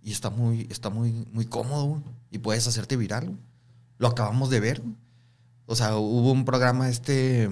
Y 0.03 0.11
está 0.13 0.31
muy, 0.31 0.67
está 0.71 0.89
muy, 0.91 1.13
muy 1.33 1.45
cómodo. 1.47 2.03
Y 2.31 2.39
puedes 2.39 2.67
hacerte 2.67 2.97
viral. 2.97 3.37
Lo 4.03 4.09
acabamos 4.09 4.51
de 4.51 4.59
ver. 4.59 4.83
O 5.67 5.77
sea, 5.77 5.95
hubo 5.97 6.33
un 6.33 6.45
programa 6.45 6.89
este. 6.89 7.49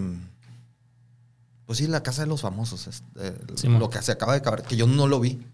Pues 1.64 1.78
sí, 1.78 1.86
la 1.86 2.02
casa 2.02 2.22
de 2.22 2.26
los 2.28 2.40
famosos. 2.40 3.04
eh, 3.20 3.38
lo 3.78 3.88
que 3.88 4.02
se 4.02 4.10
acaba 4.10 4.32
de 4.32 4.38
acabar, 4.38 4.64
que 4.64 4.76
yo 4.76 4.88
no 4.88 5.06
lo 5.06 5.20
vi. 5.20 5.46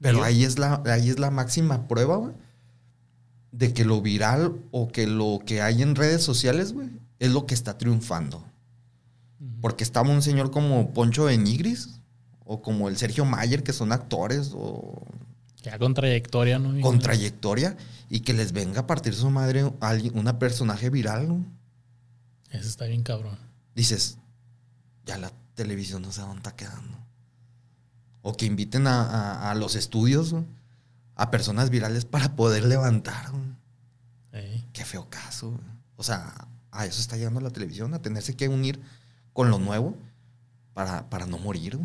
Pero 0.00 0.18
Yo- 0.18 0.24
ahí 0.24 0.44
es 0.44 0.58
la, 0.58 0.82
ahí 0.84 1.08
es 1.08 1.18
la 1.18 1.30
máxima 1.30 1.88
prueba, 1.88 2.16
güey. 2.16 2.34
De 3.52 3.72
que 3.72 3.86
lo 3.86 4.02
viral 4.02 4.54
o 4.70 4.88
que 4.88 5.06
lo 5.06 5.38
que 5.46 5.62
hay 5.62 5.80
en 5.80 5.94
redes 5.94 6.22
sociales, 6.22 6.74
güey, 6.74 6.90
es 7.18 7.30
lo 7.32 7.46
que 7.46 7.54
está 7.54 7.78
triunfando. 7.78 8.44
Porque 9.62 9.82
estaba 9.82 10.10
un 10.10 10.20
señor 10.20 10.50
como 10.50 10.92
Poncho 10.92 11.24
Benigris 11.24 12.00
o 12.44 12.60
como 12.60 12.90
el 12.90 12.98
Sergio 12.98 13.24
Mayer, 13.24 13.62
que 13.62 13.72
son 13.72 13.92
actores 13.92 14.52
o 14.54 15.06
Ya 15.64 15.78
con 15.78 15.94
trayectoria, 15.94 16.58
¿no? 16.60 16.78
con 16.82 16.98
trayectoria, 17.00 17.76
y 18.08 18.20
que 18.20 18.32
les 18.34 18.52
venga 18.52 18.82
a 18.82 18.86
partir 18.86 19.14
su 19.14 19.28
madre 19.30 19.72
alguien, 19.80 20.16
una 20.16 20.38
personaje 20.38 20.90
viral. 20.90 21.26
¿no? 21.28 21.44
Eso 22.50 22.68
está 22.68 22.84
bien 22.84 23.02
cabrón. 23.02 23.36
Dices, 23.74 24.18
ya 25.06 25.18
la 25.18 25.32
televisión 25.54 26.02
no 26.02 26.12
sé 26.12 26.20
dónde 26.20 26.36
está 26.36 26.54
quedando. 26.54 26.98
O 28.22 28.36
que 28.36 28.46
inviten 28.46 28.86
a, 28.86 29.02
a- 29.02 29.50
a 29.50 29.54
los 29.54 29.74
estudios 29.74 30.32
¿no? 30.32 30.44
a 31.16 31.30
personas 31.30 31.70
virales 31.70 32.04
para 32.04 32.36
poder 32.36 32.64
levantar. 32.66 33.32
¿no? 33.32 33.40
Qué 34.74 34.84
feo 34.84 35.08
caso. 35.08 35.50
güey. 35.50 35.62
O 35.96 36.02
sea, 36.02 36.46
a 36.72 36.86
eso 36.86 37.00
está 37.00 37.16
llegando 37.16 37.40
la 37.40 37.50
televisión, 37.50 37.94
a 37.94 38.02
tenerse 38.02 38.36
que 38.36 38.48
unir 38.48 38.80
con 39.32 39.48
lo 39.50 39.58
nuevo 39.58 39.96
para, 40.74 41.08
para 41.08 41.24
no 41.26 41.38
morir. 41.38 41.78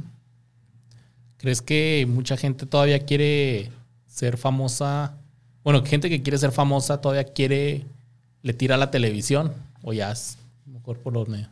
¿Crees 1.39 1.61
que 1.61 2.05
mucha 2.07 2.35
gente 2.37 2.65
todavía 2.65 2.99
quiere 3.05 3.71
ser 4.07 4.37
famosa? 4.37 5.15
Bueno, 5.63 5.83
gente 5.85 6.09
que 6.09 6.21
quiere 6.21 6.37
ser 6.37 6.51
famosa 6.51 6.99
todavía 6.99 7.23
quiere, 7.23 7.85
le 8.43 8.53
tira 8.53 8.75
a 8.75 8.77
la 8.77 8.91
televisión 8.91 9.53
o 9.81 9.93
ya 9.93 10.11
es 10.11 10.37
mejor 10.65 10.99
por 10.99 11.13
los 11.13 11.27
medios. 11.29 11.49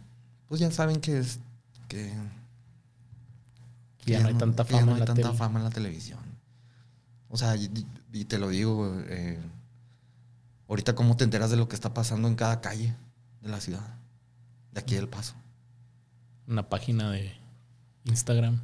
Pues 0.50 0.60
ya 0.60 0.70
saben 0.72 1.00
que 1.00 1.18
es 1.20 1.40
que, 1.88 2.12
Que 4.04 4.12
ya 4.12 4.20
no 4.22 4.28
hay 4.28 4.34
tanta 4.36 4.66
fama 4.66 4.82
no 4.82 4.88
en 4.90 4.94
hay 4.96 5.00
la 5.00 5.06
tanta 5.06 5.22
tele. 5.24 5.38
fama 5.38 5.60
en 5.60 5.64
la 5.66 5.72
televisión. 5.72 6.20
O 7.30 7.38
sea, 7.38 7.56
y, 7.56 7.70
y 8.12 8.26
te 8.26 8.40
lo 8.40 8.50
digo, 8.50 8.94
eh, 9.08 9.40
ahorita 10.68 10.96
cómo 10.96 11.16
te 11.16 11.24
enteras 11.24 11.50
de 11.50 11.58
lo 11.58 11.70
que 11.70 11.76
está 11.76 11.94
pasando 11.94 12.28
en 12.28 12.36
cada 12.36 12.60
calle 12.62 12.94
de 13.42 13.50
la 13.50 13.62
ciudad, 13.62 13.88
de 14.74 14.82
aquí 14.82 14.96
del 14.96 15.08
Paso. 15.08 15.34
Una 16.46 16.68
página 16.68 17.12
de 17.12 17.34
Instagram. 18.06 18.60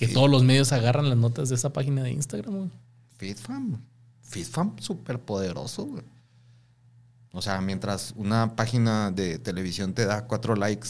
Que 0.00 0.08
todos 0.08 0.28
los 0.30 0.42
medios 0.42 0.72
agarran 0.72 1.08
las 1.08 1.18
notas 1.18 1.48
de 1.48 1.54
esa 1.54 1.72
página 1.72 2.02
de 2.02 2.10
Instagram, 2.12 2.54
güey. 2.56 2.70
FitFam, 3.18 3.80
FitFam 4.22 4.78
súper 4.78 5.20
poderoso. 5.20 5.84
güey. 5.84 6.02
O 7.32 7.42
sea, 7.42 7.60
mientras 7.60 8.12
una 8.16 8.56
página 8.56 9.10
de 9.12 9.38
televisión 9.38 9.94
te 9.94 10.04
da 10.06 10.26
cuatro 10.26 10.56
likes 10.56 10.88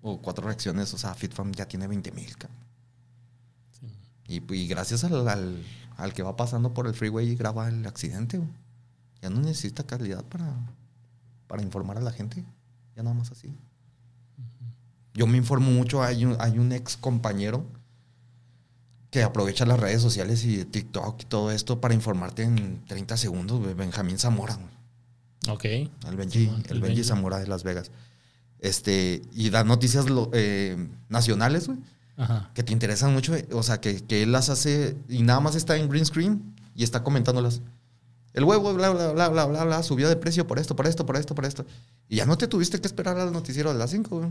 o 0.00 0.20
cuatro 0.20 0.46
reacciones, 0.46 0.92
o 0.94 0.98
sea, 0.98 1.14
FitFam 1.14 1.52
ya 1.52 1.66
tiene 1.66 1.86
20 1.88 2.12
mil. 2.12 2.28
Sí. 3.80 3.86
Y, 4.28 4.54
y 4.54 4.68
gracias 4.68 5.02
al, 5.04 5.26
al- 5.28 5.64
al 5.96 6.12
que 6.12 6.22
va 6.22 6.36
pasando 6.36 6.72
por 6.74 6.86
el 6.86 6.94
freeway 6.94 7.28
y 7.30 7.34
graba 7.36 7.68
el 7.68 7.86
accidente, 7.86 8.38
güey. 8.38 8.50
ya 9.20 9.30
no 9.30 9.40
necesita 9.40 9.84
calidad 9.84 10.24
para, 10.24 10.54
para 11.46 11.62
informar 11.62 11.98
a 11.98 12.00
la 12.00 12.12
gente. 12.12 12.44
Ya 12.96 13.02
nada 13.02 13.14
más 13.14 13.30
así. 13.32 13.54
Yo 15.14 15.26
me 15.26 15.36
informo 15.38 15.70
mucho, 15.70 16.02
hay 16.02 16.24
un, 16.24 16.36
hay 16.40 16.58
un 16.58 16.72
ex 16.72 16.96
compañero 16.96 17.64
que 19.10 19.22
aprovecha 19.22 19.66
las 19.66 19.78
redes 19.78 20.00
sociales 20.00 20.44
y 20.44 20.64
TikTok 20.64 21.20
y 21.22 21.24
todo 21.26 21.50
esto 21.50 21.80
para 21.80 21.92
informarte 21.92 22.44
en 22.44 22.82
30 22.86 23.16
segundos. 23.18 23.76
Benjamín 23.76 24.18
Zamora. 24.18 24.58
Ok. 25.48 25.64
El 25.64 25.90
Benji, 26.16 26.44
el 26.46 26.54
el 26.70 26.80
Benji 26.80 26.96
Benji. 26.96 27.04
Zamora 27.04 27.38
de 27.38 27.46
Las 27.46 27.62
Vegas. 27.62 27.90
Este, 28.60 29.22
y 29.34 29.50
da 29.50 29.64
noticias 29.64 30.08
lo- 30.08 30.30
eh, 30.32 30.88
nacionales, 31.08 31.66
güey 31.66 31.78
Ajá. 32.16 32.50
que 32.54 32.62
te 32.62 32.72
interesan 32.72 33.12
mucho, 33.12 33.34
o 33.52 33.62
sea, 33.62 33.80
que, 33.80 34.02
que 34.04 34.22
él 34.22 34.30
las 34.32 34.48
hace 34.50 34.96
y 35.08 35.22
nada 35.22 35.40
más 35.40 35.56
está 35.56 35.76
en 35.76 35.88
green 35.88 36.06
screen 36.06 36.54
y 36.74 36.84
está 36.84 37.02
comentándolas. 37.02 37.60
El 38.34 38.44
huevo, 38.44 38.72
bla, 38.72 38.90
bla, 38.90 39.12
bla, 39.12 39.28
bla, 39.28 39.44
bla, 39.46 39.64
bla, 39.64 39.82
subió 39.82 40.08
de 40.08 40.16
precio 40.16 40.46
por 40.46 40.58
esto, 40.58 40.74
por 40.76 40.86
esto, 40.86 41.04
por 41.04 41.16
esto, 41.16 41.34
por 41.34 41.44
esto. 41.44 41.66
Y 42.08 42.16
ya 42.16 42.24
no 42.24 42.38
te 42.38 42.46
tuviste 42.48 42.80
que 42.80 42.86
esperar 42.86 43.18
al 43.18 43.32
noticiero 43.32 43.72
de 43.72 43.78
las 43.78 43.90
5, 43.90 44.16
güey. 44.20 44.30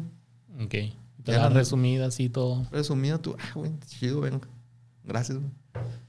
Ok. 0.60 0.69
Te 0.69 1.32
Ya 1.34 1.38
la 1.38 1.49
resumida 1.49 2.07
así 2.07 2.30
todo. 2.30 2.65
Resumido 2.72 3.19
tú, 3.19 3.36
ah, 3.40 3.52
güey, 3.53 3.72
chido, 3.88 4.22
venga. 4.22 4.48
Gracias, 5.03 5.38
güey. 5.38 5.52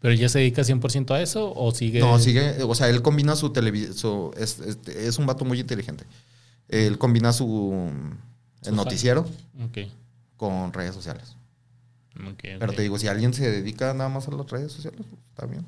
¿Pero 0.01 0.15
ya 0.15 0.29
se 0.29 0.39
dedica 0.41 0.63
100% 0.63 1.11
a 1.15 1.23
eso 1.23 1.53
o 1.55 1.71
sigue? 1.73 2.01
No, 2.01 2.19
sigue, 2.19 2.63
o 2.63 2.75
sea, 2.75 2.89
él 2.89 3.01
combina 3.03 3.37
su 3.37 3.51
televisión, 3.51 4.31
es, 4.37 4.59
es, 4.61 4.79
es 4.89 5.19
un 5.19 5.27
vato 5.27 5.45
muy 5.45 5.61
inteligente. 5.61 6.05
Él 6.69 6.99
combina 6.99 7.33
su, 7.33 7.91
Su 8.63 8.71
el 8.71 8.77
noticiero 8.77 9.27
Ok. 9.65 9.79
con 10.37 10.73
redes 10.73 10.95
sociales. 10.95 11.37
ok, 12.17 12.41
Pero 12.59 12.73
te 12.73 12.83
digo, 12.83 12.99
si 12.99 13.07
alguien 13.07 13.33
se 13.35 13.49
dedica 13.51 13.93
nada 13.95 14.09
más 14.09 14.27
a 14.29 14.33
las 14.33 14.51
redes 14.51 14.73
sociales, 14.73 15.01
pues, 15.09 15.21
está 15.31 15.47
bien. 15.47 15.65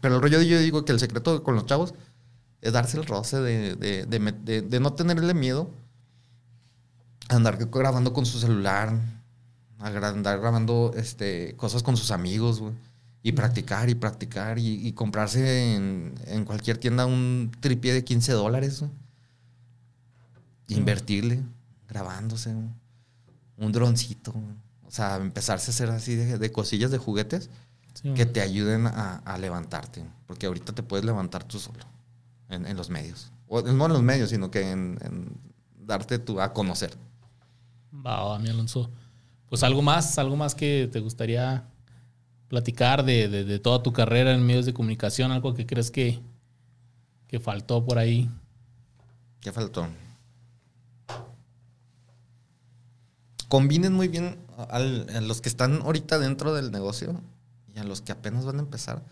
Pero 0.00 0.16
el 0.16 0.22
rollo 0.22 0.38
de 0.38 0.46
yo 0.46 0.58
digo 0.60 0.84
que 0.84 0.92
el 0.92 1.00
secreto 1.00 1.42
con 1.42 1.56
los 1.56 1.66
chavos 1.66 1.92
es 2.62 2.72
darse 2.72 2.96
el 2.98 3.04
roce 3.04 3.38
de, 3.40 3.74
de, 3.76 4.06
de, 4.06 4.18
de- 4.44 4.62
de 4.62 4.80
no 4.80 4.92
tenerle 4.94 5.34
miedo 5.34 5.70
andar 7.28 7.58
grabando 7.70 8.12
con 8.12 8.26
su 8.26 8.38
celular, 8.38 8.92
andar 9.78 10.40
grabando 10.40 10.92
este, 10.96 11.54
cosas 11.56 11.82
con 11.82 11.96
sus 11.96 12.10
amigos, 12.10 12.60
güey. 12.60 12.74
Y 13.22 13.32
practicar 13.32 13.90
y 13.90 13.94
practicar 13.94 14.58
y, 14.58 14.86
y 14.86 14.92
comprarse 14.92 15.74
en, 15.74 16.14
en 16.26 16.44
cualquier 16.44 16.78
tienda 16.78 17.04
un 17.04 17.50
tripié 17.60 17.92
de 17.92 18.04
15 18.04 18.32
dólares. 18.32 18.80
güey. 18.80 18.90
Invertirle, 20.68 21.42
grabándose, 21.88 22.54
güey. 22.54 22.68
un 23.56 23.72
droncito. 23.72 24.32
güey. 24.32 24.44
O 24.86 24.90
sea, 24.90 25.16
empezarse 25.16 25.70
a 25.70 25.74
hacer 25.74 25.90
así 25.90 26.14
de, 26.14 26.38
de 26.38 26.52
cosillas 26.52 26.90
de 26.90 26.98
juguetes 26.98 27.50
Sí, 27.94 28.14
que 28.14 28.26
te 28.26 28.40
ayuden 28.40 28.86
a, 28.86 29.16
a 29.16 29.38
levantarte. 29.38 30.04
Porque 30.26 30.46
ahorita 30.46 30.72
te 30.72 30.82
puedes 30.84 31.04
levantar 31.04 31.42
tú 31.44 31.58
solo 31.58 31.80
en, 32.48 32.64
en 32.66 32.76
los 32.76 32.90
medios. 32.90 33.32
O, 33.48 33.60
no 33.62 33.86
en 33.86 33.92
los 33.92 34.02
medios, 34.02 34.30
sino 34.30 34.50
que 34.50 34.70
en, 34.70 34.98
en 35.02 35.36
darte 35.80 36.18
tú 36.18 36.40
a 36.40 36.52
conocer. 36.52 36.96
Va, 37.92 38.38
mi 38.38 38.48
Alonso. 38.48 38.90
Pues 39.48 39.62
algo 39.62 39.82
más, 39.82 40.18
algo 40.18 40.36
más 40.36 40.54
que 40.54 40.88
te 40.92 41.00
gustaría 41.00 41.64
platicar 42.48 43.04
de, 43.04 43.28
de- 43.28 43.58
toda 43.58 43.82
tu 43.82 43.92
carrera 43.92 44.32
en 44.34 44.44
medios 44.44 44.66
de 44.66 44.74
comunicación, 44.74 45.32
algo 45.32 45.54
que 45.54 45.66
crees 45.66 45.90
que, 45.90 46.20
que 47.28 47.40
faltó 47.40 47.84
por 47.84 47.98
ahí. 47.98 48.30
¿Qué 49.40 49.52
faltó? 49.52 49.86
Combinen 53.48 53.94
muy 53.94 54.08
bien 54.08 54.38
a 54.56 54.78
los 55.22 55.40
que 55.40 55.48
están 55.48 55.80
ahorita 55.82 56.18
dentro 56.18 56.52
del 56.54 56.70
negocio 56.70 57.20
y 57.74 57.78
a 57.78 57.84
los 57.84 58.02
que 58.02 58.12
apenas 58.12 58.44
van 58.44 58.56
a 58.56 58.60
empezar. 58.60 59.02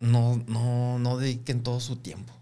No, 0.00 0.42
no, 0.46 0.98
no 0.98 1.18
dediquen 1.18 1.62
todo 1.62 1.80
su 1.80 1.96
tiempo. 1.96 2.32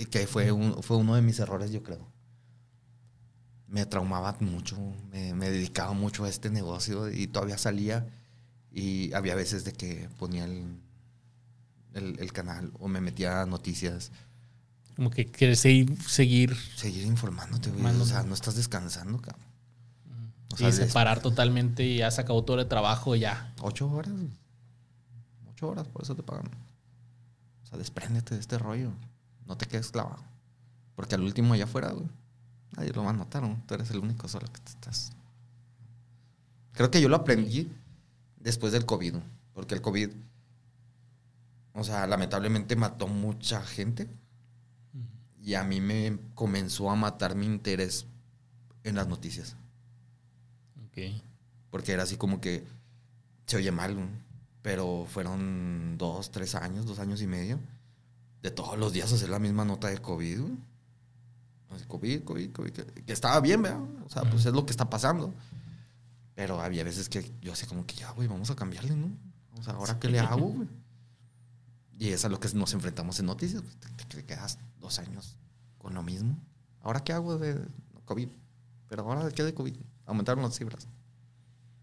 Y 0.00 0.06
que 0.06 0.26
fue, 0.26 0.50
un- 0.52 0.82
fue 0.82 0.96
uno 0.96 1.14
de 1.14 1.22
mis 1.22 1.38
errores, 1.38 1.70
yo 1.72 1.82
creo. 1.82 2.06
Me 3.68 3.86
traumaba 3.86 4.36
mucho, 4.40 4.76
me, 5.12 5.32
me 5.34 5.48
dedicaba 5.50 5.92
mucho 5.92 6.24
a 6.24 6.28
este 6.28 6.50
negocio 6.50 7.08
y 7.10 7.26
todavía 7.28 7.56
salía 7.58 8.08
y 8.72 9.12
había 9.12 9.34
veces 9.36 9.64
de 9.64 9.72
que 9.72 10.08
ponía 10.18 10.44
el, 10.44 10.76
el, 11.94 12.18
el 12.18 12.32
canal 12.32 12.72
o 12.80 12.88
me 12.88 13.00
metía 13.00 13.42
a 13.42 13.46
noticias. 13.46 14.10
Como 14.96 15.10
que 15.10 15.26
quieres 15.26 15.60
seguir, 15.60 16.00
seguir 16.02 16.56
Seguir 16.76 17.04
informándote, 17.06 17.70
güey. 17.70 17.94
O 18.00 18.04
sea, 18.04 18.22
no 18.24 18.34
estás 18.34 18.56
descansando, 18.56 19.20
cabrón. 19.20 19.46
O 20.52 20.54
y 20.54 20.58
sea, 20.58 20.66
des- 20.66 20.76
separar 20.76 21.20
totalmente 21.20 21.84
y 21.84 21.98
ya 21.98 22.10
sacado 22.10 22.42
todo 22.44 22.58
el 22.60 22.66
trabajo 22.68 23.14
ya. 23.14 23.54
Ocho 23.60 23.88
horas. 23.88 24.12
Ocho 25.52 25.68
horas, 25.68 25.86
por 25.86 26.02
eso 26.02 26.16
te 26.16 26.24
pagan. 26.24 26.46
O 27.62 27.66
sea, 27.66 27.78
despréndete 27.78 28.34
de 28.34 28.40
este 28.40 28.58
rollo. 28.58 28.90
No 29.50 29.56
te 29.56 29.66
quedes 29.66 29.90
clavado. 29.90 30.22
Porque 30.94 31.16
al 31.16 31.22
último 31.22 31.54
allá 31.54 31.64
afuera, 31.64 31.90
güey. 31.90 32.06
Nadie 32.76 32.92
lo 32.92 33.02
va 33.02 33.10
a 33.10 33.14
notar, 33.14 33.42
¿no? 33.42 33.60
Tú 33.66 33.74
eres 33.74 33.90
el 33.90 33.98
único 33.98 34.28
solo 34.28 34.46
que 34.46 34.60
te 34.60 34.70
estás. 34.70 35.10
Creo 36.70 36.88
que 36.88 37.00
yo 37.00 37.08
lo 37.08 37.16
aprendí 37.16 37.68
después 38.38 38.72
del 38.72 38.86
COVID. 38.86 39.14
¿no? 39.14 39.22
Porque 39.52 39.74
el 39.74 39.80
COVID, 39.80 40.10
o 41.72 41.82
sea, 41.82 42.06
lamentablemente 42.06 42.76
mató 42.76 43.08
mucha 43.08 43.60
gente. 43.60 44.06
Y 45.42 45.54
a 45.54 45.64
mí 45.64 45.80
me 45.80 46.16
comenzó 46.36 46.88
a 46.88 46.94
matar 46.94 47.34
mi 47.34 47.46
interés 47.46 48.06
en 48.84 48.94
las 48.94 49.08
noticias. 49.08 49.56
Ok. 50.86 51.20
Porque 51.72 51.90
era 51.90 52.04
así 52.04 52.16
como 52.16 52.40
que 52.40 52.64
se 53.46 53.56
oye 53.56 53.72
mal, 53.72 53.98
¿no? 53.98 54.06
pero 54.62 55.06
fueron 55.08 55.96
dos, 55.98 56.30
tres 56.30 56.54
años, 56.54 56.86
dos 56.86 57.00
años 57.00 57.20
y 57.20 57.26
medio 57.26 57.58
de 58.42 58.50
todos 58.50 58.78
los 58.78 58.92
días 58.92 59.12
hacer 59.12 59.28
la 59.28 59.38
misma 59.38 59.64
nota 59.64 59.88
de 59.88 59.98
COVID. 59.98 60.40
güey. 60.40 60.52
COVID, 61.86 62.24
COVID, 62.24 62.52
COVID. 62.52 62.72
Que, 62.72 62.84
que 63.04 63.12
estaba 63.12 63.40
bien, 63.40 63.62
¿verdad? 63.62 63.80
O 64.04 64.08
sea, 64.08 64.22
pues 64.22 64.44
es 64.46 64.52
lo 64.52 64.64
que 64.64 64.72
está 64.72 64.90
pasando. 64.90 65.32
Pero 66.34 66.60
había 66.60 66.84
veces 66.84 67.08
que 67.08 67.32
yo 67.40 67.52
así 67.52 67.66
como 67.66 67.86
que 67.86 67.94
ya, 67.94 68.10
güey, 68.12 68.28
vamos 68.28 68.50
a 68.50 68.56
cambiarle, 68.56 68.96
¿no? 68.96 69.10
O 69.58 69.62
sea, 69.62 69.74
¿ahora 69.74 69.98
qué 69.98 70.08
le 70.08 70.20
hago, 70.20 70.48
güey? 70.48 70.68
Y 71.98 72.08
es 72.08 72.24
a 72.24 72.28
lo 72.28 72.40
que 72.40 72.48
nos 72.54 72.72
enfrentamos 72.72 73.20
en 73.20 73.26
noticias. 73.26 73.62
pues, 73.62 73.76
Te, 73.76 74.04
te 74.04 74.24
quedas 74.24 74.58
dos 74.80 74.98
años 74.98 75.36
con 75.78 75.94
lo 75.94 76.02
mismo. 76.02 76.36
¿Ahora 76.80 77.04
qué 77.04 77.12
hago 77.12 77.36
de 77.38 77.60
COVID? 78.06 78.28
Pero 78.88 79.02
ahora 79.02 79.30
qué 79.30 79.44
de 79.44 79.54
COVID? 79.54 79.76
Aumentaron 80.06 80.42
las 80.42 80.56
cifras. 80.56 80.88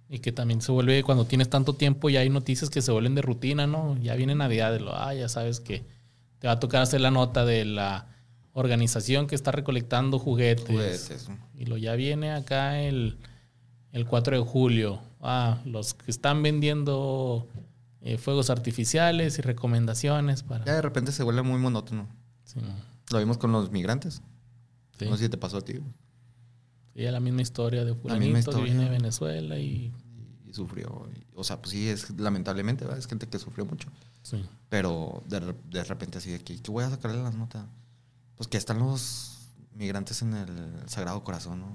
Y 0.10 0.20
que 0.20 0.32
también 0.32 0.62
se 0.62 0.72
vuelve, 0.72 1.04
cuando 1.04 1.26
tienes 1.26 1.50
tanto 1.50 1.74
tiempo, 1.74 2.10
ya 2.10 2.22
hay 2.22 2.30
noticias 2.30 2.70
que 2.70 2.82
se 2.82 2.92
vuelven 2.92 3.14
de 3.14 3.22
rutina, 3.22 3.68
¿no? 3.68 3.98
Ya 3.98 4.16
viene 4.16 4.36
Navidad, 4.36 4.72
de 4.72 4.80
lo, 4.80 4.96
ah, 4.96 5.14
ya 5.14 5.30
sabes 5.30 5.60
que 5.60 5.86
te 6.40 6.48
va 6.48 6.54
a 6.54 6.60
tocar 6.60 6.82
hacer 6.82 7.02
la 7.02 7.12
nota 7.12 7.46
de 7.46 7.66
la 7.66 8.08
organización 8.54 9.28
que 9.28 9.36
está 9.36 9.52
recolectando 9.52 10.20
juguetes. 10.20 10.66
Juguetes. 10.66 11.30
Y 11.56 11.66
lo 11.66 11.78
ya 11.78 11.94
viene 11.96 12.32
acá 12.32 12.80
el, 12.82 13.18
el 13.92 14.06
4 14.06 14.38
de 14.38 14.44
julio. 14.44 15.02
Ah, 15.22 15.60
los 15.66 15.94
que 15.94 16.10
están 16.12 16.42
vendiendo 16.44 17.48
eh, 18.02 18.18
fuegos 18.18 18.50
artificiales 18.50 19.38
y 19.38 19.42
recomendaciones 19.42 20.44
para... 20.44 20.66
Ya 20.66 20.74
de 20.74 20.82
repente 20.82 21.12
se 21.12 21.24
vuelve 21.24 21.42
muy 21.42 21.60
monótono. 21.60 22.08
Sí, 22.46 22.60
Lo 23.12 23.20
vimos 23.20 23.38
con 23.38 23.52
los 23.52 23.72
migrantes. 23.72 24.22
sí. 24.98 25.06
No 25.06 25.18
sé 25.18 25.26
si 25.26 25.30
te 25.30 25.38
pasó 25.38 25.58
a 25.58 25.62
ti. 25.62 25.74
Sí, 26.96 27.02
la 27.04 27.20
misma 27.20 27.42
historia 27.42 27.86
de 27.86 27.94
fulanito 27.94 28.52
que 28.52 28.62
viene 28.62 28.86
de 28.86 28.90
Venezuela 28.90 29.60
y... 29.60 29.94
Y, 30.46 30.50
y 30.50 30.54
sufrió. 30.54 31.08
o 31.36 31.44
sea, 31.44 31.62
pues 31.62 31.72
sí, 31.74 31.90
es 31.90 32.10
lamentablemente, 32.18 32.86
¿verdad? 32.86 32.98
es 32.98 33.08
gente 33.08 33.28
que 33.28 33.38
sufrió 33.38 33.66
mucho. 33.66 33.90
Sí. 34.30 34.46
Pero 34.70 35.24
de, 35.28 35.56
de 35.70 35.84
repente 35.86 36.18
así 36.18 36.32
de 36.32 36.40
que, 36.40 36.60
¿qué 36.62 36.72
voy 36.72 36.84
a 36.84 36.90
sacarle 36.90 37.22
las 37.24 37.34
notas? 37.36 37.66
Pues 38.36 38.48
que 38.50 38.58
están 38.58 38.80
los 38.80 39.38
migrantes 39.74 40.22
en 40.22 40.34
el 40.34 40.90
Sagrado 40.90 41.24
Corazón, 41.24 41.62
¿no? 41.62 41.68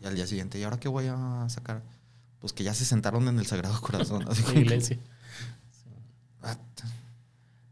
Y 0.00 0.06
al 0.06 0.14
día 0.14 0.26
siguiente, 0.26 0.58
¿y 0.58 0.62
ahora 0.62 0.80
qué 0.80 0.88
voy 0.88 1.06
a 1.08 1.46
sacar? 1.50 1.82
Pues 2.40 2.52
que 2.52 2.64
ya 2.64 2.72
se 2.72 2.84
sentaron 2.86 3.28
en 3.28 3.38
el 3.38 3.46
Sagrado 3.46 3.78
Corazón. 3.82 4.24
Así 4.28 4.42
La 4.46 4.52
que, 4.54 4.60
iglesia. 4.60 4.98
"Ah, 6.42 6.52
Entonces 6.52 6.88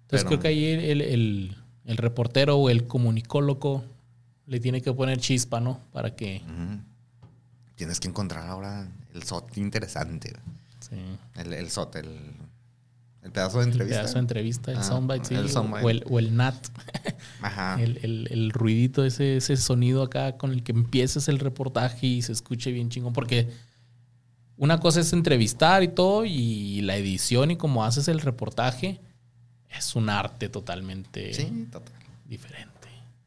Pero- 0.08 0.26
creo 0.26 0.40
que 0.40 0.48
ahí 0.48 0.64
el, 0.66 1.00
el- 1.00 1.56
el 1.84 1.96
reportero 1.96 2.56
o 2.58 2.68
el 2.68 2.86
comunicólogo 2.86 3.84
le 4.46 4.60
tiene 4.60 4.82
que 4.82 4.92
poner 4.92 5.18
chispa, 5.20 5.60
¿no? 5.60 5.80
Para 5.92 6.14
que... 6.16 6.42
Tienes 7.76 8.00
que 8.00 8.08
encontrar 8.08 8.48
ahora 8.48 8.88
el 9.14 9.22
SOT 9.22 9.56
interesante. 9.58 10.32
Sí. 10.80 10.96
El, 11.36 11.52
el 11.52 11.70
SOT, 11.70 11.96
el, 11.96 12.18
el 13.26 13.32
pedazo 13.32 13.58
de 13.58 13.64
El 13.64 13.70
entrevista. 13.72 14.00
pedazo 14.00 14.14
de 14.14 14.20
entrevista, 14.20 14.70
el 14.72 14.78
Ah, 14.78 14.82
soundbite, 14.82 15.24
sí, 15.26 15.34
el 15.34 15.44
o- 15.46 15.48
soundbite. 15.48 15.84
O, 15.84 15.90
el, 15.90 16.04
o 16.08 16.18
el 16.18 16.36
NAT, 16.36 16.66
Ajá. 17.42 17.76
el, 17.82 17.98
el- 18.02 18.28
el 18.30 18.50
ruidito, 18.50 19.04
ese, 19.04 19.36
ese 19.36 19.56
sonido 19.56 20.02
acá 20.02 20.36
con 20.36 20.52
el 20.52 20.62
que 20.62 20.72
empieces 20.72 21.28
el 21.28 21.38
reportaje 21.38 22.06
y 22.06 22.22
se 22.22 22.32
escuche 22.32 22.70
bien 22.72 22.88
chingón. 22.88 23.12
Porque 23.12 23.48
una 24.56 24.80
cosa 24.80 25.00
es 25.00 25.12
entrevistar 25.12 25.82
y 25.82 25.88
todo, 25.88 26.24
y 26.24 26.80
la 26.82 26.96
edición 26.96 27.50
y 27.50 27.56
cómo 27.56 27.84
haces 27.84 28.08
el 28.08 28.20
reportaje 28.20 29.00
es 29.68 29.94
un 29.96 30.08
arte 30.08 30.48
totalmente 30.48 31.34
Sí, 31.34 31.68
total. 31.70 31.92
diferente. 32.26 32.70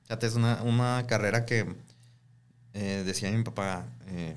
Fíjate, 0.04 0.26
es 0.26 0.34
una, 0.36 0.64
una 0.64 1.06
carrera 1.08 1.46
que 1.46 1.68
eh, 2.74 3.04
decía 3.06 3.30
mi 3.32 3.44
papá, 3.44 3.86
eh, 4.08 4.36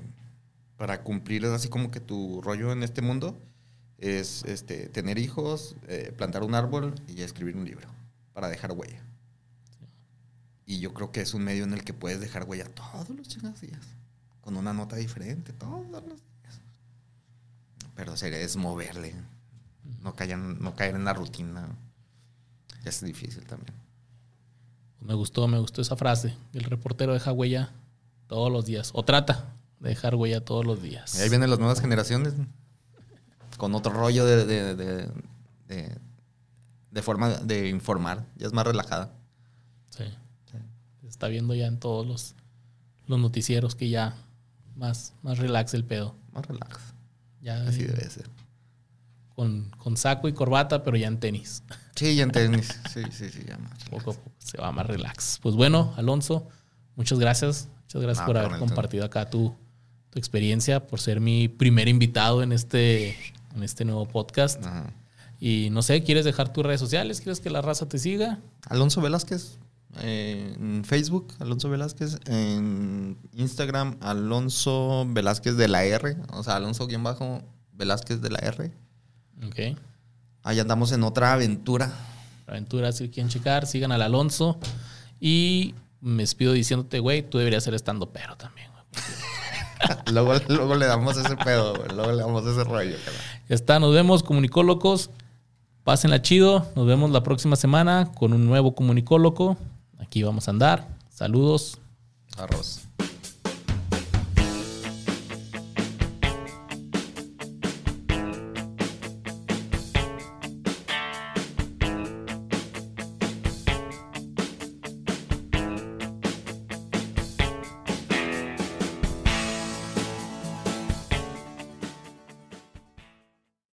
para 0.77 1.01
cumplir 1.01 1.45
así 1.45 1.69
como 1.69 1.89
que 1.89 1.99
tu 1.99 2.41
rollo 2.41 2.71
en 2.73 2.83
este 2.83 3.01
mundo 3.01 3.39
es 4.03 4.43
este, 4.45 4.89
tener 4.89 5.17
hijos, 5.17 5.75
eh, 5.87 6.13
plantar 6.17 6.43
un 6.43 6.55
árbol 6.55 6.93
y 7.07 7.21
escribir 7.21 7.55
un 7.55 7.65
libro 7.65 7.87
para 8.33 8.49
dejar 8.49 8.73
huella. 8.73 9.01
Y 10.65 10.79
yo 10.79 10.93
creo 10.93 11.11
que 11.11 11.21
es 11.21 11.33
un 11.33 11.43
medio 11.43 11.63
en 11.63 11.73
el 11.73 11.83
que 11.83 11.93
puedes 11.93 12.19
dejar 12.19 12.43
huella 12.43 12.65
todos 12.65 13.09
los 13.09 13.27
chingados 13.27 13.61
días, 13.61 13.81
con 14.41 14.55
una 14.57 14.73
nota 14.73 14.95
diferente 14.95 15.53
todos 15.53 15.89
los 15.89 16.03
días. 16.05 16.59
Pero 17.95 18.17
sería 18.17 18.39
es 18.39 18.55
moverle, 18.55 19.13
no 20.01 20.15
caer, 20.15 20.31
en- 20.31 20.59
no 20.61 20.75
caer 20.75 20.95
en 20.95 21.05
la 21.05 21.13
rutina. 21.13 21.67
Es 22.85 23.01
difícil 23.03 23.45
también. 23.45 23.73
Me 24.99 25.13
gustó, 25.13 25.47
me 25.47 25.59
gustó 25.59 25.81
esa 25.81 25.95
frase. 25.95 26.35
El 26.53 26.63
reportero 26.63 27.13
deja 27.13 27.31
huella 27.31 27.71
todos 28.27 28.51
los 28.51 28.65
días. 28.65 28.91
O 28.93 29.03
trata 29.03 29.53
de 29.79 29.89
dejar 29.89 30.15
huella 30.15 30.43
todos 30.43 30.65
los 30.65 30.81
días. 30.81 31.15
Y 31.15 31.21
ahí 31.21 31.29
vienen 31.29 31.49
las 31.49 31.59
nuevas 31.59 31.79
generaciones. 31.81 32.33
Con 33.57 33.73
otro 33.75 33.91
rollo 33.93 34.25
de, 34.25 34.45
de, 34.45 34.75
de, 34.75 35.09
de- 35.67 35.97
de 36.91 37.01
forma 37.01 37.29
de 37.29 37.69
informar. 37.69 38.25
Ya 38.35 38.45
es 38.47 38.53
más 38.53 38.65
relajada. 38.67 39.11
Sí. 39.89 40.03
Se 41.01 41.07
está 41.07 41.27
viendo 41.27 41.55
ya 41.55 41.65
en 41.65 41.79
todos 41.79 42.05
los, 42.05 42.35
los 43.07 43.19
noticieros 43.19 43.73
que 43.75 43.89
ya 43.89 44.15
más, 44.75 45.13
más 45.23 45.39
relax 45.39 45.73
el 45.73 45.83
pedo. 45.85 46.15
Más 46.33 46.45
relax. 46.45 46.79
Ya 47.41 47.63
Así 47.67 47.81
eh, 47.81 47.87
debe 47.87 48.09
ser. 48.09 48.29
con, 49.35 49.71
con 49.77 49.97
saco 49.97 50.27
y 50.27 50.33
corbata, 50.33 50.83
pero 50.83 50.95
ya 50.95 51.07
en 51.07 51.19
tenis. 51.19 51.63
Sí, 51.95 52.15
ya 52.15 52.23
en 52.23 52.31
tenis. 52.31 52.79
Sí, 52.93 53.01
sí, 53.11 53.29
sí, 53.29 53.43
ya 53.47 53.57
más. 53.57 53.83
Poco 53.89 54.11
a 54.11 54.13
poco 54.13 54.31
se 54.37 54.57
va 54.59 54.71
más 54.71 54.85
relax. 54.85 55.39
Pues 55.41 55.55
bueno, 55.55 55.93
Alonso, 55.97 56.47
muchas 56.95 57.17
gracias. 57.19 57.69
Muchas 57.85 58.01
gracias 58.03 58.25
por 58.25 58.37
haber 58.37 58.59
compartido 58.59 59.03
acá 59.05 59.29
tu, 59.29 59.55
tu 60.11 60.19
experiencia, 60.19 60.85
por 60.87 60.99
ser 60.99 61.19
mi 61.19 61.47
primer 61.47 61.87
invitado 61.87 62.41
en 62.43 62.51
este, 62.51 63.17
en 63.55 63.63
este 63.63 63.85
nuevo 63.85 64.07
podcast. 64.07 64.63
Ajá. 64.65 64.93
Y 65.39 65.69
no 65.71 65.81
sé, 65.81 66.03
¿quieres 66.03 66.23
dejar 66.25 66.53
tus 66.53 66.63
redes 66.65 66.79
sociales? 66.79 67.19
¿Quieres 67.19 67.39
que 67.41 67.49
la 67.49 67.61
raza 67.61 67.87
te 67.87 67.97
siga? 67.99 68.39
Alonso 68.69 69.01
Velázquez. 69.01 69.57
eh, 70.01 70.55
en 70.57 70.83
Facebook, 70.85 71.33
Alonso 71.39 71.69
Velázquez. 71.69 72.19
En 72.25 73.17
Instagram, 73.33 73.97
Alonso 74.01 75.05
Velázquez 75.09 75.57
de 75.57 75.67
la 75.67 75.83
R. 75.83 76.15
O 76.31 76.43
sea, 76.43 76.55
Alonso 76.55 76.87
guion 76.87 77.03
bajo 77.03 77.41
Velázquez 77.73 78.21
de 78.21 78.29
la 78.29 78.39
R. 78.39 78.71
Ok. 79.45 79.77
Ahí 80.43 80.59
andamos 80.59 80.91
en 80.93 81.03
otra 81.03 81.33
aventura. 81.33 81.91
Aventuras, 82.47 82.97
si 82.97 83.09
quieren 83.09 83.29
checar, 83.29 83.67
sigan 83.67 83.91
al 83.91 84.01
Alonso. 84.01 84.57
Y 85.19 85.75
me 86.01 86.23
despido 86.23 86.53
diciéndote, 86.53 86.99
güey, 86.99 87.27
tú 87.29 87.37
deberías 87.37 87.63
ser 87.63 87.73
estando 87.73 88.11
pero 88.11 88.35
también, 88.37 88.69
güey. 88.71 89.03
luego, 90.11 90.33
luego 90.47 90.75
le 90.75 90.85
damos 90.85 91.17
ese 91.17 91.35
pedo, 91.37 91.75
güey. 91.75 91.89
Luego 91.95 92.11
le 92.11 92.17
damos 92.17 92.45
ese 92.45 92.63
rollo. 92.63 92.95
Ya 93.49 93.55
está, 93.55 93.79
nos 93.79 93.93
vemos, 93.93 94.23
comunicólogos. 94.23 95.09
Pásenla 95.83 96.21
chido. 96.21 96.67
Nos 96.75 96.85
vemos 96.87 97.11
la 97.11 97.23
próxima 97.23 97.55
semana 97.55 98.11
con 98.17 98.33
un 98.33 98.45
nuevo 98.45 98.73
comunicólogo. 98.73 99.57
Aquí 99.99 100.23
vamos 100.23 100.47
a 100.47 100.51
andar. 100.51 100.87
Saludos. 101.09 101.79
Arroz. 102.37 102.92